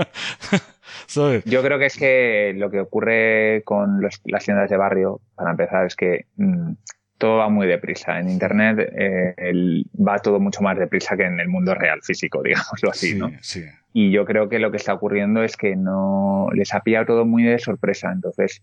Yo 1.45 1.61
creo 1.61 1.77
que 1.77 1.85
es 1.85 1.97
que 1.97 2.53
lo 2.55 2.71
que 2.71 2.79
ocurre 2.79 3.63
con 3.65 4.01
las 4.01 4.43
tiendas 4.45 4.69
de 4.69 4.77
barrio, 4.77 5.21
para 5.35 5.51
empezar, 5.51 5.85
es 5.85 5.95
que 5.95 6.27
mm, 6.37 6.71
todo 7.17 7.37
va 7.37 7.49
muy 7.49 7.67
deprisa. 7.67 8.19
En 8.19 8.29
Internet 8.29 8.91
eh, 8.95 9.83
va 9.95 10.19
todo 10.19 10.39
mucho 10.39 10.61
más 10.61 10.77
deprisa 10.77 11.15
que 11.15 11.23
en 11.23 11.39
el 11.39 11.47
mundo 11.47 11.73
real, 11.73 12.01
físico, 12.01 12.41
digámoslo 12.43 12.89
así, 12.91 13.15
¿no? 13.15 13.31
Sí. 13.41 13.63
Y 13.93 14.11
yo 14.11 14.25
creo 14.25 14.49
que 14.49 14.59
lo 14.59 14.71
que 14.71 14.77
está 14.77 14.93
ocurriendo 14.93 15.43
es 15.43 15.55
que 15.55 15.75
no 15.75 16.49
les 16.53 16.73
ha 16.73 16.81
pillado 16.81 17.05
todo 17.05 17.25
muy 17.25 17.43
de 17.43 17.59
sorpresa. 17.59 18.11
Entonces, 18.11 18.61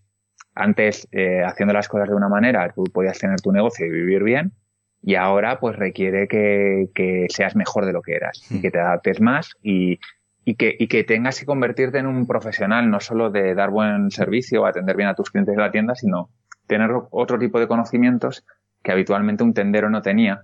antes, 0.55 1.09
eh, 1.13 1.43
haciendo 1.43 1.73
las 1.73 1.89
cosas 1.89 2.09
de 2.09 2.15
una 2.15 2.29
manera, 2.29 2.71
tú 2.75 2.85
podías 2.85 3.19
tener 3.19 3.41
tu 3.41 3.51
negocio 3.53 3.87
y 3.87 3.91
vivir 3.91 4.23
bien. 4.23 4.53
Y 5.03 5.15
ahora, 5.15 5.59
pues 5.59 5.77
requiere 5.77 6.29
que, 6.29 6.91
que 6.95 7.27
seas 7.31 7.57
mejor 7.57 7.87
de 7.87 7.93
lo 7.93 8.03
que 8.03 8.15
eras 8.15 8.47
y 8.51 8.59
hmm. 8.59 8.61
que 8.61 8.71
te 8.71 8.79
adaptes 8.79 9.21
más 9.21 9.51
y, 9.63 9.99
y 10.45 10.55
que, 10.55 10.77
y 10.79 10.87
que 10.87 11.03
tengas 11.03 11.41
que 11.41 11.47
convertirte 11.47 11.99
en 11.99 12.07
un 12.07 12.27
profesional, 12.27 12.91
no 12.91 13.01
solo 13.01 13.31
de 13.31 13.55
dar 13.55 13.71
buen 13.71 14.11
servicio 14.11 14.63
o 14.63 14.67
atender 14.67 14.97
bien 14.97 15.09
a 15.09 15.15
tus 15.15 15.31
clientes 15.31 15.57
de 15.57 15.63
la 15.63 15.71
tienda, 15.71 15.95
sino 15.95 16.31
tener 16.73 16.91
otro 17.11 17.39
tipo 17.39 17.61
de 17.61 17.69
conocimientos 17.69 18.45
que 18.83 18.93
habitualmente 18.93 19.45
un 19.45 19.55
tendero 19.55 19.91
no 19.91 20.03
tenía. 20.03 20.41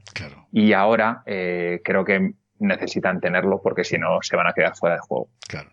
Y 0.53 0.73
ahora 0.73 1.23
eh, 1.27 1.81
creo 1.83 2.05
que 2.05 2.35
necesitan 2.61 3.21
tenerlo 3.21 3.61
porque 3.63 3.85
si 3.85 3.99
no 3.99 4.19
se 4.21 4.37
van 4.37 4.49
a 4.49 4.53
quedar 4.53 4.77
fuera 4.77 4.97
de 4.97 5.01
juego. 5.01 5.31
Claro. 5.47 5.71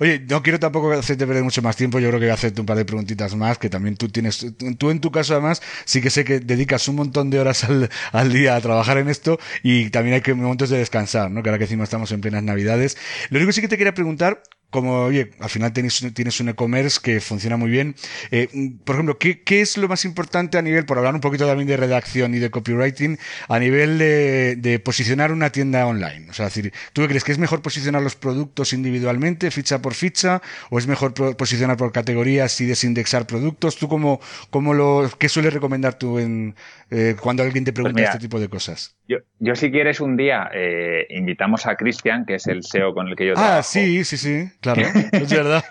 Oye, 0.00 0.20
no 0.20 0.42
quiero 0.42 0.58
tampoco 0.58 0.92
hacerte 0.92 1.26
perder 1.26 1.42
mucho 1.42 1.62
más 1.62 1.76
tiempo, 1.76 1.98
yo 1.98 2.08
creo 2.08 2.20
que 2.20 2.26
voy 2.26 2.30
a 2.30 2.34
hacerte 2.34 2.60
un 2.60 2.66
par 2.66 2.76
de 2.76 2.84
preguntitas 2.84 3.34
más, 3.34 3.58
que 3.58 3.68
también 3.68 3.96
tú 3.96 4.08
tienes, 4.08 4.46
tú 4.78 4.90
en 4.90 5.00
tu 5.00 5.10
caso 5.10 5.34
además 5.34 5.60
sí 5.84 6.00
que 6.00 6.10
sé 6.10 6.24
que 6.24 6.38
dedicas 6.38 6.86
un 6.88 6.96
montón 6.96 7.28
de 7.30 7.40
horas 7.40 7.64
al, 7.64 7.90
al 8.12 8.32
día 8.32 8.54
a 8.54 8.60
trabajar 8.60 8.98
en 8.98 9.08
esto 9.08 9.38
y 9.62 9.90
también 9.90 10.14
hay 10.14 10.20
que 10.20 10.32
momentos 10.32 10.70
de 10.70 10.78
descansar, 10.78 11.30
¿no? 11.30 11.42
Que 11.42 11.50
ahora 11.50 11.58
que 11.58 11.64
encima 11.64 11.84
estamos 11.84 12.12
en 12.12 12.20
plenas 12.20 12.44
navidades. 12.44 12.96
Lo 13.30 13.38
único 13.38 13.48
que 13.48 13.54
sí 13.54 13.60
que 13.60 13.68
te 13.68 13.76
quería 13.76 13.94
preguntar, 13.94 14.42
como, 14.70 15.04
oye, 15.04 15.30
al 15.40 15.48
final 15.48 15.72
tienes, 15.72 16.04
tienes 16.14 16.40
un 16.40 16.50
e-commerce 16.50 17.00
que 17.02 17.20
funciona 17.20 17.56
muy 17.56 17.70
bien. 17.70 17.94
Eh, 18.30 18.48
por 18.84 18.96
ejemplo, 18.96 19.18
¿qué, 19.18 19.42
¿qué, 19.42 19.60
es 19.62 19.78
lo 19.78 19.88
más 19.88 20.04
importante 20.04 20.58
a 20.58 20.62
nivel, 20.62 20.84
por 20.84 20.98
hablar 20.98 21.14
un 21.14 21.20
poquito 21.20 21.46
también 21.46 21.68
de 21.68 21.76
redacción 21.76 22.34
y 22.34 22.38
de 22.38 22.50
copywriting, 22.50 23.18
a 23.48 23.58
nivel 23.58 23.98
de, 23.98 24.56
de 24.56 24.78
posicionar 24.78 25.32
una 25.32 25.50
tienda 25.50 25.86
online? 25.86 26.26
O 26.28 26.34
sea, 26.34 26.46
decir, 26.46 26.72
¿tú 26.92 27.06
crees 27.06 27.24
que 27.24 27.32
es 27.32 27.38
mejor 27.38 27.62
posicionar 27.62 28.02
los 28.02 28.14
productos 28.16 28.72
individualmente, 28.74 29.50
ficha 29.50 29.80
por 29.80 29.94
ficha, 29.94 30.42
o 30.70 30.78
es 30.78 30.86
mejor 30.86 31.14
posicionar 31.36 31.76
por 31.76 31.90
categorías 31.90 32.60
y 32.60 32.66
desindexar 32.66 33.26
productos? 33.26 33.78
¿Tú 33.78 33.88
cómo, 33.88 34.20
cómo 34.50 34.74
lo, 34.74 35.08
qué 35.18 35.30
sueles 35.30 35.54
recomendar 35.54 35.94
tú 35.94 36.18
en, 36.18 36.54
eh, 36.90 37.16
cuando 37.20 37.42
alguien 37.42 37.64
te 37.64 37.72
pregunta 37.72 37.96
pues 37.96 38.08
este 38.08 38.18
tipo 38.18 38.38
de 38.38 38.48
cosas? 38.48 38.96
Yo, 39.08 39.18
yo 39.38 39.54
si 39.54 39.70
quieres 39.70 40.00
un 40.00 40.18
día, 40.18 40.50
eh, 40.52 41.06
invitamos 41.08 41.66
a 41.66 41.76
Cristian, 41.76 42.26
que 42.26 42.34
es 42.34 42.46
el 42.46 42.62
SEO 42.62 42.92
con 42.92 43.08
el 43.08 43.16
que 43.16 43.26
yo 43.26 43.32
ah, 43.32 43.34
trabajo. 43.34 43.58
Ah, 43.58 43.62
sí, 43.62 44.04
sí, 44.04 44.18
sí. 44.18 44.50
Claro, 44.60 44.82
es 45.12 45.30
verdad. 45.30 45.62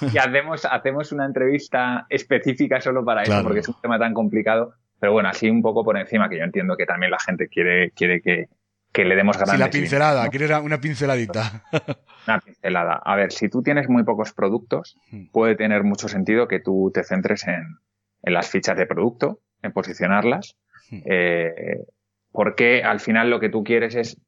y 0.00 0.18
hacemos, 0.18 0.64
hacemos 0.64 1.12
una 1.12 1.26
entrevista 1.26 2.06
específica 2.08 2.80
solo 2.80 3.04
para 3.04 3.22
eso, 3.22 3.42
porque 3.42 3.60
es 3.60 3.68
un 3.68 3.80
tema 3.80 3.98
tan 3.98 4.14
complicado. 4.14 4.74
Pero 5.00 5.12
bueno, 5.12 5.28
así 5.28 5.48
un 5.48 5.62
poco 5.62 5.84
por 5.84 5.96
encima, 5.96 6.28
que 6.28 6.38
yo 6.38 6.44
entiendo 6.44 6.76
que 6.76 6.84
también 6.84 7.10
la 7.12 7.18
gente 7.20 7.48
quiere, 7.48 7.92
quiere 7.92 8.20
que, 8.20 8.48
que 8.92 9.04
le 9.04 9.14
demos 9.14 9.36
grandes. 9.36 9.54
Sí, 9.54 9.60
la 9.60 9.70
pincelada, 9.70 10.28
quiere 10.28 10.58
una 10.58 10.80
pinceladita. 10.80 11.62
Una 12.26 12.40
pincelada. 12.40 13.00
A 13.02 13.16
ver, 13.16 13.32
si 13.32 13.48
tú 13.48 13.62
tienes 13.62 13.88
muy 13.88 14.02
pocos 14.04 14.34
productos, 14.34 14.98
hmm. 15.10 15.28
puede 15.32 15.56
tener 15.56 15.82
mucho 15.82 16.08
sentido 16.08 16.46
que 16.46 16.60
tú 16.60 16.90
te 16.92 17.02
centres 17.02 17.46
en, 17.46 17.78
en 18.22 18.34
las 18.34 18.50
fichas 18.50 18.76
de 18.76 18.84
producto, 18.84 19.40
en 19.62 19.72
posicionarlas, 19.72 20.58
hmm. 20.90 21.00
eh, 21.06 21.86
porque 22.30 22.82
al 22.82 23.00
final 23.00 23.30
lo 23.30 23.40
que 23.40 23.48
tú 23.48 23.64
quieres 23.64 23.94
es 23.94 24.20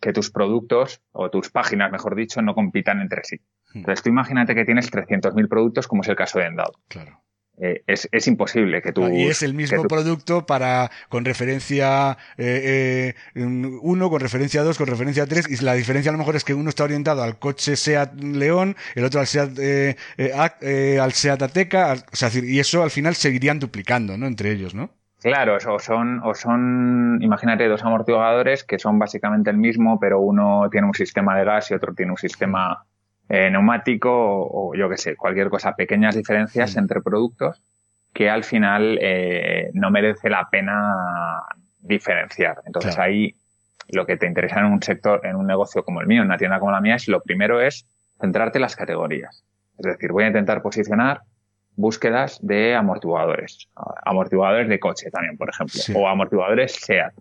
que 0.00 0.12
tus 0.12 0.30
productos 0.30 1.00
o 1.12 1.30
tus 1.30 1.50
páginas, 1.50 1.92
mejor 1.92 2.14
dicho, 2.14 2.42
no 2.42 2.54
compitan 2.54 3.00
entre 3.00 3.24
sí. 3.24 3.36
Hmm. 3.72 3.78
Entonces 3.78 4.02
tú 4.02 4.08
imagínate 4.08 4.54
que 4.54 4.64
tienes 4.64 4.90
300.000 4.90 5.48
productos, 5.48 5.86
como 5.86 6.02
es 6.02 6.08
el 6.08 6.16
caso 6.16 6.38
de 6.38 6.46
Endao. 6.46 6.72
Claro. 6.88 7.20
eh, 7.58 7.82
es, 7.86 8.08
es, 8.10 8.26
imposible 8.26 8.80
que 8.82 8.92
tú... 8.92 9.06
Y 9.08 9.24
es 9.24 9.42
el 9.42 9.54
mismo 9.54 9.84
producto 9.84 10.46
para 10.46 10.90
con 11.08 11.24
referencia 11.24 12.16
1, 12.38 12.46
eh, 12.46 13.14
eh, 13.34 14.08
con 14.08 14.20
referencia 14.20 14.62
2, 14.62 14.78
con 14.78 14.86
referencia 14.86 15.26
3, 15.26 15.50
y 15.50 15.64
la 15.64 15.74
diferencia 15.74 16.10
a 16.10 16.12
lo 16.12 16.18
mejor 16.18 16.36
es 16.36 16.44
que 16.44 16.54
uno 16.54 16.70
está 16.70 16.84
orientado 16.84 17.22
al 17.22 17.38
coche 17.38 17.76
SEAT 17.76 18.14
León, 18.20 18.76
el 18.94 19.04
otro 19.04 19.20
al 19.20 19.26
SEAT, 19.26 19.58
eh, 19.58 20.98
al 20.98 21.12
SEAT 21.12 21.42
Ateca, 21.42 21.94
o 22.12 22.16
sea, 22.16 22.30
y 22.42 22.58
eso 22.58 22.82
al 22.82 22.90
final 22.90 23.14
seguirían 23.14 23.58
duplicando, 23.58 24.16
¿no? 24.16 24.26
Entre 24.26 24.50
ellos, 24.50 24.74
¿no? 24.74 24.90
Claro, 25.22 25.56
o 25.56 25.78
son, 25.78 26.20
o 26.24 26.34
son, 26.34 27.18
imagínate, 27.20 27.68
dos 27.68 27.84
amortiguadores 27.84 28.64
que 28.64 28.78
son 28.78 28.98
básicamente 28.98 29.50
el 29.50 29.56
mismo, 29.56 30.00
pero 30.00 30.20
uno 30.20 30.68
tiene 30.70 30.88
un 30.88 30.94
sistema 30.94 31.38
de 31.38 31.44
gas 31.44 31.70
y 31.70 31.74
otro 31.74 31.94
tiene 31.94 32.10
un 32.10 32.18
sistema 32.18 32.84
eh, 33.28 33.48
neumático 33.50 34.10
o, 34.10 34.74
yo 34.74 34.88
qué 34.88 34.96
sé, 34.96 35.16
cualquier 35.16 35.48
cosa, 35.48 35.76
pequeñas 35.76 36.16
diferencias 36.16 36.76
entre 36.76 37.00
productos 37.00 37.62
que 38.12 38.28
al 38.28 38.42
final 38.42 38.98
eh, 39.00 39.70
no 39.74 39.90
merece 39.90 40.28
la 40.28 40.48
pena 40.50 41.42
diferenciar. 41.78 42.58
Entonces 42.66 42.98
ahí 42.98 43.34
lo 43.88 44.04
que 44.06 44.16
te 44.16 44.26
interesa 44.26 44.58
en 44.58 44.66
un 44.66 44.82
sector, 44.82 45.24
en 45.24 45.36
un 45.36 45.46
negocio 45.46 45.84
como 45.84 46.00
el 46.00 46.08
mío, 46.08 46.22
en 46.22 46.26
una 46.26 46.36
tienda 46.36 46.58
como 46.58 46.72
la 46.72 46.80
mía, 46.80 46.96
es 46.96 47.08
lo 47.08 47.22
primero 47.22 47.60
es 47.60 47.86
centrarte 48.20 48.58
en 48.58 48.62
las 48.62 48.76
categorías. 48.76 49.44
Es 49.78 49.86
decir, 49.86 50.12
voy 50.12 50.24
a 50.24 50.28
intentar 50.28 50.62
posicionar 50.62 51.22
búsquedas 51.76 52.38
de 52.42 52.74
amortiguadores, 52.74 53.68
amortiguadores 54.04 54.68
de 54.68 54.78
coche 54.78 55.10
también, 55.10 55.36
por 55.36 55.48
ejemplo, 55.48 55.80
o 55.94 56.08
amortiguadores 56.08 56.72
SEAT. 56.72 57.14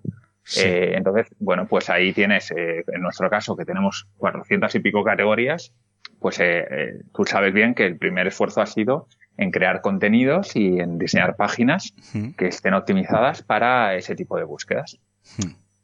Eh, 0.58 0.93
entonces, 0.95 1.28
bueno, 1.39 1.66
pues 1.68 1.89
ahí 1.89 2.14
tienes, 2.14 2.52
en 2.52 3.02
nuestro 3.02 3.30
caso, 3.30 3.56
que 3.56 3.64
tenemos 3.64 4.08
400 4.18 4.74
y 4.76 4.80
pico 4.80 5.04
categorías, 5.04 5.74
pues 6.22 6.39
eh, 6.39 6.68
eh, 6.70 7.02
tú 7.14 7.26
sabes 7.26 7.52
bien 7.52 7.74
que 7.74 7.86
el 7.86 7.97
primer 7.97 8.28
esfuerzo 8.28 8.62
ha 8.62 8.68
sido 8.68 9.08
en 9.38 9.49
crear 9.49 9.82
contenidos 9.82 10.56
y 10.56 10.80
en 10.80 10.99
diseñar 10.99 11.36
páginas 11.36 11.93
que 12.38 12.47
estén 12.47 12.76
optimizadas 12.76 13.41
para 13.41 13.95
ese 13.95 14.16
tipo 14.16 14.38
de 14.38 14.43
búsquedas. 14.43 14.99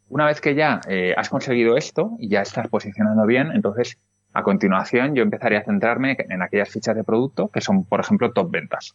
Una 0.10 0.28
vez 0.28 0.40
que 0.40 0.54
ya 0.54 0.80
eh, 0.88 1.16
has 1.18 1.30
conseguido 1.30 1.76
esto 1.76 2.12
y 2.20 2.30
ya 2.30 2.42
estás 2.44 2.68
posicionando 2.68 3.26
bien, 3.26 3.52
entonces 3.52 3.98
a 4.38 4.44
continuación 4.44 5.16
yo 5.16 5.24
empezaría 5.24 5.60
a 5.60 5.64
centrarme 5.64 6.16
en 6.30 6.44
aquellas 6.44 6.70
fichas 6.70 6.96
de 6.96 7.04
producto 7.04 7.48
que 7.48 7.60
son, 7.60 7.86
por 7.86 8.00
ejemplo, 8.00 8.32
top 8.34 8.52
ventas. 8.52 8.94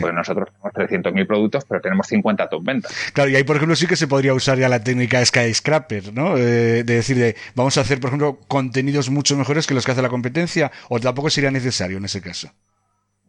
Porque 0.00 0.14
nosotros 0.14 0.50
tenemos 0.50 1.14
300.000 1.14 1.26
productos, 1.26 1.64
pero 1.64 1.80
tenemos 1.80 2.06
50 2.08 2.48
top 2.50 2.62
ventas. 2.62 2.94
Claro, 3.14 3.30
y 3.30 3.36
ahí, 3.36 3.42
por 3.42 3.56
ejemplo, 3.56 3.74
sí 3.74 3.86
que 3.86 3.96
se 3.96 4.06
podría 4.06 4.34
usar 4.34 4.58
ya 4.58 4.68
la 4.68 4.84
técnica 4.84 5.24
Skyscraper, 5.24 6.12
¿no? 6.12 6.36
Eh, 6.36 6.84
de 6.84 6.94
decir, 6.94 7.16
de, 7.16 7.36
vamos 7.54 7.78
a 7.78 7.80
hacer, 7.80 8.00
por 8.00 8.08
ejemplo, 8.08 8.38
contenidos 8.48 9.08
mucho 9.08 9.34
mejores 9.34 9.66
que 9.66 9.72
los 9.72 9.86
que 9.86 9.92
hace 9.92 10.02
la 10.02 10.10
competencia, 10.10 10.70
o 10.90 11.00
tampoco 11.00 11.30
sería 11.30 11.50
necesario 11.50 11.96
en 11.96 12.04
ese 12.04 12.20
caso. 12.20 12.50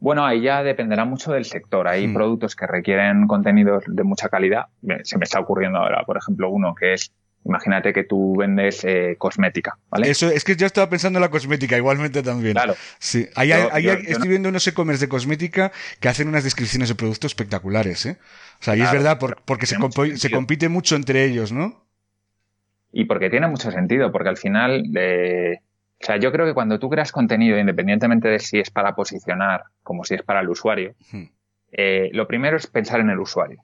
Bueno, 0.02 0.26
ahí 0.26 0.42
ya 0.42 0.64
dependerá 0.64 1.06
mucho 1.06 1.32
del 1.32 1.46
sector. 1.46 1.88
Hay 1.88 2.08
hmm. 2.08 2.14
productos 2.14 2.58
que 2.58 2.68
requieren 2.68 3.26
contenidos 3.26 3.86
de 3.88 4.04
mucha 4.04 4.28
calidad. 4.28 4.66
Se 5.04 5.18
me 5.18 5.24
está 5.24 5.40
ocurriendo 5.40 5.80
ahora, 5.80 6.04
por 6.06 6.18
ejemplo, 6.18 6.50
uno 6.50 6.76
que 6.76 6.94
es 6.94 7.14
Imagínate 7.46 7.92
que 7.92 8.04
tú 8.06 8.38
vendes 8.38 8.86
eh, 8.86 9.16
cosmética, 9.18 9.78
¿vale? 9.90 10.10
Eso, 10.10 10.30
es 10.30 10.46
que 10.46 10.56
yo 10.56 10.66
estaba 10.66 10.90
pensando 10.90 11.20
en 11.20 11.22
la 11.22 11.30
cosmética, 11.30 11.76
igualmente 11.76 12.24
también. 12.24 12.54
Claro. 12.54 12.76
Sí. 13.00 13.28
Ahí, 13.36 13.52
estoy 13.52 14.30
viendo 14.30 14.48
unos 14.48 14.66
e-commerce 14.66 15.06
de 15.06 15.10
cosmética 15.10 15.72
que 16.00 16.08
hacen 16.08 16.30
unas 16.30 16.46
descripciones 16.46 16.88
de 16.88 16.96
productos 16.96 17.32
espectaculares, 17.32 18.06
¿eh? 18.06 18.18
O 18.62 18.64
sea, 18.64 18.78
y 18.78 18.82
es 18.82 18.92
verdad, 18.92 19.20
porque 19.20 19.66
se, 19.66 19.76
se, 20.16 20.32
compite 20.32 20.70
mucho 20.70 20.96
entre 20.96 21.26
ellos, 21.26 21.52
¿no? 21.52 21.84
Y 22.94 23.06
porque 23.06 23.30
tiene 23.30 23.48
mucho 23.48 23.72
sentido, 23.72 24.12
porque 24.12 24.30
al 24.30 24.38
final, 24.38 24.84
eh, 24.96 25.60
o 26.02 26.06
sea, 26.06 26.16
yo 26.18 26.32
creo 26.32 26.46
que 26.46 26.54
cuando 26.54 26.80
tú 26.80 26.90
creas 26.90 27.12
contenido, 27.12 27.58
independientemente 27.58 28.30
de 28.30 28.40
si 28.40 28.60
es 28.60 28.70
para 28.70 28.96
posicionar 28.96 29.64
como 29.82 30.06
si 30.06 30.14
es 30.16 30.22
para 30.22 30.40
el 30.40 30.50
usuario, 30.50 30.96
hmm. 31.12 31.24
eh, 31.74 32.10
lo 32.14 32.26
primero 32.28 32.56
es 32.56 32.68
pensar 32.68 33.02
en 33.02 33.10
el 33.10 33.20
usuario. 33.20 33.64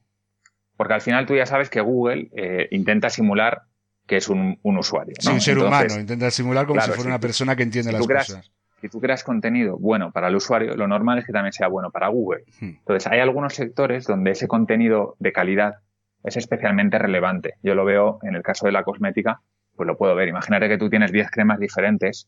Porque 0.76 0.94
al 0.94 1.02
final 1.02 1.26
tú 1.26 1.36
ya 1.36 1.46
sabes 1.46 1.70
que 1.70 1.82
Google 1.82 2.30
eh, 2.36 2.68
intenta 2.72 3.10
simular 3.10 3.64
que 4.10 4.18
es 4.18 4.28
un, 4.28 4.58
usuario. 4.64 5.14
¿no? 5.18 5.22
Sí, 5.22 5.30
un 5.36 5.40
ser 5.40 5.60
humano, 5.60 6.00
intenta 6.00 6.32
simular 6.32 6.66
como 6.66 6.82
si 6.82 6.90
fuera 6.90 7.10
una 7.10 7.20
persona 7.20 7.56
que 7.56 7.62
entiende 7.62 7.92
las 7.92 8.08
cosas. 8.08 8.52
Si 8.82 8.90
tú 8.90 9.00
creas 9.00 9.24
contenido 9.24 9.78
bueno 9.78 10.12
para 10.12 10.30
el 10.30 10.36
usuario, 10.36 10.76
lo 10.76 10.88
normal 10.88 11.20
es 11.20 11.26
que 11.26 11.32
también 11.32 11.54
sea 11.54 11.68
bueno 11.68 11.92
para 11.92 12.08
Google. 12.08 12.46
Hmm. 12.60 12.70
Entonces, 12.80 13.06
hay 13.12 13.20
algunos 13.20 13.54
sectores 13.54 14.06
donde 14.06 14.32
ese 14.32 14.48
contenido 14.48 15.16
de 15.20 15.32
calidad 15.32 15.76
es 16.24 16.38
especialmente 16.38 16.98
relevante. 16.98 17.56
Yo 17.62 17.76
lo 17.76 17.86
veo 17.86 18.20
en 18.24 18.36
el 18.36 18.42
caso 18.42 18.66
de 18.66 18.72
la 18.72 18.84
cosmética, 18.84 19.42
pues 19.76 19.86
lo 19.86 19.96
puedo 19.96 20.16
ver. 20.16 20.28
Imagínate 20.28 20.68
que 20.70 20.78
tú 20.80 20.90
tienes 20.90 21.12
10 21.12 21.30
cremas 21.30 21.60
diferentes. 21.60 22.28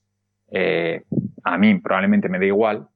Eh, 0.51 1.01
a 1.43 1.57
mí 1.57 1.79
probablemente 1.79 2.29
me 2.29 2.37
da 2.37 2.45
igual, 2.45 2.89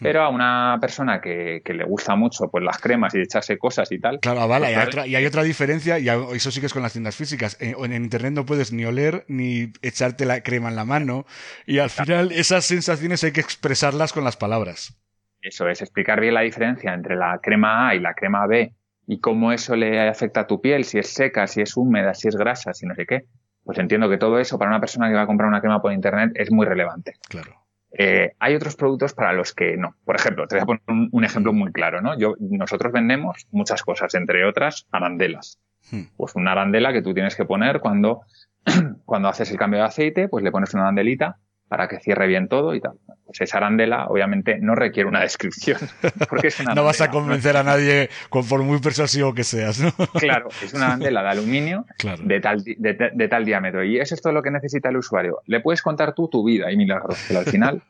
pero 0.00 0.22
a 0.22 0.28
una 0.28 0.78
persona 0.80 1.20
que, 1.20 1.62
le 1.64 1.84
gusta 1.84 2.16
mucho 2.16 2.48
pues 2.50 2.64
las 2.64 2.78
cremas 2.78 3.14
y 3.14 3.20
echarse 3.20 3.58
cosas 3.58 3.90
y 3.92 3.98
tal. 3.98 4.20
Claro, 4.20 4.46
vale, 4.48 4.74
pues, 4.74 5.06
y, 5.06 5.14
hay 5.14 5.26
otra, 5.26 5.42
diferencia, 5.42 5.98
y 5.98 6.08
eso 6.08 6.50
sí 6.50 6.60
que 6.60 6.66
es 6.66 6.72
con 6.72 6.82
las 6.82 6.92
tiendas 6.92 7.16
físicas. 7.16 7.56
En, 7.60 7.92
en, 7.92 8.04
internet 8.04 8.32
no 8.32 8.46
puedes 8.46 8.72
ni 8.72 8.84
oler 8.84 9.24
ni 9.28 9.72
echarte 9.82 10.26
la 10.26 10.42
crema 10.42 10.68
en 10.68 10.76
la 10.76 10.84
mano, 10.84 11.26
y 11.66 11.78
al 11.78 11.90
final 11.90 12.32
esas 12.32 12.64
sensaciones 12.64 13.24
hay 13.24 13.32
que 13.32 13.40
expresarlas 13.40 14.12
con 14.12 14.24
las 14.24 14.36
palabras. 14.36 14.98
Eso 15.40 15.68
es, 15.68 15.80
explicar 15.80 16.20
bien 16.20 16.34
la 16.34 16.40
diferencia 16.40 16.92
entre 16.92 17.16
la 17.16 17.38
crema 17.42 17.88
A 17.88 17.94
y 17.94 18.00
la 18.00 18.14
crema 18.14 18.46
B 18.46 18.74
y 19.06 19.20
cómo 19.20 19.52
eso 19.52 19.76
le 19.76 20.08
afecta 20.08 20.40
a 20.40 20.46
tu 20.46 20.60
piel, 20.60 20.84
si 20.84 20.98
es 20.98 21.08
seca, 21.12 21.46
si 21.46 21.60
es 21.60 21.76
húmeda, 21.76 22.14
si 22.14 22.28
es 22.28 22.36
grasa, 22.36 22.74
si 22.74 22.86
no 22.86 22.94
sé 22.94 23.06
qué. 23.06 23.26
Pues 23.64 23.78
entiendo 23.78 24.08
que 24.08 24.18
todo 24.18 24.38
eso 24.38 24.58
para 24.58 24.70
una 24.70 24.80
persona 24.80 25.08
que 25.08 25.14
va 25.14 25.22
a 25.22 25.26
comprar 25.26 25.48
una 25.48 25.60
crema 25.60 25.80
por 25.80 25.92
internet 25.92 26.32
es 26.34 26.50
muy 26.50 26.66
relevante. 26.66 27.14
Claro. 27.28 27.65
Eh, 27.98 28.32
hay 28.38 28.54
otros 28.54 28.76
productos 28.76 29.14
para 29.14 29.32
los 29.32 29.54
que 29.54 29.76
no. 29.76 29.94
Por 30.04 30.16
ejemplo, 30.16 30.46
te 30.46 30.56
voy 30.56 30.62
a 30.62 30.66
poner 30.66 30.82
un, 31.10 31.24
ejemplo 31.24 31.52
muy 31.52 31.72
claro, 31.72 32.02
¿no? 32.02 32.18
Yo, 32.18 32.34
nosotros 32.38 32.92
vendemos 32.92 33.46
muchas 33.50 33.82
cosas, 33.82 34.14
entre 34.14 34.44
otras 34.44 34.86
arandelas. 34.92 35.58
Hmm. 35.90 36.02
Pues 36.16 36.34
una 36.34 36.52
arandela 36.52 36.92
que 36.92 37.00
tú 37.00 37.14
tienes 37.14 37.36
que 37.36 37.46
poner 37.46 37.80
cuando, 37.80 38.20
cuando 39.06 39.28
haces 39.28 39.50
el 39.50 39.56
cambio 39.56 39.80
de 39.80 39.86
aceite, 39.86 40.28
pues 40.28 40.44
le 40.44 40.52
pones 40.52 40.74
una 40.74 40.82
arandelita 40.82 41.38
para 41.68 41.88
que 41.88 41.98
cierre 41.98 42.26
bien 42.26 42.48
todo 42.48 42.74
y 42.74 42.80
tal. 42.80 42.92
Pues 43.24 43.40
esa 43.40 43.58
arandela 43.58 44.06
obviamente 44.06 44.58
no 44.60 44.74
requiere 44.74 45.08
una 45.08 45.20
descripción. 45.20 45.78
Porque 46.28 46.48
es 46.48 46.60
una 46.60 46.74
no 46.74 46.84
vas 46.84 47.00
a 47.00 47.10
convencer 47.10 47.56
a 47.56 47.62
nadie 47.62 48.08
con 48.28 48.46
por 48.46 48.62
muy 48.62 48.80
persuasivo 48.80 49.34
que 49.34 49.44
seas, 49.44 49.80
¿no? 49.80 49.90
Claro, 50.14 50.48
es 50.62 50.72
una 50.74 50.86
arandela 50.86 51.22
de 51.22 51.28
aluminio 51.28 51.86
de, 52.24 52.40
tal, 52.40 52.62
de, 52.62 53.28
tal 53.28 53.44
diámetro. 53.44 53.84
Y 53.84 53.98
eso 53.98 54.14
es 54.14 54.22
todo 54.22 54.32
lo 54.32 54.42
que 54.42 54.50
necesita 54.50 54.90
el 54.90 54.96
usuario. 54.96 55.40
Le 55.46 55.60
puedes 55.60 55.82
contar 55.82 56.14
tú 56.14 56.28
tu 56.28 56.44
vida 56.44 56.70
y 56.70 56.76
milagros, 56.76 57.22
pero 57.26 57.40
al 57.40 57.46
final 57.46 57.82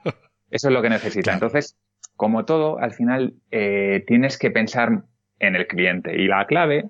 eso 0.51 0.69
es 0.69 0.75
lo 0.75 0.81
que 0.81 0.91
necesita. 0.91 1.35
Entonces, 1.35 1.77
como 2.15 2.47
todo, 2.47 2.79
al 2.79 2.95
final 2.95 3.35
eh, 3.51 4.05
tienes 4.07 4.39
que 4.39 4.51
pensar 4.51 5.03
en 5.39 5.55
el 5.55 5.67
cliente. 5.67 6.21
Y 6.21 6.29
la 6.29 6.47
clave 6.47 6.89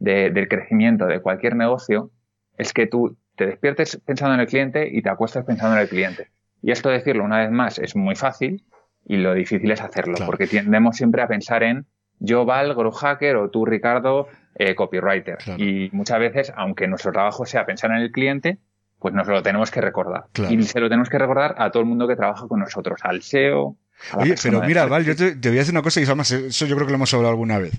del 0.00 0.48
crecimiento 0.48 1.06
de 1.06 1.20
cualquier 1.20 1.54
negocio 1.56 2.10
es 2.58 2.72
que 2.72 2.86
tú 2.86 3.16
te 3.36 3.46
despiertes 3.46 4.00
pensando 4.04 4.34
en 4.34 4.40
el 4.40 4.46
cliente 4.46 4.88
y 4.90 5.02
te 5.02 5.10
acuestas 5.10 5.44
pensando 5.44 5.76
en 5.76 5.82
el 5.82 5.88
cliente. 5.88 6.28
Y 6.62 6.70
esto 6.70 6.88
decirlo 6.88 7.24
una 7.24 7.40
vez 7.40 7.50
más 7.50 7.78
es 7.78 7.96
muy 7.96 8.14
fácil 8.14 8.64
y 9.04 9.16
lo 9.16 9.34
difícil 9.34 9.70
es 9.70 9.82
hacerlo, 9.82 10.14
porque 10.24 10.46
tendemos 10.46 10.96
siempre 10.96 11.22
a 11.22 11.28
pensar 11.28 11.62
en 11.62 11.86
yo 12.20 12.44
Val, 12.44 12.74
grow 12.74 12.92
hacker 12.92 13.36
o 13.36 13.50
tú 13.50 13.66
Ricardo, 13.66 14.28
eh, 14.54 14.74
copywriter. 14.74 15.38
Y 15.58 15.90
muchas 15.92 16.18
veces, 16.18 16.52
aunque 16.56 16.86
nuestro 16.86 17.12
trabajo 17.12 17.44
sea 17.44 17.66
pensar 17.66 17.90
en 17.90 17.98
el 17.98 18.12
cliente, 18.12 18.58
pues 18.98 19.12
nos 19.12 19.26
lo 19.28 19.42
tenemos 19.42 19.70
que 19.70 19.80
recordar. 19.80 20.24
Y 20.48 20.62
se 20.62 20.80
lo 20.80 20.88
tenemos 20.88 21.10
que 21.10 21.18
recordar 21.18 21.54
a 21.58 21.70
todo 21.70 21.82
el 21.82 21.88
mundo 21.88 22.08
que 22.08 22.16
trabaja 22.16 22.48
con 22.48 22.60
nosotros, 22.60 23.00
al 23.02 23.22
SEO, 23.22 23.76
Oye, 24.12 24.34
pero 24.42 24.62
mira, 24.62 24.86
Val, 24.86 25.04
yo 25.04 25.16
te, 25.16 25.34
voy 25.34 25.56
a 25.56 25.60
decir 25.60 25.72
una 25.72 25.82
cosa 25.82 26.00
y 26.00 26.04
además 26.04 26.30
eso 26.30 26.66
yo 26.66 26.76
creo 26.76 26.86
que 26.86 26.92
lo 26.92 26.96
hemos 26.96 27.12
hablado 27.14 27.30
alguna 27.30 27.58
vez. 27.58 27.72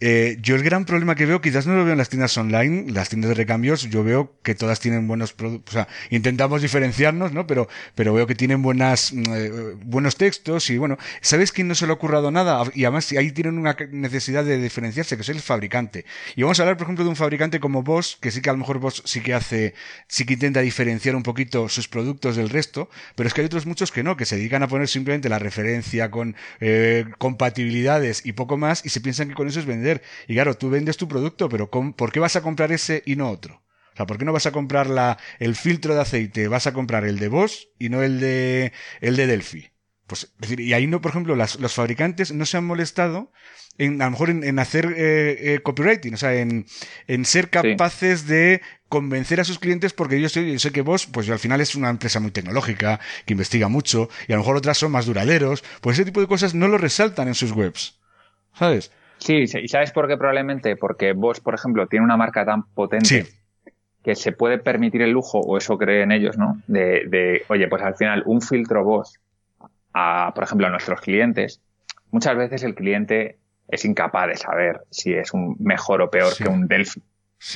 Eh, 0.00 0.38
yo 0.40 0.54
el 0.54 0.62
gran 0.62 0.84
problema 0.84 1.14
que 1.14 1.26
veo, 1.26 1.40
quizás 1.40 1.66
no 1.66 1.74
lo 1.74 1.84
veo 1.84 1.92
en 1.92 1.98
las 1.98 2.08
tiendas 2.08 2.36
online, 2.36 2.90
las 2.92 3.08
tiendas 3.08 3.30
de 3.30 3.34
recambios, 3.34 3.82
yo 3.90 4.04
veo 4.04 4.34
que 4.42 4.54
todas 4.54 4.80
tienen 4.80 5.08
buenos 5.08 5.32
productos, 5.32 5.74
o 5.74 5.78
sea, 5.78 5.88
intentamos 6.10 6.62
diferenciarnos, 6.62 7.32
¿no? 7.32 7.46
Pero, 7.46 7.68
pero 7.94 8.14
veo 8.14 8.26
que 8.26 8.34
tienen 8.34 8.62
buenas, 8.62 9.12
mm, 9.12 9.22
eh, 9.34 9.50
buenos 9.84 10.16
textos 10.16 10.70
y 10.70 10.78
bueno, 10.78 10.98
¿sabes 11.20 11.52
quién 11.52 11.68
no 11.68 11.74
se 11.74 11.86
le 11.86 11.92
ha 11.92 11.94
ocurrido 11.94 12.30
nada? 12.30 12.62
Y 12.74 12.84
además 12.84 13.10
ahí 13.12 13.32
tienen 13.32 13.58
una 13.58 13.76
necesidad 13.90 14.44
de 14.44 14.58
diferenciarse, 14.58 15.16
que 15.16 15.22
es 15.22 15.28
el 15.28 15.40
fabricante. 15.40 16.04
Y 16.36 16.42
vamos 16.42 16.58
a 16.60 16.62
hablar, 16.62 16.76
por 16.76 16.86
ejemplo, 16.86 17.04
de 17.04 17.10
un 17.10 17.16
fabricante 17.16 17.60
como 17.60 17.82
Bosch, 17.82 18.18
que 18.20 18.30
sí 18.30 18.40
que 18.40 18.50
a 18.50 18.52
lo 18.52 18.58
mejor 18.58 18.78
Bosch 18.78 19.00
sí 19.04 19.20
que 19.20 19.34
hace, 19.34 19.74
sí 20.06 20.24
que 20.24 20.34
intenta 20.34 20.60
diferenciar 20.60 21.16
un 21.16 21.22
poquito 21.22 21.68
sus 21.68 21.88
productos 21.88 22.36
del 22.36 22.50
resto, 22.50 22.88
pero 23.16 23.26
es 23.26 23.34
que 23.34 23.40
hay 23.40 23.46
otros 23.46 23.66
muchos 23.66 23.90
que 23.90 24.02
no, 24.02 24.16
que 24.16 24.26
se 24.26 24.36
dedican 24.36 24.62
a 24.62 24.68
poner 24.68 24.88
simplemente 24.88 25.28
la 25.28 25.38
referencia 25.38 25.71
con 26.10 26.36
eh, 26.60 27.04
compatibilidades 27.18 28.24
y 28.26 28.32
poco 28.32 28.56
más, 28.56 28.84
y 28.84 28.88
se 28.88 29.00
piensan 29.00 29.28
que 29.28 29.34
con 29.34 29.48
eso 29.48 29.60
es 29.60 29.66
vender. 29.66 30.02
Y 30.28 30.34
claro, 30.34 30.54
tú 30.54 30.70
vendes 30.70 30.96
tu 30.96 31.08
producto, 31.08 31.48
pero 31.48 31.70
¿por 31.70 32.12
qué 32.12 32.20
vas 32.20 32.36
a 32.36 32.42
comprar 32.42 32.72
ese 32.72 33.02
y 33.06 33.16
no 33.16 33.30
otro? 33.30 33.62
O 33.92 33.96
sea, 33.96 34.06
¿por 34.06 34.18
qué 34.18 34.24
no 34.24 34.32
vas 34.32 34.46
a 34.46 34.52
comprar 34.52 34.88
la, 34.88 35.18
el 35.38 35.54
filtro 35.54 35.94
de 35.94 36.00
aceite? 36.00 36.48
Vas 36.48 36.66
a 36.66 36.72
comprar 36.72 37.04
el 37.04 37.18
de 37.18 37.28
Bosch 37.28 37.68
y 37.78 37.90
no 37.90 38.02
el 38.02 38.20
de, 38.20 38.72
el 39.00 39.16
de 39.16 39.26
Delphi. 39.26 39.70
Pues, 40.06 40.34
decir, 40.38 40.60
y 40.60 40.72
ahí 40.72 40.86
no, 40.86 41.00
por 41.00 41.10
ejemplo, 41.10 41.36
los 41.36 41.74
fabricantes 41.74 42.32
no 42.32 42.44
se 42.44 42.56
han 42.56 42.64
molestado 42.64 43.32
en, 43.78 44.00
a 44.02 44.06
lo 44.06 44.10
mejor 44.12 44.30
en, 44.30 44.58
hacer 44.58 44.94
eh, 44.96 45.54
eh, 45.54 45.60
copywriting, 45.62 46.14
o 46.14 46.16
sea, 46.16 46.34
en, 46.34 46.66
en 47.06 47.24
ser 47.24 47.50
capaces 47.50 48.26
de 48.26 48.60
convencer 48.92 49.40
a 49.40 49.44
sus 49.44 49.58
clientes 49.58 49.94
porque 49.94 50.20
yo 50.20 50.28
sé, 50.28 50.58
sé 50.58 50.70
que 50.70 50.82
vos, 50.82 51.06
pues 51.06 51.30
al 51.30 51.38
final 51.38 51.62
es 51.62 51.74
una 51.74 51.88
empresa 51.88 52.20
muy 52.20 52.30
tecnológica, 52.30 53.00
que 53.24 53.32
investiga 53.32 53.68
mucho, 53.68 54.10
y 54.28 54.32
a 54.32 54.36
lo 54.36 54.42
mejor 54.42 54.56
otras 54.56 54.76
son 54.76 54.92
más 54.92 55.06
duraderos, 55.06 55.64
pues 55.80 55.96
ese 55.96 56.04
tipo 56.04 56.20
de 56.20 56.26
cosas 56.26 56.54
no 56.54 56.68
lo 56.68 56.76
resaltan 56.76 57.26
en 57.26 57.34
sus 57.34 57.52
webs. 57.52 57.98
¿sabes? 58.52 58.92
Sí, 59.16 59.44
¿y 59.44 59.68
sabes 59.68 59.92
por 59.92 60.08
qué 60.08 60.18
probablemente? 60.18 60.76
Porque 60.76 61.14
vos, 61.14 61.40
por 61.40 61.54
ejemplo, 61.54 61.86
tiene 61.86 62.04
una 62.04 62.18
marca 62.18 62.44
tan 62.44 62.64
potente 62.64 63.24
que 64.04 64.14
se 64.14 64.32
puede 64.32 64.58
permitir 64.58 65.00
el 65.00 65.12
lujo, 65.12 65.38
o 65.38 65.56
eso 65.56 65.78
creen 65.78 66.12
ellos, 66.12 66.36
¿no? 66.36 66.60
De, 66.66 67.04
de 67.06 67.44
oye, 67.48 67.68
pues 67.68 67.82
al 67.82 67.94
final 67.94 68.24
un 68.26 68.42
filtro 68.42 68.84
vos, 68.84 69.18
a, 69.94 70.32
por 70.34 70.44
ejemplo, 70.44 70.66
a 70.66 70.70
nuestros 70.70 71.00
clientes, 71.00 71.62
muchas 72.10 72.36
veces 72.36 72.62
el 72.62 72.74
cliente 72.74 73.38
es 73.68 73.86
incapaz 73.86 74.26
de 74.26 74.36
saber 74.36 74.80
si 74.90 75.14
es 75.14 75.32
un 75.32 75.56
mejor 75.60 76.02
o 76.02 76.10
peor 76.10 76.36
que 76.36 76.48
un 76.48 76.66
Delphi, 76.66 77.02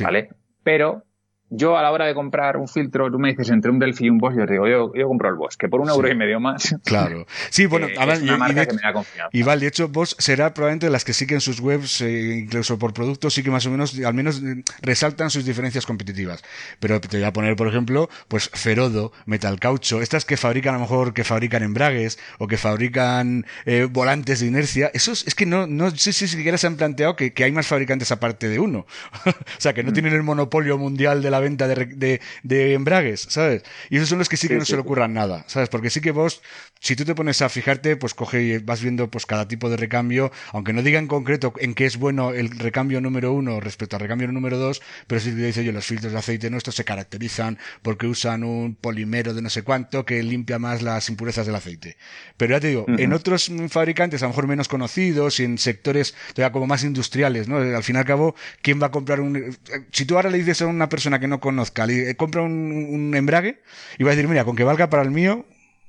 ¿vale? 0.00 0.30
Pero 0.62 1.02
yo 1.50 1.76
a 1.76 1.82
la 1.82 1.92
hora 1.92 2.06
de 2.06 2.14
comprar 2.14 2.56
un 2.56 2.66
filtro, 2.66 3.10
tú 3.10 3.18
me 3.18 3.30
dices 3.30 3.50
entre 3.50 3.70
un 3.70 3.78
Delphi 3.78 4.06
y 4.06 4.10
un 4.10 4.18
Bosch, 4.18 4.36
yo 4.36 4.46
te 4.46 4.54
digo, 4.54 4.66
yo, 4.66 4.92
yo 4.94 5.06
compro 5.06 5.28
el 5.28 5.36
Bosch, 5.36 5.56
que 5.56 5.68
por 5.68 5.80
un 5.80 5.88
euro 5.88 6.08
y 6.08 6.14
medio 6.14 6.40
más. 6.40 6.74
Claro. 6.86 7.26
Sí, 7.50 7.66
bueno, 7.66 7.88
eh, 7.88 7.94
es 7.96 8.22
una 8.22 8.36
marca 8.36 8.64
que 8.66 8.74
me 8.74 8.80
da 8.80 8.92
confianza. 8.92 9.28
Y 9.32 9.42
vale, 9.42 9.62
de 9.62 9.68
hecho, 9.68 9.88
Bosch 9.88 10.14
será 10.18 10.54
probablemente 10.54 10.86
de 10.86 10.92
las 10.92 11.04
que 11.04 11.12
sí 11.12 11.26
que 11.26 11.34
en 11.34 11.40
sus 11.40 11.60
webs, 11.60 12.00
eh, 12.00 12.38
incluso 12.42 12.78
por 12.78 12.94
productos, 12.94 13.34
sí 13.34 13.42
que 13.42 13.50
más 13.50 13.66
o 13.66 13.70
menos, 13.70 13.98
al 13.98 14.14
menos 14.14 14.42
eh, 14.42 14.62
resaltan 14.82 15.30
sus 15.30 15.44
diferencias 15.44 15.84
competitivas. 15.84 16.44
Pero 16.80 17.00
te 17.00 17.16
voy 17.16 17.24
a 17.24 17.32
poner, 17.32 17.56
por 17.56 17.68
ejemplo, 17.68 18.08
pues 18.28 18.50
Ferodo, 18.50 19.12
Metal 19.26 19.58
Caucho, 19.58 20.00
estas 20.00 20.24
que 20.24 20.36
fabrican 20.36 20.74
a 20.74 20.78
lo 20.78 20.82
mejor, 20.82 21.12
que 21.12 21.24
fabrican 21.24 21.62
embragues 21.62 22.18
o 22.38 22.46
que 22.46 22.56
fabrican 22.56 23.46
volantes 23.90 24.40
de 24.40 24.46
inercia, 24.46 24.90
esos 24.94 25.26
es 25.26 25.34
que 25.34 25.46
no, 25.46 25.66
no 25.66 25.90
sé 25.90 26.12
si 26.12 26.28
siquiera 26.28 26.58
se 26.58 26.66
han 26.66 26.76
planteado 26.76 27.16
que, 27.16 27.32
que 27.32 27.44
hay 27.44 27.52
más 27.52 27.66
fabricantes 27.66 28.12
aparte 28.12 28.48
de 28.48 28.58
uno. 28.58 28.86
o 29.26 29.32
sea, 29.58 29.74
que 29.74 29.82
no 29.82 29.90
mm. 29.90 29.94
tienen 29.94 30.12
el 30.12 30.22
monopolio 30.22 30.78
mundial 30.78 31.22
de 31.22 31.30
la 31.30 31.35
venta 31.40 31.68
de, 31.68 32.20
de, 32.42 32.72
embragues, 32.74 33.26
¿sabes? 33.28 33.62
Y 33.90 33.96
esos 33.96 34.08
son 34.08 34.18
los 34.18 34.28
que 34.28 34.36
sí 34.36 34.48
que 34.48 34.56
no 34.56 34.64
se 34.64 34.74
le 34.74 34.80
ocurran 34.80 35.14
nada, 35.14 35.44
¿sabes? 35.46 35.68
Porque 35.68 35.90
sí 35.90 36.00
que 36.00 36.10
vos, 36.10 36.42
si 36.80 36.96
tú 36.96 37.04
te 37.04 37.14
pones 37.14 37.42
a 37.42 37.48
fijarte, 37.48 37.96
pues 37.96 38.14
coge 38.14 38.42
y 38.42 38.58
vas 38.58 38.82
viendo 38.82 39.10
pues 39.10 39.26
cada 39.26 39.48
tipo 39.48 39.70
de 39.70 39.76
recambio, 39.76 40.32
aunque 40.52 40.72
no 40.72 40.82
diga 40.82 40.98
en 40.98 41.06
concreto 41.06 41.52
en 41.58 41.74
qué 41.74 41.86
es 41.86 41.96
bueno 41.96 42.32
el 42.32 42.50
recambio 42.50 43.00
número 43.00 43.32
uno 43.32 43.60
respecto 43.60 43.96
al 43.96 44.00
recambio 44.00 44.30
número 44.32 44.58
dos, 44.58 44.82
pero 45.06 45.20
sí 45.20 45.30
que 45.30 45.36
dice 45.36 45.64
yo, 45.64 45.72
los 45.72 45.86
filtros 45.86 46.12
de 46.12 46.18
aceite 46.18 46.50
nuestros 46.50 46.76
se 46.76 46.84
caracterizan 46.84 47.58
porque 47.82 48.06
usan 48.06 48.44
un 48.44 48.74
polimero 48.74 49.34
de 49.34 49.42
no 49.42 49.50
sé 49.50 49.62
cuánto 49.62 50.04
que 50.04 50.22
limpia 50.22 50.58
más 50.58 50.82
las 50.82 51.08
impurezas 51.08 51.46
del 51.46 51.54
aceite. 51.54 51.96
Pero 52.36 52.54
ya 52.54 52.60
te 52.60 52.68
digo, 52.68 52.86
en 52.88 53.12
otros 53.12 53.50
fabricantes, 53.68 54.22
a 54.22 54.26
lo 54.26 54.30
mejor 54.30 54.46
menos 54.46 54.68
conocidos 54.68 55.40
y 55.40 55.44
en 55.44 55.58
sectores 55.58 56.14
todavía 56.34 56.52
como 56.52 56.66
más 56.66 56.84
industriales, 56.84 57.48
¿no? 57.48 57.56
Al 57.58 57.82
fin 57.82 57.96
y 57.96 57.98
al 57.98 58.04
cabo, 58.04 58.34
¿quién 58.62 58.80
va 58.80 58.86
a 58.86 58.90
comprar 58.90 59.20
un... 59.20 59.56
Si 59.92 60.04
tú 60.04 60.16
ahora 60.16 60.30
le 60.30 60.38
dices 60.38 60.62
a 60.62 60.66
una 60.66 60.88
persona 60.88 61.18
que 61.18 61.25
no 61.26 61.40
conoce 61.40 62.16
compra 62.16 62.42
un, 62.42 63.12
embrague 63.14 63.60
y 63.98 64.04
va 64.04 64.10
a 64.10 64.14
decir, 64.14 64.28
mira, 64.28 64.44
con 64.44 64.56
que 64.56 64.64
valga 64.64 64.90
para 64.90 65.02
el 65.02 65.10
mío, 65.10 65.44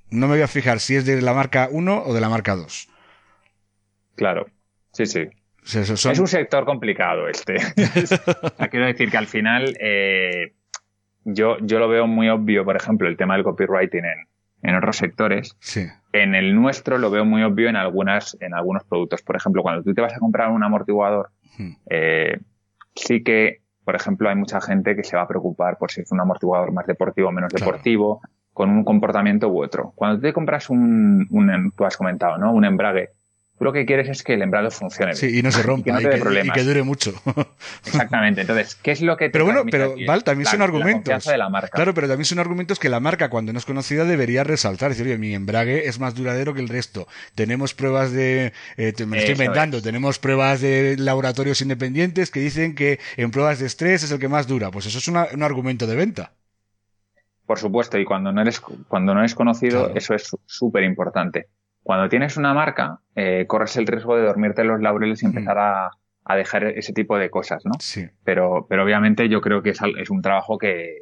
no 0.09 0.27
me 0.27 0.33
voy 0.33 0.41
a 0.41 0.47
fijar 0.47 0.79
si 0.79 0.95
es 0.95 1.05
de 1.05 1.21
la 1.21 1.33
marca 1.33 1.69
1 1.71 2.03
o 2.05 2.13
de 2.13 2.21
la 2.21 2.29
marca 2.29 2.55
2. 2.55 2.89
Claro, 4.15 4.47
sí, 4.91 5.05
sí. 5.05 5.27
Es 5.63 6.19
un 6.19 6.27
sector 6.27 6.65
complicado 6.65 7.27
este. 7.27 7.55
quiero 8.71 8.85
decir 8.85 9.11
que 9.11 9.17
al 9.17 9.27
final 9.27 9.75
eh, 9.81 10.53
yo, 11.25 11.57
yo 11.59 11.79
lo 11.79 11.89
veo 11.89 12.07
muy 12.07 12.29
obvio, 12.29 12.63
por 12.63 12.77
ejemplo, 12.77 13.07
el 13.09 13.17
tema 13.17 13.35
del 13.35 13.43
copywriting 13.43 14.05
en, 14.05 14.27
en 14.63 14.75
otros 14.75 14.97
sectores. 14.97 15.55
Sí. 15.59 15.85
En 16.13 16.35
el 16.35 16.55
nuestro 16.55 16.97
lo 16.97 17.09
veo 17.11 17.25
muy 17.25 17.43
obvio 17.43 17.69
en 17.69 17.75
algunas, 17.75 18.37
en 18.39 18.53
algunos 18.53 18.83
productos. 18.85 19.21
Por 19.21 19.35
ejemplo, 19.35 19.61
cuando 19.61 19.83
tú 19.83 19.93
te 19.93 20.01
vas 20.01 20.13
a 20.13 20.19
comprar 20.19 20.51
un 20.51 20.63
amortiguador, 20.63 21.31
hmm. 21.57 21.71
eh, 21.89 22.39
sí 22.95 23.23
que 23.23 23.61
por 23.87 23.95
ejemplo, 23.95 24.27
hay 24.27 24.35
mucha 24.35 24.59
gente 24.59 24.97
que 24.97 25.03
se 25.05 25.15
va 25.15 25.21
a 25.21 25.27
preocupar 25.29 25.77
por 25.77 25.89
si 25.89 26.01
es 26.01 26.11
un 26.11 26.19
amortiguador 26.19 26.73
más 26.73 26.85
deportivo 26.85 27.29
o 27.29 27.31
menos 27.31 27.53
deportivo, 27.53 28.19
con 28.51 28.69
un 28.69 28.83
comportamiento 28.83 29.47
u 29.47 29.63
otro. 29.63 29.93
Cuando 29.95 30.19
te 30.19 30.33
compras 30.33 30.69
un, 30.69 31.25
un, 31.31 31.71
tú 31.71 31.85
has 31.85 31.95
comentado, 31.95 32.37
¿no? 32.37 32.51
Un 32.51 32.65
embrague 32.65 33.11
Tú 33.57 33.65
lo 33.65 33.73
que 33.73 33.85
quieres 33.87 34.07
es 34.07 34.21
que 34.21 34.35
el 34.35 34.43
embrague 34.43 34.69
funcione 34.69 35.13
bien. 35.13 35.17
Sí, 35.17 35.39
y 35.39 35.41
no 35.41 35.51
se 35.51 35.63
rompa, 35.63 35.99
y, 36.01 36.05
que, 36.51 36.63
dure 36.63 36.83
mucho. 36.83 37.13
Exactamente. 37.85 38.41
Entonces, 38.41 38.75
¿qué 38.75 38.91
es 38.91 39.01
lo 39.01 39.17
que 39.17 39.25
te 39.25 39.31
Pero 39.31 39.45
bueno, 39.45 39.63
pero 39.69 39.95
Val, 40.05 40.23
también 40.23 40.45
son 40.45 40.61
argumentos. 40.61 41.25
de 41.25 41.37
la 41.37 41.49
marca. 41.49 41.69
Claro, 41.69 41.93
pero 41.95 42.07
también 42.07 42.25
son 42.25 42.37
argumentos 42.37 42.77
que 42.77 42.89
la 42.89 42.99
marca, 42.99 43.29
cuando 43.29 43.51
no 43.53 43.59
es 43.59 43.65
conocida, 43.65 44.05
debería 44.05 44.43
resaltar. 44.43 44.91
Es 44.91 44.97
decir, 44.97 45.11
oye, 45.11 45.17
mi 45.17 45.33
embrague 45.33 45.87
es 45.87 45.99
más 45.99 46.13
duradero 46.13 46.53
que 46.53 46.61
el 46.61 46.69
resto. 46.69 47.07
Tenemos 47.33 47.73
pruebas 47.73 48.11
de. 48.11 48.53
Eh, 48.77 48.93
me 49.07 49.17
estoy 49.17 49.33
inventando. 49.33 49.81
Tenemos 49.81 50.19
pruebas 50.19 50.61
de 50.61 50.95
laboratorios 50.97 51.59
independientes 51.61 52.29
que 52.29 52.39
dicen 52.39 52.75
que 52.75 52.99
en 53.15 53.31
pruebas 53.31 53.59
de 53.59 53.65
estrés 53.65 54.03
es 54.03 54.11
el 54.11 54.19
que 54.19 54.27
más 54.27 54.47
dura. 54.47 54.69
Pues 54.69 54.85
eso 54.85 54.99
es 54.99 55.07
un 55.07 55.43
argumento 55.43 55.87
de 55.87 55.95
venta. 55.95 56.31
Por 57.47 57.57
supuesto, 57.57 57.97
y 57.97 58.03
cuando 58.03 58.33
no 58.33 58.41
eres, 58.41 58.59
cuando 58.59 59.13
no 59.13 59.21
eres 59.21 59.33
conocido, 59.33 59.95
eso 59.95 60.13
es 60.13 60.29
súper 60.45 60.83
importante. 60.83 61.47
Cuando 61.87 62.09
tienes 62.09 62.35
una 62.35 62.53
marca, 62.53 62.99
eh, 63.15 63.45
corres 63.47 63.77
el 63.77 63.87
riesgo 63.87 64.17
de 64.17 64.23
dormirte 64.23 64.61
en 64.61 64.67
los 64.67 64.81
laureles 64.81 65.23
y 65.23 65.25
mm. 65.25 65.29
empezar 65.29 65.57
a, 65.57 65.91
a, 66.25 66.35
dejar 66.35 66.65
ese 66.65 66.91
tipo 66.91 67.17
de 67.17 67.29
cosas, 67.29 67.65
¿no? 67.65 67.71
Sí. 67.79 68.05
Pero, 68.25 68.67
pero 68.67 68.83
obviamente 68.83 69.29
yo 69.29 69.39
creo 69.39 69.63
que 69.63 69.69
es, 69.69 69.79
es 69.97 70.09
un 70.09 70.21
trabajo 70.21 70.57
que, 70.57 70.97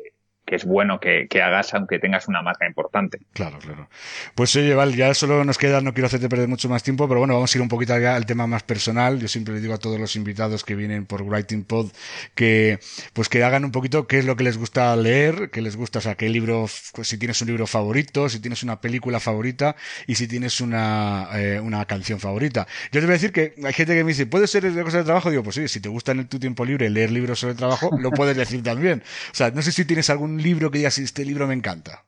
que 0.46 0.56
es 0.56 0.66
bueno 0.66 1.00
que, 1.00 1.28
hagas 1.42 1.74
aunque 1.74 2.00
tengas 2.00 2.28
una 2.28 2.42
marca 2.42 2.68
importante. 2.68 3.20
Claro, 3.34 3.60
claro. 3.60 3.90
Pues 4.36 4.56
oye, 4.56 4.74
Val, 4.74 4.96
ya 4.96 5.14
solo 5.14 5.44
nos 5.44 5.58
queda, 5.58 5.82
no 5.82 5.94
quiero 5.94 6.08
hacerte 6.08 6.30
perder 6.30 6.48
mucho 6.48 6.70
más 6.70 6.84
tiempo, 6.84 7.08
pero 7.08 7.20
bueno, 7.20 7.34
vamos 7.34 7.54
a 7.54 7.58
ir 7.58 7.62
un 7.62 7.68
poquito 7.68 7.94
al 7.94 8.26
tema 8.26 8.48
más 8.48 8.64
personal. 8.64 9.20
Yo 9.20 9.28
siempre 9.28 9.56
le 9.56 9.62
digo 9.62 9.74
a 9.74 9.78
todos 9.78 10.00
los 10.00 10.16
invitados 10.16 10.64
que 10.64 10.76
vienen 10.76 11.06
por 11.06 11.24
Writing 11.24 11.64
Pod 11.64 11.92
que 12.36 12.80
pues 13.14 13.28
que 13.28 13.44
hagan 13.44 13.66
un 13.66 13.72
poquito 13.72 14.08
qué 14.08 14.20
es 14.20 14.26
lo 14.26 14.36
que 14.36 14.44
les 14.44 14.58
gusta 14.58 14.96
leer, 14.96 15.50
qué 15.52 15.62
les 15.62 15.76
gusta, 15.76 16.00
o 16.00 16.02
sea, 16.02 16.16
qué 16.16 16.30
libro, 16.30 16.68
si 16.68 17.18
tienes 17.18 17.42
un 17.42 17.48
libro 17.48 17.68
favorito, 17.68 18.30
si 18.30 18.40
tienes 18.40 18.64
una 18.64 18.80
película 18.80 19.20
favorita 19.20 19.76
y 20.08 20.16
si 20.16 20.28
tienes 20.28 20.62
una, 20.62 21.30
eh, 21.34 21.60
una 21.60 21.86
canción 21.86 22.20
favorita. 22.20 22.68
Yo 22.92 23.00
te 23.00 23.08
voy 23.08 23.14
a 23.14 23.14
decir 23.14 23.32
que 23.32 23.56
hay 23.64 23.74
gente 23.74 23.96
que 23.96 24.04
me 24.04 24.10
dice, 24.10 24.26
¿puede 24.26 24.48
ser 24.48 24.72
de 24.72 24.84
cosas 24.84 25.00
de 25.00 25.06
trabajo? 25.06 25.30
Digo, 25.30 25.44
pues 25.44 25.56
sí, 25.56 25.68
si 25.68 25.80
te 25.80 25.90
gusta 25.90 26.12
en 26.12 26.28
tu 26.28 26.40
tiempo 26.40 26.66
libre 26.66 26.90
leer 26.90 27.12
libros 27.12 27.40
sobre 27.40 27.56
trabajo, 27.56 27.90
lo 28.00 28.12
puedes 28.12 28.38
decir 28.38 28.62
también. 28.62 29.04
O 29.32 29.36
sea, 29.36 29.52
no 29.52 29.62
sé 29.62 29.72
si 29.72 29.86
tienes 29.86 30.10
algún 30.10 30.35
libro 30.42 30.72
que 30.72 30.80
digas, 30.80 30.98
este 30.98 31.26
libro 31.26 31.48
me 31.48 31.54
encanta? 31.54 32.06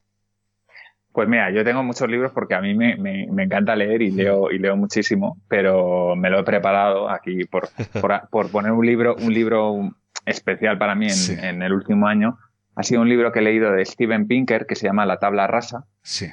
Pues 1.12 1.28
mira, 1.28 1.50
yo 1.50 1.64
tengo 1.64 1.82
muchos 1.82 2.08
libros 2.08 2.32
porque 2.32 2.54
a 2.54 2.62
mí 2.62 2.76
me, 2.76 2.96
me, 2.96 3.44
encanta 3.44 3.76
leer 3.76 4.04
y 4.04 4.12
leo, 4.12 4.52
y 4.52 4.60
leo 4.60 4.78
muchísimo, 4.78 5.42
pero 5.48 6.16
me 6.16 6.30
lo 6.30 6.40
he 6.40 6.44
preparado 6.44 7.10
aquí 7.10 7.44
por, 7.46 7.70
por, 8.30 8.52
poner 8.52 8.72
un 8.72 8.86
libro, 8.86 9.16
un 9.16 9.34
libro 9.34 9.96
especial 10.28 10.78
para 10.78 10.94
mí 10.94 11.08
en, 11.08 11.44
en, 11.44 11.64
el 11.64 11.74
último 11.74 12.08
año. 12.08 12.38
Ha 12.76 12.84
sido 12.84 13.02
un 13.02 13.10
libro 13.10 13.32
que 13.32 13.40
he 13.40 13.42
leído 13.42 13.72
de 13.72 13.84
Steven 13.84 14.28
Pinker 14.28 14.68
que 14.68 14.76
se 14.76 14.86
llama 14.86 15.08
La 15.08 15.18
tabla 15.18 15.48
rasa. 15.48 15.86
Sí. 16.04 16.28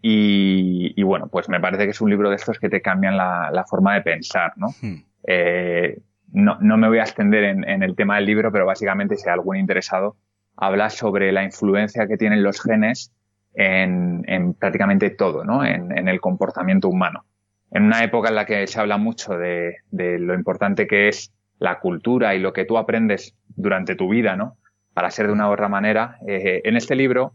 Y, 0.00 0.92
y, 0.94 1.02
bueno, 1.02 1.26
pues 1.26 1.48
me 1.48 1.58
parece 1.58 1.84
que 1.84 1.90
es 1.90 2.00
un 2.00 2.10
libro 2.10 2.30
de 2.30 2.36
estos 2.36 2.60
que 2.60 2.68
te 2.68 2.80
cambian 2.82 3.16
la, 3.16 3.50
la 3.50 3.64
forma 3.64 3.94
de 3.94 4.02
pensar, 4.02 4.52
¿no? 4.54 4.68
Hmm. 4.80 5.02
Eh, 5.26 5.98
no, 6.30 6.58
no, 6.60 6.76
me 6.76 6.86
voy 6.86 6.98
a 6.98 7.02
extender 7.02 7.42
en, 7.42 7.68
en, 7.68 7.82
el 7.82 7.96
tema 7.96 8.16
del 8.16 8.26
libro, 8.26 8.52
pero 8.52 8.66
básicamente 8.66 9.16
si 9.16 9.28
hay 9.28 9.32
algún 9.32 9.56
interesado, 9.56 10.16
habla 10.56 10.90
sobre 10.90 11.32
la 11.32 11.44
influencia 11.44 12.06
que 12.06 12.16
tienen 12.16 12.42
los 12.42 12.60
genes 12.60 13.12
en, 13.54 14.24
en 14.26 14.54
prácticamente 14.54 15.10
todo, 15.10 15.44
¿no? 15.44 15.64
En, 15.64 15.96
en, 15.96 16.08
el 16.08 16.20
comportamiento 16.20 16.88
humano. 16.88 17.24
En 17.70 17.84
una 17.84 18.02
época 18.04 18.28
en 18.28 18.34
la 18.34 18.46
que 18.46 18.66
se 18.66 18.80
habla 18.80 18.98
mucho 18.98 19.36
de, 19.36 19.76
de, 19.90 20.18
lo 20.18 20.34
importante 20.34 20.86
que 20.86 21.08
es 21.08 21.32
la 21.58 21.78
cultura 21.80 22.34
y 22.34 22.40
lo 22.40 22.52
que 22.52 22.64
tú 22.64 22.78
aprendes 22.78 23.34
durante 23.48 23.94
tu 23.94 24.08
vida, 24.08 24.36
¿no? 24.36 24.56
Para 24.92 25.10
ser 25.10 25.26
de 25.26 25.32
una 25.32 25.48
u 25.48 25.52
otra 25.52 25.68
manera, 25.68 26.18
eh, 26.26 26.62
en 26.64 26.76
este 26.76 26.94
libro 26.94 27.34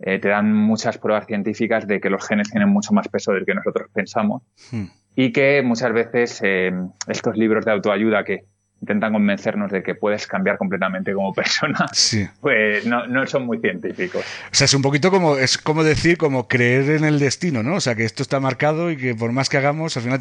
eh, 0.00 0.18
te 0.18 0.28
dan 0.28 0.52
muchas 0.52 0.98
pruebas 0.98 1.26
científicas 1.26 1.86
de 1.86 2.00
que 2.00 2.10
los 2.10 2.26
genes 2.26 2.50
tienen 2.50 2.68
mucho 2.68 2.92
más 2.92 3.08
peso 3.08 3.32
del 3.32 3.44
que 3.44 3.54
nosotros 3.54 3.88
pensamos 3.92 4.42
hmm. 4.70 4.84
y 5.16 5.32
que 5.32 5.62
muchas 5.62 5.92
veces 5.92 6.40
eh, 6.44 6.72
estos 7.08 7.36
libros 7.36 7.64
de 7.64 7.72
autoayuda 7.72 8.24
que 8.24 8.44
intentan 8.80 9.12
convencernos 9.12 9.70
de 9.70 9.82
que 9.82 9.94
puedes 9.94 10.26
cambiar 10.26 10.56
completamente 10.56 11.12
como 11.12 11.32
persona, 11.32 11.86
pues 12.40 12.86
no, 12.86 13.06
no, 13.06 13.26
son 13.26 13.44
muy 13.46 13.58
científicos. 13.58 14.24
O 14.50 14.54
sea, 14.54 14.66
es 14.66 14.74
un 14.74 14.82
poquito 14.82 15.10
como, 15.10 15.36
es 15.36 15.58
como 15.58 15.82
decir, 15.82 16.16
como 16.16 16.46
creer 16.46 16.90
en 16.90 17.04
el 17.04 17.18
destino, 17.18 17.62
¿no? 17.62 17.76
O 17.76 17.80
sea, 17.80 17.94
que 17.94 18.04
esto 18.04 18.22
está 18.22 18.40
marcado 18.40 18.90
y 18.90 18.96
que 18.96 19.14
por 19.14 19.32
más 19.32 19.48
que 19.48 19.56
hagamos, 19.56 19.96
al 19.96 20.04
final, 20.04 20.20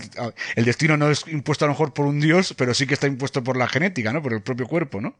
el 0.55 0.65
destino 0.65 0.97
no 0.97 1.09
es 1.09 1.27
impuesto 1.27 1.65
a 1.65 1.67
lo 1.67 1.73
mejor 1.73 1.93
por 1.93 2.05
un 2.05 2.19
dios, 2.19 2.55
pero 2.57 2.73
sí 2.73 2.87
que 2.87 2.95
está 2.95 3.07
impuesto 3.07 3.43
por 3.43 3.57
la 3.57 3.67
genética, 3.67 4.11
¿no? 4.11 4.21
Por 4.21 4.33
el 4.33 4.41
propio 4.41 4.67
cuerpo, 4.67 5.01
¿no? 5.01 5.15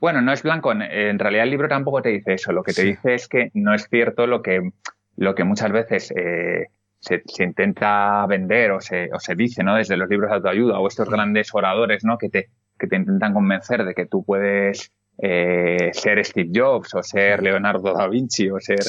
Bueno, 0.00 0.20
no 0.20 0.32
es 0.32 0.42
blanco. 0.42 0.72
En 0.72 1.18
realidad 1.18 1.44
el 1.44 1.50
libro 1.50 1.68
tampoco 1.68 2.02
te 2.02 2.08
dice 2.08 2.34
eso. 2.34 2.52
Lo 2.52 2.64
que 2.64 2.72
te 2.72 2.82
dice 2.82 3.14
es 3.14 3.28
que 3.28 3.52
no 3.54 3.72
es 3.72 3.86
cierto 3.88 4.26
lo 4.26 4.42
que, 4.42 4.72
lo 5.16 5.36
que 5.36 5.44
muchas 5.44 5.70
veces 5.70 6.12
eh, 6.16 6.66
se, 6.98 7.22
se, 7.24 7.44
intenta 7.44 8.26
vender 8.26 8.72
o 8.72 8.80
se, 8.80 9.10
o 9.12 9.20
se 9.20 9.36
dice, 9.36 9.62
¿no? 9.62 9.76
Desde 9.76 9.96
los 9.96 10.08
libros 10.08 10.30
de 10.30 10.36
autoayuda 10.36 10.80
o 10.80 10.88
estos 10.88 11.08
grandes 11.08 11.54
oradores, 11.54 12.02
¿no? 12.02 12.18
Que 12.18 12.28
te, 12.30 12.48
que 12.82 12.88
te 12.88 12.96
intentan 12.96 13.32
convencer 13.32 13.84
de 13.84 13.94
que 13.94 14.06
tú 14.06 14.24
puedes 14.24 14.90
eh, 15.18 15.90
ser 15.92 16.24
Steve 16.24 16.50
Jobs 16.52 16.92
o 16.96 17.02
ser 17.04 17.40
Leonardo 17.40 17.94
da 17.94 18.08
Vinci 18.08 18.50
o 18.50 18.58
ser 18.58 18.80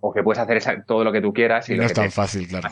o 0.00 0.14
que 0.14 0.22
puedes 0.22 0.38
hacer 0.38 0.84
todo 0.86 1.04
lo 1.04 1.12
que 1.12 1.20
tú 1.20 1.34
quieras 1.34 1.68
y, 1.68 1.76
no 1.76 1.82
es 1.82 1.92
tan 1.92 2.10
fácil 2.10 2.48
claro. 2.48 2.70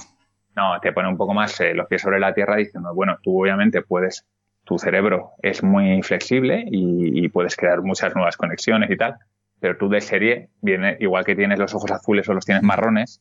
No 0.56 0.80
te 0.80 0.92
pone 0.92 1.10
un 1.10 1.18
poco 1.18 1.34
más 1.34 1.60
eh, 1.60 1.74
los 1.74 1.86
pies 1.88 2.00
sobre 2.00 2.18
la 2.18 2.32
tierra 2.32 2.56
diciendo 2.56 2.94
bueno 2.94 3.18
tú 3.22 3.42
obviamente 3.42 3.82
puedes 3.82 4.24
tu 4.64 4.78
cerebro 4.78 5.32
es 5.42 5.62
muy 5.62 6.02
flexible 6.02 6.64
y, 6.66 7.28
puedes 7.28 7.54
crear 7.54 7.82
muchas 7.82 8.14
nuevas 8.14 8.38
conexiones 8.38 8.90
y 8.90 8.96
tal 8.96 9.16
pero 9.60 9.76
tú 9.76 9.90
de 9.90 10.00
serie 10.00 10.48
viene 10.62 10.96
igual 11.00 11.26
que 11.26 11.36
tienes 11.36 11.58
los 11.58 11.74
ojos 11.74 11.90
azules 11.90 12.26
o 12.30 12.32
los 12.32 12.46
tienes 12.46 12.62
marrones 12.62 13.20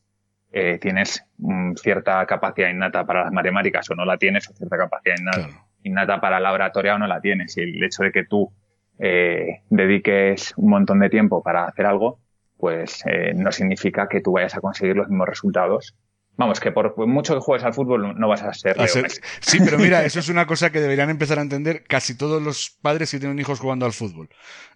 eh, 0.52 0.78
tienes 0.78 1.22
mm, 1.36 1.74
cierta 1.74 2.24
capacidad 2.24 2.70
innata 2.70 3.04
para 3.04 3.24
las 3.24 3.32
matemáticas 3.32 3.90
o 3.90 3.94
no 3.94 4.04
la 4.04 4.18
tienes, 4.18 4.48
o 4.50 4.52
cierta 4.52 4.76
capacidad 4.76 5.16
innata, 5.18 5.48
Claro. 5.48 5.71
Innata 5.84 6.20
para 6.20 6.40
la 6.40 6.52
oratoria 6.52 6.94
o 6.94 6.98
no 6.98 7.06
la 7.06 7.20
tienes. 7.20 7.56
Y 7.56 7.62
el 7.62 7.84
hecho 7.84 8.02
de 8.02 8.12
que 8.12 8.24
tú 8.24 8.52
eh, 8.98 9.62
dediques 9.70 10.54
un 10.56 10.70
montón 10.70 11.00
de 11.00 11.10
tiempo 11.10 11.42
para 11.42 11.64
hacer 11.64 11.86
algo, 11.86 12.20
pues 12.56 13.04
eh, 13.06 13.32
no 13.34 13.50
significa 13.50 14.08
que 14.08 14.20
tú 14.20 14.32
vayas 14.32 14.54
a 14.54 14.60
conseguir 14.60 14.96
los 14.96 15.08
mismos 15.08 15.28
resultados. 15.28 15.96
Vamos, 16.36 16.60
que 16.60 16.72
por 16.72 16.96
mucho 17.06 17.34
que 17.34 17.40
juegues 17.40 17.64
al 17.64 17.74
fútbol 17.74 18.18
no 18.18 18.28
vas 18.28 18.42
a 18.42 18.52
ser 18.54 18.80
A 18.80 18.86
ser-. 18.88 19.06
Sí, 19.40 19.60
pero 19.60 19.78
mira, 19.78 20.02
eso 20.06 20.18
es 20.18 20.28
una 20.28 20.46
cosa 20.46 20.70
que 20.72 20.80
deberían 20.80 21.10
empezar 21.10 21.38
a 21.38 21.42
entender 21.42 21.84
casi 21.84 22.14
todos 22.16 22.42
los 22.42 22.70
padres 22.80 23.10
que 23.10 23.18
tienen 23.18 23.38
hijos 23.38 23.60
jugando 23.60 23.84
al 23.84 23.92
fútbol. 23.92 24.28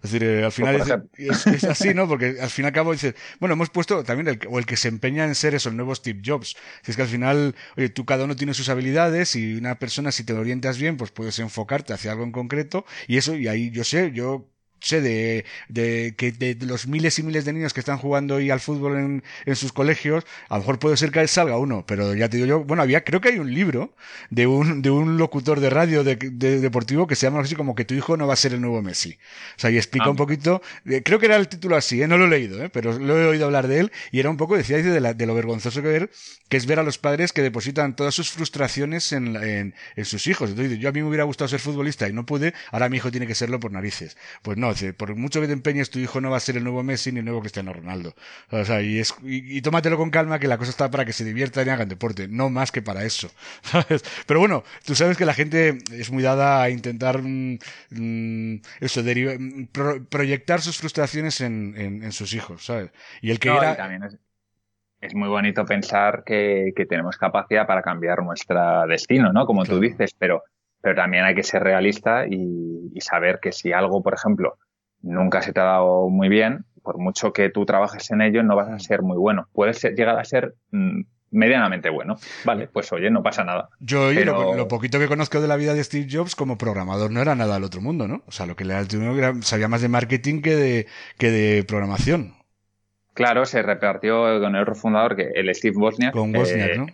Es 0.03 0.11
decir, 0.11 0.23
eh, 0.23 0.45
al 0.45 0.51
final 0.51 0.77
Pues, 0.77 0.87
por 0.89 1.09
es, 1.17 1.47
es- 1.47 1.47
es 1.47 1.67
así, 1.67 1.93
¿no? 1.95 2.07
Porque 2.07 2.37
al 2.39 2.49
fin 2.51 2.65
y 2.65 2.67
al 2.67 2.73
cabo 2.73 2.91
dices, 2.91 3.15
bueno, 3.39 3.53
hemos 3.53 3.69
puesto 3.71 4.03
también 4.03 4.27
el, 4.27 4.39
o 4.49 4.59
el 4.59 4.65
que 4.65 4.77
se 4.77 4.87
empeña 4.87 5.25
en 5.25 5.33
ser 5.35 5.55
eso, 5.55 5.69
el 5.69 5.75
nuevo 5.77 5.95
Steve 5.95 6.21
Jobs. 6.23 6.55
Si 6.83 6.91
es 6.91 6.95
que 6.97 7.01
al 7.03 7.07
final, 7.07 7.55
oye, 7.75 7.89
tú 7.89 8.05
cada 8.05 8.25
uno 8.25 8.35
tiene 8.35 8.53
sus 8.53 8.69
habilidades 8.69 9.35
y 9.35 9.55
una 9.55 9.79
persona, 9.79 10.11
si 10.11 10.23
te 10.23 10.33
orientas 10.33 10.77
bien, 10.77 10.95
pues 10.97 11.11
puedes 11.11 11.39
enfocarte 11.39 11.93
hacia 11.93 12.11
algo 12.11 12.23
en 12.23 12.31
concreto 12.31 12.85
y 13.07 13.17
eso, 13.17 13.35
y 13.35 13.47
ahí 13.47 13.71
yo 13.71 13.83
sé, 13.83 14.11
yo 14.13 14.47
sé 14.79 15.01
de, 15.01 15.45
de 15.69 16.13
que 16.17 16.31
de 16.31 16.55
los 16.65 16.87
miles 16.87 17.17
y 17.19 17.23
miles 17.23 17.45
de 17.45 17.53
niños 17.53 17.73
que 17.73 17.79
están 17.79 17.97
jugando 17.97 18.35
hoy 18.35 18.49
al 18.51 18.59
fútbol 18.59 18.97
en, 18.97 19.23
en 19.45 19.55
sus 19.55 19.73
colegios, 19.73 20.25
a 20.49 20.55
lo 20.55 20.59
mejor 20.61 20.79
puede 20.79 20.97
ser 20.97 21.11
que 21.11 21.27
salga 21.27 21.57
uno, 21.57 21.85
pero 21.87 22.13
ya 22.15 22.29
te 22.29 22.37
digo 22.37 22.47
yo, 22.47 22.63
bueno, 22.63 22.83
había, 22.83 23.03
creo 23.03 23.19
que 23.21 23.29
hay 23.29 23.39
un 23.39 23.53
libro 23.53 23.93
de 24.29 24.47
un, 24.47 24.81
de 24.81 24.89
un 24.89 25.17
locutor 25.17 25.59
de 25.59 25.69
radio 25.69 26.03
de, 26.03 26.15
de- 26.15 26.59
deportivo 26.59 27.07
que 27.07 27.15
se 27.15 27.25
llama 27.27 27.41
así 27.41 27.55
como 27.55 27.75
que 27.75 27.85
tu 27.85 27.93
hijo 27.95 28.17
no 28.17 28.27
va 28.27 28.33
a 28.33 28.37
ser 28.37 28.53
el 28.53 28.61
nuevo 28.61 28.81
Messi. 28.81 29.17
O 29.57 29.59
sea, 29.59 29.69
y 29.71 29.77
explica 29.77 30.05
Ah. 30.05 30.09
un 30.11 30.15
poquito, 30.15 30.61
eh, 30.85 31.01
creo 31.03 31.19
que 31.19 31.25
era 31.25 31.35
el 31.37 31.47
título 31.47 31.75
así, 31.75 32.01
¿eh? 32.01 32.07
no 32.07 32.17
lo 32.17 32.25
he 32.25 32.29
leído, 32.29 32.63
¿eh? 32.63 32.69
pero 32.69 32.97
lo 32.97 33.17
he 33.19 33.25
oído 33.27 33.45
hablar 33.45 33.67
de 33.67 33.79
él, 33.79 33.91
y 34.11 34.19
era 34.19 34.29
un 34.29 34.37
poco, 34.37 34.55
decía, 34.55 34.77
de, 34.77 34.99
la- 35.01 35.13
de 35.13 35.25
lo 35.25 35.33
vergonzoso 35.35 35.81
que 35.81 35.87
ver, 35.87 36.09
que 36.49 36.57
es 36.57 36.65
ver 36.65 36.79
a 36.79 36.83
los 36.83 36.97
padres 36.97 37.33
que 37.33 37.41
depositan 37.41 37.95
todas 37.95 38.13
sus 38.15 38.29
frustraciones 38.31 39.11
en, 39.11 39.35
en, 39.35 39.73
en 39.95 40.05
sus 40.05 40.27
hijos. 40.27 40.51
Entonces, 40.51 40.79
yo 40.79 40.89
a 40.89 40.91
mí 40.91 41.01
me 41.01 41.07
hubiera 41.09 41.23
gustado 41.25 41.47
ser 41.47 41.59
futbolista 41.59 42.07
y 42.07 42.13
no 42.13 42.25
pude, 42.25 42.53
ahora 42.71 42.89
mi 42.89 42.97
hijo 42.97 43.11
tiene 43.11 43.27
que 43.27 43.35
serlo 43.35 43.59
por 43.59 43.71
narices. 43.71 44.17
Pues 44.41 44.57
no, 44.57 44.66
dice, 44.73 44.93
por 44.93 45.15
mucho 45.15 45.41
que 45.41 45.47
te 45.47 45.53
empeñes, 45.53 45.89
tu 45.89 45.99
hijo 45.99 46.21
no 46.21 46.29
va 46.31 46.37
a 46.37 46.39
ser 46.39 46.57
el 46.57 46.63
nuevo 46.63 46.83
Messi 46.83 47.11
ni 47.11 47.19
el 47.19 47.25
nuevo 47.25 47.41
Cristiano 47.41 47.73
Ronaldo. 47.73 48.15
O 48.51 48.63
sea, 48.65 48.81
y, 48.81 48.99
es, 48.99 49.13
y, 49.23 49.57
y 49.57 49.61
tómatelo 49.61 49.97
con 49.97 50.09
calma, 50.11 50.39
que 50.39 50.47
la 50.47 50.57
cosa 50.57 50.71
está 50.71 50.89
para 50.91 51.05
que 51.05 51.13
se 51.13 51.23
diviertan 51.25 51.67
y 51.67 51.69
hagan 51.69 51.89
deporte, 51.89 52.27
no 52.27 52.49
más 52.49 52.71
que 52.71 52.81
para 52.81 53.03
eso. 53.05 53.29
¿sabes? 53.61 54.03
Pero 54.25 54.39
bueno, 54.39 54.63
tú 54.85 54.95
sabes 54.95 55.17
que 55.17 55.25
la 55.25 55.33
gente 55.33 55.77
es 55.91 56.11
muy 56.11 56.23
dada 56.23 56.61
a 56.63 56.69
intentar 56.69 57.21
mm, 57.21 57.59
mm, 57.91 58.55
eso, 58.81 59.03
deriva- 59.03 59.37
mm, 59.39 59.67
pro- 59.71 60.03
proyectar 60.05 60.61
sus 60.61 60.77
frustraciones 60.77 61.41
en, 61.41 61.73
en, 61.77 62.03
en 62.03 62.11
sus 62.11 62.33
hijos, 62.33 62.65
¿sabes? 62.65 62.91
Y 63.21 63.31
el 63.31 63.39
que 63.39 63.55
No, 63.55 63.55
era... 63.55 63.75
también 63.75 64.03
es, 64.03 64.17
es 65.01 65.15
muy 65.15 65.29
bonito 65.29 65.65
pensar 65.65 66.23
que, 66.25 66.73
que 66.75 66.85
tenemos 66.87 67.17
capacidad 67.17 67.67
para 67.67 67.81
cambiar 67.83 68.23
nuestro 68.23 68.87
destino, 68.87 69.33
¿no? 69.33 69.45
Como 69.47 69.65
Claro. 69.65 69.67
tú 69.67 69.79
dices, 69.79 70.15
pero, 70.19 70.43
pero 70.81 70.95
también 70.95 71.23
hay 71.25 71.35
que 71.35 71.43
ser 71.43 71.63
realista 71.63 72.25
y, 72.27 72.91
y 72.93 73.01
saber 73.01 73.39
que 73.41 73.51
si 73.51 73.71
algo, 73.73 74.01
por 74.03 74.13
ejemplo, 74.13 74.57
nunca 75.01 75.41
se 75.41 75.53
te 75.53 75.59
ha 75.59 75.63
dado 75.65 76.09
muy 76.09 76.29
bien, 76.29 76.65
por 76.83 76.97
mucho 76.99 77.33
que 77.33 77.49
tú 77.49 77.65
trabajes 77.65 78.09
en 78.11 78.21
ello, 78.21 78.43
no 78.43 78.55
vas 78.55 78.69
a 78.69 78.79
ser 78.79 79.01
muy 79.01 79.17
bueno. 79.17 79.47
Puedes 79.53 79.79
ser- 79.79 79.93
llegar 79.95 80.17
a 80.17 80.23
ser 80.23 80.55
mm, 80.71 81.01
medianamente 81.31 81.89
bueno. 81.89 82.15
Vale, 82.45 82.67
pues 82.69 82.91
oye, 82.93 83.09
no 83.09 83.21
pasa 83.21 83.43
nada. 83.43 83.67
Yo 83.79 84.07
oye, 84.07 84.23
lo, 84.23 84.37
Pero- 84.37 84.55
lo 84.55 84.67
poquito 84.69 84.97
que 84.97 85.07
conozco 85.09 85.41
de 85.41 85.47
la 85.49 85.57
vida 85.57 85.73
de 85.73 85.83
Steve 85.83 86.07
Jobs 86.09 86.35
como 86.35 86.57
programador 86.57 87.11
no 87.11 87.21
era 87.21 87.35
nada 87.35 87.55
del 87.55 87.65
otro 87.65 87.81
mundo, 87.81 88.07
¿no? 88.07 88.23
O 88.25 88.31
sea, 88.31 88.45
lo 88.45 88.55
que 88.55 88.63
le 88.63 88.73
era 88.73 89.33
sabía 89.41 89.67
más 89.67 89.81
de 89.81 89.89
marketing 89.89 90.41
que 90.41 90.55
de, 90.55 90.87
que 91.17 91.29
de 91.31 91.63
programación. 91.65 92.33
Claro, 93.13 93.45
se 93.45 93.61
repartió 93.63 94.39
con 94.39 94.55
el 94.55 94.61
otro 94.61 94.75
fundador, 94.75 95.15
que 95.15 95.31
el 95.35 95.53
Steve 95.53 95.75
Wozniak. 95.75 96.13
Con 96.13 96.33
eh, 96.35 96.39
Wozniak, 96.39 96.77
¿no? 96.77 96.85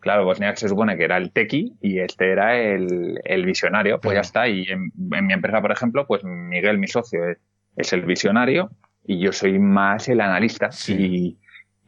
Claro, 0.00 0.26
Wozniak 0.26 0.56
se 0.56 0.68
supone 0.68 0.96
que 0.96 1.04
era 1.04 1.18
el 1.18 1.30
tequi 1.30 1.74
y 1.80 1.98
este 1.98 2.32
era 2.32 2.58
el, 2.58 3.20
el 3.24 3.44
visionario. 3.44 4.00
Pues 4.00 4.14
ya 4.14 4.20
está. 4.20 4.48
Y 4.48 4.62
en, 4.62 4.92
en 5.12 5.26
mi 5.26 5.32
empresa, 5.34 5.60
por 5.60 5.72
ejemplo, 5.72 6.06
pues 6.06 6.24
Miguel, 6.24 6.78
mi 6.78 6.88
socio, 6.88 7.28
es, 7.28 7.38
es 7.76 7.92
el 7.92 8.02
visionario 8.02 8.70
y 9.04 9.18
yo 9.18 9.32
soy 9.32 9.58
más 9.58 10.08
el 10.08 10.20
analista. 10.20 10.72
Sí. 10.72 10.94
Y, 10.94 11.38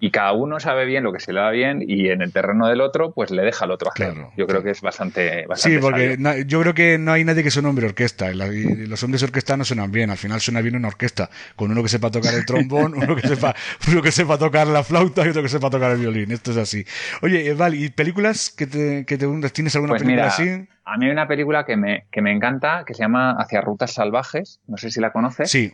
y 0.04 0.10
cada 0.10 0.32
uno 0.32 0.58
sabe 0.58 0.84
bien 0.84 1.04
lo 1.04 1.12
que 1.12 1.20
se 1.20 1.32
le 1.32 1.38
da 1.38 1.50
bien 1.52 1.78
y 1.86 2.08
en 2.08 2.22
el 2.22 2.32
terreno 2.32 2.66
del 2.66 2.80
otro, 2.80 3.12
pues 3.12 3.30
le 3.30 3.42
deja 3.42 3.66
al 3.66 3.70
otro 3.70 3.88
hacer. 3.88 4.12
Claro, 4.14 4.30
yo 4.30 4.46
creo 4.46 4.46
claro. 4.46 4.64
que 4.64 4.70
es 4.72 4.80
bastante, 4.80 5.46
bastante 5.46 5.76
Sí, 5.76 5.80
porque 5.80 6.44
yo 6.48 6.60
creo 6.60 6.74
que 6.74 6.98
no 6.98 7.12
hay 7.12 7.22
nadie 7.24 7.44
que 7.44 7.56
un 7.56 7.66
hombre 7.66 7.86
orquesta. 7.86 8.32
Y 8.32 8.34
la- 8.34 8.48
y 8.48 8.86
los 8.88 9.00
hombres 9.04 9.22
orquesta 9.22 9.56
no 9.56 9.64
suenan 9.64 9.92
bien. 9.92 10.10
Al 10.10 10.16
final 10.16 10.40
suena 10.40 10.60
bien 10.60 10.74
una 10.74 10.88
orquesta. 10.88 11.30
Con 11.54 11.70
uno 11.70 11.84
que 11.84 11.88
sepa 11.88 12.10
tocar 12.10 12.34
el 12.34 12.44
trombón, 12.44 12.94
uno 12.96 13.14
que 13.14 13.28
sepa, 13.28 13.54
uno 13.92 14.02
que 14.02 14.10
sepa 14.10 14.36
tocar 14.38 14.66
la 14.66 14.82
flauta 14.82 15.24
y 15.24 15.28
otro 15.28 15.40
que 15.42 15.48
sepa 15.48 15.70
tocar 15.70 15.92
el 15.92 15.98
violín. 15.98 16.32
Esto 16.32 16.50
es 16.50 16.56
así. 16.56 16.84
Oye, 17.20 17.46
eh, 17.46 17.54
Val, 17.54 17.76
¿y 17.76 17.88
películas 17.90 18.50
que 18.50 18.66
te, 18.66 19.04
que 19.06 19.16
te 19.16 19.26
tienes 19.50 19.76
alguna 19.76 19.92
Pues 19.92 20.02
película 20.02 20.24
mira, 20.24 20.34
así? 20.34 20.68
A 20.84 20.96
mí 20.98 21.06
hay 21.06 21.12
una 21.12 21.28
película 21.28 21.64
que 21.64 21.76
me, 21.76 22.06
que 22.10 22.22
me 22.22 22.32
encanta 22.32 22.82
que 22.84 22.94
se 22.94 23.02
llama 23.04 23.36
Hacia 23.38 23.60
Rutas 23.60 23.92
Salvajes. 23.94 24.58
No 24.66 24.78
sé 24.78 24.90
si 24.90 25.00
la 25.00 25.12
conoces. 25.12 25.48
Sí. 25.48 25.72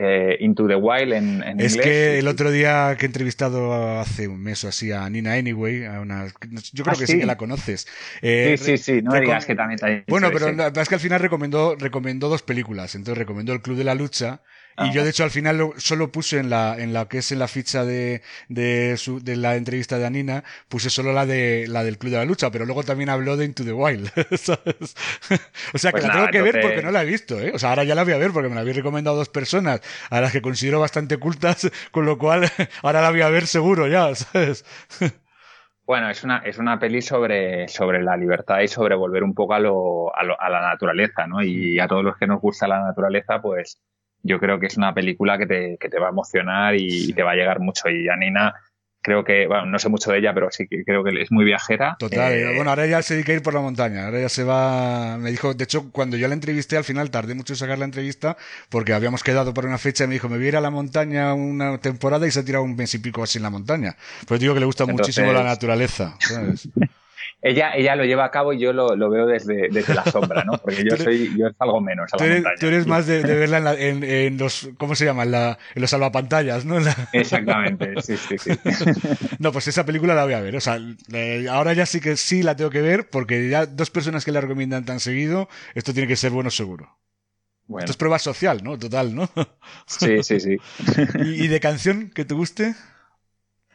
Eh, 0.00 0.36
Into 0.40 0.68
the 0.68 0.76
Wild 0.76 1.12
en, 1.12 1.42
en 1.42 1.58
Es 1.60 1.72
inglés. 1.72 1.86
que 1.86 2.18
el 2.20 2.28
otro 2.28 2.52
día 2.52 2.94
que 2.96 3.06
he 3.06 3.08
entrevistado 3.08 3.98
hace 3.98 4.28
un 4.28 4.40
mes 4.40 4.62
o 4.62 4.68
así 4.68 4.92
a 4.92 5.08
Nina 5.10 5.32
Anyway, 5.34 5.84
a 5.86 6.00
una, 6.00 6.26
yo 6.72 6.84
creo 6.84 6.94
Ah, 6.94 6.96
que 6.96 7.06
sí. 7.06 7.14
sí. 7.14 7.18
que 7.18 7.26
la 7.26 7.36
conoces. 7.36 7.86
Eh, 8.22 8.54
Sí, 8.56 8.56
sí, 8.56 8.78
sí. 8.78 9.02
No 9.02 9.10
me 9.10 9.20
digas 9.20 9.44
que 9.44 9.56
también 9.56 9.78
te 9.78 9.86
ha 9.86 9.88
dicho 9.88 10.04
Bueno, 10.06 10.30
pero 10.32 10.52
la 10.52 10.68
es 10.68 10.88
que 10.88 10.94
al 10.94 11.00
final 11.00 11.20
recomendó, 11.20 11.74
recomendó 11.76 12.28
dos 12.28 12.42
películas. 12.42 12.94
Entonces 12.94 13.18
recomendó 13.18 13.52
El 13.52 13.60
Club 13.60 13.76
de 13.76 13.84
la 13.84 13.94
Lucha. 13.96 14.40
Y 14.80 14.80
Ajá. 14.80 14.92
yo, 14.92 15.02
de 15.02 15.10
hecho, 15.10 15.24
al 15.24 15.32
final 15.32 15.58
lo- 15.58 15.74
solo 15.76 16.12
puse 16.12 16.38
en 16.38 16.50
la, 16.50 16.76
en 16.78 16.92
la 16.92 17.08
que 17.08 17.18
es 17.18 17.32
en 17.32 17.40
la 17.40 17.48
ficha 17.48 17.84
de, 17.84 18.22
de, 18.48 18.96
su, 18.96 19.18
de 19.20 19.34
la 19.34 19.56
entrevista 19.56 19.98
de 19.98 20.06
Anina, 20.06 20.44
puse 20.68 20.88
solo 20.88 21.12
la 21.12 21.26
de, 21.26 21.66
la 21.68 21.82
del 21.82 21.98
Club 21.98 22.12
de 22.12 22.18
la 22.18 22.24
Lucha, 22.24 22.52
pero 22.52 22.64
luego 22.64 22.84
también 22.84 23.08
habló 23.10 23.36
de 23.36 23.44
Into 23.46 23.64
the 23.64 23.72
Wild. 23.72 24.08
¿sabes? 24.38 24.94
o 25.74 25.78
sea, 25.78 25.92
que 25.92 26.00
Pues 26.00 26.04
la 26.04 26.08
nada, 26.08 26.30
tengo 26.30 26.30
que 26.30 26.42
ver 26.42 26.60
porque 26.60 26.82
no 26.82 26.92
la 26.92 27.02
he 27.02 27.06
visto, 27.06 27.40
¿eh? 27.40 27.50
O 27.54 27.58
sea, 27.58 27.70
ahora 27.70 27.82
ya 27.82 27.96
la 27.96 28.04
voy 28.04 28.12
a 28.12 28.18
ver 28.18 28.30
porque 28.30 28.48
me 28.48 28.54
la 28.54 28.60
habéis 28.60 28.76
recomendado 28.76 29.16
dos 29.16 29.28
personas 29.28 29.80
a 30.10 30.20
las 30.20 30.32
que 30.32 30.42
considero 30.42 30.80
bastante 30.80 31.18
cultas, 31.18 31.70
con 31.90 32.06
lo 32.06 32.18
cual 32.18 32.50
ahora 32.82 33.00
la 33.02 33.10
voy 33.10 33.22
a 33.22 33.28
ver 33.30 33.46
seguro 33.46 33.86
ya, 33.88 34.14
¿sabes? 34.14 34.64
Bueno, 35.86 36.10
es 36.10 36.22
una, 36.22 36.38
es 36.38 36.58
una 36.58 36.78
peli 36.78 37.00
sobre, 37.00 37.66
sobre 37.68 38.02
la 38.02 38.16
libertad 38.16 38.60
y 38.60 38.68
sobre 38.68 38.94
volver 38.94 39.22
un 39.24 39.34
poco 39.34 39.54
a, 39.54 39.58
lo, 39.58 40.14
a, 40.14 40.22
lo- 40.22 40.38
a 40.40 40.50
la 40.50 40.60
naturaleza, 40.60 41.26
¿no? 41.26 41.42
Y 41.42 41.80
a 41.80 41.88
todos 41.88 42.04
los 42.04 42.16
que 42.18 42.26
nos 42.26 42.40
gusta 42.42 42.68
la 42.68 42.80
naturaleza, 42.82 43.40
pues 43.40 43.80
yo 44.22 44.38
creo 44.38 44.60
que 44.60 44.66
es 44.66 44.76
una 44.76 44.92
película 44.92 45.38
que 45.38 45.46
te, 45.46 45.78
que 45.80 45.88
te 45.88 45.98
va 45.98 46.08
a 46.08 46.10
emocionar 46.10 46.74
y, 46.76 47.12
te 47.14 47.22
va 47.22 47.30
a 47.32 47.36
llegar 47.36 47.60
mucho. 47.60 47.88
Y 47.88 48.06
a 48.08 48.16
Nina, 48.16 48.54
creo 49.08 49.24
que, 49.24 49.46
bueno, 49.46 49.64
no 49.66 49.78
sé 49.78 49.88
mucho 49.88 50.12
de 50.12 50.18
ella, 50.18 50.34
pero 50.34 50.50
sí 50.50 50.66
que 50.68 50.84
creo 50.84 51.02
que 51.02 51.22
es 51.22 51.32
muy 51.32 51.44
viajera. 51.46 51.96
Total, 51.98 52.32
Eh, 52.32 52.54
bueno, 52.54 52.68
ahora 52.70 52.86
ya 52.86 53.00
se 53.02 53.14
dedica 53.14 53.32
a 53.32 53.36
ir 53.36 53.42
por 53.42 53.54
la 53.54 53.60
montaña, 53.60 54.04
ahora 54.04 54.20
ya 54.20 54.28
se 54.28 54.44
va, 54.44 55.16
me 55.18 55.30
dijo, 55.30 55.54
de 55.54 55.64
hecho, 55.64 55.90
cuando 55.90 56.16
yo 56.18 56.28
la 56.28 56.34
entrevisté, 56.34 56.76
al 56.76 56.84
final 56.84 57.10
tardé 57.10 57.34
mucho 57.34 57.54
en 57.54 57.56
sacar 57.56 57.78
la 57.78 57.86
entrevista, 57.86 58.36
porque 58.68 58.92
habíamos 58.92 59.22
quedado 59.22 59.54
por 59.54 59.64
una 59.64 59.78
fecha 59.78 60.04
y 60.04 60.08
me 60.08 60.14
dijo, 60.14 60.28
me 60.28 60.36
voy 60.36 60.44
a 60.44 60.48
ir 60.48 60.56
a 60.56 60.60
la 60.60 60.70
montaña 60.70 61.32
una 61.34 61.78
temporada 61.78 62.26
y 62.26 62.30
se 62.30 62.40
ha 62.40 62.44
tirado 62.44 62.64
un 62.64 62.76
mes 62.76 62.94
y 62.94 62.98
pico 62.98 63.22
así 63.22 63.38
en 63.38 63.44
la 63.44 63.50
montaña. 63.50 63.96
Pues 64.26 64.40
digo 64.40 64.52
que 64.54 64.60
le 64.60 64.66
gusta 64.66 64.84
Entonces- 64.84 65.16
muchísimo 65.16 65.32
la 65.32 65.42
naturaleza, 65.44 66.14
¿sabes? 66.20 66.68
ella, 67.42 67.72
ella 67.74 67.94
lo 67.96 68.04
lleva 68.04 68.24
a 68.24 68.30
cabo 68.30 68.52
y 68.52 68.58
yo 68.60 68.72
lo, 68.72 68.96
lo 68.96 69.10
veo 69.10 69.26
desde, 69.26 69.70
desde 69.70 69.94
la 69.94 70.04
sombra, 70.06 70.42
¿no? 70.44 70.58
Porque 70.60 70.84
yo 70.84 70.96
soy, 70.96 71.36
yo 71.38 71.46
salgo 71.58 71.80
menos 71.80 72.12
a 72.12 72.16
Tú 72.16 72.24
la 72.24 72.30
eres, 72.30 72.42
montaña. 72.42 72.56
tú 72.60 72.66
eres 72.66 72.86
más 72.86 73.06
de, 73.06 73.22
de 73.22 73.34
verla 73.36 73.58
en, 73.58 73.64
la- 73.64 73.74
en- 73.74 74.04
en 74.04 74.38
los, 74.38 74.68
¿cómo 74.78 74.94
se 74.94 75.04
llama? 75.04 75.22
En, 75.22 75.30
la, 75.30 75.58
en 75.74 75.80
los 75.82 75.90
salvapantallas, 75.90 76.64
¿no? 76.64 76.80
La- 76.80 76.96
Exactamente, 77.12 78.00
sí, 78.02 78.16
sí, 78.16 78.38
sí. 78.38 78.50
No, 79.38 79.52
pues 79.52 79.68
esa 79.68 79.84
película 79.86 80.14
la 80.14 80.24
voy 80.24 80.32
a 80.34 80.40
ver. 80.40 80.56
O 80.56 80.60
sea, 80.60 80.78
eh, 81.12 81.46
ahora 81.50 81.72
ya 81.72 81.86
sí 81.86 82.00
que 82.00 82.16
sí 82.16 82.42
la 82.42 82.56
tengo 82.56 82.70
que 82.70 82.82
ver, 82.82 83.08
porque 83.08 83.48
ya 83.48 83.66
dos 83.66 83.90
personas 83.90 84.24
que 84.24 84.32
la 84.32 84.40
recomiendan 84.40 84.84
tan 84.84 84.98
seguido, 85.00 85.48
esto 85.74 85.92
tiene 85.92 86.08
que 86.08 86.16
ser 86.16 86.30
bueno 86.32 86.50
seguro. 86.50 86.98
Bueno, 87.66 87.84
Esto 87.84 87.92
es 87.92 87.96
prueba 87.98 88.18
social, 88.18 88.64
¿no? 88.64 88.78
Total, 88.78 89.14
¿no? 89.14 89.30
sí, 89.86 90.22
sí, 90.22 90.40
sí. 90.40 90.56
¿Y, 91.18 91.44
y 91.44 91.48
de 91.48 91.60
canción 91.60 92.10
que 92.10 92.24
te 92.24 92.34
guste? 92.34 92.74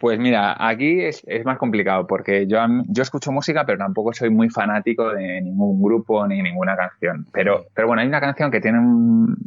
Pues 0.03 0.19
mira, 0.19 0.57
aquí 0.59 0.99
es, 1.01 1.23
es 1.27 1.45
más 1.45 1.57
complicado 1.57 2.05
porque 2.07 2.45
yo, 2.45 2.57
yo 2.89 3.03
escucho 3.03 3.31
música, 3.31 3.65
pero 3.65 3.77
tampoco 3.77 4.11
soy 4.11 4.29
muy 4.29 4.49
fanático 4.49 5.13
de 5.13 5.39
ningún 5.39 5.81
grupo 5.81 6.27
ni 6.27 6.41
ninguna 6.41 6.75
canción. 6.75 7.25
Pero, 7.31 7.67
pero 7.73 7.87
bueno, 7.87 8.01
hay 8.01 8.09
una 8.09 8.19
canción 8.19 8.51
que 8.51 8.59
tiene 8.59 8.79
un- 8.79 9.37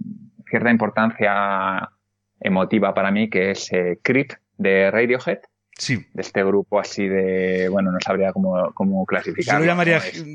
cierta 0.49 0.71
importancia 0.71 1.91
emotiva 2.41 2.95
para 2.95 3.11
mí, 3.11 3.29
que 3.29 3.51
es 3.51 3.71
eh, 3.71 3.99
Creep 4.03 4.31
de 4.57 4.91
Radiohead, 4.91 5.41
Sí. 5.79 5.97
de 6.14 6.22
este 6.22 6.43
grupo 6.43 6.81
así 6.81 7.07
de, 7.07 7.68
bueno, 7.68 7.93
no 7.93 7.99
sabría 8.01 8.33
cómo, 8.33 8.72
cómo 8.72 9.03
Yo 9.03 9.07
clasificarlo. 9.07 9.66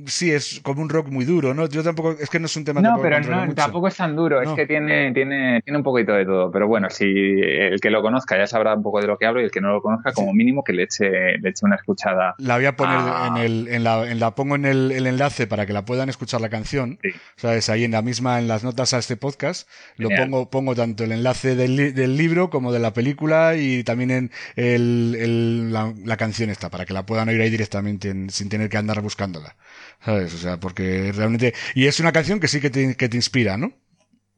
sí, 0.06 0.32
es 0.32 0.60
como 0.64 0.82
un 0.84 0.90
rock 0.90 1.08
muy 1.08 1.26
duro, 1.26 1.54
¿no? 1.54 1.68
Yo 1.68 1.82
tampoco, 1.84 2.12
es 2.12 2.30
que 2.30 2.40
no 2.40 2.46
es 2.46 2.56
un 2.56 2.64
tema 2.64 2.80
No, 2.82 3.00
pero 3.02 3.20
no, 3.22 3.42
mucho. 3.46 3.56
tampoco 3.56 3.88
es 3.88 3.96
tan 3.96 4.16
duro, 4.16 4.42
No. 4.44 4.50
es 4.52 4.56
que 4.56 4.68
tiene, 4.68 5.12
tiene, 5.14 5.62
tiene 5.64 5.78
un 5.78 5.84
poquito 5.84 6.14
de 6.14 6.26
todo. 6.26 6.52
Pero 6.52 6.68
bueno, 6.68 6.90
si 6.92 7.06
el 7.06 7.80
que 7.82 7.90
lo 7.90 8.02
conozca 8.04 8.38
ya 8.38 8.46
sabrá 8.46 8.76
un 8.76 8.84
poco 8.84 9.02
de 9.02 9.08
lo 9.08 9.18
que 9.18 9.26
hablo 9.26 9.42
y 9.42 9.46
el 9.46 9.52
que 9.52 9.62
no 9.62 9.72
lo 9.72 9.82
conozca, 9.82 10.12
como 10.14 10.32
mínimo 10.34 10.64
que 10.64 10.74
le 10.74 10.84
eche, 10.84 11.10
le 11.40 11.50
eche 11.50 11.66
una 11.66 11.76
escuchada. 11.76 12.36
La 12.38 12.58
voy 12.58 12.66
a 12.66 12.76
poner 12.76 12.98
Ah. 13.00 13.34
en 13.36 13.42
el, 13.44 13.68
en 13.70 13.84
la, 13.84 14.12
en 14.12 14.20
la 14.20 14.36
pongo 14.36 14.56
en 14.56 14.66
el, 14.66 14.92
el 14.92 15.08
enlace 15.08 15.48
para 15.48 15.66
que 15.66 15.74
la 15.74 15.86
puedan 15.86 16.10
escuchar 16.10 16.40
la 16.42 16.50
canción. 16.50 17.00
Sí. 17.02 17.10
¿Sabes? 17.38 17.68
Ahí 17.70 17.84
en 17.84 17.92
la 17.92 18.02
misma, 18.04 18.38
en 18.40 18.48
las 18.48 18.64
notas 18.64 18.94
a 18.94 19.00
este 19.00 19.18
podcast, 19.18 19.68
lo 19.98 20.10
pongo, 20.10 20.50
pongo 20.52 20.76
tanto 20.76 21.04
el 21.04 21.12
enlace 21.14 21.56
del, 21.56 21.96
del 21.96 22.16
libro 22.18 22.50
como 22.52 22.72
de 22.72 22.80
la 22.80 22.94
película 22.94 23.56
y 23.56 23.84
también 23.84 24.12
en 24.12 24.32
el, 24.56 25.16
el 25.20 25.31
la, 25.72 26.18
canción 26.18 26.50
esta, 26.50 26.70
para 26.70 26.86
que 26.86 26.94
la 26.94 27.06
puedan 27.06 27.30
oír 27.30 27.42
ahí 27.42 27.50
directamente 27.50 28.14
sin 28.30 28.50
tener 28.50 28.70
que 28.70 28.78
andar 28.78 29.02
buscándola. 29.02 29.56
¿Sabes? 30.00 30.34
O 30.34 30.38
sea, 30.38 30.58
porque 30.58 31.12
realmente... 31.16 31.54
Y 31.76 31.88
es 31.88 32.00
una 32.00 32.12
canción 32.12 32.40
que 32.40 32.48
sí 32.48 32.62
que 32.62 32.70
te, 32.70 32.96
que 32.96 33.10
te 33.10 33.18
inspira, 33.18 33.58
¿no? 33.58 33.74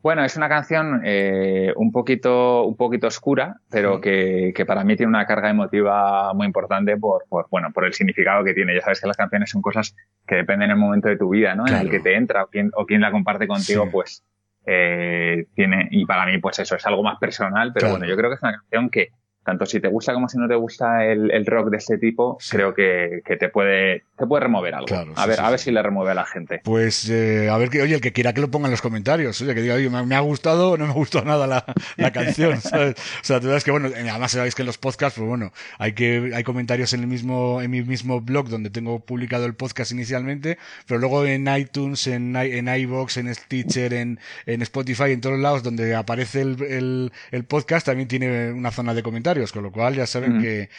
Bueno, 0.03 0.25
es 0.25 0.35
una 0.35 0.49
canción 0.49 1.01
eh, 1.05 1.71
un 1.77 1.93
poquito 1.93 2.65
un 2.65 2.75
poquito 2.75 3.07
oscura, 3.07 3.61
pero 3.71 4.01
que, 4.01 4.51
que, 4.53 4.65
para 4.65 4.83
mí 4.83 4.97
tiene 4.97 5.09
una 5.09 5.25
carga 5.25 5.49
emotiva 5.49 6.33
muy 6.33 6.45
importante 6.45 6.97
por, 6.97 7.23
por, 7.29 7.47
bueno 7.49 7.71
por 7.73 7.85
el 7.85 7.93
significado 7.93 8.43
que 8.43 8.53
tiene. 8.53 8.75
Ya 8.75 8.81
sabes 8.81 8.99
que 8.99 9.07
las 9.07 9.15
canciones 9.15 9.49
son 9.49 9.61
cosas 9.61 9.95
que 10.27 10.35
dependen 10.35 10.67
del 10.67 10.77
momento 10.77 11.07
de 11.07 11.15
tu 11.15 11.29
vida, 11.29 11.55
¿no? 11.55 11.65
En 11.65 11.75
el 11.75 11.89
que 11.89 12.01
te 12.01 12.17
entra 12.17 12.43
o 12.43 12.47
quién, 12.47 12.69
o 12.75 12.85
la 12.89 13.11
comparte 13.11 13.47
contigo, 13.47 13.89
pues 13.89 14.25
eh, 14.65 15.45
tiene 15.55 15.87
y 15.89 16.05
para 16.05 16.25
mí 16.25 16.37
pues 16.37 16.59
eso 16.59 16.75
es 16.75 16.85
algo 16.85 17.01
más 17.01 17.17
personal, 17.17 17.71
pero 17.73 17.91
bueno, 17.91 18.05
yo 18.05 18.17
creo 18.17 18.29
que 18.29 18.35
es 18.35 18.43
una 18.43 18.57
canción 18.57 18.89
que 18.89 19.07
tanto 19.43 19.65
si 19.65 19.79
te 19.79 19.87
gusta 19.87 20.13
como 20.13 20.29
si 20.29 20.37
no 20.37 20.47
te 20.47 20.55
gusta 20.55 21.05
el, 21.05 21.45
rock 21.45 21.69
de 21.69 21.77
este 21.77 21.97
tipo, 21.97 22.37
creo 22.49 22.73
que, 22.73 23.21
te 23.25 23.49
puede 23.49 24.03
te 24.17 24.25
puede 24.25 24.43
remover 24.43 24.75
algo. 24.75 25.13
a 25.15 25.25
ver, 25.25 25.39
a 25.39 25.49
ver 25.49 25.59
si 25.59 25.71
le 25.71 25.81
remueve 25.81 26.11
a 26.11 26.15
la 26.15 26.25
gente. 26.25 26.61
Pues 26.63 27.09
eh, 27.09 27.49
a 27.49 27.57
ver 27.57 27.69
que, 27.69 27.81
oye, 27.81 27.95
el 27.95 28.01
que 28.01 28.13
quiera 28.13 28.33
que 28.33 28.41
lo 28.41 28.49
ponga 28.49 28.67
en 28.67 28.71
los 28.71 28.81
comentarios, 28.81 29.41
oye, 29.41 29.53
que 29.53 29.61
diga, 29.61 29.75
oye, 29.75 29.89
me, 29.89 30.15
ha 30.15 30.19
gustado 30.21 30.71
o 30.71 30.77
no 30.77 30.87
me 30.87 30.93
gustó 30.93 31.23
nada 31.23 31.47
la, 31.47 31.65
la 31.97 32.11
canción, 32.11 32.53
O 32.63 33.23
sea, 33.23 33.39
tú 33.39 33.47
sabes 33.47 33.63
que 33.63 33.71
bueno, 33.71 33.89
además 33.93 34.31
sabéis 34.31 34.55
que 34.55 34.61
en 34.61 34.67
los 34.67 34.77
podcasts, 34.77 35.17
pues 35.17 35.27
bueno, 35.27 35.51
hay 35.77 35.93
que 35.93 36.31
hay 36.33 36.43
comentarios 36.43 36.93
en 36.93 37.01
el 37.01 37.07
mismo 37.07 37.61
en 37.61 37.71
mi 37.71 37.81
mismo 37.81 38.21
blog 38.21 38.47
donde 38.47 38.69
tengo 38.69 38.99
publicado 38.99 39.45
el 39.45 39.55
podcast 39.55 39.91
inicialmente, 39.91 40.57
pero 40.87 40.99
luego 40.99 41.25
en 41.25 41.47
iTunes, 41.53 42.07
en 42.07 42.35
en 42.35 42.67
iVoox, 42.67 43.17
en 43.17 43.33
Stitcher, 43.33 43.93
en, 43.93 44.19
en 44.45 44.61
Spotify, 44.61 45.11
en 45.11 45.21
todos 45.21 45.39
lados 45.39 45.63
donde 45.63 45.95
aparece 45.95 46.41
el, 46.41 47.11
el 47.31 47.43
podcast 47.43 47.85
también 47.85 48.07
tiene 48.07 48.51
una 48.51 48.71
zona 48.71 48.93
de 48.93 49.03
comentarios 49.03 49.32
con 49.51 49.64
lo 49.64 49.72
cual 49.72 49.95
ya 49.95 50.05
saben 50.05 50.41
que, 50.41 50.69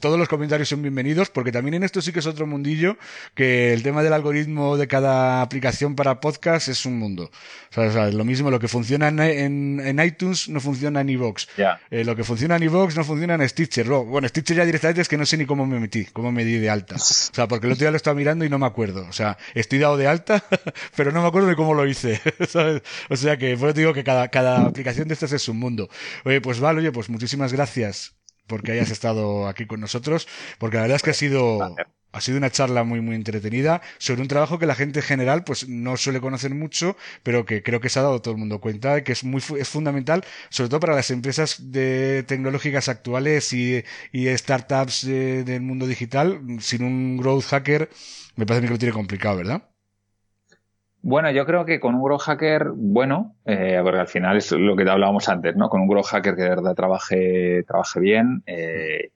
todos 0.00 0.18
los 0.18 0.28
comentarios 0.28 0.68
son 0.70 0.80
bienvenidos, 0.80 1.28
porque 1.28 1.52
también 1.52 1.74
en 1.74 1.82
esto 1.82 2.00
sí 2.00 2.10
que 2.10 2.20
es 2.20 2.26
otro 2.26 2.46
mundillo, 2.46 2.96
que 3.34 3.74
el 3.74 3.82
tema 3.82 4.02
del 4.02 4.14
algoritmo 4.14 4.78
de 4.78 4.88
cada 4.88 5.42
aplicación 5.42 5.94
para 5.94 6.20
podcast 6.20 6.68
es 6.68 6.86
un 6.86 6.98
mundo. 6.98 7.30
O 7.76 7.90
sea, 7.90 8.10
lo 8.10 8.24
mismo, 8.24 8.50
lo 8.50 8.58
que 8.58 8.68
funciona 8.68 9.08
en, 9.08 9.80
en, 9.80 10.00
iTunes 10.00 10.48
no 10.48 10.58
funciona 10.60 11.02
en 11.02 11.10
iVoox. 11.10 11.48
Eh, 11.90 12.02
lo 12.04 12.16
que 12.16 12.24
funciona 12.24 12.56
en 12.56 12.62
iVoox 12.62 12.96
no 12.96 13.04
funciona 13.04 13.34
en 13.34 13.46
Stitcher. 13.46 13.86
Bueno, 13.86 14.26
Stitcher 14.26 14.56
ya 14.56 14.64
directamente 14.64 15.02
es 15.02 15.08
que 15.08 15.18
no 15.18 15.26
sé 15.26 15.36
ni 15.36 15.44
cómo 15.44 15.66
me 15.66 15.78
metí, 15.78 16.06
cómo 16.06 16.32
me 16.32 16.44
di 16.44 16.56
de 16.56 16.70
alta. 16.70 16.94
O 16.94 16.98
sea, 16.98 17.46
porque 17.46 17.66
el 17.66 17.74
otro 17.74 17.84
día 17.84 17.90
lo 17.90 17.98
estaba 17.98 18.14
mirando 18.14 18.46
y 18.46 18.48
no 18.48 18.58
me 18.58 18.66
acuerdo. 18.66 19.06
O 19.06 19.12
sea, 19.12 19.36
estoy 19.54 19.80
dado 19.80 19.98
de 19.98 20.06
alta, 20.06 20.42
pero 20.96 21.12
no 21.12 21.20
me 21.20 21.28
acuerdo 21.28 21.48
de 21.48 21.56
cómo 21.56 21.74
lo 21.74 21.86
hice. 21.86 22.20
O 23.10 23.16
sea 23.16 23.36
que, 23.36 23.56
por 23.56 23.68
eso 23.68 23.78
digo 23.78 23.94
que 23.94 24.04
cada, 24.04 24.28
cada 24.28 24.66
aplicación 24.66 25.08
de 25.08 25.14
estas 25.14 25.32
es 25.32 25.48
un 25.48 25.58
mundo. 25.58 25.88
Oye, 26.24 26.40
pues 26.40 26.60
vale, 26.60 26.80
oye, 26.80 26.92
pues 26.92 27.08
muchísimas 27.08 27.52
gracias 27.52 27.97
porque 28.48 28.72
hayas 28.72 28.90
estado 28.90 29.46
aquí 29.46 29.66
con 29.66 29.80
nosotros, 29.80 30.26
porque 30.58 30.76
la 30.76 30.82
verdad 30.82 30.96
es 30.96 31.02
que 31.02 31.10
ha 31.10 31.14
sido, 31.14 31.76
ha 32.12 32.20
sido 32.20 32.38
una 32.38 32.50
charla 32.50 32.84
muy, 32.84 33.00
muy 33.00 33.14
entretenida 33.14 33.82
sobre 33.98 34.22
un 34.22 34.28
trabajo 34.28 34.58
que 34.58 34.66
la 34.66 34.74
gente 34.74 35.00
en 35.00 35.04
general 35.04 35.44
pues 35.44 35.68
no 35.68 35.96
suele 35.96 36.20
conocer 36.20 36.54
mucho, 36.54 36.96
pero 37.22 37.44
que 37.44 37.62
creo 37.62 37.80
que 37.80 37.88
se 37.88 37.98
ha 37.98 38.02
dado 38.02 38.20
todo 38.22 38.32
el 38.32 38.38
mundo 38.38 38.60
cuenta, 38.60 39.04
que 39.04 39.12
es 39.12 39.24
muy, 39.24 39.42
es 39.58 39.68
fundamental, 39.68 40.24
sobre 40.50 40.70
todo 40.70 40.80
para 40.80 40.94
las 40.94 41.10
empresas 41.10 41.70
de 41.72 42.24
tecnológicas 42.26 42.88
actuales 42.88 43.52
y, 43.52 43.84
y 44.12 44.36
startups 44.36 45.06
del 45.06 45.60
mundo 45.62 45.86
digital. 45.86 46.40
Sin 46.60 46.82
un 46.84 47.16
growth 47.18 47.44
hacker, 47.44 47.90
me 48.36 48.46
parece 48.46 48.66
que 48.66 48.72
lo 48.72 48.78
tiene 48.78 48.94
complicado, 48.94 49.36
¿verdad? 49.36 49.62
Bueno, 51.02 51.30
yo 51.30 51.46
creo 51.46 51.64
que 51.64 51.80
con 51.80 51.94
un 51.94 52.02
grow 52.02 52.18
hacker 52.18 52.70
bueno, 52.74 53.36
eh, 53.44 53.80
porque 53.82 54.00
al 54.00 54.08
final 54.08 54.36
es 54.36 54.52
lo 54.52 54.76
que 54.76 54.84
te 54.84 54.90
hablábamos 54.90 55.28
antes, 55.28 55.54
¿no? 55.56 55.68
Con 55.68 55.82
un 55.82 55.88
grow 55.88 56.02
hacker 56.02 56.34
que 56.34 56.42
de 56.42 56.48
verdad 56.48 56.74
trabaje, 56.74 57.62
trabaje 57.66 58.00
bien, 58.00 58.42
eh, 58.46 59.10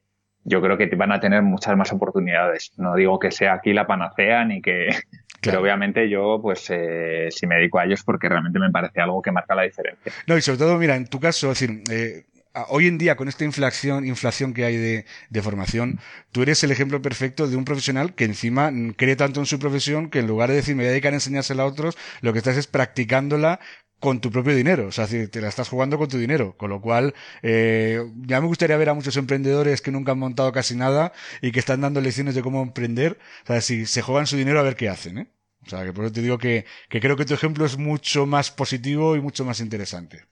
yo 0.44 0.60
creo 0.60 0.76
que 0.76 0.86
van 0.96 1.12
a 1.12 1.20
tener 1.20 1.42
muchas 1.42 1.76
más 1.76 1.92
oportunidades. 1.92 2.72
No 2.76 2.94
digo 2.94 3.18
que 3.18 3.30
sea 3.30 3.54
aquí 3.54 3.72
la 3.72 3.86
panacea 3.86 4.44
ni 4.44 4.60
que, 4.60 4.88
pero 5.42 5.60
obviamente 5.60 6.08
yo, 6.08 6.40
pues, 6.40 6.66
eh, 6.70 7.28
si 7.30 7.46
me 7.46 7.56
dedico 7.56 7.78
a 7.78 7.84
ellos 7.84 8.02
porque 8.04 8.28
realmente 8.28 8.58
me 8.58 8.70
parece 8.70 9.00
algo 9.00 9.22
que 9.22 9.32
marca 9.32 9.54
la 9.54 9.62
diferencia. 9.62 10.12
No, 10.26 10.36
y 10.36 10.42
sobre 10.42 10.58
todo, 10.58 10.78
mira, 10.78 10.96
en 10.96 11.06
tu 11.06 11.20
caso, 11.20 11.50
es 11.52 11.60
decir, 11.60 11.82
eh, 11.90 12.24
hoy 12.68 12.86
en 12.86 12.98
día 12.98 13.16
con 13.16 13.28
esta 13.28 13.44
inflación, 13.44 14.06
inflación 14.06 14.54
que 14.54 14.64
hay 14.64 14.76
de, 14.76 15.06
de, 15.30 15.42
formación, 15.42 16.00
tú 16.32 16.42
eres 16.42 16.62
el 16.64 16.70
ejemplo 16.70 17.00
perfecto 17.02 17.48
de 17.48 17.56
un 17.56 17.64
profesional 17.64 18.14
que 18.14 18.24
encima 18.24 18.72
cree 18.96 19.16
tanto 19.16 19.40
en 19.40 19.46
su 19.46 19.58
profesión 19.58 20.10
que 20.10 20.20
en 20.20 20.26
lugar 20.26 20.50
de 20.50 20.56
decir 20.56 20.74
me 20.74 20.82
voy 20.82 20.88
a 20.88 20.90
dedicar 20.92 21.12
a 21.12 21.16
enseñársela 21.16 21.62
a 21.62 21.66
otros, 21.66 21.96
lo 22.20 22.32
que 22.32 22.38
estás 22.38 22.56
es 22.56 22.66
practicándola 22.66 23.60
con 24.02 24.20
tu 24.20 24.32
propio 24.32 24.54
dinero, 24.56 24.88
o 24.88 24.92
sea, 24.92 25.06
te 25.06 25.40
la 25.40 25.48
estás 25.48 25.68
jugando 25.68 25.96
con 25.96 26.08
tu 26.08 26.18
dinero, 26.18 26.56
con 26.56 26.70
lo 26.70 26.80
cual 26.80 27.14
eh, 27.42 28.00
ya 28.26 28.40
me 28.40 28.48
gustaría 28.48 28.76
ver 28.76 28.88
a 28.88 28.94
muchos 28.94 29.16
emprendedores 29.16 29.80
que 29.80 29.92
nunca 29.92 30.10
han 30.10 30.18
montado 30.18 30.50
casi 30.50 30.74
nada 30.74 31.12
y 31.40 31.52
que 31.52 31.60
están 31.60 31.80
dando 31.82 32.00
lecciones 32.00 32.34
de 32.34 32.42
cómo 32.42 32.62
emprender, 32.64 33.18
o 33.44 33.46
sea, 33.46 33.60
si 33.60 33.86
se 33.86 34.02
juegan 34.02 34.26
su 34.26 34.36
dinero 34.36 34.58
a 34.58 34.64
ver 34.64 34.74
qué 34.74 34.88
hacen, 34.88 35.18
¿eh? 35.18 35.28
O 35.64 35.70
sea, 35.70 35.84
que 35.84 35.92
por 35.92 36.04
eso 36.04 36.14
te 36.14 36.22
digo 36.22 36.36
que, 36.38 36.66
que 36.88 37.00
creo 37.00 37.16
que 37.16 37.24
tu 37.24 37.34
ejemplo 37.34 37.64
es 37.64 37.78
mucho 37.78 38.26
más 38.26 38.50
positivo 38.50 39.14
y 39.14 39.20
mucho 39.20 39.44
más 39.44 39.60
interesante. 39.60 40.24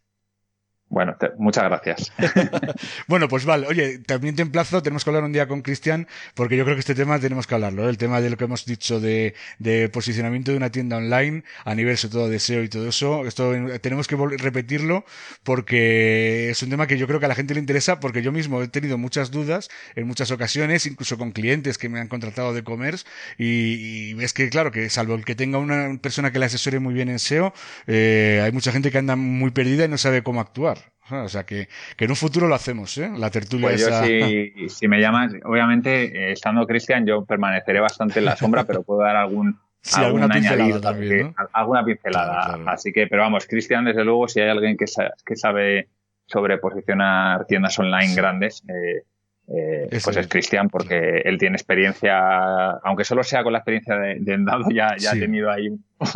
Bueno, 0.90 1.16
muchas 1.38 1.64
gracias. 1.64 2.12
bueno, 3.06 3.28
pues 3.28 3.44
vale. 3.44 3.68
Oye, 3.68 3.98
también 4.00 4.34
te 4.34 4.42
emplazo, 4.42 4.82
tenemos 4.82 5.04
que 5.04 5.10
hablar 5.10 5.22
un 5.22 5.32
día 5.32 5.46
con 5.46 5.62
Cristian, 5.62 6.08
porque 6.34 6.56
yo 6.56 6.64
creo 6.64 6.74
que 6.74 6.80
este 6.80 6.96
tema 6.96 7.20
tenemos 7.20 7.46
que 7.46 7.54
hablarlo, 7.54 7.86
¿eh? 7.86 7.90
el 7.90 7.96
tema 7.96 8.20
de 8.20 8.28
lo 8.28 8.36
que 8.36 8.44
hemos 8.44 8.66
dicho 8.66 8.98
de, 8.98 9.34
de, 9.60 9.88
posicionamiento 9.88 10.50
de 10.50 10.56
una 10.56 10.70
tienda 10.70 10.96
online 10.96 11.44
a 11.64 11.76
nivel 11.76 11.96
sobre 11.96 12.12
todo 12.12 12.28
de 12.28 12.40
SEO 12.40 12.64
y 12.64 12.68
todo 12.68 12.88
eso. 12.88 13.24
Esto 13.24 13.52
tenemos 13.80 14.08
que 14.08 14.16
repetirlo 14.16 15.04
porque 15.44 16.50
es 16.50 16.60
un 16.64 16.70
tema 16.70 16.88
que 16.88 16.98
yo 16.98 17.06
creo 17.06 17.20
que 17.20 17.26
a 17.26 17.28
la 17.28 17.36
gente 17.36 17.54
le 17.54 17.60
interesa, 17.60 18.00
porque 18.00 18.20
yo 18.22 18.32
mismo 18.32 18.60
he 18.60 18.66
tenido 18.66 18.98
muchas 18.98 19.30
dudas 19.30 19.70
en 19.94 20.08
muchas 20.08 20.32
ocasiones, 20.32 20.86
incluso 20.86 21.16
con 21.18 21.30
clientes 21.30 21.78
que 21.78 21.88
me 21.88 22.00
han 22.00 22.08
contratado 22.08 22.52
de 22.52 22.64
commerce, 22.64 23.06
y, 23.38 24.14
ves 24.14 24.32
que, 24.32 24.48
claro, 24.50 24.72
que 24.72 24.90
salvo 24.90 25.14
el 25.14 25.24
que 25.24 25.36
tenga 25.36 25.58
una 25.58 25.96
persona 26.02 26.32
que 26.32 26.40
le 26.40 26.46
asesore 26.46 26.80
muy 26.80 26.94
bien 26.94 27.08
en 27.08 27.20
SEO, 27.20 27.54
eh, 27.86 28.40
hay 28.42 28.50
mucha 28.50 28.72
gente 28.72 28.90
que 28.90 28.98
anda 28.98 29.14
muy 29.14 29.52
perdida 29.52 29.84
y 29.84 29.88
no 29.88 29.96
sabe 29.96 30.22
cómo 30.24 30.40
actuar. 30.40 30.79
O 31.10 31.28
sea, 31.28 31.44
que, 31.44 31.68
en 31.98 32.10
un 32.10 32.16
futuro 32.16 32.48
lo 32.48 32.54
hacemos, 32.54 32.96
¿eh? 32.98 33.10
La 33.16 33.30
tertulia 33.30 33.68
pues 33.68 33.82
esa... 33.82 34.04
si, 34.04 34.88
me 34.88 35.00
llamas, 35.00 35.32
obviamente, 35.44 36.04
eh, 36.04 36.32
estando 36.32 36.66
Cristian, 36.66 37.06
yo 37.06 37.24
permaneceré 37.24 37.80
bastante 37.80 38.18
en 38.18 38.26
la 38.26 38.36
sombra, 38.36 38.64
pero 38.64 38.82
puedo 38.82 39.00
dar 39.00 39.16
algún, 39.16 39.58
alguna 39.96 40.28
pincelada 40.28 40.80
también, 40.80 41.34
Alguna 41.52 41.84
pincelada. 41.84 42.58
Así 42.66 42.92
que, 42.92 43.06
pero 43.06 43.22
vamos, 43.22 43.46
Cristian, 43.46 43.84
desde 43.84 44.04
luego, 44.04 44.28
si 44.28 44.40
hay 44.40 44.48
alguien 44.48 44.76
que, 44.76 44.86
que 45.24 45.36
sabe 45.36 45.88
sobre 46.26 46.58
posicionar 46.58 47.46
tiendas 47.46 47.78
online 47.78 48.14
grandes, 48.14 48.62
eh, 48.68 49.02
eh, 49.52 49.88
pues 50.04 50.16
es 50.16 50.28
Cristian, 50.28 50.68
porque 50.68 51.22
él 51.24 51.36
tiene 51.36 51.56
experiencia, 51.56 52.70
aunque 52.84 53.04
solo 53.04 53.24
sea 53.24 53.42
con 53.42 53.52
la 53.52 53.58
experiencia 53.58 53.96
de, 53.96 54.18
de 54.20 54.34
Endado, 54.34 54.64
ya, 54.72 54.94
ya 54.96 55.10
ha 55.10 55.14
tenido 55.14 55.50
ahí 55.50 55.68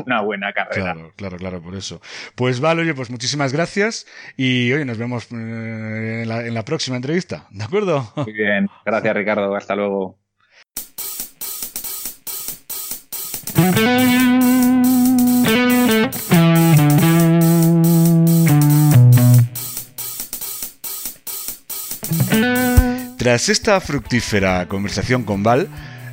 una 0.06 0.23
buena 0.23 0.52
carrera. 0.52 0.93
Claro, 0.93 1.12
claro, 1.16 1.36
claro, 1.36 1.61
por 1.61 1.74
eso. 1.74 2.01
Pues 2.36 2.61
vale, 2.61 2.82
oye, 2.82 2.94
pues 2.94 3.11
muchísimas 3.11 3.52
gracias 3.52 4.06
y 4.36 4.73
hoy 4.73 4.85
nos 4.85 4.98
vemos 4.98 5.32
eh, 5.32 6.20
en 6.23 6.28
la, 6.28 6.47
en 6.47 6.55
la 6.55 6.65
próxima 6.65 6.97
entrevista, 6.97 7.48
¿de 7.51 7.65
acuerdo? 7.65 8.12
Muy 8.16 8.32
bien, 8.32 8.69
gracias 8.85 9.16
Ricardo, 9.16 9.55
hasta 9.56 9.74
luego. 9.74 10.16
Tras 23.25 23.49
esta 23.49 23.81
fructífera 23.81 24.69
conversación 24.69 25.23
con 25.23 25.43
Val, 25.43 25.71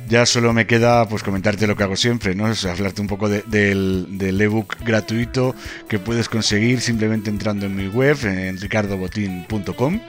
ya 0.08 0.24
solo 0.24 0.54
me 0.54 0.66
queda 0.66 1.06
pues 1.06 1.22
comentarte 1.22 1.66
lo 1.66 1.76
que 1.76 1.82
hago 1.82 1.94
siempre, 1.94 2.34
¿no? 2.34 2.50
Es 2.50 2.64
hablarte 2.64 3.02
un 3.02 3.06
poco 3.06 3.28
del, 3.28 4.38
ebook 4.40 4.76
gratuito 4.82 5.54
que 5.90 5.98
puedes 5.98 6.30
conseguir 6.30 6.80
simplemente 6.80 7.28
entrando 7.28 7.66
en 7.66 7.76
mi 7.76 7.88
web, 7.88 8.16
en 8.24 8.58
ricardobotin.com. 8.58 10.00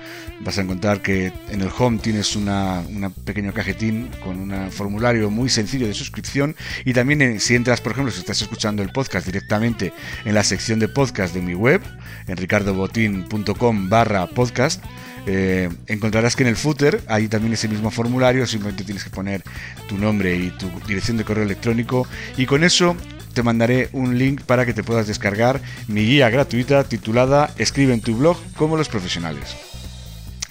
Vas 0.45 0.57
a 0.57 0.61
encontrar 0.61 1.01
que 1.01 1.33
en 1.49 1.59
el 1.59 1.69
home 1.77 1.99
tienes 1.99 2.37
una, 2.37 2.81
una 2.89 3.09
pequeño 3.09 3.51
cajetín 3.51 4.09
con 4.23 4.39
un 4.39 4.71
formulario 4.71 5.29
muy 5.29 5.49
sencillo 5.49 5.87
de 5.87 5.93
suscripción 5.93 6.55
y 6.85 6.93
también 6.93 7.21
eh, 7.21 7.39
si 7.41 7.55
entras, 7.55 7.81
por 7.81 7.91
ejemplo, 7.91 8.13
si 8.13 8.19
estás 8.19 8.41
escuchando 8.41 8.81
el 8.81 8.93
podcast 8.93 9.25
directamente 9.25 9.91
en 10.23 10.35
la 10.35 10.43
sección 10.45 10.79
de 10.79 10.87
podcast 10.87 11.33
de 11.33 11.41
mi 11.41 11.53
web, 11.53 11.81
en 12.27 12.37
ricardobotin.com 12.37 13.89
barra 13.89 14.25
podcast, 14.27 14.81
eh, 15.25 15.69
encontrarás 15.87 16.35
que 16.35 16.43
en 16.43 16.49
el 16.49 16.55
footer 16.55 17.01
hay 17.07 17.27
también 17.27 17.53
ese 17.53 17.67
mismo 17.67 17.91
formulario, 17.91 18.45
simplemente 18.45 18.83
tienes 18.83 19.03
que 19.03 19.09
poner 19.09 19.43
tu 19.87 19.97
nombre 19.97 20.35
y 20.35 20.49
tu 20.51 20.69
dirección 20.87 21.17
de 21.17 21.23
correo 21.23 21.43
electrónico 21.43 22.07
y 22.37 22.45
con 22.45 22.63
eso 22.63 22.95
te 23.33 23.43
mandaré 23.43 23.89
un 23.93 24.17
link 24.17 24.41
para 24.41 24.65
que 24.65 24.73
te 24.73 24.83
puedas 24.83 25.07
descargar 25.07 25.59
mi 25.87 26.05
guía 26.05 26.29
gratuita 26.29 26.83
titulada 26.83 27.51
Escribe 27.57 27.93
en 27.93 28.01
tu 28.01 28.15
blog 28.15 28.37
como 28.55 28.77
los 28.77 28.89
profesionales. 28.89 29.72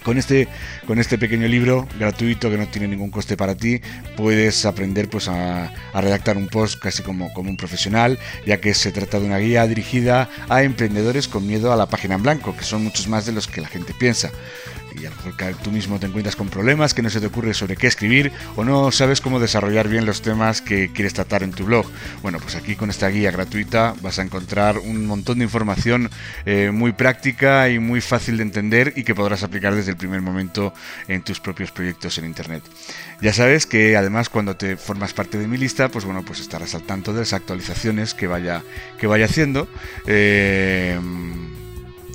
Con 0.04 0.18
este, 0.18 0.48
con 0.86 0.98
este 0.98 1.18
pequeño 1.18 1.46
libro 1.46 1.86
gratuito 1.98 2.50
que 2.50 2.58
no 2.58 2.66
tiene 2.66 2.88
ningún 2.88 3.10
coste 3.10 3.36
para 3.36 3.54
ti, 3.54 3.80
puedes 4.16 4.66
aprender 4.66 5.08
pues, 5.08 5.28
a, 5.28 5.72
redactar 5.94 6.36
un 6.36 6.48
post 6.48 6.80
casi 6.80 7.02
como, 7.02 7.32
como 7.32 7.50
un 7.50 7.56
profesional, 7.56 8.18
ya 8.46 8.60
que 8.60 8.74
se 8.74 8.92
trata 8.92 9.20
de 9.20 9.26
una 9.26 9.38
guía 9.38 9.66
dirigida 9.66 10.28
a 10.48 10.62
emprendedores 10.62 11.28
con 11.28 11.46
miedo 11.46 11.72
a 11.72 11.76
la 11.76 11.86
página 11.86 12.16
en 12.16 12.22
blanco, 12.22 12.56
que 12.56 12.64
son 12.64 12.84
muchos 12.84 13.08
más 13.08 13.26
de 13.26 13.32
los 13.32 13.46
que 13.46 13.60
la 13.60 13.68
gente 13.68 13.94
piensa. 13.94 14.30
Y 14.94 15.06
a 15.06 15.10
lo 15.10 15.16
mejor 15.16 15.34
tú 15.62 15.70
mismo 15.70 15.98
te 15.98 16.06
encuentras 16.06 16.36
con 16.36 16.48
problemas 16.48 16.94
que 16.94 17.02
no 17.02 17.10
se 17.10 17.20
te 17.20 17.26
ocurre 17.26 17.54
sobre 17.54 17.76
qué 17.76 17.86
escribir 17.86 18.32
o 18.56 18.64
no 18.64 18.90
sabes 18.92 19.20
cómo 19.20 19.40
desarrollar 19.40 19.88
bien 19.88 20.06
los 20.06 20.22
temas 20.22 20.60
que 20.60 20.92
quieres 20.92 21.14
tratar 21.14 21.42
en 21.42 21.52
tu 21.52 21.64
blog. 21.64 21.86
Bueno, 22.22 22.38
pues 22.38 22.54
aquí 22.54 22.76
con 22.76 22.90
esta 22.90 23.08
guía 23.08 23.30
gratuita 23.30 23.94
vas 24.00 24.18
a 24.18 24.22
encontrar 24.22 24.78
un 24.78 25.06
montón 25.06 25.38
de 25.38 25.44
información 25.44 26.10
eh, 26.46 26.70
muy 26.72 26.92
práctica 26.92 27.68
y 27.68 27.78
muy 27.78 28.00
fácil 28.00 28.36
de 28.36 28.42
entender 28.42 28.92
y 28.96 29.04
que 29.04 29.14
podrás 29.14 29.42
aplicar 29.42 29.74
desde 29.74 29.90
el 29.92 29.96
primer 29.96 30.20
momento 30.20 30.72
en 31.08 31.22
tus 31.22 31.40
propios 31.40 31.70
proyectos 31.70 32.18
en 32.18 32.24
Internet. 32.24 32.62
Ya 33.20 33.32
sabes 33.32 33.66
que 33.66 33.96
además 33.96 34.28
cuando 34.28 34.56
te 34.56 34.76
formas 34.76 35.12
parte 35.12 35.38
de 35.38 35.46
mi 35.46 35.56
lista, 35.56 35.88
pues 35.88 36.04
bueno, 36.04 36.24
pues 36.24 36.40
estarás 36.40 36.74
al 36.74 36.82
tanto 36.82 37.12
de 37.12 37.20
las 37.20 37.32
actualizaciones 37.32 38.14
que 38.14 38.26
vaya, 38.26 38.62
que 38.98 39.06
vaya 39.06 39.26
haciendo. 39.26 39.68
Eh, 40.06 40.98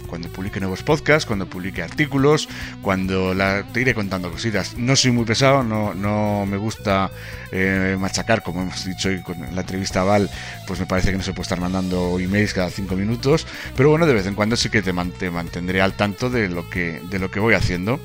cuando 0.07 0.29
publique 0.29 0.59
nuevos 0.59 0.83
podcasts, 0.83 1.25
cuando 1.25 1.45
publique 1.45 1.83
artículos, 1.83 2.49
cuando 2.81 3.35
te 3.73 3.81
iré 3.81 3.93
contando 3.93 4.31
cositas. 4.31 4.77
No 4.77 4.95
soy 4.95 5.11
muy 5.11 5.25
pesado, 5.25 5.63
no, 5.63 6.45
me 6.45 6.57
gusta 6.57 7.11
eh, 7.51 7.95
machacar, 7.99 8.41
como 8.41 8.61
hemos 8.61 8.85
dicho 8.85 9.09
hoy 9.09 9.21
con 9.21 9.39
la 9.39 9.61
entrevista 9.61 10.03
Val, 10.03 10.29
pues 10.65 10.79
me 10.79 10.85
parece 10.85 11.11
que 11.11 11.17
no 11.17 11.23
se 11.23 11.33
puede 11.33 11.43
estar 11.43 11.59
mandando 11.59 12.19
emails 12.19 12.53
cada 12.53 12.69
cinco 12.69 12.95
minutos, 12.95 13.45
pero 13.75 13.89
bueno, 13.89 14.05
de 14.05 14.13
vez 14.13 14.25
en 14.25 14.35
cuando 14.35 14.55
sí 14.55 14.69
que 14.69 14.81
te, 14.81 14.93
mantendré 14.93 15.81
al 15.81 15.93
tanto 15.93 16.29
de 16.29 16.49
lo 16.49 16.69
que, 16.69 17.01
de 17.09 17.19
lo 17.19 17.29
que 17.29 17.39
voy 17.39 17.53
haciendo. 17.53 17.99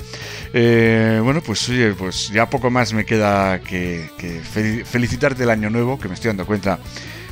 Eh, 0.53 1.19
bueno, 1.23 1.41
pues 1.41 1.67
oye, 1.69 1.93
pues 1.93 2.29
ya 2.29 2.49
poco 2.49 2.69
más 2.69 2.93
me 2.93 3.05
queda 3.05 3.59
que, 3.59 4.09
que 4.17 4.41
felicitarte 4.85 5.43
el 5.43 5.49
año 5.49 5.69
nuevo, 5.69 5.99
que 5.99 6.07
me 6.07 6.13
estoy 6.13 6.29
dando 6.29 6.45
cuenta 6.45 6.79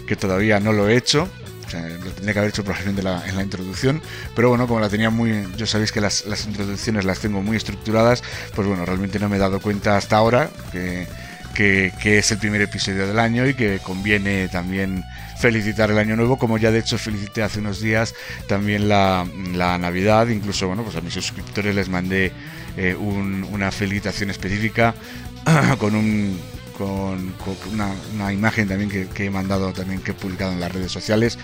que 0.07 0.15
todavía 0.15 0.59
no 0.59 0.73
lo 0.73 0.89
he 0.89 0.95
hecho 0.95 1.29
lo 1.73 2.11
tendría 2.11 2.33
que 2.33 2.39
haber 2.39 2.49
hecho 2.49 2.63
probablemente 2.63 3.01
en 3.01 3.35
la 3.35 3.43
introducción, 3.43 4.01
pero 4.35 4.49
bueno, 4.49 4.67
como 4.67 4.79
la 4.79 4.89
tenía 4.89 5.09
muy, 5.09 5.47
yo 5.57 5.65
sabéis 5.65 5.91
que 5.91 6.01
las, 6.01 6.25
introducciones 6.45 7.05
las 7.05 7.19
tengo 7.19 7.41
muy 7.41 7.57
estructuradas, 7.57 8.23
pues 8.55 8.67
bueno, 8.67 8.85
realmente 8.85 9.19
no 9.19 9.29
me 9.29 9.37
he 9.37 9.39
dado 9.39 9.59
cuenta 9.59 9.97
hasta 9.97 10.17
ahora 10.17 10.49
que, 10.71 11.07
que, 11.55 12.17
es 12.17 12.31
el 12.31 12.39
primer 12.39 12.61
episodio 12.61 13.05
del 13.07 13.19
año 13.19 13.47
y 13.47 13.53
que 13.53 13.79
conviene 13.79 14.47
también 14.47 15.03
felicitar 15.39 15.91
el 15.91 15.97
año 15.97 16.15
nuevo, 16.15 16.37
como 16.37 16.57
ya 16.57 16.71
de 16.71 16.79
hecho 16.79 16.97
felicité 16.97 17.43
hace 17.43 17.59
unos 17.59 17.81
días 17.81 18.13
también 18.47 18.89
la, 18.89 19.27
la 19.53 19.77
Navidad, 19.77 20.27
incluso 20.27 20.67
bueno, 20.67 20.83
pues 20.83 20.95
a 20.95 21.01
mis 21.01 21.13
suscriptores 21.13 21.75
les 21.75 21.89
mandé 21.89 22.31
eh, 22.77 22.95
una 22.95 23.71
felicitación 23.71 24.29
específica 24.29 24.93
con 25.79 25.95
un 25.95 26.39
con, 26.81 27.33
una, 27.71 28.33
imagen 28.33 28.67
también 28.67 28.89
que, 28.89 29.25
he 29.25 29.29
mandado, 29.29 29.71
también 29.73 30.01
que 30.01 30.11
he 30.11 30.13
publicado 30.13 30.51
en 30.51 30.59
las 30.59 30.71
redes 30.71 30.91
sociales 30.91 31.37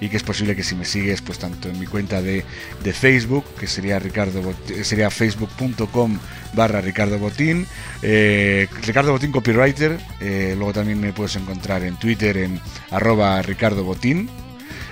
y 0.00 0.08
que 0.08 0.16
es 0.16 0.22
posible 0.22 0.54
que 0.54 0.62
si 0.62 0.76
me 0.76 0.84
sigues, 0.84 1.20
pues 1.20 1.38
tanto 1.38 1.68
en 1.68 1.80
mi 1.80 1.86
cuenta 1.86 2.22
de, 2.22 2.44
Facebook, 2.92 3.44
que 3.58 3.66
sería 3.66 3.98
Ricardo 3.98 4.40
sería 4.82 5.10
facebook.com 5.10 6.18
barra 6.54 6.80
Ricardo 6.80 7.18
Botín, 7.18 7.66
eh, 8.02 8.68
Ricardo 8.82 9.10
Botín 9.10 9.32
Copywriter, 9.32 9.98
eh, 10.20 10.54
luego 10.56 10.72
también 10.72 11.00
me 11.00 11.12
puedes 11.12 11.34
encontrar 11.34 11.82
en 11.82 11.96
Twitter 11.96 12.36
en 12.36 12.60
arroba 12.90 13.42
Ricardo 13.42 13.82
Botín, 13.82 14.30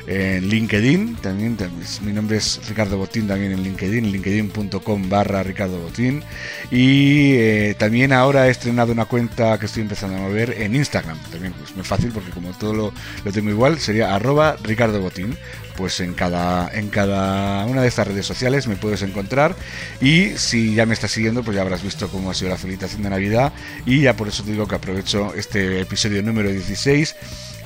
en 0.07 0.49
LinkedIn, 0.49 1.17
también, 1.17 1.57
mi 2.03 2.13
nombre 2.13 2.37
es 2.39 2.61
Ricardo 2.69 2.99
Botín 2.99 3.29
también 3.29 3.53
en 3.53 3.63
LinkedIn, 3.63 4.11
linkedin.com 4.11 5.09
barra 5.09 5.43
Ricardo 5.43 5.79
Botín. 5.79 6.23
Y 6.71 7.35
eh, 7.35 7.77
también 7.79 8.13
ahora 8.13 8.49
he 8.49 8.51
estrenado 8.51 8.93
una 8.93 9.05
cuenta 9.05 9.59
que 9.59 9.67
estoy 9.67 9.83
empezando 9.83 10.17
a 10.17 10.21
mover 10.21 10.61
en 10.61 10.75
Instagram, 10.75 11.19
también 11.31 11.53
pues 11.53 11.75
muy 11.77 11.85
fácil 11.85 12.11
porque 12.13 12.31
como 12.31 12.51
todo 12.51 12.75
lo, 12.75 12.93
lo 13.25 13.33
tengo 13.33 13.51
igual, 13.51 13.79
sería 13.79 14.15
arroba 14.15 14.57
Ricardo 14.63 15.01
Botín. 15.01 15.37
Pues 15.77 16.01
en 16.01 16.13
cada, 16.13 16.69
en 16.75 16.91
cada 16.91 17.65
una 17.65 17.81
de 17.81 17.89
estas 17.89 18.07
redes 18.07 18.27
sociales 18.27 18.67
me 18.67 18.77
puedes 18.77 19.01
encontrar 19.01 19.57
y 20.03 20.37
si 20.37 20.75
ya 20.75 20.85
me 20.85 20.93
estás 20.93 21.13
siguiendo 21.13 21.43
pues 21.43 21.55
ya 21.57 21.63
habrás 21.63 21.83
visto 21.83 22.09
cómo 22.09 22.31
ha 22.31 22.35
sido 22.35 22.51
la 22.51 22.59
felicitación 22.59 23.03
de 23.03 23.09
Navidad 23.09 23.55
y 23.87 24.03
ya 24.03 24.15
por 24.15 24.29
eso 24.29 24.45
te 24.45 24.51
digo 24.51 24.69
que 24.69 24.75
aprovecho 24.75 25.33
este 25.35 25.81
episodio 25.81 26.23
número 26.23 26.51
16 26.51 27.17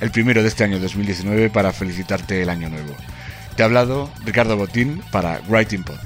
el 0.00 0.10
primero 0.10 0.42
de 0.42 0.48
este 0.48 0.64
año 0.64 0.78
2019 0.78 1.50
para 1.50 1.72
felicitarte 1.72 2.42
el 2.42 2.48
año 2.48 2.68
nuevo. 2.68 2.94
Te 3.56 3.62
ha 3.62 3.66
hablado 3.66 4.10
Ricardo 4.24 4.56
Botín 4.56 5.02
para 5.10 5.40
Writing 5.48 5.82
Pod. 5.82 5.98